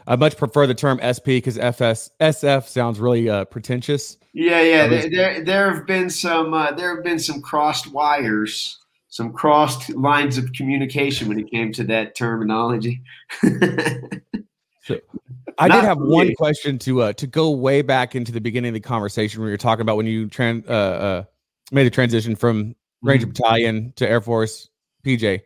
I 0.06 0.14
much 0.14 0.36
prefer 0.36 0.68
the 0.68 0.76
term 0.76 1.01
SP 1.02 1.42
because 1.42 1.59
FS 1.59 2.09
SF 2.20 2.68
sounds 2.68 3.01
really 3.01 3.28
uh, 3.28 3.47
pretentious. 3.47 4.16
Yeah, 4.32 4.62
yeah. 4.62 4.86
There, 4.86 5.10
there, 5.10 5.44
there 5.44 5.74
have 5.74 5.88
been 5.88 6.09
some. 6.09 6.55
Uh, 6.55 6.70
there 6.70 6.94
have 6.94 7.02
been 7.02 7.18
some 7.18 7.42
crossed 7.42 7.88
wires, 7.88 8.78
some 9.09 9.32
crossed 9.32 9.90
lines 9.90 10.38
of 10.38 10.52
communication 10.52 11.26
when 11.26 11.40
it 11.40 11.51
came 11.51 11.72
to 11.72 11.82
that 11.84 12.14
terminology. 12.14 13.02
I 15.59 15.66
Not 15.66 15.80
did 15.80 15.84
have 15.84 15.98
one 15.98 16.32
question 16.36 16.78
to 16.78 17.02
uh 17.02 17.12
to 17.14 17.26
go 17.26 17.51
way 17.51 17.82
back 17.82 18.14
into 18.14 18.30
the 18.30 18.40
beginning 18.40 18.68
of 18.68 18.74
the 18.74 18.80
conversation 18.80 19.40
where 19.40 19.48
you 19.48 19.55
were 19.55 19.59
talking 19.59 19.82
about 19.82 19.97
when 19.97 20.06
you 20.06 20.28
tran 20.28 20.64
uh, 20.68 20.72
uh 20.72 21.24
made 21.72 21.84
the 21.84 21.90
transition 21.90 22.36
from 22.36 22.76
Ranger 23.02 23.27
Mm-hmm. 23.27 23.32
Battalion 23.32 23.93
to 23.97 24.09
Air 24.09 24.20
Force 24.20 24.68
PJ. 25.05 25.40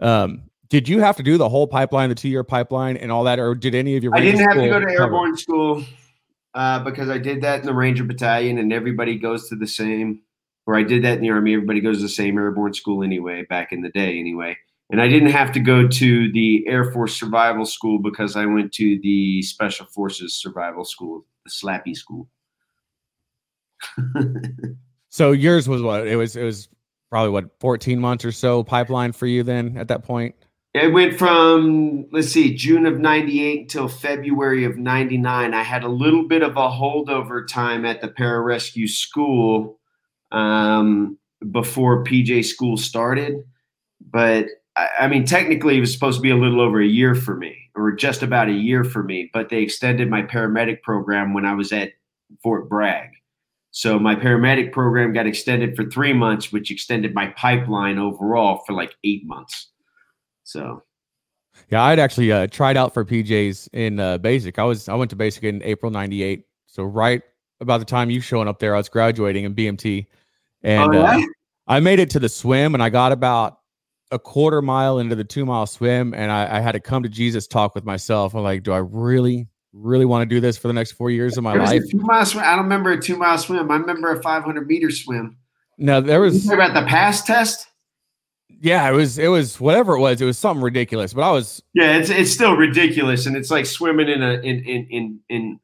Um, 0.00 0.42
did 0.68 0.88
you 0.88 1.00
have 1.00 1.16
to 1.16 1.22
do 1.22 1.38
the 1.38 1.48
whole 1.48 1.66
pipeline, 1.66 2.08
the 2.08 2.14
two 2.14 2.28
year 2.28 2.44
pipeline, 2.44 2.96
and 2.96 3.10
all 3.10 3.24
that, 3.24 3.38
or 3.38 3.54
did 3.54 3.74
any 3.74 3.96
of 3.96 4.02
your? 4.02 4.14
I 4.14 4.20
didn't 4.20 4.40
have 4.40 4.54
to 4.54 4.68
go 4.68 4.80
to 4.80 4.86
cover? 4.86 5.02
airborne 5.02 5.36
school 5.36 5.84
uh, 6.54 6.80
because 6.80 7.08
I 7.08 7.18
did 7.18 7.42
that 7.42 7.60
in 7.60 7.66
the 7.66 7.74
Ranger 7.74 8.04
Battalion, 8.04 8.58
and 8.58 8.72
everybody 8.72 9.18
goes 9.18 9.48
to 9.48 9.56
the 9.56 9.66
same. 9.66 10.20
Or 10.66 10.76
I 10.76 10.82
did 10.82 11.02
that 11.04 11.16
in 11.16 11.22
the 11.22 11.30
Army. 11.30 11.54
Everybody 11.54 11.80
goes 11.80 11.96
to 11.96 12.02
the 12.02 12.08
same 12.10 12.36
airborne 12.36 12.74
school 12.74 13.02
anyway, 13.02 13.46
back 13.48 13.72
in 13.72 13.80
the 13.80 13.88
day, 13.88 14.18
anyway. 14.18 14.58
And 14.90 15.00
I 15.00 15.08
didn't 15.08 15.30
have 15.30 15.52
to 15.52 15.60
go 15.60 15.88
to 15.88 16.32
the 16.32 16.64
Air 16.66 16.92
Force 16.92 17.18
Survival 17.18 17.64
School 17.64 17.98
because 17.98 18.36
I 18.36 18.44
went 18.44 18.72
to 18.74 18.98
the 19.02 19.40
Special 19.42 19.86
Forces 19.86 20.34
Survival 20.34 20.84
School, 20.84 21.24
the 21.44 21.50
Slappy 21.50 21.96
School. 21.96 22.28
So 25.10 25.32
yours 25.32 25.68
was 25.68 25.82
what? 25.82 26.06
It 26.06 26.16
was 26.16 26.36
it 26.36 26.44
was 26.44 26.68
probably 27.10 27.30
what 27.30 27.50
fourteen 27.60 28.00
months 28.00 28.24
or 28.24 28.32
so 28.32 28.62
pipeline 28.62 29.12
for 29.12 29.26
you 29.26 29.42
then 29.42 29.76
at 29.76 29.88
that 29.88 30.04
point. 30.04 30.34
It 30.74 30.92
went 30.92 31.18
from 31.18 32.06
let's 32.12 32.28
see, 32.28 32.54
June 32.54 32.86
of 32.86 32.98
'98 32.98 33.62
until 33.62 33.88
February 33.88 34.64
of 34.64 34.76
'99. 34.76 35.54
I 35.54 35.62
had 35.62 35.82
a 35.82 35.88
little 35.88 36.28
bit 36.28 36.42
of 36.42 36.56
a 36.56 36.68
holdover 36.68 37.46
time 37.46 37.84
at 37.84 38.00
the 38.00 38.08
pararescue 38.08 38.88
school 38.88 39.80
um, 40.30 41.18
before 41.50 42.04
PJ 42.04 42.44
school 42.44 42.76
started, 42.76 43.44
but 44.00 44.46
I, 44.76 44.88
I 45.00 45.08
mean, 45.08 45.24
technically, 45.24 45.76
it 45.76 45.80
was 45.80 45.92
supposed 45.92 46.18
to 46.18 46.22
be 46.22 46.30
a 46.30 46.36
little 46.36 46.60
over 46.60 46.80
a 46.80 46.86
year 46.86 47.14
for 47.14 47.34
me, 47.34 47.56
or 47.74 47.92
just 47.92 48.22
about 48.22 48.48
a 48.48 48.52
year 48.52 48.84
for 48.84 49.02
me. 49.02 49.30
But 49.32 49.48
they 49.48 49.62
extended 49.62 50.08
my 50.08 50.22
paramedic 50.22 50.82
program 50.82 51.32
when 51.32 51.46
I 51.46 51.54
was 51.54 51.72
at 51.72 51.92
Fort 52.42 52.68
Bragg. 52.68 53.10
So 53.70 53.98
my 53.98 54.14
paramedic 54.14 54.72
program 54.72 55.12
got 55.12 55.26
extended 55.26 55.76
for 55.76 55.84
three 55.84 56.12
months, 56.12 56.52
which 56.52 56.70
extended 56.70 57.14
my 57.14 57.28
pipeline 57.36 57.98
overall 57.98 58.62
for 58.66 58.72
like 58.72 58.94
eight 59.04 59.26
months. 59.26 59.70
So 60.44 60.82
Yeah, 61.70 61.82
I'd 61.84 61.98
actually 61.98 62.32
uh, 62.32 62.46
tried 62.46 62.76
out 62.76 62.94
for 62.94 63.04
PJs 63.04 63.68
in 63.72 64.00
uh, 64.00 64.18
basic. 64.18 64.58
I 64.58 64.64
was 64.64 64.88
I 64.88 64.94
went 64.94 65.10
to 65.10 65.16
basic 65.16 65.44
in 65.44 65.62
April 65.62 65.92
'98, 65.92 66.44
so 66.66 66.84
right 66.84 67.22
about 67.60 67.78
the 67.78 67.84
time 67.84 68.08
you 68.08 68.20
showing 68.20 68.48
up 68.48 68.58
there, 68.58 68.74
I 68.74 68.78
was 68.78 68.88
graduating 68.88 69.44
in 69.44 69.54
BMT, 69.54 70.06
and 70.62 70.94
Oh, 70.94 71.00
uh. 71.00 71.20
I 71.66 71.80
made 71.80 71.98
it 71.98 72.08
to 72.10 72.18
the 72.18 72.28
swim, 72.28 72.74
and 72.74 72.82
I 72.82 72.88
got 72.88 73.12
about 73.12 73.58
a 74.10 74.18
quarter 74.18 74.62
mile 74.62 74.98
into 74.98 75.14
the 75.14 75.24
two 75.24 75.44
mile 75.44 75.66
swim, 75.66 76.14
and 76.14 76.32
I, 76.32 76.56
I 76.56 76.60
had 76.60 76.72
to 76.72 76.80
come 76.80 77.02
to 77.02 77.08
Jesus 77.08 77.46
talk 77.46 77.74
with 77.74 77.84
myself. 77.84 78.34
I'm 78.34 78.42
like, 78.42 78.62
do 78.62 78.72
I 78.72 78.78
really, 78.78 79.48
really 79.72 80.04
want 80.04 80.28
to 80.28 80.34
do 80.34 80.40
this 80.40 80.56
for 80.56 80.68
the 80.68 80.74
next 80.74 80.92
four 80.92 81.10
years 81.10 81.36
of 81.36 81.44
my 81.44 81.54
life? 81.54 81.82
two 81.90 81.98
mile 81.98 82.24
swim. 82.24 82.44
I 82.44 82.56
don't 82.56 82.64
remember 82.64 82.92
a 82.92 83.00
two 83.00 83.16
mile 83.16 83.38
swim. 83.38 83.70
I 83.70 83.76
remember 83.76 84.12
a 84.12 84.22
500 84.22 84.66
meter 84.66 84.90
swim. 84.90 85.36
No, 85.78 86.00
there 86.00 86.20
was 86.20 86.50
about 86.50 86.74
the 86.74 86.86
pass 86.86 87.22
test? 87.22 87.68
yeah, 88.60 88.88
it 88.88 88.92
was 88.92 89.18
it 89.18 89.28
was 89.28 89.60
whatever 89.60 89.96
it 89.96 90.00
was. 90.00 90.20
It 90.20 90.24
was 90.24 90.38
something 90.38 90.62
ridiculous, 90.62 91.12
but 91.12 91.22
I 91.22 91.30
was 91.30 91.62
Yeah, 91.74 91.96
it's 91.96 92.10
it's 92.10 92.32
still 92.32 92.56
ridiculous, 92.56 93.26
and 93.26 93.36
it's 93.36 93.50
like 93.50 93.66
swimming 93.66 94.08
in 94.08 94.22
a 94.22 94.34
in 94.34 94.60
in 94.64 94.86
in 94.90 95.20
in. 95.28 95.60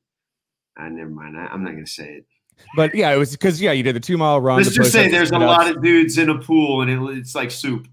Uh, 0.78 0.88
never 0.88 1.10
mind. 1.10 1.36
I, 1.36 1.46
I'm 1.46 1.64
not 1.64 1.72
gonna 1.72 1.86
say 1.86 2.18
it. 2.18 2.26
but 2.76 2.94
yeah, 2.94 3.12
it 3.12 3.16
was 3.16 3.32
because 3.32 3.60
yeah, 3.60 3.72
you 3.72 3.82
did 3.82 3.96
the 3.96 4.00
two 4.00 4.16
mile 4.16 4.40
run. 4.40 4.58
Let's 4.58 4.74
just 4.74 4.92
say 4.92 5.08
there's 5.08 5.32
a 5.32 5.38
lot 5.38 5.68
of 5.68 5.82
dudes 5.82 6.18
in 6.18 6.28
a 6.28 6.38
pool, 6.38 6.82
and 6.82 6.90
it, 6.90 7.18
it's 7.18 7.34
like 7.34 7.50
soup. 7.50 7.88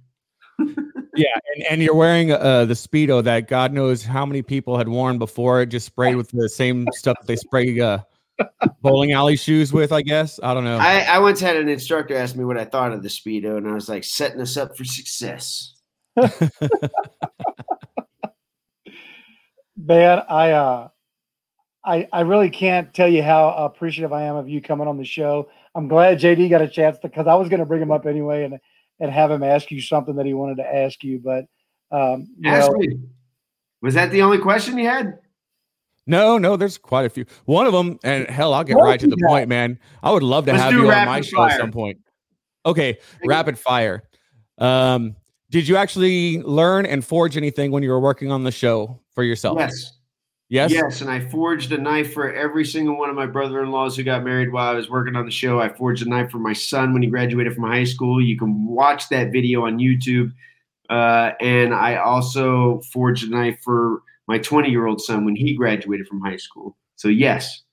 Yeah, 1.16 1.28
and, 1.56 1.66
and 1.70 1.82
you're 1.82 1.96
wearing 1.96 2.32
uh, 2.32 2.66
the 2.66 2.74
speedo 2.74 3.24
that 3.24 3.48
God 3.48 3.74
knows 3.74 4.04
how 4.04 4.26
many 4.26 4.42
people 4.42 4.78
had 4.78 4.88
worn 4.88 5.18
before. 5.18 5.62
It 5.62 5.68
just 5.68 5.86
sprayed 5.86 6.16
with 6.16 6.30
the 6.32 6.48
same 6.48 6.88
stuff 6.94 7.18
they 7.26 7.36
spray 7.36 7.80
uh, 7.80 8.00
bowling 8.82 9.12
alley 9.12 9.36
shoes 9.36 9.74
with. 9.74 9.92
I 9.92 10.02
guess 10.02 10.40
I 10.42 10.54
don't 10.54 10.64
know. 10.64 10.78
I, 10.78 11.02
I 11.02 11.20
once 11.20 11.40
had 11.40 11.58
an 11.58 11.68
instructor 11.68 12.16
ask 12.16 12.36
me 12.36 12.46
what 12.46 12.58
I 12.58 12.66
thought 12.66 12.92
of 12.94 13.04
the 13.04 13.10
speedo, 13.10 13.58
and 13.58 13.68
I 13.68 13.74
was 13.74 13.90
like, 13.90 14.04
setting 14.04 14.40
us 14.42 14.58
up 14.58 14.78
for 14.78 14.86
success. 14.86 15.74
Man, 19.78 20.24
I 20.30 20.52
uh 20.52 20.90
I 21.84 22.08
I 22.14 22.22
really 22.22 22.50
can't 22.50 22.94
tell 22.94 23.08
you 23.08 23.24
how 23.24 23.50
appreciative 23.50 24.14
I 24.14 24.24
am 24.24 24.36
of 24.36 24.48
you 24.48 24.62
coming 24.62 24.88
on 24.88 24.98
the 24.98 25.06
show. 25.06 25.50
I'm 25.74 25.88
glad 25.88 26.20
JD 26.20 26.50
got 26.50 26.62
a 26.62 26.68
chance 26.68 26.98
because 27.02 27.28
I 27.28 27.36
was 27.36 27.50
going 27.50 27.62
to 27.62 27.66
bring 27.66 27.82
him 27.82 27.92
up 27.92 28.06
anyway 28.06 28.44
and 28.44 28.60
and 29.02 29.12
have 29.12 29.30
him 29.32 29.44
ask 29.44 29.72
you 29.72 29.82
something 29.82 30.16
that 30.16 30.26
he 30.26 30.34
wanted 30.34 30.58
to 30.58 30.76
ask 30.76 31.04
you, 31.04 31.20
but 31.20 31.46
um 31.92 32.28
you 32.38 32.50
Ask 32.50 32.72
know, 32.72 32.78
me. 32.78 32.98
Was 33.82 33.96
that 33.96 34.12
the 34.12 34.22
only 34.22 34.38
question 34.38 34.78
you 34.78 34.88
had? 34.88 35.20
no, 36.08 36.38
no, 36.38 36.56
there's 36.56 36.78
quite 36.78 37.06
a 37.06 37.10
few. 37.10 37.26
One 37.46 37.66
of 37.66 37.74
them, 37.74 38.00
and 38.04 38.30
hell, 38.30 38.54
I'll 38.54 38.64
get 38.64 38.78
What 38.78 38.86
right 38.86 39.00
to 39.00 39.08
the 39.08 39.18
you 39.18 39.28
point, 39.28 39.50
man. 39.50 39.80
I 40.04 40.12
would 40.12 40.24
love 40.24 40.46
to 40.46 40.52
Let's 40.52 40.64
have 40.64 40.74
you 40.74 40.92
on 40.92 41.06
my 41.06 41.22
show 41.22 41.44
at 41.44 41.58
some 41.58 41.72
point. 41.72 42.00
Okay, 42.66 43.00
rapid 43.26 43.58
fire. 43.58 44.04
Um, 44.58 45.16
did 45.50 45.68
you 45.68 45.76
actually 45.76 46.42
learn 46.44 46.86
and 46.86 47.04
forge 47.04 47.36
anything 47.38 47.72
when 47.72 47.84
you 47.84 47.90
were 47.90 48.00
working 48.00 48.32
on 48.32 48.44
the 48.44 48.52
show 48.52 49.00
for 49.14 49.24
yourself? 49.24 49.58
Yes. 49.60 49.94
Yes. 50.52 50.70
Yes, 50.70 51.00
and 51.00 51.10
I 51.10 51.22
forged 51.22 51.72
a 51.72 51.78
knife 51.78 52.12
for 52.12 52.34
every 52.34 52.66
single 52.66 52.98
one 52.98 53.10
of 53.10 53.16
my 53.16 53.26
brother-in-laws 53.26 53.96
who 53.96 54.04
got 54.04 54.26
married 54.26 54.52
while 54.52 54.70
I 54.70 54.74
was 54.74 54.90
working 54.90 55.16
on 55.16 55.24
the 55.24 55.32
show. 55.32 55.62
I 55.62 55.70
forged 55.70 56.06
a 56.06 56.10
knife 56.10 56.30
for 56.30 56.40
my 56.40 56.52
son 56.52 56.92
when 56.92 57.02
he 57.02 57.08
graduated 57.08 57.56
from 57.56 57.64
high 57.64 57.86
school. 57.86 58.22
You 58.22 58.38
can 58.38 58.66
watch 58.68 59.08
that 59.08 59.32
video 59.32 59.66
on 59.66 59.78
YouTube. 59.78 60.34
Uh, 60.90 61.32
and 61.40 61.74
I 61.74 61.96
also 61.96 62.82
forged 62.92 63.26
a 63.26 63.30
knife 63.30 63.62
for 63.64 64.02
my 64.28 64.40
20-year-old 64.40 65.00
son 65.00 65.24
when 65.24 65.38
he 65.38 65.54
graduated 65.54 66.06
from 66.06 66.20
high 66.20 66.36
school. 66.36 66.76
So 66.98 67.08
yes, 67.08 67.64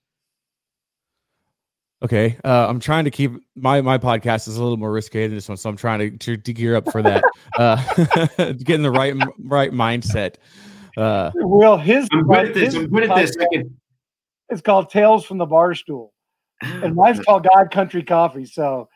Okay, 2.01 2.39
uh, 2.45 2.69
I'm 2.69 2.79
trying 2.79 3.07
to 3.07 3.11
keep 3.11 3.33
my 3.57 3.81
my 3.81 3.99
podcast 3.99 4.47
is 4.47 4.57
a 4.57 4.63
little 4.63 4.77
more 4.77 4.93
risque 4.93 5.27
than 5.27 5.35
this 5.35 5.49
one, 5.49 5.57
so 5.57 5.69
I'm 5.69 5.77
trying 5.77 5.99
to 5.99 6.17
to, 6.17 6.37
to 6.37 6.53
gear 6.53 6.77
up 6.77 6.93
for 6.93 7.03
that. 7.03 7.25
uh, 7.59 7.83
get 8.37 8.77
in 8.77 8.83
the 8.83 8.91
right 8.93 9.17
right 9.41 9.73
mindset. 9.73 10.37
Uh, 10.99 11.31
Will 11.35 11.77
his 11.77 12.09
I'm 12.13 12.27
good 12.27 12.49
at 12.49 12.55
this. 12.55 12.75
I'm 12.75 12.89
good 12.89 13.09
at 13.11 13.17
this. 13.17 13.37
I 13.37 13.45
podcast 13.45 13.53
can- 13.53 13.77
It's 14.49 14.61
called 14.61 14.91
Tales 14.91 15.25
from 15.25 15.39
the 15.39 15.47
Bar 15.47 15.75
Stool, 15.75 16.13
and 16.61 16.95
mine's 16.95 17.21
called 17.21 17.47
God 17.55 17.71
Country 17.71 18.03
Coffee. 18.03 18.47
So 18.47 18.89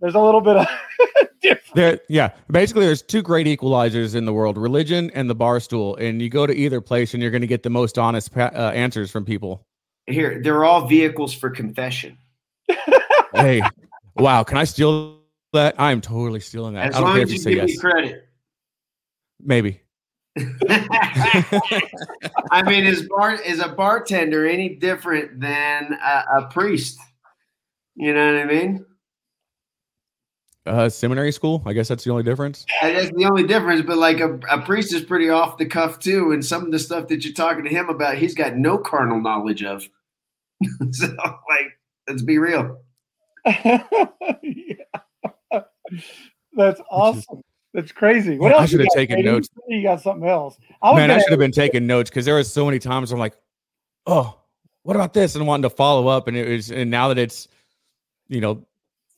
there's 0.00 0.14
a 0.14 0.20
little 0.20 0.40
bit 0.40 0.56
of 0.56 0.66
difference. 1.42 1.70
there, 1.74 2.00
yeah. 2.08 2.30
Basically, 2.50 2.86
there's 2.86 3.02
two 3.02 3.22
great 3.22 3.46
equalizers 3.46 4.14
in 4.14 4.24
the 4.24 4.32
world: 4.32 4.56
religion 4.56 5.10
and 5.14 5.28
the 5.28 5.34
bar 5.34 5.60
stool. 5.60 5.96
And 5.96 6.22
you 6.22 6.28
go 6.30 6.46
to 6.46 6.54
either 6.54 6.80
place, 6.80 7.12
and 7.12 7.22
you're 7.22 7.30
going 7.32 7.40
to 7.42 7.46
get 7.46 7.62
the 7.62 7.70
most 7.70 7.98
honest 7.98 8.32
pa- 8.32 8.50
uh, 8.54 8.72
answers 8.74 9.10
from 9.10 9.24
people. 9.24 9.66
Here, 10.06 10.40
they're 10.42 10.64
all 10.64 10.86
vehicles 10.86 11.34
for 11.34 11.50
confession. 11.50 12.16
Hey, 13.32 13.62
wow! 14.16 14.42
Can 14.42 14.58
I 14.58 14.64
steal 14.64 15.20
that? 15.52 15.76
I'm 15.78 16.00
totally 16.00 16.40
stealing 16.40 16.74
that. 16.74 16.88
As 16.88 16.94
I 16.96 16.98
don't 16.98 17.08
long 17.08 17.16
care 17.16 17.22
as 17.22 17.28
if 17.28 17.32
you 17.32 17.36
you 17.36 17.42
say 17.42 17.54
give 17.54 17.64
me 17.64 17.70
yes. 17.70 17.80
credit. 17.80 18.28
Maybe. 19.40 19.80
I 22.50 22.62
mean, 22.64 22.84
is 22.84 23.08
bar 23.08 23.34
is 23.34 23.60
a 23.60 23.68
bartender 23.68 24.46
any 24.46 24.76
different 24.76 25.40
than 25.40 25.98
a, 26.02 26.24
a 26.38 26.48
priest? 26.50 26.98
You 27.96 28.14
know 28.14 28.32
what 28.32 28.40
I 28.42 28.44
mean? 28.44 28.86
Uh, 30.66 30.88
seminary 30.88 31.32
school. 31.32 31.62
I 31.66 31.72
guess 31.72 31.88
that's 31.88 32.04
the 32.04 32.10
only 32.10 32.22
difference. 32.22 32.66
And 32.82 32.96
that's 32.96 33.10
the 33.10 33.24
only 33.24 33.44
difference. 33.44 33.82
But 33.82 33.98
like 33.98 34.20
a, 34.20 34.38
a 34.50 34.60
priest 34.60 34.94
is 34.94 35.02
pretty 35.02 35.30
off 35.30 35.58
the 35.58 35.66
cuff 35.66 35.98
too, 35.98 36.32
and 36.32 36.44
some 36.44 36.64
of 36.64 36.70
the 36.70 36.78
stuff 36.78 37.08
that 37.08 37.24
you're 37.24 37.34
talking 37.34 37.64
to 37.64 37.70
him 37.70 37.88
about, 37.88 38.16
he's 38.18 38.34
got 38.34 38.56
no 38.56 38.78
carnal 38.78 39.20
knowledge 39.20 39.64
of. 39.64 39.88
so, 40.92 41.06
like, 41.08 41.78
let's 42.08 42.22
be 42.22 42.38
real. 42.38 42.82
Yeah. 44.42 45.62
That's 46.52 46.80
awesome. 46.90 47.42
That's 47.72 47.92
crazy. 47.92 48.36
What 48.38 48.52
I 48.52 48.56
else? 48.56 48.62
you 48.72 48.78
should 48.78 48.80
have 48.86 48.94
taken 48.94 49.18
JD? 49.20 49.24
notes. 49.24 49.48
You 49.68 49.82
got 49.82 50.00
something 50.00 50.28
else. 50.28 50.58
I 50.82 50.94
Man, 50.94 51.10
I 51.10 51.18
should 51.20 51.30
have 51.30 51.38
been 51.38 51.52
taking 51.52 51.86
notes 51.86 52.10
because 52.10 52.24
there 52.24 52.34
was 52.34 52.52
so 52.52 52.64
many 52.66 52.78
times 52.80 53.12
I'm 53.12 53.18
like, 53.18 53.34
oh, 54.06 54.36
what 54.82 54.96
about 54.96 55.12
this? 55.14 55.36
And 55.36 55.46
wanting 55.46 55.62
to 55.62 55.70
follow 55.70 56.08
up. 56.08 56.26
And 56.26 56.36
it 56.36 56.48
was, 56.48 56.70
and 56.72 56.90
now 56.90 57.08
that 57.08 57.18
it's, 57.18 57.46
you 58.28 58.40
know, 58.40 58.66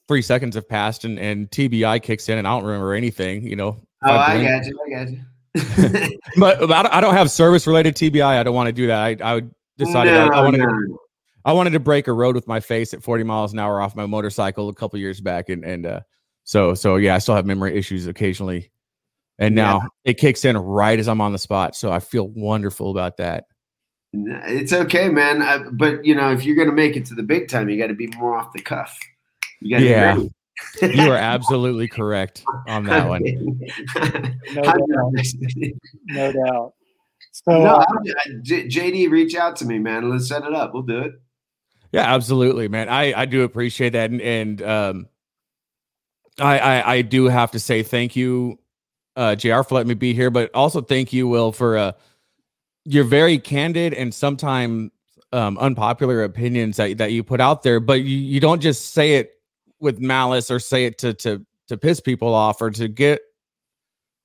three 0.08 0.20
seconds 0.22 0.54
have 0.56 0.68
passed 0.68 1.04
and, 1.04 1.18
and 1.18 1.50
TBI 1.50 2.02
kicks 2.02 2.28
in 2.28 2.36
and 2.38 2.46
I 2.46 2.50
don't 2.50 2.64
remember 2.64 2.92
anything, 2.92 3.46
you 3.46 3.56
know. 3.56 3.80
Oh, 4.04 4.10
I 4.12 4.36
blink- 4.36 4.48
got 4.48 4.66
you. 4.66 4.80
I 4.84 5.04
got 5.04 5.10
you. 5.12 6.18
but, 6.36 6.60
but 6.60 6.92
I 6.92 7.00
don't- 7.00 7.14
have 7.14 7.30
service 7.30 7.66
related 7.66 7.94
TBI. 7.94 8.22
I 8.24 8.42
don't 8.42 8.54
want 8.54 8.66
to 8.66 8.72
do 8.72 8.86
that. 8.88 8.98
I, 9.22 9.30
I 9.30 9.34
would 9.34 9.54
decided 9.78 10.12
I, 10.14 10.26
I 10.26 10.28
No, 10.28 10.42
wanted 10.42 10.58
to. 10.58 10.98
I 11.44 11.52
wanted 11.52 11.70
to 11.70 11.80
break 11.80 12.06
a 12.06 12.12
road 12.12 12.34
with 12.34 12.46
my 12.46 12.60
face 12.60 12.92
at 12.94 13.02
40 13.02 13.24
miles 13.24 13.52
an 13.52 13.58
hour 13.58 13.80
off 13.80 13.96
my 13.96 14.06
motorcycle 14.06 14.68
a 14.68 14.74
couple 14.74 14.98
years 14.98 15.20
back. 15.20 15.48
And, 15.48 15.64
and, 15.64 15.86
uh, 15.86 16.00
so, 16.44 16.74
so 16.74 16.96
yeah, 16.96 17.14
I 17.14 17.18
still 17.18 17.34
have 17.36 17.46
memory 17.46 17.76
issues 17.76 18.06
occasionally. 18.06 18.70
And 19.38 19.56
Yeah. 19.56 19.62
now 19.64 19.88
it 20.04 20.14
kicks 20.18 20.44
in 20.44 20.56
right 20.56 20.98
as 20.98 21.08
I'm 21.08 21.20
on 21.20 21.32
the 21.32 21.38
spot. 21.38 21.74
So 21.74 21.90
I 21.90 21.98
feel 22.00 22.28
wonderful 22.28 22.90
about 22.90 23.16
that. 23.16 23.44
It's 24.12 24.72
okay, 24.74 25.08
man. 25.08 25.40
I, 25.40 25.58
but 25.72 26.04
you 26.04 26.14
know, 26.14 26.30
if 26.32 26.44
you're 26.44 26.54
gonna 26.56 26.72
make 26.76 26.96
it 26.96 27.06
to 27.06 27.14
the 27.14 27.22
big 27.22 27.48
time, 27.48 27.68
you 27.70 27.78
got 27.78 27.86
to 27.86 27.94
be 27.94 28.08
more 28.08 28.36
off 28.36 28.52
the 28.52 28.60
cuff. 28.60 28.98
You 29.60 29.76
got 29.76 29.82
Yeah. 29.82 30.16
You 30.82 31.10
are 31.10 31.16
absolutely 31.16 31.88
correct 31.88 32.44
on 32.68 32.84
that 32.84 33.08
one. 33.08 33.22
No 34.54 34.62
doubt. 34.62 35.12
no 36.08 36.32
doubt. 36.32 36.74
So 37.32 37.52
no, 37.52 37.64
uh, 37.76 37.84
I- 37.88 38.30
J- 38.42 38.68
JD, 38.68 39.10
reach 39.10 39.34
out 39.34 39.56
to 39.56 39.64
me, 39.64 39.78
man. 39.78 40.10
Let's 40.10 40.28
set 40.28 40.44
it 40.44 40.52
up. 40.52 40.74
We'll 40.74 40.82
do 40.82 40.98
it. 40.98 41.12
Yeah, 41.92 42.14
absolutely, 42.14 42.68
man. 42.68 42.88
I 42.90 43.18
I 43.22 43.24
do 43.24 43.42
appreciate 43.44 43.90
that, 43.94 44.10
and, 44.10 44.20
and 44.20 44.62
um, 44.62 45.08
I, 46.40 46.58
I 46.58 46.92
I 46.94 47.02
do 47.02 47.26
have 47.26 47.50
to 47.52 47.58
say 47.60 47.82
thank 47.82 48.16
you, 48.16 48.58
uh, 49.16 49.34
JR 49.36 49.62
for 49.62 49.74
letting 49.76 49.88
me 49.88 49.94
be 49.94 50.14
here, 50.14 50.30
but 50.30 50.50
also 50.54 50.80
thank 50.80 51.12
you, 51.12 51.28
Will, 51.28 51.52
for 51.52 51.76
uh, 51.78 51.92
your 52.84 53.04
very 53.04 53.38
candid 53.38 53.94
and 53.94 54.14
sometimes 54.14 54.90
um, 55.32 55.58
unpopular 55.58 56.24
opinions 56.24 56.76
that 56.78 56.98
that 56.98 57.12
you 57.12 57.22
put 57.24 57.40
out 57.40 57.62
there. 57.62 57.80
But 57.80 58.02
you, 58.02 58.16
you 58.18 58.40
don't 58.40 58.60
just 58.62 58.94
say 58.94 59.14
it 59.16 59.32
with 59.80 60.00
malice 60.00 60.50
or 60.50 60.58
say 60.60 60.86
it 60.86 60.98
to 60.98 61.14
to 61.14 61.44
to 61.68 61.76
piss 61.76 62.00
people 62.00 62.34
off 62.34 62.62
or 62.62 62.70
to 62.72 62.88
get 62.88 63.20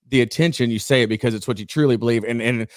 the 0.10 0.22
attention. 0.22 0.72
You 0.72 0.80
say 0.80 1.04
it 1.04 1.08
because 1.08 1.34
it's 1.34 1.48
what 1.48 1.60
you 1.60 1.66
truly 1.66 1.98
believe, 1.98 2.24
and 2.24 2.42
and 2.42 2.62
it, 2.64 2.70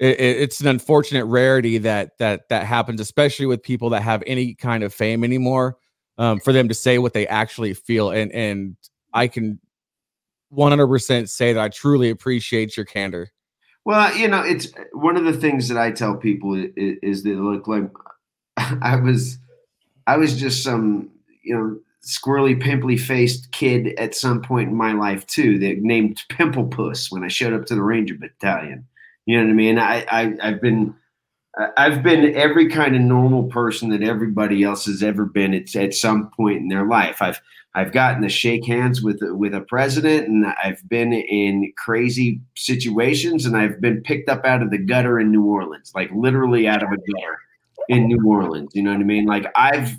it- 0.00 0.20
it's 0.42 0.60
an 0.60 0.68
unfortunate 0.68 1.26
rarity 1.26 1.78
that 1.78 2.18
that 2.18 2.48
that 2.50 2.66
happens, 2.66 3.00
especially 3.00 3.46
with 3.46 3.62
people 3.62 3.90
that 3.90 4.02
have 4.02 4.22
any 4.26 4.54
kind 4.54 4.82
of 4.84 4.94
fame 4.94 5.24
anymore. 5.24 5.76
Um, 6.18 6.40
for 6.40 6.52
them 6.52 6.68
to 6.68 6.74
say 6.74 6.96
what 6.98 7.12
they 7.12 7.26
actually 7.26 7.74
feel, 7.74 8.10
and 8.10 8.32
and 8.32 8.76
I 9.12 9.28
can 9.28 9.60
100% 10.52 11.28
say 11.28 11.52
that 11.52 11.60
I 11.60 11.68
truly 11.68 12.10
appreciate 12.10 12.76
your 12.76 12.86
candor. 12.86 13.30
Well, 13.84 14.14
you 14.16 14.28
know, 14.28 14.42
it's 14.42 14.68
one 14.92 15.16
of 15.16 15.24
the 15.24 15.32
things 15.32 15.68
that 15.68 15.78
I 15.78 15.92
tell 15.92 16.16
people 16.16 16.54
is, 16.54 16.98
is 17.02 17.22
that 17.22 17.36
look 17.36 17.68
like 17.68 17.90
I 18.56 18.96
was, 18.96 19.38
I 20.06 20.16
was 20.16 20.38
just 20.38 20.62
some, 20.62 21.10
you 21.42 21.56
know, 21.56 21.78
squirrely, 22.04 22.60
pimply 22.60 22.96
faced 22.96 23.52
kid 23.52 23.94
at 23.98 24.14
some 24.14 24.42
point 24.42 24.70
in 24.70 24.76
my 24.76 24.92
life 24.92 25.26
too. 25.26 25.58
That 25.58 25.78
named 25.78 26.22
Pimple 26.28 26.66
Puss 26.66 27.10
when 27.10 27.24
I 27.24 27.28
showed 27.28 27.52
up 27.52 27.66
to 27.66 27.74
the 27.74 27.82
Ranger 27.82 28.14
Battalion. 28.14 28.86
You 29.24 29.38
know 29.38 29.44
what 29.44 29.50
I 29.50 29.54
mean? 29.54 29.78
I, 29.78 30.04
I 30.10 30.34
I've 30.42 30.60
been. 30.60 30.94
I've 31.76 32.02
been 32.02 32.34
every 32.34 32.68
kind 32.68 32.94
of 32.94 33.00
normal 33.00 33.44
person 33.44 33.88
that 33.90 34.02
everybody 34.02 34.62
else 34.62 34.84
has 34.86 35.02
ever 35.02 35.24
been 35.24 35.54
at, 35.54 35.74
at 35.74 35.94
some 35.94 36.30
point 36.30 36.58
in 36.58 36.68
their 36.68 36.86
life. 36.86 37.22
I've 37.22 37.40
I've 37.74 37.92
gotten 37.92 38.22
to 38.22 38.28
shake 38.28 38.66
hands 38.66 39.02
with 39.02 39.20
with 39.22 39.54
a 39.54 39.60
president, 39.62 40.28
and 40.28 40.46
I've 40.62 40.86
been 40.88 41.12
in 41.12 41.72
crazy 41.76 42.40
situations, 42.54 43.46
and 43.46 43.56
I've 43.56 43.80
been 43.80 44.02
picked 44.02 44.28
up 44.28 44.44
out 44.44 44.62
of 44.62 44.70
the 44.70 44.78
gutter 44.78 45.18
in 45.20 45.30
New 45.30 45.44
Orleans, 45.44 45.92
like 45.94 46.10
literally 46.14 46.68
out 46.68 46.82
of 46.82 46.90
a 46.90 46.96
gutter 46.96 47.38
in 47.88 48.06
New 48.06 48.26
Orleans. 48.26 48.70
You 48.74 48.82
know 48.82 48.92
what 48.92 49.00
I 49.00 49.04
mean? 49.04 49.26
Like 49.26 49.46
I've 49.56 49.96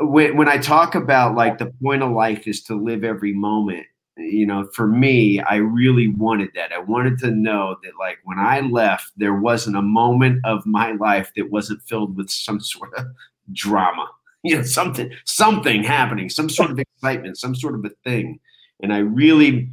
when 0.00 0.36
when 0.36 0.48
I 0.48 0.58
talk 0.58 0.94
about 0.94 1.34
like 1.34 1.58
the 1.58 1.72
point 1.82 2.02
of 2.02 2.10
life 2.10 2.46
is 2.46 2.62
to 2.64 2.74
live 2.74 3.04
every 3.04 3.32
moment. 3.32 3.86
You 4.16 4.46
know, 4.46 4.68
for 4.74 4.86
me, 4.86 5.40
I 5.40 5.56
really 5.56 6.08
wanted 6.08 6.50
that. 6.54 6.72
I 6.72 6.78
wanted 6.78 7.18
to 7.18 7.32
know 7.32 7.76
that, 7.82 7.92
like, 7.98 8.18
when 8.24 8.38
I 8.38 8.60
left, 8.60 9.10
there 9.16 9.34
wasn't 9.34 9.76
a 9.76 9.82
moment 9.82 10.40
of 10.44 10.64
my 10.64 10.92
life 10.92 11.32
that 11.36 11.50
wasn't 11.50 11.82
filled 11.82 12.16
with 12.16 12.30
some 12.30 12.60
sort 12.60 12.94
of 12.96 13.06
drama 13.52 14.08
you 14.44 14.56
know 14.56 14.62
something 14.62 15.10
something 15.24 15.82
happening 15.82 16.28
some 16.28 16.48
sort 16.48 16.70
of 16.70 16.78
excitement 16.78 17.36
some 17.36 17.54
sort 17.56 17.74
of 17.74 17.84
a 17.84 17.90
thing. 18.04 18.38
And 18.80 18.92
i 18.92 18.98
really 18.98 19.70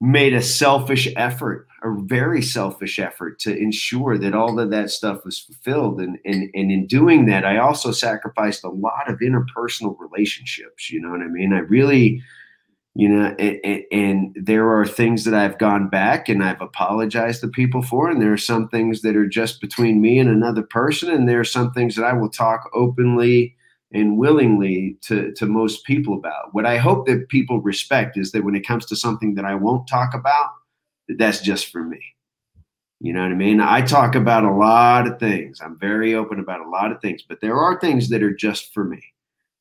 made 0.00 0.32
a 0.32 0.42
selfish 0.42 1.08
effort 1.16 1.68
a 1.84 1.94
very 2.02 2.42
selfish 2.42 2.98
effort 2.98 3.38
to 3.38 3.56
ensure 3.56 4.18
that 4.18 4.34
all 4.34 4.58
of 4.58 4.70
that 4.70 4.90
stuff 4.90 5.24
was 5.24 5.38
fulfilled. 5.38 6.00
And 6.00 6.18
and, 6.24 6.50
and 6.54 6.72
in 6.72 6.86
doing 6.86 7.26
that 7.26 7.44
i 7.44 7.58
also 7.58 7.92
sacrificed 7.92 8.64
a 8.64 8.70
lot 8.70 9.08
of 9.08 9.20
interpersonal 9.20 9.96
relationships 9.98 10.90
you 10.90 11.00
know 11.00 11.10
what 11.10 11.20
i 11.20 11.28
mean? 11.28 11.52
I 11.52 11.60
really 11.60 12.22
you 12.98 13.08
know 13.08 13.34
and, 13.38 13.84
and 13.92 14.36
there 14.44 14.68
are 14.68 14.86
things 14.86 15.24
that 15.24 15.32
i've 15.32 15.56
gone 15.58 15.88
back 15.88 16.28
and 16.28 16.42
i've 16.42 16.60
apologized 16.60 17.40
to 17.40 17.48
people 17.48 17.80
for 17.80 18.10
and 18.10 18.20
there 18.20 18.32
are 18.32 18.36
some 18.36 18.68
things 18.68 19.02
that 19.02 19.16
are 19.16 19.26
just 19.26 19.60
between 19.60 20.00
me 20.00 20.18
and 20.18 20.28
another 20.28 20.62
person 20.62 21.08
and 21.08 21.28
there 21.28 21.38
are 21.40 21.44
some 21.44 21.72
things 21.72 21.94
that 21.94 22.04
i 22.04 22.12
will 22.12 22.28
talk 22.28 22.68
openly 22.74 23.54
and 23.92 24.18
willingly 24.18 24.98
to, 25.00 25.32
to 25.32 25.46
most 25.46 25.84
people 25.84 26.14
about. 26.14 26.52
What 26.52 26.66
i 26.66 26.76
hope 26.76 27.06
that 27.06 27.28
people 27.28 27.60
respect 27.60 28.18
is 28.18 28.32
that 28.32 28.44
when 28.44 28.56
it 28.56 28.66
comes 28.66 28.84
to 28.86 28.96
something 28.96 29.34
that 29.36 29.44
i 29.44 29.54
won't 29.54 29.88
talk 29.88 30.12
about 30.12 30.50
that 31.08 31.18
that's 31.18 31.40
just 31.40 31.72
for 31.72 31.82
me. 31.82 32.00
You 33.00 33.12
know 33.12 33.22
what 33.22 33.30
i 33.30 33.36
mean? 33.36 33.60
I 33.60 33.80
talk 33.82 34.16
about 34.16 34.44
a 34.44 34.52
lot 34.52 35.06
of 35.06 35.20
things. 35.20 35.60
I'm 35.60 35.78
very 35.78 36.14
open 36.14 36.40
about 36.40 36.66
a 36.66 36.68
lot 36.68 36.90
of 36.90 37.00
things 37.00 37.22
but 37.26 37.40
there 37.40 37.56
are 37.56 37.78
things 37.78 38.08
that 38.08 38.24
are 38.24 38.34
just 38.34 38.74
for 38.74 38.84
me. 38.84 39.02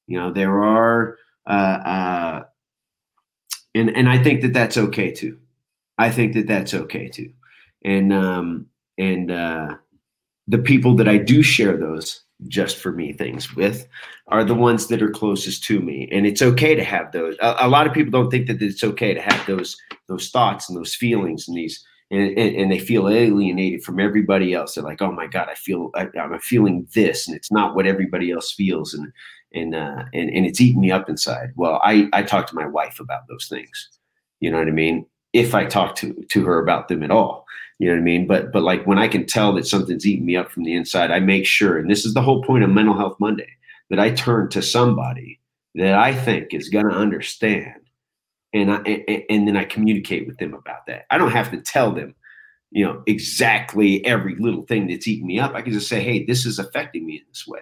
You 0.08 0.20
know 0.20 0.32
there 0.32 0.64
are 0.64 1.18
uh, 1.46 1.80
uh, 1.86 2.44
and 3.78 3.96
and 3.96 4.10
I 4.10 4.22
think 4.22 4.42
that 4.42 4.54
that's 4.54 4.78
okay 4.78 5.12
too. 5.12 5.38
I 5.98 6.12
think 6.12 6.34
that 6.34 6.48
that's 6.48 6.74
okay 6.74 7.08
too, 7.08 7.32
and 7.84 8.12
um, 8.14 8.68
and 8.98 9.32
uh, 9.32 9.76
the 10.48 10.58
people 10.58 10.96
that 10.96 11.08
I 11.08 11.18
do 11.18 11.42
share 11.44 11.78
those 11.78 12.22
just 12.48 12.78
for 12.78 12.92
me 12.92 13.14
things 13.14 13.56
with 13.56 13.88
are 14.28 14.44
the 14.44 14.54
ones 14.54 14.88
that 14.88 15.02
are 15.02 15.10
closest 15.10 15.64
to 15.66 15.80
me, 15.80 16.08
and 16.12 16.26
it's 16.26 16.42
okay 16.42 16.76
to 16.76 16.84
have 16.84 17.12
those. 17.12 17.36
A, 17.42 17.56
a 17.62 17.68
lot 17.68 17.88
of 17.88 17.94
people 17.94 18.12
don't 18.12 18.30
think 18.30 18.48
that 18.48 18.62
it's 18.62 18.84
okay 18.84 19.14
to 19.14 19.22
have 19.22 19.46
those 19.48 19.78
those 20.08 20.30
thoughts 20.30 20.70
and 20.70 20.78
those 20.78 20.96
feelings 20.96 21.48
and 21.48 21.58
these. 21.58 21.84
And, 22.10 22.38
and, 22.38 22.56
and 22.56 22.72
they 22.72 22.80
feel 22.80 23.10
alienated 23.10 23.84
from 23.84 24.00
everybody 24.00 24.54
else. 24.54 24.76
They're 24.76 24.84
like, 24.84 25.02
"Oh 25.02 25.12
my 25.12 25.28
God, 25.28 25.50
I 25.50 25.56
feel 25.56 25.92
I, 25.94 26.08
I'm 26.18 26.40
feeling 26.40 26.88
this, 26.96 27.28
and 27.28 27.36
it's 27.36 27.52
not 27.52 27.76
what 27.76 27.86
everybody 27.86 28.32
else 28.32 28.54
feels." 28.54 28.94
And 28.94 29.12
and 29.54 29.76
uh, 29.76 30.04
and 30.14 30.30
and 30.30 30.46
it's 30.46 30.62
eating 30.62 30.82
me 30.82 30.92
up 30.92 31.10
inside. 31.10 31.52
Well, 31.56 31.82
I 31.84 32.10
I 32.14 32.24
talk 32.24 32.48
to 32.48 32.56
my 32.56 32.68
wife 32.68 33.00
about 33.00 33.28
those 33.28 33.48
things. 33.48 33.90
You 34.40 34.52
know 34.52 34.60
what 34.60 34.68
I 34.68 34.72
mean? 34.72 35.06
If 35.34 35.56
I 35.56 35.66
talk 35.66 35.96
to 35.98 36.14
to 36.14 36.46
her 36.46 36.60
about 36.60 36.88
them 36.88 37.04
at 37.04 37.12
all, 37.12 37.46
you 37.80 37.88
know 37.88 37.94
what 37.94 38.02
I 38.02 38.04
mean. 38.04 38.28
But 38.28 38.52
but 38.52 38.64
like 38.64 38.86
when 38.86 39.00
I 39.00 39.08
can 39.08 39.26
tell 39.26 39.54
that 39.54 39.68
something's 39.68 40.06
eating 40.06 40.26
me 40.26 40.36
up 40.36 40.52
from 40.52 40.64
the 40.64 40.76
inside, 40.76 41.12
I 41.12 41.20
make 41.20 41.46
sure. 41.46 41.78
And 41.78 41.90
this 41.90 42.06
is 42.06 42.14
the 42.14 42.22
whole 42.22 42.44
point 42.44 42.64
of 42.64 42.70
Mental 42.70 42.98
Health 42.98 43.18
Monday 43.20 43.50
that 43.90 44.00
I 44.00 44.12
turn 44.12 44.50
to 44.50 44.62
somebody 44.62 45.40
that 45.76 45.94
I 45.94 46.14
think 46.14 46.54
is 46.54 46.70
going 46.70 46.90
to 46.90 46.96
understand, 46.96 47.82
and 48.54 48.72
I 48.72 48.78
and, 48.78 49.24
and 49.30 49.48
then 49.48 49.58
I 49.58 49.66
communicate 49.66 50.28
with 50.28 50.38
them 50.38 50.54
about 50.54 50.86
that. 50.88 51.06
I 51.10 51.18
don't 51.18 51.32
have 51.32 51.52
to 51.52 51.62
tell 51.62 51.92
them 51.92 52.16
you 52.72 52.86
know 52.86 53.02
exactly 53.08 54.06
every 54.06 54.36
little 54.36 54.64
thing 54.64 54.88
that's 54.88 55.08
eating 55.08 55.28
me 55.28 55.40
up 55.40 55.54
i 55.54 55.62
can 55.62 55.74
just 55.74 55.88
say 55.88 56.02
hey 56.02 56.26
this 56.26 56.46
is 56.46 56.60
affecting 56.60 57.06
me 57.06 57.16
in 57.16 57.24
this 57.30 57.48
way 57.48 57.62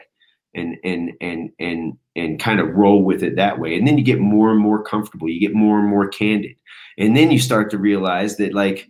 and 0.55 0.77
and 0.83 1.11
and 1.21 1.51
and 1.59 1.97
and 2.15 2.39
kind 2.39 2.59
of 2.59 2.73
roll 2.73 3.03
with 3.03 3.23
it 3.23 3.35
that 3.35 3.59
way. 3.59 3.75
And 3.75 3.87
then 3.87 3.97
you 3.97 4.03
get 4.03 4.19
more 4.19 4.51
and 4.51 4.59
more 4.59 4.83
comfortable. 4.83 5.29
You 5.29 5.39
get 5.39 5.53
more 5.53 5.79
and 5.79 5.87
more 5.87 6.07
candid. 6.07 6.55
And 6.97 7.15
then 7.15 7.29
you 7.29 7.39
start 7.39 7.69
to 7.71 7.77
realize 7.77 8.37
that 8.37 8.53
like 8.53 8.87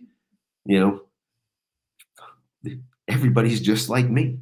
you 0.64 0.80
know 0.80 1.00
everybody's 3.08 3.60
just 3.60 3.88
like 3.88 4.08
me. 4.08 4.38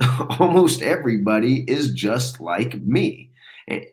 Almost 0.38 0.82
everybody 0.82 1.64
is 1.70 1.92
just 1.92 2.40
like 2.40 2.80
me. 2.82 3.30
Eh, 3.68 3.84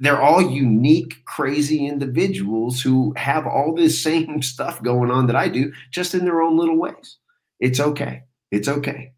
they're 0.00 0.20
all 0.20 0.42
unique 0.42 1.24
crazy 1.24 1.86
individuals 1.86 2.82
who 2.82 3.14
have 3.16 3.46
all 3.46 3.74
this 3.74 4.02
same 4.02 4.42
stuff 4.42 4.82
going 4.82 5.10
on 5.10 5.26
that 5.26 5.36
i 5.36 5.48
do 5.48 5.72
just 5.90 6.14
in 6.14 6.24
their 6.24 6.42
own 6.42 6.56
little 6.56 6.78
ways. 6.78 7.18
It's 7.60 7.80
okay. 7.80 8.22
It's 8.50 8.68
okay. 8.68 9.12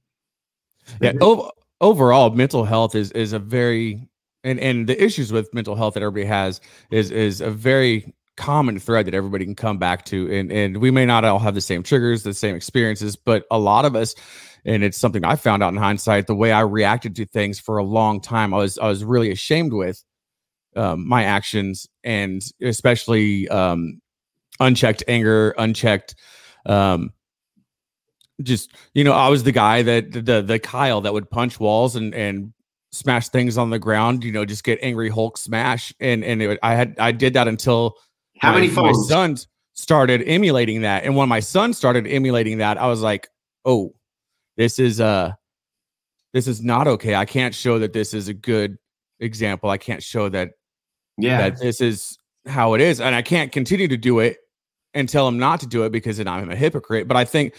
Yeah. 1.00 1.12
ov- 1.20 1.50
overall, 1.80 2.30
mental 2.30 2.64
health 2.64 2.94
is 2.94 3.10
is 3.12 3.32
a 3.32 3.38
very 3.38 4.08
and 4.44 4.60
and 4.60 4.88
the 4.88 5.02
issues 5.02 5.32
with 5.32 5.52
mental 5.52 5.74
health 5.74 5.94
that 5.94 6.02
everybody 6.02 6.26
has 6.26 6.60
is 6.90 7.10
is 7.10 7.40
a 7.40 7.50
very 7.50 8.14
common 8.36 8.78
thread 8.78 9.06
that 9.06 9.14
everybody 9.14 9.44
can 9.44 9.54
come 9.54 9.78
back 9.78 10.04
to 10.04 10.30
and 10.32 10.52
and 10.52 10.76
we 10.78 10.90
may 10.90 11.06
not 11.06 11.24
all 11.24 11.38
have 11.38 11.54
the 11.54 11.60
same 11.60 11.82
triggers 11.82 12.22
the 12.22 12.34
same 12.34 12.54
experiences 12.54 13.16
but 13.16 13.44
a 13.50 13.58
lot 13.58 13.86
of 13.86 13.96
us 13.96 14.14
and 14.66 14.84
it's 14.84 14.98
something 14.98 15.24
i 15.24 15.34
found 15.34 15.62
out 15.62 15.72
in 15.72 15.78
hindsight 15.78 16.26
the 16.26 16.34
way 16.34 16.52
i 16.52 16.60
reacted 16.60 17.16
to 17.16 17.24
things 17.24 17.58
for 17.58 17.78
a 17.78 17.82
long 17.82 18.20
time 18.20 18.52
i 18.52 18.58
was 18.58 18.78
i 18.78 18.86
was 18.86 19.02
really 19.04 19.30
ashamed 19.30 19.72
with 19.72 20.04
um, 20.76 21.08
my 21.08 21.24
actions 21.24 21.88
and 22.04 22.42
especially 22.62 23.48
um, 23.48 24.02
unchecked 24.60 25.02
anger 25.08 25.54
unchecked 25.56 26.14
um, 26.66 27.10
just 28.42 28.72
you 28.94 29.02
know 29.02 29.12
i 29.12 29.28
was 29.28 29.44
the 29.44 29.52
guy 29.52 29.82
that 29.82 30.12
the 30.12 30.42
the 30.42 30.58
kyle 30.58 31.00
that 31.00 31.12
would 31.12 31.30
punch 31.30 31.58
walls 31.58 31.96
and 31.96 32.14
and 32.14 32.52
smash 32.96 33.28
things 33.28 33.58
on 33.58 33.70
the 33.70 33.78
ground 33.78 34.24
you 34.24 34.32
know 34.32 34.44
just 34.44 34.64
get 34.64 34.78
angry 34.82 35.08
hulk 35.08 35.36
smash. 35.36 35.92
And 36.00 36.24
and 36.24 36.42
it, 36.42 36.58
i 36.62 36.74
had 36.74 36.96
i 36.98 37.12
did 37.12 37.34
that 37.34 37.46
until 37.46 37.96
how 38.38 38.52
my, 38.52 38.60
many 38.60 38.72
my 38.72 38.92
sons 38.92 39.48
started 39.74 40.22
emulating 40.26 40.82
that. 40.82 41.04
And 41.04 41.14
when 41.16 41.28
my 41.28 41.40
son 41.40 41.74
started 41.74 42.06
emulating 42.06 42.58
that 42.58 42.78
i 42.78 42.86
was 42.86 43.02
like 43.02 43.28
oh 43.64 43.94
this 44.56 44.78
is 44.78 45.00
uh 45.00 45.32
this 46.32 46.46
is 46.46 46.62
not 46.62 46.86
okay. 46.86 47.14
I 47.14 47.24
can't 47.24 47.54
show 47.54 47.78
that 47.78 47.94
this 47.94 48.12
is 48.12 48.28
a 48.28 48.34
good 48.34 48.76
example. 49.20 49.70
I 49.70 49.78
can't 49.78 50.02
show 50.02 50.28
that 50.28 50.50
yeah. 51.16 51.38
that 51.38 51.58
this 51.58 51.80
is 51.80 52.18
how 52.46 52.74
it 52.74 52.80
is. 52.80 53.00
And 53.00 53.14
i 53.14 53.22
can't 53.22 53.52
continue 53.52 53.88
to 53.88 53.96
do 53.96 54.20
it 54.20 54.38
and 54.94 55.08
tell 55.08 55.28
him 55.28 55.38
not 55.38 55.60
to 55.60 55.66
do 55.66 55.82
it 55.82 55.92
because 55.92 56.16
then 56.16 56.28
i'm 56.28 56.50
a 56.50 56.56
hypocrite. 56.56 57.08
But 57.08 57.16
i 57.18 57.24
think 57.24 57.54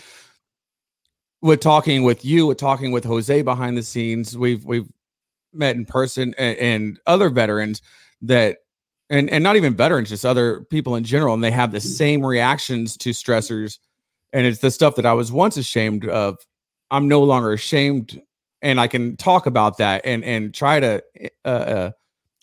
with 1.41 1.59
talking 1.59 2.03
with 2.03 2.25
you 2.25 2.47
with 2.47 2.57
talking 2.57 2.91
with 2.91 3.03
jose 3.03 3.41
behind 3.41 3.77
the 3.77 3.83
scenes 3.83 4.37
we've 4.37 4.65
we've 4.65 4.87
met 5.53 5.75
in 5.75 5.85
person 5.85 6.33
and, 6.37 6.57
and 6.57 6.99
other 7.05 7.29
veterans 7.29 7.81
that 8.21 8.57
and 9.09 9.29
and 9.29 9.43
not 9.43 9.55
even 9.55 9.75
veterans 9.75 10.09
just 10.09 10.25
other 10.25 10.61
people 10.69 10.95
in 10.95 11.03
general 11.03 11.33
and 11.33 11.43
they 11.43 11.51
have 11.51 11.71
the 11.71 11.79
same 11.79 12.25
reactions 12.25 12.97
to 12.97 13.11
stressors 13.11 13.77
and 14.33 14.45
it's 14.45 14.59
the 14.59 14.71
stuff 14.71 14.95
that 14.95 15.05
I 15.05 15.13
was 15.13 15.31
once 15.31 15.57
ashamed 15.57 16.07
of. 16.07 16.37
I'm 16.91 17.07
no 17.07 17.23
longer 17.23 17.53
ashamed, 17.53 18.21
and 18.61 18.79
I 18.79 18.87
can 18.87 19.17
talk 19.17 19.45
about 19.45 19.77
that 19.77 20.01
and 20.05 20.23
and 20.23 20.53
try 20.53 20.79
to 20.79 21.03
uh, 21.45 21.47
uh, 21.47 21.91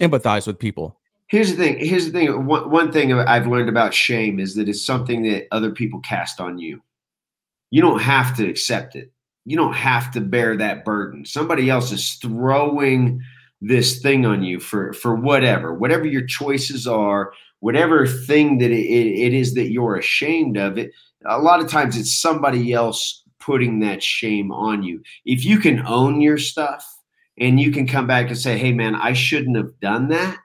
empathize 0.00 0.46
with 0.46 0.58
people. 0.58 0.98
Here's 1.28 1.50
the 1.50 1.56
thing. 1.56 1.78
Here's 1.78 2.06
the 2.06 2.12
thing. 2.12 2.46
One, 2.46 2.70
one 2.70 2.92
thing 2.92 3.12
I've 3.12 3.46
learned 3.46 3.68
about 3.68 3.94
shame 3.94 4.38
is 4.38 4.54
that 4.56 4.68
it's 4.68 4.82
something 4.82 5.22
that 5.22 5.46
other 5.50 5.70
people 5.70 6.00
cast 6.00 6.40
on 6.40 6.58
you. 6.58 6.82
You 7.70 7.82
don't 7.82 8.00
have 8.00 8.36
to 8.36 8.48
accept 8.48 8.96
it. 8.96 9.12
You 9.44 9.56
don't 9.56 9.74
have 9.74 10.10
to 10.12 10.20
bear 10.20 10.56
that 10.56 10.84
burden. 10.84 11.24
Somebody 11.24 11.68
else 11.68 11.92
is 11.92 12.14
throwing 12.14 13.20
this 13.60 14.00
thing 14.00 14.26
on 14.26 14.42
you 14.42 14.60
for 14.60 14.92
for 14.92 15.14
whatever, 15.14 15.74
whatever 15.74 16.06
your 16.06 16.26
choices 16.26 16.86
are, 16.86 17.32
whatever 17.60 18.06
thing 18.06 18.58
that 18.58 18.70
it, 18.70 18.74
it 18.74 19.34
is 19.34 19.54
that 19.54 19.70
you're 19.70 19.96
ashamed 19.96 20.56
of. 20.56 20.78
It 20.78 20.92
a 21.26 21.38
lot 21.38 21.60
of 21.60 21.68
times 21.68 21.96
it's 21.96 22.20
somebody 22.20 22.72
else 22.72 23.22
putting 23.40 23.80
that 23.80 24.02
shame 24.02 24.52
on 24.52 24.82
you. 24.82 25.02
If 25.24 25.44
you 25.44 25.58
can 25.58 25.84
own 25.86 26.20
your 26.20 26.38
stuff 26.38 26.86
and 27.38 27.58
you 27.60 27.70
can 27.72 27.86
come 27.86 28.06
back 28.06 28.28
and 28.28 28.38
say, 28.38 28.58
"Hey, 28.58 28.72
man, 28.72 28.94
I 28.94 29.12
shouldn't 29.12 29.56
have 29.56 29.78
done 29.80 30.08
that." 30.08 30.38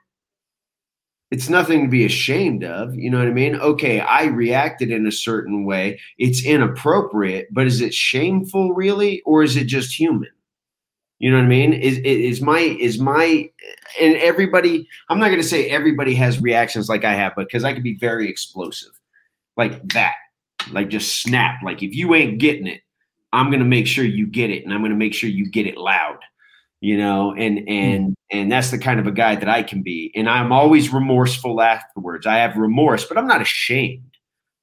It's 1.30 1.48
nothing 1.48 1.84
to 1.84 1.88
be 1.88 2.04
ashamed 2.04 2.64
of. 2.64 2.94
You 2.94 3.10
know 3.10 3.18
what 3.18 3.28
I 3.28 3.32
mean? 3.32 3.54
Okay, 3.56 4.00
I 4.00 4.24
reacted 4.24 4.90
in 4.90 5.06
a 5.06 5.12
certain 5.12 5.64
way. 5.64 6.00
It's 6.18 6.44
inappropriate, 6.44 7.48
but 7.52 7.66
is 7.66 7.80
it 7.80 7.94
shameful 7.94 8.72
really, 8.74 9.22
or 9.22 9.42
is 9.42 9.56
it 9.56 9.64
just 9.64 9.98
human? 9.98 10.30
You 11.20 11.30
know 11.30 11.36
what 11.36 11.44
I 11.44 11.48
mean? 11.48 11.72
Is 11.72 11.98
is 11.98 12.40
my 12.40 12.58
is 12.58 12.98
my 12.98 13.48
and 14.00 14.16
everybody? 14.16 14.88
I'm 15.08 15.20
not 15.20 15.28
going 15.28 15.40
to 15.40 15.46
say 15.46 15.68
everybody 15.68 16.14
has 16.14 16.40
reactions 16.40 16.88
like 16.88 17.04
I 17.04 17.14
have, 17.14 17.34
but 17.36 17.46
because 17.46 17.62
I 17.62 17.74
can 17.74 17.82
be 17.82 17.96
very 17.96 18.28
explosive, 18.28 18.92
like 19.56 19.86
that, 19.92 20.14
like 20.72 20.88
just 20.88 21.22
snap. 21.22 21.62
Like 21.62 21.82
if 21.82 21.94
you 21.94 22.14
ain't 22.14 22.38
getting 22.38 22.66
it, 22.66 22.80
I'm 23.32 23.50
going 23.50 23.60
to 23.60 23.66
make 23.66 23.86
sure 23.86 24.04
you 24.04 24.26
get 24.26 24.50
it, 24.50 24.64
and 24.64 24.72
I'm 24.72 24.80
going 24.80 24.92
to 24.92 24.96
make 24.96 25.14
sure 25.14 25.28
you 25.28 25.48
get 25.48 25.66
it 25.66 25.76
loud 25.76 26.18
you 26.80 26.96
know 26.96 27.34
and 27.34 27.58
hmm. 27.58 27.68
and 27.68 28.16
and 28.30 28.52
that's 28.52 28.70
the 28.70 28.78
kind 28.78 29.00
of 29.00 29.06
a 29.06 29.12
guy 29.12 29.36
that 29.36 29.48
i 29.48 29.62
can 29.62 29.82
be. 29.82 30.12
And 30.14 30.28
i'm 30.28 30.52
always 30.52 30.92
remorseful 30.92 31.60
afterwards. 31.60 32.26
I 32.26 32.36
have 32.38 32.56
remorse 32.56 33.04
but 33.04 33.18
i'm 33.18 33.28
not 33.28 33.42
ashamed 33.42 34.04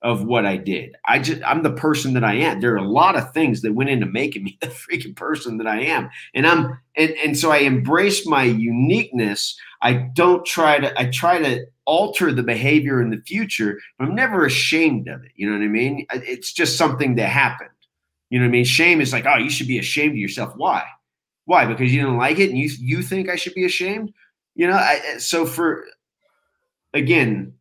of 0.04 0.24
what 0.24 0.46
i 0.46 0.58
did. 0.58 0.96
I 1.06 1.20
just 1.20 1.42
i'm 1.44 1.64
the 1.64 1.72
person 1.72 2.14
that 2.14 2.24
i 2.24 2.34
am. 2.34 2.60
There 2.60 2.74
are 2.74 2.78
a 2.78 2.90
lot 2.90 3.16
of 3.16 3.32
things 3.34 3.62
that 3.62 3.74
went 3.74 3.90
into 3.90 4.06
making 4.06 4.44
me 4.44 4.58
the 4.62 4.68
freaking 4.68 5.16
person 5.16 5.58
that 5.58 5.68
i 5.68 5.80
am. 5.80 6.10
And 6.34 6.48
i'm 6.48 6.80
and 6.96 7.12
and 7.24 7.38
so 7.38 7.52
i 7.52 7.58
embrace 7.60 8.28
my 8.28 8.44
uniqueness. 8.44 9.58
I 9.82 9.94
don't 9.94 10.46
try 10.46 10.80
to 10.80 11.00
i 11.00 11.10
try 11.10 11.40
to 11.40 11.66
alter 11.86 12.34
the 12.34 12.44
behavior 12.44 13.02
in 13.02 13.12
the 13.12 13.22
future 13.26 13.80
but 13.98 14.06
i'm 14.06 14.16
never 14.16 14.46
ashamed 14.46 15.08
of 15.08 15.24
it. 15.24 15.32
You 15.36 15.50
know 15.50 15.58
what 15.58 15.64
i 15.64 15.68
mean? 15.68 16.06
It's 16.12 16.52
just 16.52 16.78
something 16.78 17.16
that 17.16 17.30
happened. 17.30 17.70
You 18.30 18.40
know 18.40 18.46
what 18.46 18.50
i 18.50 18.52
mean? 18.52 18.66
Shame 18.66 19.02
is 19.02 19.14
like 19.14 19.26
oh 19.28 19.38
you 19.38 19.52
should 19.52 19.68
be 19.68 19.78
ashamed 19.78 20.14
of 20.14 20.18
yourself. 20.18 20.54
Why 20.56 20.84
why? 21.48 21.66
Because 21.66 21.94
you 21.94 22.02
didn't 22.02 22.18
like 22.18 22.40
it 22.40 22.50
and 22.50 22.60
you 22.60 22.70
you 22.78 23.02
think 23.02 23.30
I 23.30 23.38
should 23.38 23.54
be 23.56 23.64
ashamed? 23.64 24.14
You 24.54 24.68
know, 24.68 24.76
I, 24.76 25.16
so 25.18 25.46
for 25.46 25.86
again, 26.94 27.54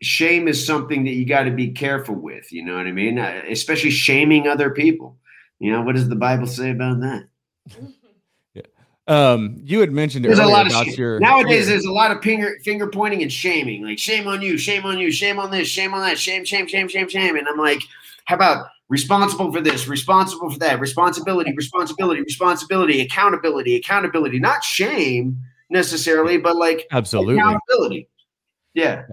shame 0.00 0.46
is 0.46 0.64
something 0.64 1.02
that 1.04 1.10
you 1.10 1.26
got 1.26 1.42
to 1.44 1.50
be 1.50 1.72
careful 1.72 2.14
with. 2.14 2.52
You 2.52 2.64
know 2.64 2.76
what 2.76 2.86
I 2.86 2.92
mean? 2.92 3.18
Uh, 3.18 3.42
especially 3.50 3.90
shaming 3.90 4.46
other 4.46 4.70
people. 4.70 5.18
You 5.58 5.72
know, 5.72 5.82
what 5.82 5.96
does 5.96 6.08
the 6.08 6.14
Bible 6.14 6.46
say 6.46 6.70
about 6.70 7.00
that? 7.00 7.26
yeah. 8.54 8.62
Um, 9.08 9.56
you 9.64 9.80
had 9.80 9.90
mentioned 9.90 10.24
there's 10.24 10.38
a 10.38 10.46
lot 10.46 10.72
of 10.72 10.96
your 10.96 11.18
nowadays. 11.18 11.66
There's 11.66 11.86
a 11.86 11.92
lot 11.92 12.12
of 12.12 12.22
finger 12.22 12.56
finger 12.62 12.86
pointing 12.86 13.22
and 13.22 13.32
shaming, 13.32 13.82
like 13.82 13.98
shame 13.98 14.28
on 14.28 14.42
you, 14.42 14.56
shame 14.56 14.86
on 14.86 14.96
you, 14.96 15.10
shame 15.10 15.40
on 15.40 15.50
this, 15.50 15.66
shame 15.66 15.92
on 15.92 16.02
that, 16.02 16.20
shame, 16.20 16.44
shame, 16.44 16.68
shame, 16.68 16.86
shame, 16.86 17.08
shame. 17.08 17.34
And 17.34 17.48
I'm 17.48 17.58
like, 17.58 17.80
how 18.26 18.36
about 18.36 18.68
responsible 18.90 19.52
for 19.52 19.62
this, 19.62 19.88
responsible 19.88 20.50
for 20.50 20.58
that, 20.58 20.80
responsibility, 20.80 21.54
responsibility, 21.56 22.20
responsibility, 22.20 23.00
accountability, 23.00 23.76
accountability, 23.76 24.38
not 24.38 24.62
shame 24.62 25.38
necessarily, 25.70 26.36
but 26.36 26.56
like 26.56 26.86
absolutely 26.90 27.38
accountability. 27.38 28.08
Yeah. 28.74 29.04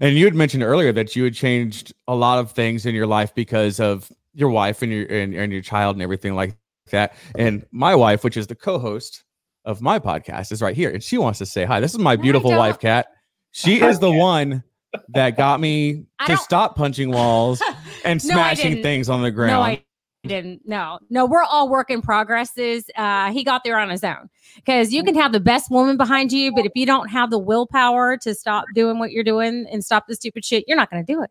And 0.00 0.16
you 0.16 0.24
had 0.24 0.34
mentioned 0.34 0.62
earlier 0.62 0.92
that 0.92 1.14
you 1.14 1.24
had 1.24 1.34
changed 1.34 1.92
a 2.08 2.14
lot 2.14 2.38
of 2.38 2.52
things 2.52 2.86
in 2.86 2.94
your 2.94 3.06
life 3.06 3.34
because 3.34 3.80
of 3.80 4.10
your 4.32 4.48
wife 4.48 4.80
and 4.82 4.90
your 4.90 5.06
and, 5.06 5.34
and 5.34 5.52
your 5.52 5.62
child 5.62 5.96
and 5.96 6.02
everything 6.02 6.34
like 6.34 6.56
that. 6.90 7.14
And 7.34 7.66
my 7.70 7.94
wife, 7.94 8.24
which 8.24 8.36
is 8.36 8.46
the 8.46 8.54
co-host 8.54 9.24
of 9.64 9.82
my 9.82 9.98
podcast, 9.98 10.52
is 10.52 10.62
right 10.62 10.76
here, 10.76 10.90
and 10.90 11.02
she 11.02 11.18
wants 11.18 11.38
to 11.40 11.46
say 11.46 11.64
hi. 11.64 11.80
This 11.80 11.92
is 11.92 11.98
my 11.98 12.16
beautiful 12.16 12.56
wife, 12.56 12.78
Kat. 12.78 13.08
She 13.50 13.82
is 13.82 13.98
the 13.98 14.12
one 14.12 14.62
that 15.08 15.36
got 15.36 15.60
me 15.60 16.06
to 16.26 16.36
stop 16.36 16.76
punching 16.76 17.10
walls 17.10 17.62
and 18.04 18.20
smashing 18.20 18.82
things 18.82 19.08
on 19.08 19.22
the 19.22 19.30
ground. 19.30 19.52
No, 19.52 19.60
I 19.60 19.84
didn't. 20.24 20.62
No, 20.64 20.98
no, 21.10 21.26
we're 21.26 21.42
all 21.42 21.68
work 21.68 21.90
in 21.90 22.02
progresses. 22.02 22.84
Uh, 22.96 23.32
he 23.32 23.44
got 23.44 23.64
there 23.64 23.78
on 23.78 23.90
his 23.90 24.02
own 24.04 24.28
because 24.56 24.92
you 24.92 25.02
can 25.04 25.14
have 25.14 25.32
the 25.32 25.40
best 25.40 25.70
woman 25.70 25.96
behind 25.96 26.32
you, 26.32 26.52
but 26.54 26.64
if 26.64 26.72
you 26.74 26.86
don't 26.86 27.08
have 27.08 27.30
the 27.30 27.38
willpower 27.38 28.16
to 28.18 28.34
stop 28.34 28.64
doing 28.74 28.98
what 28.98 29.12
you're 29.12 29.24
doing 29.24 29.66
and 29.70 29.84
stop 29.84 30.06
the 30.08 30.14
stupid 30.14 30.44
shit, 30.44 30.64
you're 30.66 30.76
not 30.76 30.90
going 30.90 31.04
to 31.04 31.12
do 31.12 31.22
it. 31.22 31.30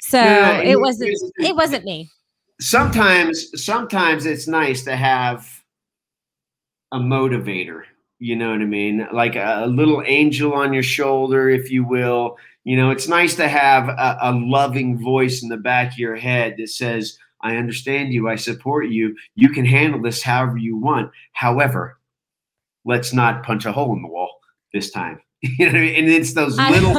So 0.00 0.18
yeah, 0.18 0.58
it 0.58 0.80
wasn't. 0.80 1.16
It 1.38 1.54
wasn't 1.54 1.84
me. 1.84 2.10
Sometimes, 2.60 3.64
sometimes 3.64 4.26
it's 4.26 4.46
nice 4.46 4.84
to 4.84 4.96
have 4.96 5.48
a 6.92 6.98
motivator. 6.98 7.82
You 8.22 8.36
know 8.36 8.50
what 8.50 8.60
I 8.60 8.66
mean? 8.66 9.06
Like 9.12 9.36
a, 9.36 9.64
a 9.64 9.66
little 9.66 10.02
angel 10.06 10.52
on 10.52 10.72
your 10.72 10.82
shoulder, 10.82 11.50
if 11.50 11.70
you 11.70 11.84
will 11.84 12.36
you 12.64 12.76
know, 12.76 12.90
it's 12.90 13.08
nice 13.08 13.34
to 13.36 13.48
have 13.48 13.88
a, 13.88 14.18
a 14.20 14.32
loving 14.32 14.98
voice 14.98 15.42
in 15.42 15.48
the 15.48 15.56
back 15.56 15.92
of 15.92 15.98
your 15.98 16.16
head 16.16 16.56
that 16.58 16.68
says, 16.68 17.18
I 17.40 17.56
understand 17.56 18.12
you. 18.12 18.28
I 18.28 18.36
support 18.36 18.88
you. 18.88 19.16
You 19.34 19.48
can 19.48 19.64
handle 19.64 20.00
this 20.00 20.22
however 20.22 20.58
you 20.58 20.76
want. 20.76 21.10
However, 21.32 21.98
let's 22.84 23.12
not 23.12 23.42
punch 23.42 23.66
a 23.66 23.72
hole 23.72 23.92
in 23.94 24.02
the 24.02 24.08
wall 24.08 24.40
this 24.72 24.92
time. 24.92 25.20
you 25.58 25.70
know, 25.72 25.76
I 25.76 25.82
mean? 25.82 25.96
and 25.96 26.08
it's 26.08 26.34
those 26.34 26.56
little, 26.56 26.96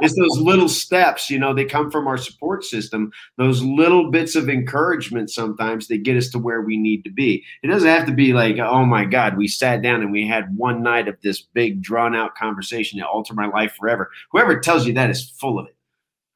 it's 0.00 0.16
those 0.16 0.38
little 0.38 0.68
steps. 0.68 1.28
You 1.28 1.40
know, 1.40 1.52
they 1.52 1.64
come 1.64 1.90
from 1.90 2.06
our 2.06 2.16
support 2.16 2.64
system. 2.64 3.10
Those 3.38 3.60
little 3.60 4.08
bits 4.08 4.36
of 4.36 4.48
encouragement 4.48 5.30
sometimes 5.30 5.88
they 5.88 5.98
get 5.98 6.16
us 6.16 6.28
to 6.30 6.38
where 6.38 6.62
we 6.62 6.76
need 6.76 7.02
to 7.02 7.10
be. 7.10 7.44
It 7.64 7.66
doesn't 7.66 7.88
have 7.88 8.06
to 8.06 8.12
be 8.12 8.32
like, 8.32 8.58
oh 8.58 8.84
my 8.84 9.04
God, 9.04 9.36
we 9.36 9.48
sat 9.48 9.82
down 9.82 10.00
and 10.00 10.12
we 10.12 10.28
had 10.28 10.56
one 10.56 10.84
night 10.84 11.08
of 11.08 11.16
this 11.22 11.42
big 11.42 11.82
drawn 11.82 12.14
out 12.14 12.36
conversation 12.36 13.00
that 13.00 13.08
altered 13.08 13.36
my 13.36 13.48
life 13.48 13.74
forever. 13.74 14.12
Whoever 14.30 14.60
tells 14.60 14.86
you 14.86 14.92
that 14.94 15.10
is 15.10 15.30
full 15.40 15.58
of 15.58 15.66
it. 15.66 15.76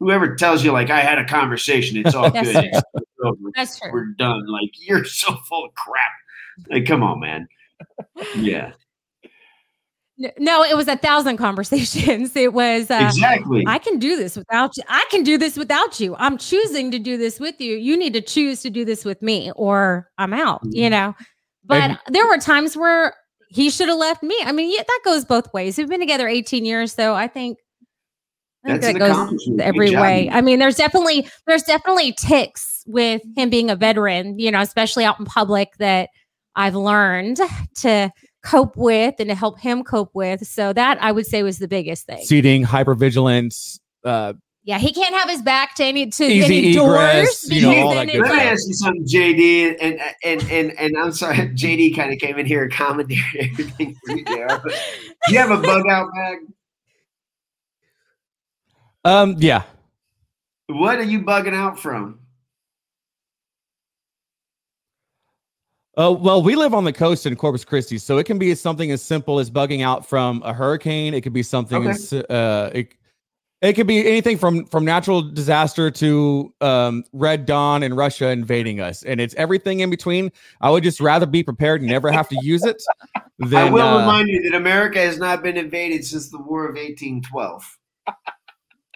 Whoever 0.01 0.35
tells 0.35 0.65
you 0.65 0.73
like 0.73 0.91
I 0.91 1.01
had 1.01 1.19
a 1.19 1.25
conversation, 1.25 1.97
it's 1.97 2.15
all 2.15 2.31
good. 2.43 2.73
True. 3.21 3.53
That's 3.55 3.79
true. 3.79 3.93
We're 3.93 4.07
done. 4.07 4.47
Like 4.49 4.71
you're 4.81 5.05
so 5.05 5.37
full 5.49 5.65
of 5.65 5.75
crap. 5.75 6.11
Like, 6.69 6.87
come 6.87 7.05
on, 7.05 7.21
man. 7.21 7.47
Yeah. 8.35 8.73
No, 10.39 10.63
it 10.63 10.77
was 10.77 10.89
a 10.89 10.97
thousand 10.97 11.37
conversations. 11.47 12.35
It 12.37 12.53
was 12.53 12.91
uh, 12.91 13.09
exactly. 13.09 13.65
I 13.67 13.79
can 13.79 13.99
do 13.99 14.17
this 14.17 14.37
without 14.37 14.77
you. 14.77 14.83
I 14.89 15.05
can 15.11 15.23
do 15.23 15.37
this 15.39 15.57
without 15.57 16.01
you. 16.01 16.17
I'm 16.19 16.39
choosing 16.39 16.91
to 16.91 16.99
do 16.99 17.17
this 17.17 17.39
with 17.39 17.61
you. 17.61 17.77
You 17.77 17.97
need 17.97 18.15
to 18.15 18.21
choose 18.21 18.63
to 18.63 18.71
do 18.71 18.85
this 18.85 19.05
with 19.05 19.21
me, 19.23 19.53
or 19.57 20.11
I'm 20.19 20.33
out. 20.33 20.61
You 20.65 20.85
mm-hmm. 20.85 20.91
know. 20.91 21.15
But 21.65 21.83
and, 21.83 21.99
there 22.09 22.27
were 22.27 22.39
times 22.39 22.77
where 22.77 23.15
he 23.49 23.71
should 23.71 23.89
have 23.89 23.99
left 23.99 24.23
me. 24.23 24.37
I 24.45 24.53
mean, 24.53 24.73
yeah, 24.73 24.83
that 24.87 25.01
goes 25.05 25.25
both 25.25 25.53
ways. 25.53 25.77
We've 25.77 25.89
been 25.89 26.01
together 26.01 26.29
18 26.29 26.65
years, 26.65 26.93
so 26.93 27.15
I 27.15 27.27
think 27.27 27.59
I 28.65 28.79
think 28.79 28.99
that 28.99 29.29
goes 29.29 29.49
every 29.61 29.95
way. 29.95 30.29
I 30.31 30.41
mean, 30.41 30.59
there's 30.59 30.77
definitely 30.77 31.29
there's 31.47 31.63
definitely 31.63 32.13
ticks 32.13 32.83
with 32.87 33.23
him 33.37 33.51
being 33.51 33.71
a 33.71 33.77
veteran, 33.77 34.39
you 34.39 34.51
know, 34.51 34.61
especially 34.61 35.05
out 35.05 35.19
in 35.19 35.27
public 35.27 35.77
that 35.79 36.09
I've 36.55 36.75
learned 36.75 37.39
to 37.79 38.11
cope 38.47 38.77
with 38.77 39.17
and 39.19 39.29
to 39.29 39.35
help 39.35 39.59
him 39.59 39.83
cope 39.83 40.15
with. 40.15 40.47
So 40.47 40.73
that 40.73 41.03
I 41.03 41.13
would 41.13 41.27
say 41.27 41.43
was 41.43 41.59
the 41.59 41.69
biggest 41.69 42.07
thing. 42.07 42.25
Seating, 42.25 42.65
hypervigilance, 42.65 43.81
uh, 44.05 44.35
yeah, 44.67 44.79
he 44.79 44.93
can't 44.93 45.15
have 45.15 45.31
his 45.31 45.43
back 45.43 45.77
to 45.77 45.85
any 45.85 46.11
to 46.11 46.25
any 46.25 46.73
egress, 46.73 47.43
doors. 47.43 47.53
You 47.53 47.63
know, 47.63 47.87
all 47.87 47.95
that 47.95 48.09
good 48.09 48.21
Let 48.21 48.35
me 48.35 48.41
ask 48.41 48.67
you 48.67 48.75
something, 48.75 49.07
JD, 49.07 49.77
and 49.81 50.01
and 50.25 50.43
and 50.51 50.73
and 50.73 50.99
I'm 50.99 51.13
sorry, 51.13 51.37
JD 51.55 51.95
kind 51.95 52.13
of 52.13 52.19
came 52.19 52.37
in 52.37 52.47
here 52.47 52.65
and 52.65 52.73
commented 52.73 53.17
everything 53.39 53.95
for 54.05 54.17
you 54.17 54.25
there. 54.25 54.49
But 54.49 54.75
you 55.29 55.39
have 55.39 55.53
a 55.53 55.59
bug 55.59 55.87
out 55.89 56.09
bag? 56.13 56.39
Um, 59.05 59.37
yeah. 59.39 59.63
What 60.67 60.99
are 60.99 61.05
you 61.05 61.21
bugging 61.21 61.55
out 61.55 61.79
from? 61.79 62.19
Uh, 65.99 66.13
well, 66.13 66.43
we 66.43 66.57
live 66.57 66.75
on 66.75 66.85
the 66.85 66.93
coast 66.93 67.25
in 67.25 67.35
Corpus 67.37 67.65
Christi, 67.65 67.97
so 67.97 68.19
it 68.19 68.25
can 68.25 68.39
be 68.39 68.55
something 68.55 68.91
as 68.91 69.03
simple 69.03 69.39
as 69.39 69.51
bugging 69.51 69.83
out 69.83 70.07
from 70.07 70.43
a 70.45 70.53
hurricane. 70.53 71.15
It 71.15 71.23
could 71.23 71.33
be 71.33 71.43
something 71.43 71.89
okay. 71.89 71.91
as 71.91 72.13
uh, 72.13 72.71
it, 72.75 72.95
it 73.63 73.73
could 73.73 73.87
be 73.87 74.07
anything 74.07 74.37
from 74.37 74.67
from 74.67 74.85
natural 74.85 75.23
disaster 75.23 75.91
to 75.91 76.53
um, 76.61 77.03
Red 77.15 77.47
Dawn 77.47 77.83
and 77.83 77.97
Russia 77.97 78.29
invading 78.29 78.79
us, 78.79 79.05
and 79.05 79.23
it's 79.23 79.35
everything 79.37 79.81
in 79.81 79.89
between. 79.89 80.31
I 80.61 80.69
would 80.69 80.83
just 80.83 81.01
rather 81.01 81.25
be 81.25 81.43
prepared 81.43 81.81
and 81.81 81.89
never 81.89 82.13
have 82.13 82.29
to 82.29 82.39
use 82.43 82.65
it. 82.65 82.83
Than, 83.39 83.55
I 83.55 83.71
will 83.71 83.83
uh, 83.83 84.01
remind 84.01 84.29
you 84.29 84.43
that 84.51 84.57
America 84.57 84.99
has 84.99 85.19
not 85.19 85.43
been 85.43 85.57
invaded 85.57 86.05
since 86.05 86.31
the 86.31 86.39
War 86.39 86.65
of 86.65 86.77
1812. 86.77 87.79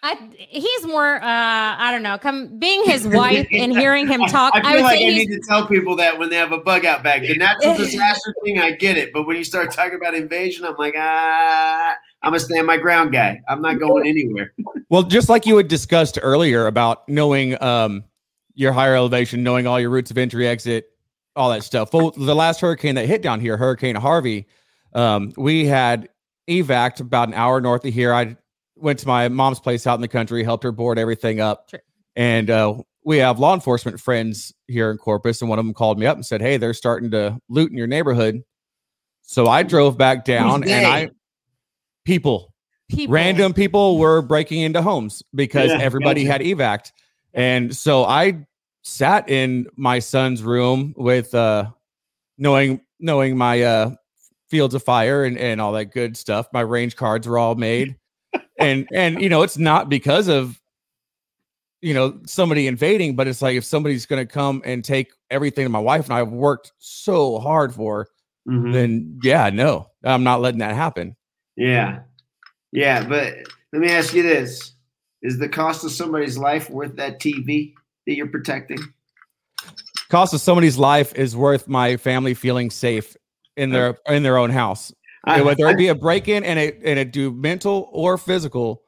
I, 0.03 0.17
he's 0.37 0.87
more, 0.87 1.17
uh, 1.17 1.21
I 1.23 1.91
don't 1.93 2.03
know, 2.03 2.17
come 2.17 2.59
being 2.59 2.85
his 2.85 3.07
wife 3.09 3.47
and 3.53 3.73
hearing 3.73 4.07
him 4.07 4.21
talk. 4.23 4.55
I 4.55 4.59
I, 4.59 4.63
feel 4.63 4.73
would 4.73 4.83
like 4.83 4.99
say 4.99 5.07
I 5.07 5.11
need 5.11 5.29
to 5.29 5.41
tell 5.47 5.67
people 5.67 5.95
that 5.97 6.19
when 6.19 6.31
they 6.31 6.37
have 6.37 6.53
a 6.53 6.59
bug 6.59 6.87
out 6.87 7.03
bag. 7.03 7.23
The 7.23 7.37
natural 7.37 7.77
disaster 7.77 8.35
thing, 8.45 8.59
I 8.59 8.73
get 8.73 8.97
it. 8.97 9.13
But 9.13 9.27
when 9.27 9.37
you 9.37 9.45
start 9.45 9.73
talking 9.73 9.95
about 9.95 10.15
invasion, 10.15 10.65
I'm 10.65 10.77
like, 10.77 10.95
ah, 10.97 11.97
I'm 12.23 12.35
a 12.35 12.41
stand 12.41 12.67
my 12.67 12.79
ground 12.79 13.13
guy. 13.13 13.41
I'm 13.49 13.61
not 13.61 13.79
going 13.79 14.07
anywhere. 14.07 14.53
Well, 14.89 15.03
just 15.03 15.29
like 15.29 15.45
you 15.45 15.57
had 15.57 15.69
discussed 15.69 16.19
earlier 16.23 16.67
about 16.67 17.07
knowing 17.09 17.63
um, 17.63 18.05
your 18.55 18.73
higher 18.73 18.95
elevation, 18.95 19.43
knowing 19.43 19.67
all 19.67 19.79
your 19.79 19.91
routes 19.91 20.11
of 20.11 20.19
entry, 20.19 20.49
exit, 20.49 20.91
all 21.37 21.51
that 21.51 21.63
stuff. 21.63 21.93
Well, 21.93 22.11
the 22.11 22.35
last 22.35 22.61
hurricane 22.61 22.95
that 22.95 23.07
hit 23.07 23.23
down 23.23 23.41
here, 23.41 23.57
Hurricane 23.57 23.97
Harvey, 23.97 24.47
um, 24.95 25.33
we 25.37 25.67
had 25.67 26.09
evac 26.49 27.01
about 27.01 27.29
an 27.29 27.35
hour 27.35 27.61
north 27.61 27.85
of 27.85 27.95
here. 27.95 28.13
I 28.13 28.37
went 28.81 28.99
to 29.01 29.07
my 29.09 29.29
mom's 29.29 29.61
place 29.61 29.87
out 29.87 29.95
in 29.95 30.01
the 30.01 30.09
country, 30.09 30.43
helped 30.43 30.65
her 30.65 30.73
board 30.73 30.99
everything 30.99 31.41
up, 31.41 31.69
Sure. 31.71 31.81
and 32.17 32.51
uh, 32.51 32.75
we 33.05 33.19
have 33.19 33.39
law 33.39 33.55
enforcement 33.55 34.01
friends 34.01 34.53
here 34.69 34.91
in 34.91 34.99
Corpus, 34.99 35.41
and 35.41 35.49
one 35.51 35.59
of 35.59 35.65
them 35.65 35.75
called 35.75 35.99
me 35.99 36.07
up 36.07 36.17
and 36.17 36.25
said, 36.27 36.41
"Hey, 36.41 36.57
they're 36.57 36.75
starting 36.75 37.11
to 37.13 37.39
loot 37.49 37.71
in 37.71 37.77
your 37.79 37.87
neighborhood." 37.87 38.43
So 39.23 39.47
I 39.47 39.63
drove 39.63 39.97
back 39.97 40.25
down, 40.25 40.65
and? 40.65 40.87
I 40.87 41.11
people 42.05 42.53
people. 42.89 43.13
random 43.13 43.53
people 43.53 43.99
were 43.99 44.23
breaking 44.23 44.63
into 44.63 44.83
homes 44.83 45.23
because 45.35 45.71
Yeah, 45.71 45.79
everybody 45.79 46.25
gotcha. 46.25 46.33
had 46.33 46.41
evac 46.41 46.91
and 47.35 47.77
so 47.77 48.05
i 48.05 48.45
sat 48.83 49.29
in 49.29 49.67
my 49.77 49.99
son's 49.99 50.43
room 50.43 50.95
with 50.97 51.33
uh 51.35 51.71
knowing 52.39 52.81
knowing 52.99 53.37
my 53.37 53.63
uh 53.63 53.91
fields 54.49 54.75
of 54.75 54.83
fire 54.83 55.25
and, 55.25 55.39
and 55.39 55.61
all 55.61 55.73
that 55.73 55.93
good 55.93 56.17
stuff 56.17 56.49
my 56.53 56.63
range 56.63 56.97
cards 56.97 57.29
were 57.29 57.39
all 57.39 57.55
made 57.55 57.95
and 58.61 58.89
and 58.93 59.21
you 59.21 59.29
know 59.29 59.43
it's 59.43 59.59
not 59.59 59.89
because 59.89 60.29
of 60.29 60.61
you 61.81 61.95
know 61.95 62.19
somebody 62.27 62.67
invading 62.67 63.17
but 63.17 63.27
it's 63.27 63.41
like 63.43 63.57
if 63.57 63.65
somebody's 63.65 64.07
going 64.07 64.25
to 64.25 64.31
come 64.31 64.61
and 64.65 64.85
take 64.85 65.13
everything 65.31 65.65
that 65.65 65.71
my 65.71 65.79
wife 65.79 66.05
and 66.05 66.15
i 66.15 66.19
have 66.19 66.33
worked 66.33 66.73
so 66.79 67.39
hard 67.39 67.75
for 67.75 68.09
Mhm. 68.49 68.73
then 68.73 69.21
yeah 69.23 69.51
no 69.51 69.87
i'm 70.05 70.25
not 70.25 70.41
letting 70.41 70.61
that 70.61 70.75
happen 70.75 71.15
Yeah. 71.57 72.01
Yeah. 72.73 73.07
But 73.07 73.35
let 73.73 73.83
me 73.83 73.91
ask 73.91 74.15
you 74.15 74.23
this 74.23 74.73
Is 75.23 75.39
the 75.39 75.49
cost 75.49 75.85
of 75.85 75.91
somebody's 75.93 76.39
life 76.39 76.71
worth 76.71 76.97
that 76.97 77.19
TV 77.21 77.75
that 78.07 78.15
you're 78.15 78.29
protecting? 78.29 78.79
cost 80.09 80.33
of 80.35 80.41
somebody's 80.41 80.79
life 80.79 81.15
is 81.15 81.37
worth 81.37 81.69
my 81.69 81.97
family 81.97 82.35
feeling 82.35 82.71
safe 82.71 83.17
in 83.57 83.71
their 83.71 83.99
in 84.09 84.23
their 84.23 84.39
own 84.39 84.51
house. 84.51 84.93
I, 85.25 85.43
Whether 85.43 85.67
I- 85.67 85.73
it 85.73 85.79
be 85.79 85.89
a 85.89 85.95
break 85.95 86.29
in 86.29 86.45
and 86.45 86.59
it 86.59 86.81
and 86.85 86.99
it 86.99 87.13
do 87.13 87.31
mental 87.31 87.89
or 87.93 88.17
physical, 88.19 88.83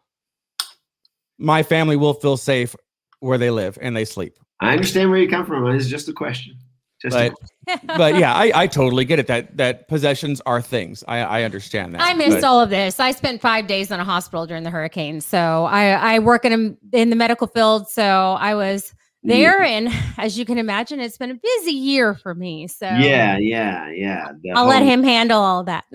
my 1.38 1.62
family 1.62 1.96
will 1.96 2.14
feel 2.14 2.36
safe 2.36 2.74
where 3.20 3.38
they 3.38 3.50
live 3.50 3.78
and 3.80 3.96
they 3.96 4.04
sleep. 4.04 4.38
I 4.60 4.72
understand 4.72 5.10
where 5.10 5.18
you 5.18 5.28
come 5.28 5.44
from. 5.44 5.66
It's 5.74 5.88
just 5.88 6.08
a 6.08 6.12
question. 6.12 6.56
Just 7.00 7.16
a 7.16 7.34
But 7.66 7.86
but 7.98 8.18
yeah, 8.18 8.32
I, 8.32 8.52
I 8.62 8.66
totally 8.66 9.04
get 9.04 9.18
it 9.18 9.26
that 9.26 9.56
that 9.56 9.88
possessions 9.88 10.40
are 10.46 10.62
things. 10.62 11.02
I, 11.08 11.18
I 11.18 11.42
understand 11.42 11.94
that. 11.94 12.00
I 12.00 12.14
missed 12.14 12.40
But 12.40 12.44
all 12.44 12.60
of 12.60 12.70
this. 12.70 13.00
I 13.00 13.10
spent 13.10 13.40
five 13.40 13.66
days 13.66 13.90
in 13.90 13.98
a 14.00 14.04
hospital 14.04 14.46
during 14.46 14.62
the 14.62 14.70
hurricane. 14.70 15.20
So 15.20 15.64
I, 15.64 16.14
I 16.14 16.18
work 16.20 16.44
in, 16.44 16.52
a, 16.52 16.96
in 16.96 17.10
the 17.10 17.16
medical 17.16 17.46
field. 17.48 17.88
So 17.88 18.02
I 18.02 18.54
was 18.54 18.94
there. 19.22 19.62
And 19.62 19.88
as 20.18 20.38
you 20.38 20.44
can 20.44 20.58
imagine, 20.58 21.00
it's 21.00 21.18
been 21.18 21.30
a 21.30 21.34
busy 21.42 21.72
year 21.72 22.14
for 22.14 22.34
me. 22.34 22.68
So 22.68 22.86
Yeah, 22.86 23.38
yeah, 23.38 23.90
yeah. 23.90 24.32
The 24.42 24.50
I'll 24.52 24.66
let 24.66 24.82
him 24.82 25.02
handle 25.02 25.40
all 25.40 25.64
that. 25.64 25.84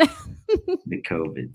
The 0.86 1.02
COVID. 1.02 1.50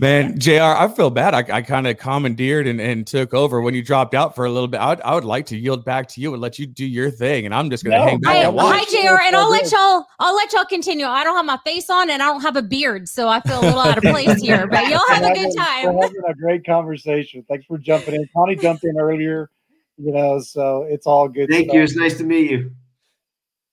Man, 0.00 0.38
JR., 0.38 0.60
I 0.60 0.86
feel 0.86 1.10
bad. 1.10 1.34
I, 1.34 1.56
I 1.56 1.62
kind 1.62 1.88
of 1.88 1.98
commandeered 1.98 2.68
and, 2.68 2.80
and 2.80 3.04
took 3.04 3.34
over 3.34 3.60
when 3.60 3.74
you 3.74 3.82
dropped 3.82 4.14
out 4.14 4.36
for 4.36 4.44
a 4.44 4.50
little 4.50 4.68
bit. 4.68 4.78
I 4.78 4.90
would, 4.90 5.00
I 5.00 5.14
would 5.14 5.24
like 5.24 5.46
to 5.46 5.56
yield 5.56 5.84
back 5.84 6.06
to 6.10 6.20
you 6.20 6.32
and 6.34 6.40
let 6.40 6.56
you 6.56 6.66
do 6.66 6.86
your 6.86 7.10
thing, 7.10 7.46
and 7.46 7.54
I'm 7.54 7.68
just 7.68 7.82
going 7.82 7.98
to 7.98 8.04
No, 8.04 8.06
hang 8.10 8.20
back 8.20 8.36
Hi, 8.36 8.44
and 8.44 8.54
watch. 8.54 8.76
hi, 8.78 8.84
JR. 8.84 9.20
And 9.26 9.34
I'll 9.34 9.50
let 9.50 9.72
y'all. 9.72 10.04
I'll 10.20 10.36
let 10.36 10.52
y'all 10.52 10.64
continue. 10.66 11.04
I 11.04 11.24
don't 11.24 11.34
have 11.34 11.46
my 11.46 11.58
face 11.64 11.90
on, 11.90 12.10
and 12.10 12.22
I 12.22 12.26
don't 12.26 12.42
have 12.42 12.54
a 12.54 12.62
beard, 12.62 13.08
so 13.08 13.28
I 13.28 13.40
feel 13.40 13.58
a 13.58 13.62
little 13.62 13.80
out 13.80 13.98
of 13.98 14.04
place 14.04 14.40
here. 14.40 14.68
But 14.68 14.82
y'all 14.88 15.00
have 15.08 15.24
a 15.24 15.34
good 15.34 15.56
time. 15.56 15.86
We're 15.86 16.02
having 16.02 16.22
a 16.28 16.34
great 16.34 16.64
conversation. 16.64 17.44
Thanks 17.48 17.66
for 17.66 17.78
jumping 17.78 18.14
in. 18.14 18.28
Connie 18.36 18.54
jumped 18.54 18.84
in 18.84 19.00
earlier, 19.00 19.50
you 19.98 20.12
know, 20.12 20.38
so 20.38 20.86
it's 20.88 21.06
all 21.06 21.28
good. 21.28 21.50
Thank 21.50 21.66
stuff. 21.66 21.74
you. 21.74 21.82
It's 21.82 21.96
nice 21.96 22.16
to 22.18 22.24
meet 22.24 22.50
you. 22.50 22.72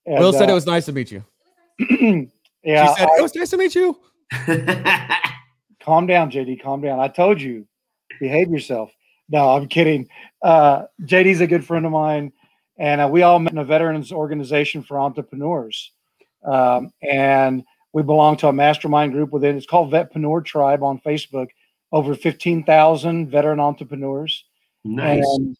And, 0.04 0.18
Will 0.18 0.32
said 0.32 0.48
uh, 0.48 0.52
it 0.52 0.54
was 0.54 0.66
nice 0.66 0.86
to 0.86 0.92
meet 0.92 1.10
you. 1.10 1.24
yeah, 2.62 2.86
she 2.86 2.94
said 2.94 3.08
I- 3.08 3.18
it 3.18 3.22
was 3.22 3.34
nice 3.34 3.50
to 3.50 3.56
meet 3.56 3.74
you. 3.74 3.98
calm 5.82 6.06
down, 6.06 6.30
JD. 6.30 6.62
Calm 6.62 6.80
down. 6.80 6.98
I 6.98 7.08
told 7.08 7.40
you, 7.40 7.66
behave 8.20 8.50
yourself. 8.50 8.90
No, 9.28 9.50
I'm 9.50 9.68
kidding. 9.68 10.08
Uh, 10.42 10.84
JD's 11.02 11.40
a 11.40 11.46
good 11.46 11.64
friend 11.64 11.86
of 11.86 11.92
mine, 11.92 12.32
and 12.78 13.00
uh, 13.00 13.08
we 13.10 13.22
all 13.22 13.38
met 13.38 13.52
in 13.52 13.58
a 13.58 13.64
veterans 13.64 14.12
organization 14.12 14.82
for 14.82 15.00
entrepreneurs. 15.00 15.92
Um, 16.44 16.92
and 17.02 17.64
we 17.92 18.02
belong 18.02 18.36
to 18.38 18.48
a 18.48 18.52
mastermind 18.52 19.12
group 19.12 19.30
within. 19.30 19.56
It's 19.56 19.66
called 19.66 19.92
Vetpreneur 19.92 20.44
Tribe 20.44 20.82
on 20.82 21.00
Facebook. 21.00 21.48
Over 21.92 22.14
15,000 22.14 23.30
veteran 23.30 23.60
entrepreneurs. 23.60 24.44
nice. 24.84 25.24
And, 25.24 25.56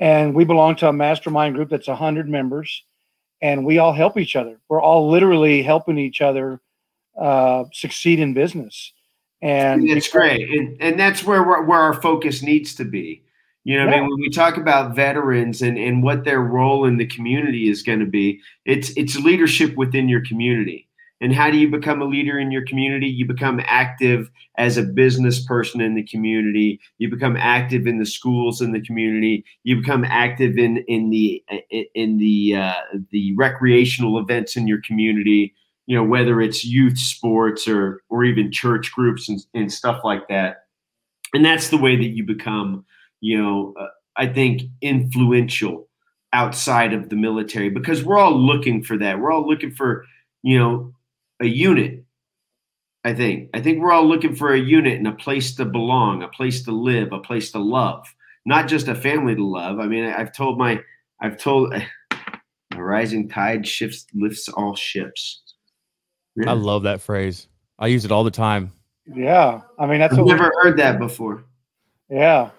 and 0.00 0.34
we 0.34 0.44
belong 0.44 0.76
to 0.76 0.88
a 0.88 0.92
mastermind 0.92 1.54
group 1.54 1.68
that's 1.68 1.86
100 1.86 2.28
members, 2.28 2.82
and 3.40 3.64
we 3.64 3.78
all 3.78 3.92
help 3.92 4.18
each 4.18 4.34
other. 4.34 4.58
We're 4.68 4.80
all 4.80 5.10
literally 5.10 5.62
helping 5.62 5.98
each 5.98 6.20
other 6.20 6.60
uh, 7.20 7.64
succeed 7.72 8.18
in 8.18 8.34
business. 8.34 8.92
And 9.42 9.88
it's 9.88 10.08
great, 10.08 10.50
and 10.50 10.76
and 10.82 11.00
that's 11.00 11.24
where 11.24 11.42
where 11.42 11.78
our 11.78 11.94
focus 12.02 12.42
needs 12.42 12.74
to 12.74 12.84
be. 12.84 13.24
You 13.64 13.78
know, 13.78 13.86
what 13.86 13.94
I 13.94 14.00
mean, 14.00 14.10
when 14.10 14.20
we 14.20 14.28
talk 14.28 14.58
about 14.58 14.94
veterans 14.94 15.62
and 15.62 15.78
and 15.78 16.02
what 16.02 16.24
their 16.24 16.40
role 16.40 16.84
in 16.84 16.98
the 16.98 17.06
community 17.06 17.70
is 17.70 17.82
going 17.82 18.00
to 18.00 18.06
be, 18.06 18.40
it's 18.66 18.90
it's 18.98 19.16
leadership 19.16 19.76
within 19.76 20.10
your 20.10 20.22
community. 20.26 20.89
And 21.22 21.34
how 21.34 21.50
do 21.50 21.58
you 21.58 21.70
become 21.70 22.00
a 22.00 22.06
leader 22.06 22.38
in 22.38 22.50
your 22.50 22.64
community? 22.64 23.06
You 23.06 23.26
become 23.26 23.60
active 23.64 24.30
as 24.56 24.78
a 24.78 24.82
business 24.82 25.44
person 25.44 25.80
in 25.82 25.94
the 25.94 26.02
community. 26.02 26.80
You 26.96 27.10
become 27.10 27.36
active 27.36 27.86
in 27.86 27.98
the 27.98 28.06
schools 28.06 28.62
in 28.62 28.72
the 28.72 28.80
community. 28.80 29.44
You 29.64 29.76
become 29.80 30.04
active 30.04 30.56
in 30.56 30.78
in 30.88 31.10
the 31.10 31.44
in 31.94 32.16
the 32.16 32.54
uh, 32.56 33.00
the 33.10 33.34
recreational 33.36 34.18
events 34.18 34.56
in 34.56 34.66
your 34.66 34.80
community 34.82 35.54
you 35.90 35.96
know 35.96 36.04
whether 36.04 36.40
it's 36.40 36.64
youth 36.64 36.96
sports 36.96 37.66
or 37.66 38.00
or 38.10 38.24
even 38.24 38.52
church 38.52 38.92
groups 38.92 39.28
and, 39.28 39.44
and 39.54 39.72
stuff 39.72 40.02
like 40.04 40.28
that 40.28 40.66
and 41.34 41.44
that's 41.44 41.68
the 41.70 41.76
way 41.76 41.96
that 41.96 42.10
you 42.10 42.24
become 42.24 42.84
you 43.20 43.36
know 43.36 43.74
uh, 43.78 43.88
i 44.16 44.24
think 44.24 44.62
influential 44.82 45.88
outside 46.32 46.92
of 46.92 47.08
the 47.08 47.16
military 47.16 47.70
because 47.70 48.04
we're 48.04 48.18
all 48.18 48.38
looking 48.38 48.84
for 48.84 48.96
that 48.96 49.18
we're 49.18 49.32
all 49.32 49.48
looking 49.48 49.72
for 49.72 50.04
you 50.42 50.56
know 50.56 50.94
a 51.40 51.46
unit 51.46 52.04
i 53.04 53.12
think 53.14 53.48
i 53.54 53.60
think 53.60 53.78
we're 53.80 53.92
all 53.92 54.06
looking 54.06 54.34
for 54.34 54.52
a 54.52 54.58
unit 54.58 54.98
and 54.98 55.06
a 55.08 55.12
place 55.12 55.54
to 55.54 55.64
belong 55.64 56.22
a 56.22 56.28
place 56.28 56.62
to 56.62 56.70
live 56.72 57.12
a 57.12 57.18
place 57.18 57.50
to 57.52 57.58
love 57.58 58.06
not 58.46 58.68
just 58.68 58.88
a 58.88 58.94
family 58.94 59.34
to 59.34 59.44
love 59.46 59.78
i 59.78 59.86
mean 59.86 60.04
i've 60.04 60.32
told 60.34 60.58
my 60.58 60.78
i've 61.20 61.36
told 61.38 61.72
a 62.74 62.82
rising 62.82 63.28
tide 63.28 63.66
shifts 63.66 64.06
lifts 64.14 64.48
all 64.48 64.74
ships 64.74 65.42
I 66.46 66.52
love 66.52 66.84
that 66.84 67.02
phrase. 67.02 67.48
I 67.78 67.88
use 67.88 68.04
it 68.06 68.12
all 68.12 68.24
the 68.24 68.30
time. 68.30 68.72
yeah, 69.14 69.60
I 69.78 69.86
mean 69.86 69.98
that's 69.98 70.12
I've 70.14 70.20
what 70.20 70.26
we- 70.26 70.32
never 70.32 70.52
heard 70.62 70.78
that 70.78 70.98
before. 70.98 71.44
yeah. 72.08 72.50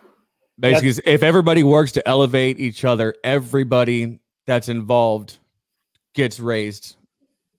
Basically, 0.59 0.89
it's 0.89 0.99
if 1.05 1.23
everybody 1.23 1.63
works 1.63 1.93
to 1.93 2.07
elevate 2.07 2.59
each 2.59 2.85
other, 2.85 3.15
everybody 3.23 4.19
that's 4.45 4.69
involved 4.69 5.39
gets 6.13 6.39
raised. 6.39 6.97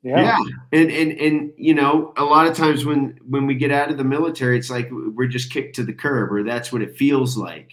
Yeah. 0.02 0.20
Yeah. 0.20 0.38
And 0.72 0.90
and 0.90 1.12
and 1.12 1.52
you 1.56 1.74
know, 1.74 2.12
a 2.16 2.24
lot 2.24 2.46
of 2.46 2.56
times 2.56 2.84
when 2.84 3.18
when 3.28 3.46
we 3.46 3.54
get 3.54 3.70
out 3.70 3.90
of 3.90 3.98
the 3.98 4.04
military, 4.04 4.58
it's 4.58 4.70
like 4.70 4.88
we're 4.90 5.28
just 5.28 5.52
kicked 5.52 5.76
to 5.76 5.84
the 5.84 5.92
curb, 5.92 6.32
or 6.32 6.42
that's 6.42 6.72
what 6.72 6.82
it 6.82 6.96
feels 6.96 7.36
like. 7.36 7.70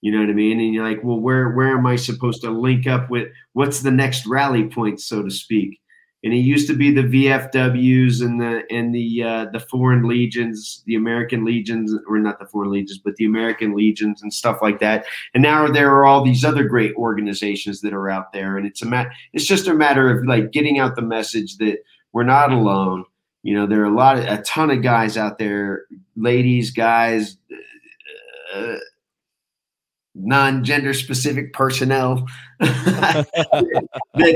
You 0.00 0.12
know 0.12 0.20
what 0.20 0.30
I 0.30 0.34
mean? 0.34 0.60
And 0.60 0.72
you're 0.72 0.88
like, 0.88 1.02
well, 1.02 1.18
where 1.18 1.50
where 1.50 1.76
am 1.76 1.86
I 1.86 1.96
supposed 1.96 2.42
to 2.42 2.50
link 2.50 2.86
up 2.86 3.10
with? 3.10 3.28
What's 3.54 3.80
the 3.80 3.90
next 3.90 4.26
rally 4.26 4.68
point, 4.68 5.00
so 5.00 5.22
to 5.22 5.30
speak? 5.30 5.80
And 6.24 6.32
it 6.32 6.38
used 6.38 6.66
to 6.68 6.74
be 6.74 6.90
the 6.90 7.02
VFWs 7.02 8.22
and 8.22 8.40
the 8.40 8.62
and 8.70 8.94
the 8.94 9.22
uh, 9.22 9.44
the 9.52 9.60
foreign 9.60 10.08
legions, 10.08 10.82
the 10.86 10.94
American 10.94 11.44
legions, 11.44 11.94
or 12.08 12.18
not 12.18 12.38
the 12.38 12.46
foreign 12.46 12.70
legions, 12.70 12.98
but 12.98 13.14
the 13.16 13.26
American 13.26 13.76
legions 13.76 14.22
and 14.22 14.32
stuff 14.32 14.62
like 14.62 14.80
that. 14.80 15.04
And 15.34 15.42
now 15.42 15.68
there 15.68 15.90
are 15.94 16.06
all 16.06 16.24
these 16.24 16.42
other 16.42 16.64
great 16.64 16.94
organizations 16.96 17.82
that 17.82 17.92
are 17.92 18.08
out 18.08 18.32
there, 18.32 18.56
and 18.56 18.66
it's 18.66 18.80
a 18.80 18.86
mat. 18.86 19.08
It's 19.34 19.44
just 19.44 19.68
a 19.68 19.74
matter 19.74 20.10
of 20.10 20.26
like 20.26 20.50
getting 20.50 20.78
out 20.78 20.96
the 20.96 21.02
message 21.02 21.58
that 21.58 21.78
we're 22.12 22.24
not 22.24 22.50
alone. 22.52 23.04
You 23.42 23.54
know, 23.54 23.66
there 23.66 23.82
are 23.82 23.92
a 23.92 23.94
lot 23.94 24.18
of 24.18 24.24
a 24.24 24.40
ton 24.42 24.70
of 24.70 24.82
guys 24.82 25.18
out 25.18 25.38
there, 25.38 25.84
ladies, 26.16 26.70
guys, 26.70 27.36
uh, 28.54 28.76
non-gender 30.14 30.94
specific 30.94 31.52
personnel 31.52 32.26
that 32.60 33.26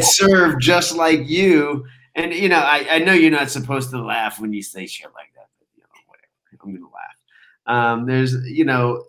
serve 0.03 0.61
just 0.61 0.97
like 0.97 1.29
you. 1.29 1.87
And 2.15 2.35
you 2.35 2.49
know, 2.49 2.59
I, 2.59 2.87
I 2.91 2.99
know 2.99 3.13
you're 3.13 3.31
not 3.31 3.51
supposed 3.51 3.91
to 3.91 4.03
laugh 4.03 4.41
when 4.41 4.53
you 4.53 4.63
say 4.63 4.87
shit 4.87 5.11
like 5.15 5.33
that, 5.37 5.49
but 5.59 5.69
you 5.77 5.83
know, 5.83 6.01
whatever. 6.07 6.65
I'm 6.65 6.75
gonna 6.75 6.93
laugh. 6.93 7.99
Um, 7.99 8.07
there's, 8.07 8.35
you 8.49 8.65
know, 8.65 9.05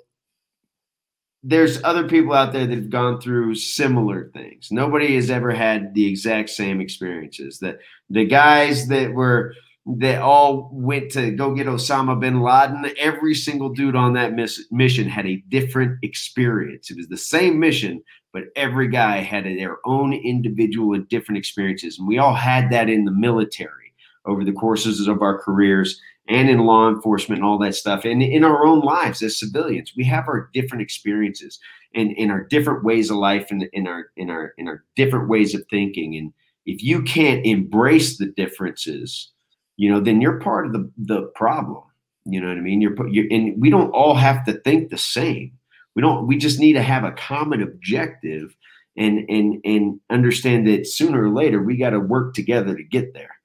there's 1.42 1.82
other 1.84 2.08
people 2.08 2.34
out 2.34 2.52
there 2.52 2.68
that 2.68 2.76
have 2.76 2.90
gone 2.90 3.22
through 3.22 3.56
similar 3.56 4.30
things. 4.34 4.72
Nobody 4.72 5.16
has 5.16 5.30
ever 5.30 5.52
had 5.52 5.94
the 5.94 6.06
exact 6.06 6.50
same 6.50 6.82
experiences. 6.82 7.60
That 7.60 7.80
the 8.10 8.26
guys 8.26 8.88
that 8.90 9.14
were 9.14 9.54
that 9.86 10.22
all 10.22 10.70
went 10.72 11.12
to 11.12 11.32
go 11.32 11.54
get 11.56 11.68
Osama 11.68 12.20
bin 12.20 12.42
Laden, 12.42 12.92
every 13.00 13.34
single 13.34 13.70
dude 13.70 13.96
on 13.96 14.14
that 14.14 14.34
miss, 14.34 14.64
mission 14.72 15.08
had 15.08 15.26
a 15.26 15.44
different 15.50 15.98
experience. 16.04 16.92
It 16.92 16.98
was 16.98 17.08
the 17.08 17.18
same 17.18 17.60
mission, 17.60 18.04
but 18.34 18.46
every 18.56 18.88
guy 18.88 19.18
had 19.18 19.46
their 19.46 19.78
own 19.86 20.14
individual 20.14 20.94
and 20.94 21.08
different 21.10 21.40
experiences. 21.40 21.98
And 21.98 22.08
we 22.08 22.18
all 22.18 22.36
had 22.36 22.72
that 22.72 22.90
in 22.90 23.06
the 23.06 23.12
military 23.12 23.94
over 24.26 24.44
the 24.44 24.54
courses 24.54 25.08
of 25.08 25.22
our 25.22 25.40
careers 25.40 26.00
and 26.30 26.50
in 26.50 26.60
law 26.60 26.88
enforcement 26.88 27.40
and 27.40 27.46
all 27.46 27.58
that 27.58 27.76
stuff 27.76 28.06
and 28.06 28.22
in 28.22 28.44
our 28.44 28.66
own 28.66 28.82
lives 28.82 29.22
as 29.24 29.40
civilians 29.40 29.94
we 29.98 30.04
have 30.04 30.28
our 30.28 30.50
different 30.54 30.82
experiences 30.82 31.60
and 31.96 32.12
in 32.14 32.30
our 32.30 32.44
different 32.46 32.84
ways 32.84 33.10
of 33.10 33.18
life 33.18 33.48
and 33.50 33.68
in 33.74 33.88
our 33.88 34.12
in 34.16 34.30
our 34.30 34.54
in 34.58 34.68
our 34.68 34.84
different 34.96 35.28
ways 35.28 35.56
of 35.56 35.64
thinking 35.70 36.16
and 36.16 36.32
if 36.66 36.84
you 36.84 37.02
can't 37.02 37.46
embrace 37.46 38.18
the 38.18 38.28
differences 38.28 39.32
you 39.80 39.90
know 39.90 40.00
then 40.00 40.20
you're 40.20 40.40
part 40.40 40.66
of 40.66 40.74
the 40.74 40.92
the 40.98 41.24
problem 41.36 41.82
you 42.26 42.40
know 42.40 42.50
what 42.50 42.58
i 42.58 42.62
mean 42.62 42.82
you're, 42.82 43.08
you're 43.08 43.26
and 43.32 43.60
we 43.60 43.70
don't 43.70 43.92
all 43.92 44.14
have 44.14 44.44
to 44.46 44.54
think 44.54 44.90
the 44.90 44.98
same 44.98 45.52
we 45.96 46.02
don't 46.02 46.28
we 46.28 46.38
just 46.38 46.60
need 46.60 46.74
to 46.74 46.84
have 46.84 47.04
a 47.04 47.14
common 47.14 47.64
objective 47.64 48.56
and 48.98 49.28
and 49.30 49.62
and 49.64 50.00
understand 50.10 50.68
that 50.68 50.86
sooner 50.86 51.24
or 51.24 51.30
later 51.30 51.64
we 51.64 51.78
got 51.78 51.92
to 51.92 52.00
work 52.00 52.34
together 52.34 52.76
to 52.76 52.84
get 52.84 53.14
there 53.14 53.38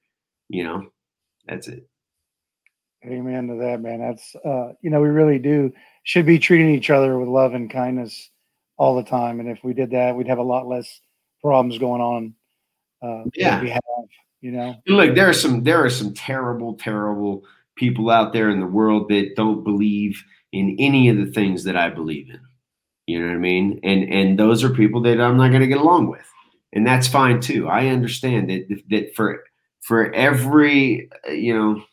you 0.49 0.63
know 0.63 0.85
that's 1.47 1.67
it 1.67 1.87
Amen 3.07 3.47
to 3.49 3.55
that, 3.55 3.81
man. 3.81 3.99
That's 3.99 4.35
uh, 4.43 4.73
you 4.81 4.89
know, 4.89 4.99
we 4.99 5.09
really 5.09 5.37
do 5.37 5.71
should 6.03 6.25
be 6.25 6.39
treating 6.39 6.73
each 6.73 6.89
other 6.89 7.19
with 7.19 7.27
love 7.27 7.53
and 7.53 7.69
kindness 7.69 8.31
all 8.77 8.95
the 8.95 9.03
time. 9.03 9.39
And 9.39 9.47
if 9.47 9.63
we 9.63 9.73
did 9.73 9.91
that, 9.91 10.15
we'd 10.15 10.27
have 10.27 10.39
a 10.39 10.43
lot 10.43 10.67
less 10.67 11.01
problems 11.39 11.77
going 11.77 12.01
on. 12.01 12.33
Uh, 13.03 13.29
yeah, 13.35 13.61
we 13.61 13.69
have, 13.69 13.81
you 14.45 14.51
know. 14.51 14.75
Look, 14.85 15.15
there 15.15 15.27
are 15.27 15.33
some 15.33 15.63
there 15.63 15.83
are 15.83 15.89
some 15.89 16.13
terrible, 16.13 16.75
terrible 16.75 17.43
people 17.75 18.11
out 18.11 18.31
there 18.31 18.51
in 18.51 18.59
the 18.59 18.67
world 18.67 19.09
that 19.09 19.35
don't 19.35 19.63
believe 19.63 20.23
in 20.51 20.75
any 20.77 21.09
of 21.09 21.17
the 21.17 21.31
things 21.31 21.63
that 21.63 21.75
I 21.75 21.89
believe 21.89 22.29
in. 22.29 22.39
You 23.07 23.19
know 23.19 23.27
what 23.27 23.33
I 23.33 23.39
mean? 23.39 23.79
And 23.83 24.03
and 24.13 24.37
those 24.37 24.63
are 24.63 24.69
people 24.69 25.01
that 25.01 25.19
I'm 25.19 25.35
not 25.35 25.49
going 25.49 25.61
to 25.61 25.67
get 25.67 25.79
along 25.79 26.11
with, 26.11 26.25
and 26.73 26.85
that's 26.85 27.07
fine 27.07 27.41
too. 27.41 27.67
I 27.67 27.87
understand 27.87 28.51
that 28.51 28.67
that 28.91 29.15
for 29.15 29.43
for 29.81 30.13
every 30.13 31.09
you 31.27 31.57
know 31.57 31.83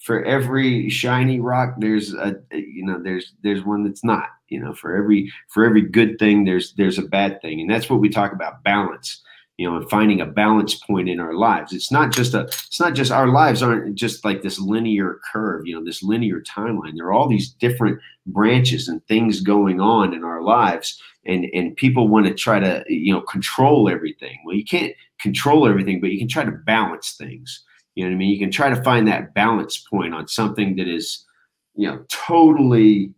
for 0.00 0.24
every 0.24 0.88
shiny 0.88 1.40
rock 1.40 1.74
there's 1.76 2.14
a 2.14 2.36
you 2.52 2.86
know 2.86 3.02
there's 3.02 3.34
there's 3.42 3.66
one 3.66 3.84
that's 3.84 4.02
not 4.02 4.30
you 4.48 4.58
know 4.58 4.72
for 4.72 4.96
every 4.96 5.30
for 5.50 5.66
every 5.66 5.82
good 5.82 6.18
thing 6.18 6.44
there's 6.44 6.72
there's 6.78 6.96
a 6.96 7.02
bad 7.02 7.38
thing 7.42 7.60
and 7.60 7.68
that's 7.68 7.90
what 7.90 8.00
we 8.00 8.08
talk 8.08 8.32
about 8.32 8.62
balance 8.62 9.22
you 9.60 9.70
know 9.70 9.76
and 9.76 9.90
finding 9.90 10.22
a 10.22 10.26
balance 10.26 10.74
point 10.74 11.06
in 11.06 11.20
our 11.20 11.34
lives. 11.34 11.74
It's 11.74 11.92
not 11.92 12.12
just 12.12 12.32
a 12.32 12.44
it's 12.44 12.80
not 12.80 12.94
just 12.94 13.12
our 13.12 13.28
lives 13.28 13.62
aren't 13.62 13.94
just 13.94 14.24
like 14.24 14.40
this 14.40 14.58
linear 14.58 15.20
curve 15.30 15.66
you 15.66 15.74
know 15.74 15.84
this 15.84 16.02
linear 16.02 16.40
timeline. 16.40 16.96
There 16.96 17.04
are 17.04 17.12
all 17.12 17.28
these 17.28 17.50
different 17.50 18.00
branches 18.24 18.88
and 18.88 19.06
things 19.06 19.42
going 19.42 19.78
on 19.78 20.14
in 20.14 20.24
our 20.24 20.40
lives 20.40 20.98
and 21.26 21.44
and 21.52 21.76
people 21.76 22.08
want 22.08 22.24
to 22.24 22.32
try 22.32 22.58
to 22.58 22.82
you 22.88 23.12
know 23.12 23.20
control 23.20 23.90
everything. 23.90 24.38
Well 24.46 24.56
you 24.56 24.64
can't 24.64 24.94
control 25.20 25.68
everything 25.68 26.00
but 26.00 26.10
you 26.10 26.18
can 26.18 26.28
try 26.28 26.46
to 26.46 26.52
balance 26.52 27.16
things. 27.18 27.62
You 27.96 28.04
know 28.04 28.12
what 28.12 28.14
I 28.14 28.18
mean? 28.18 28.30
You 28.30 28.38
can 28.38 28.50
try 28.50 28.70
to 28.70 28.82
find 28.82 29.06
that 29.08 29.34
balance 29.34 29.76
point 29.76 30.14
on 30.14 30.26
something 30.26 30.76
that 30.76 30.88
is, 30.88 31.26
you 31.74 31.86
know, 31.86 32.02
totally 32.08 33.12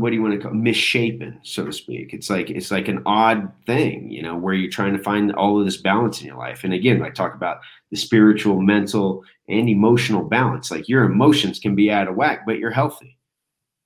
what 0.00 0.10
do 0.10 0.16
you 0.16 0.22
want 0.22 0.34
to 0.34 0.40
call 0.40 0.52
it? 0.52 0.56
misshapen, 0.56 1.38
so 1.42 1.64
to 1.64 1.72
speak. 1.72 2.12
It's 2.12 2.30
like 2.30 2.50
it's 2.50 2.70
like 2.70 2.88
an 2.88 3.02
odd 3.06 3.50
thing, 3.66 4.10
you 4.10 4.22
know, 4.22 4.36
where 4.36 4.54
you're 4.54 4.70
trying 4.70 4.96
to 4.96 5.02
find 5.02 5.32
all 5.34 5.58
of 5.58 5.64
this 5.64 5.76
balance 5.76 6.20
in 6.20 6.26
your 6.26 6.36
life. 6.36 6.64
And 6.64 6.72
again, 6.72 7.02
I 7.02 7.10
talk 7.10 7.34
about 7.34 7.58
the 7.90 7.96
spiritual, 7.96 8.60
mental, 8.60 9.24
and 9.48 9.68
emotional 9.68 10.22
balance. 10.22 10.70
Like 10.70 10.88
your 10.88 11.04
emotions 11.04 11.58
can 11.58 11.74
be 11.74 11.90
out 11.90 12.08
of 12.08 12.16
whack, 12.16 12.40
but 12.46 12.58
you're 12.58 12.70
healthy. 12.70 13.16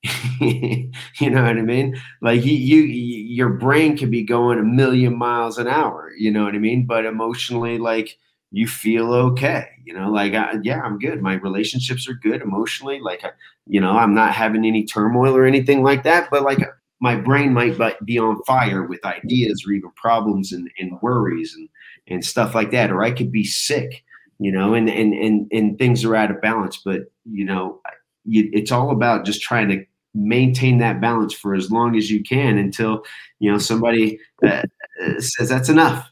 you 0.40 1.30
know 1.30 1.42
what 1.42 1.58
I 1.58 1.62
mean? 1.62 2.00
Like 2.22 2.44
you, 2.44 2.52
you, 2.52 2.82
your 2.82 3.50
brain 3.50 3.96
could 3.98 4.10
be 4.10 4.22
going 4.22 4.58
a 4.58 4.62
million 4.62 5.16
miles 5.16 5.58
an 5.58 5.68
hour. 5.68 6.12
You 6.16 6.30
know 6.30 6.44
what 6.44 6.54
I 6.54 6.58
mean? 6.58 6.86
But 6.86 7.04
emotionally, 7.04 7.78
like 7.78 8.18
you 8.50 8.66
feel 8.66 9.12
okay. 9.12 9.68
You 9.90 9.98
know, 9.98 10.08
like 10.08 10.34
I, 10.34 10.54
yeah, 10.62 10.80
I'm 10.82 11.00
good. 11.00 11.20
My 11.20 11.34
relationships 11.34 12.08
are 12.08 12.14
good 12.14 12.42
emotionally. 12.42 13.00
Like 13.00 13.24
you 13.66 13.80
know, 13.80 13.90
I'm 13.90 14.14
not 14.14 14.32
having 14.32 14.64
any 14.64 14.84
turmoil 14.84 15.34
or 15.36 15.44
anything 15.44 15.82
like 15.82 16.04
that. 16.04 16.28
But 16.30 16.44
like 16.44 16.60
my 17.00 17.16
brain 17.16 17.52
might 17.52 17.76
be 18.04 18.16
on 18.16 18.40
fire 18.44 18.84
with 18.84 19.04
ideas 19.04 19.64
or 19.66 19.72
even 19.72 19.90
problems 19.96 20.52
and, 20.52 20.70
and 20.78 20.96
worries 21.02 21.56
and 21.56 21.68
and 22.06 22.24
stuff 22.24 22.54
like 22.54 22.70
that. 22.70 22.92
Or 22.92 23.02
I 23.02 23.10
could 23.10 23.32
be 23.32 23.42
sick. 23.42 24.04
You 24.38 24.52
know, 24.52 24.74
and 24.74 24.88
and 24.88 25.12
and 25.12 25.50
and 25.50 25.76
things 25.76 26.04
are 26.04 26.14
out 26.14 26.30
of 26.30 26.40
balance. 26.40 26.76
But 26.76 27.10
you 27.24 27.44
know, 27.44 27.80
it's 28.26 28.70
all 28.70 28.92
about 28.92 29.26
just 29.26 29.42
trying 29.42 29.70
to 29.70 29.84
maintain 30.14 30.78
that 30.78 31.00
balance 31.00 31.34
for 31.34 31.52
as 31.52 31.72
long 31.72 31.96
as 31.96 32.12
you 32.12 32.22
can 32.22 32.58
until 32.58 33.02
you 33.40 33.50
know 33.50 33.58
somebody 33.58 34.20
uh, 34.46 34.62
uh, 35.04 35.20
says 35.20 35.48
that's 35.48 35.68
enough 35.68 36.08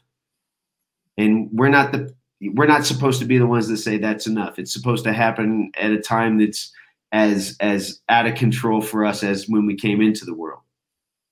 and 1.17 1.49
we're 1.51 1.69
not 1.69 1.91
the 1.91 2.13
we're 2.41 2.67
not 2.67 2.85
supposed 2.85 3.19
to 3.19 3.25
be 3.25 3.37
the 3.37 3.47
ones 3.47 3.67
that 3.67 3.77
say 3.77 3.97
that's 3.97 4.27
enough. 4.27 4.59
It's 4.59 4.73
supposed 4.73 5.03
to 5.03 5.13
happen 5.13 5.71
at 5.77 5.91
a 5.91 5.99
time 5.99 6.37
that's 6.37 6.71
as 7.11 7.57
as 7.59 7.99
out 8.09 8.27
of 8.27 8.35
control 8.35 8.81
for 8.81 9.05
us 9.05 9.23
as 9.23 9.49
when 9.49 9.65
we 9.65 9.75
came 9.75 10.01
into 10.01 10.25
the 10.25 10.33
world. 10.33 10.61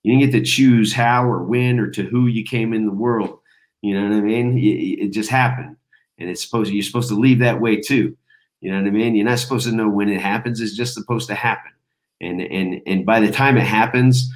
You 0.03 0.17
didn't 0.17 0.31
get 0.31 0.39
to 0.39 0.45
choose 0.45 0.93
how 0.93 1.25
or 1.25 1.43
when 1.43 1.79
or 1.79 1.89
to 1.91 2.03
who 2.03 2.27
you 2.27 2.43
came 2.43 2.73
in 2.73 2.85
the 2.85 2.91
world. 2.91 3.39
You 3.81 3.93
know 3.93 4.07
what 4.07 4.17
i 4.17 4.21
mean? 4.21 4.57
It, 4.57 5.05
it 5.05 5.13
just 5.13 5.29
happened. 5.29 5.75
And 6.17 6.29
it's 6.29 6.43
supposed 6.43 6.71
you're 6.71 6.83
supposed 6.83 7.09
to 7.09 7.19
leave 7.19 7.39
that 7.39 7.61
way 7.61 7.79
too. 7.79 8.17
You 8.61 8.71
know 8.71 8.79
what 8.79 8.87
i 8.87 8.91
mean? 8.91 9.15
You're 9.15 9.25
not 9.25 9.39
supposed 9.39 9.67
to 9.67 9.75
know 9.75 9.89
when 9.89 10.09
it 10.09 10.21
happens. 10.21 10.59
It's 10.59 10.75
just 10.75 10.93
supposed 10.93 11.27
to 11.29 11.35
happen. 11.35 11.71
And 12.19 12.41
and 12.41 12.81
and 12.85 13.05
by 13.05 13.19
the 13.19 13.31
time 13.31 13.57
it 13.57 13.65
happens 13.65 14.31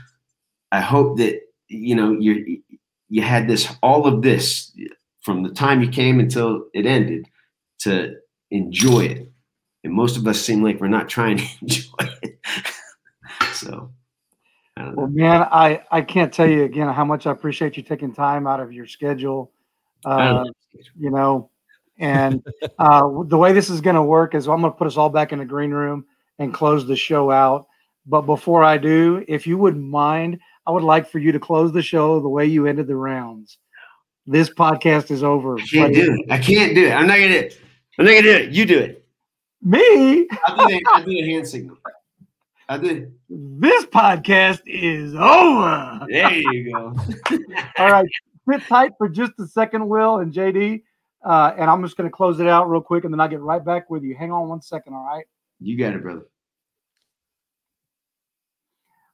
i 0.72 0.80
hope 0.80 1.18
that 1.18 1.42
you 1.68 1.96
know 1.96 2.12
you 2.12 2.62
you 3.10 3.22
had 3.22 3.48
this 3.48 3.74
all 3.82 4.06
of 4.06 4.22
this 4.22 4.72
from 5.22 5.44
the 5.44 5.50
time 5.50 5.82
you 5.82 5.90
came 5.90 6.20
until 6.20 6.66
it 6.74 6.86
ended 6.86 7.28
to 7.80 8.16
enjoy 8.50 9.02
it. 9.02 9.32
And 9.84 9.94
most 9.94 10.18
of 10.18 10.28
us 10.28 10.40
seem 10.40 10.64
like 10.64 10.80
we're 10.80 10.88
not 10.88 11.10
trying 11.10 11.38
to 11.38 11.46
enjoy 11.62 12.10
it. 12.22 12.40
So 13.54 13.92
well 14.96 15.08
man 15.08 15.48
i 15.52 15.84
i 15.92 16.02
can't 16.02 16.34
tell 16.34 16.50
you 16.50 16.64
again 16.64 16.92
how 16.92 17.06
much 17.06 17.28
i 17.28 17.32
appreciate 17.32 17.78
you 17.78 17.84
taking 17.84 18.12
time 18.12 18.48
out 18.48 18.60
of 18.60 18.74
your 18.74 18.88
schedule 18.88 19.52
uh, 20.06 20.44
you 20.98 21.12
know 21.12 21.52
and 22.00 22.42
uh, 22.80 23.04
the 23.26 23.38
way 23.38 23.52
this 23.52 23.70
is 23.70 23.80
going 23.80 23.98
to 23.98 24.02
work 24.02 24.34
is 24.34 24.48
i'm 24.48 24.62
going 24.62 24.72
to 24.72 24.78
put 24.78 24.88
us 24.88 24.98
all 24.98 25.10
back 25.10 25.34
in 25.34 25.40
the 25.40 25.46
green 25.46 25.70
room 25.70 26.04
and 26.42 26.54
close 26.54 26.88
the 26.88 26.96
show 26.96 27.32
out. 27.32 27.68
But 28.06 28.22
before 28.22 28.64
I 28.64 28.78
do, 28.78 29.24
if 29.28 29.46
you 29.46 29.58
wouldn't 29.58 29.84
mind, 29.84 30.40
I 30.66 30.72
would 30.72 30.84
like 30.84 31.08
for 31.08 31.20
you 31.20 31.32
to 31.32 31.40
close 31.40 31.72
the 31.72 31.84
show 31.84 32.20
the 32.20 32.30
way 32.30 32.48
you 32.48 32.66
ended 32.66 32.88
the 32.88 32.96
rounds. 32.96 33.60
This 34.28 34.50
podcast 34.50 35.12
is 35.12 35.24
over. 35.24 35.58
I 35.58 35.66
can't 35.66 35.94
do 35.94 36.14
it. 36.14 36.32
I 36.32 36.38
can't 36.38 36.76
do 36.76 36.88
it. 36.88 36.92
I'm 36.92 37.08
not 37.08 37.16
gonna 37.18 37.30
do 37.30 37.38
it. 37.40 37.60
I'm 37.98 38.06
not 38.06 38.12
gonna 38.12 38.22
do 38.24 38.32
it. 38.32 38.52
You 38.52 38.66
do 38.66 38.80
it. 38.80 39.06
Me? 39.62 40.28
Do, 40.28 40.38
I'll 40.48 41.04
do 41.04 41.12
a 41.12 41.26
hand 41.26 41.48
signal. 41.48 41.78
I 42.68 42.78
did. 42.78 43.14
This 43.30 43.86
podcast 43.86 44.62
is 44.66 45.14
over. 45.14 46.06
There 46.10 46.34
you 46.34 46.72
go. 46.72 46.96
All 47.78 47.92
right. 47.92 48.08
Sit 48.50 48.62
tight 48.68 48.94
for 48.98 49.10
just 49.10 49.34
a 49.40 49.48
second, 49.48 49.88
Will 49.88 50.20
and 50.20 50.34
JD. 50.34 50.84
Uh, 51.24 51.54
and 51.58 51.70
I'm 51.70 51.84
just 51.84 51.98
going 51.98 52.10
to 52.10 52.16
close 52.16 52.40
it 52.40 52.48
out 52.48 52.70
real 52.70 52.82
quick 52.82 53.04
and 53.04 53.14
then 53.14 53.20
I'll 53.20 53.28
get 53.28 53.42
right 53.42 53.64
back 53.64 53.90
with 53.90 54.04
you. 54.04 54.16
Hang 54.16 54.32
on 54.32 54.48
one 54.48 54.62
second. 54.62 54.94
All 54.94 55.06
right. 55.06 55.26
You 55.60 55.78
got 55.78 55.94
it, 55.94 56.02
brother. 56.02 56.26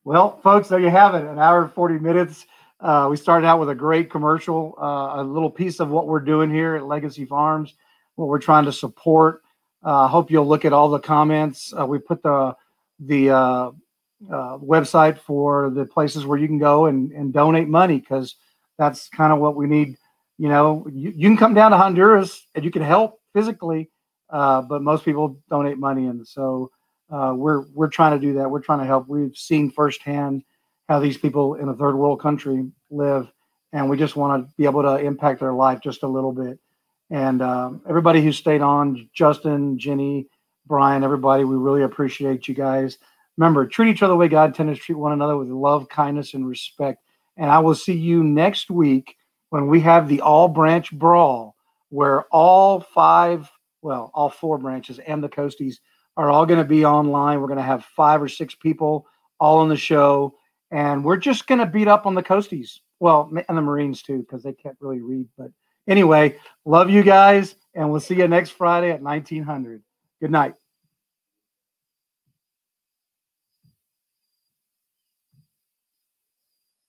Well, 0.05 0.39
folks, 0.41 0.69
there 0.69 0.79
you 0.79 0.89
have 0.89 1.15
it. 1.15 1.25
An 1.25 1.39
hour 1.39 1.63
and 1.63 1.73
40 1.73 1.99
minutes. 1.99 2.45
Uh, 2.79 3.07
we 3.09 3.17
started 3.17 3.47
out 3.47 3.59
with 3.59 3.69
a 3.69 3.75
great 3.75 4.09
commercial, 4.09 4.75
uh, 4.79 5.21
a 5.21 5.23
little 5.23 5.49
piece 5.49 5.79
of 5.79 5.89
what 5.89 6.07
we're 6.07 6.19
doing 6.19 6.49
here 6.49 6.75
at 6.75 6.85
Legacy 6.85 7.25
Farms, 7.25 7.73
what 8.15 8.27
we're 8.27 8.39
trying 8.39 8.65
to 8.65 8.71
support. 8.71 9.41
I 9.83 10.05
uh, 10.05 10.07
hope 10.07 10.29
you'll 10.29 10.47
look 10.47 10.65
at 10.65 10.73
all 10.73 10.89
the 10.89 10.99
comments. 10.99 11.73
Uh, 11.77 11.85
we 11.85 11.99
put 11.99 12.21
the 12.21 12.55
the 12.99 13.29
uh, 13.29 13.35
uh, 13.35 14.57
website 14.57 15.19
for 15.19 15.69
the 15.69 15.85
places 15.85 16.25
where 16.25 16.37
you 16.37 16.47
can 16.47 16.57
go 16.57 16.87
and, 16.87 17.11
and 17.11 17.31
donate 17.31 17.67
money 17.67 17.99
because 17.99 18.35
that's 18.77 19.07
kind 19.09 19.31
of 19.31 19.39
what 19.39 19.55
we 19.55 19.67
need. 19.67 19.95
You 20.39 20.49
know, 20.49 20.87
you, 20.91 21.13
you, 21.15 21.29
can 21.29 21.37
come 21.37 21.53
down 21.53 21.71
to 21.71 21.77
Honduras 21.77 22.47
and 22.55 22.65
you 22.65 22.71
can 22.71 22.81
help 22.81 23.21
physically, 23.33 23.89
but 24.29 24.81
most 24.81 25.05
people 25.05 25.39
donate 25.49 25.77
money, 25.77 26.07
and 26.07 26.27
so 26.27 26.71
uh, 27.09 27.33
we're 27.35 27.61
we're 27.73 27.89
trying 27.89 28.19
to 28.19 28.19
do 28.19 28.33
that. 28.33 28.49
We're 28.49 28.61
trying 28.61 28.79
to 28.79 28.85
help. 28.85 29.07
We've 29.07 29.35
seen 29.35 29.71
firsthand 29.71 30.43
how 30.87 30.99
these 30.99 31.17
people 31.17 31.55
in 31.55 31.69
a 31.69 31.75
third 31.75 31.95
world 31.95 32.21
country 32.21 32.65
live, 32.89 33.31
and 33.73 33.89
we 33.89 33.97
just 33.97 34.15
want 34.15 34.47
to 34.47 34.55
be 34.55 34.65
able 34.65 34.83
to 34.83 34.97
impact 34.97 35.39
their 35.39 35.53
life 35.53 35.81
just 35.81 36.03
a 36.03 36.07
little 36.07 36.31
bit. 36.31 36.59
And 37.09 37.41
um, 37.41 37.81
everybody 37.87 38.21
who 38.21 38.31
stayed 38.31 38.61
on, 38.61 39.09
Justin, 39.13 39.77
Jenny, 39.77 40.27
Brian, 40.65 41.03
everybody, 41.03 41.43
we 41.43 41.55
really 41.55 41.83
appreciate 41.83 42.47
you 42.47 42.53
guys. 42.53 42.97
Remember, 43.37 43.65
treat 43.65 43.89
each 43.89 44.03
other 44.03 44.11
the 44.11 44.17
way 44.17 44.27
God 44.27 44.49
intended 44.49 44.75
to 44.75 44.81
treat 44.81 44.97
one 44.97 45.13
another 45.13 45.37
with 45.37 45.47
love, 45.47 45.87
kindness, 45.89 46.33
and 46.33 46.47
respect. 46.47 47.03
And 47.37 47.49
I 47.51 47.59
will 47.59 47.75
see 47.75 47.93
you 47.93 48.23
next 48.23 48.69
week 48.69 49.15
when 49.49 49.67
we 49.67 49.79
have 49.81 50.07
the 50.07 50.21
all 50.21 50.47
branch 50.47 50.91
brawl, 50.91 51.55
where 51.89 52.23
all 52.23 52.81
five, 52.81 53.49
well, 53.81 54.11
all 54.13 54.29
four 54.29 54.57
branches 54.57 54.99
and 54.99 55.23
the 55.23 55.29
Coasties 55.29 55.75
are 56.17 56.29
all 56.29 56.45
going 56.45 56.59
to 56.59 56.65
be 56.65 56.83
online. 56.83 57.39
We're 57.39 57.47
going 57.47 57.57
to 57.57 57.63
have 57.63 57.85
five 57.85 58.21
or 58.21 58.27
six 58.27 58.55
people 58.55 59.07
all 59.39 59.59
on 59.59 59.69
the 59.69 59.77
show, 59.77 60.33
and 60.71 61.03
we're 61.03 61.17
just 61.17 61.47
going 61.47 61.59
to 61.59 61.65
beat 61.65 61.87
up 61.87 62.05
on 62.05 62.15
the 62.15 62.23
Coasties. 62.23 62.79
Well, 62.99 63.29
and 63.47 63.57
the 63.57 63.61
Marines 63.61 64.01
too, 64.01 64.19
because 64.19 64.43
they 64.43 64.53
can't 64.53 64.77
really 64.79 65.01
read. 65.01 65.27
But 65.37 65.51
anyway, 65.87 66.37
love 66.65 66.89
you 66.89 67.03
guys, 67.03 67.55
and 67.75 67.89
we'll 67.91 67.99
see 67.99 68.15
you 68.15 68.27
next 68.27 68.51
Friday 68.51 68.91
at 68.91 69.01
1900. 69.01 69.81
Good 70.19 70.31
night. 70.31 70.55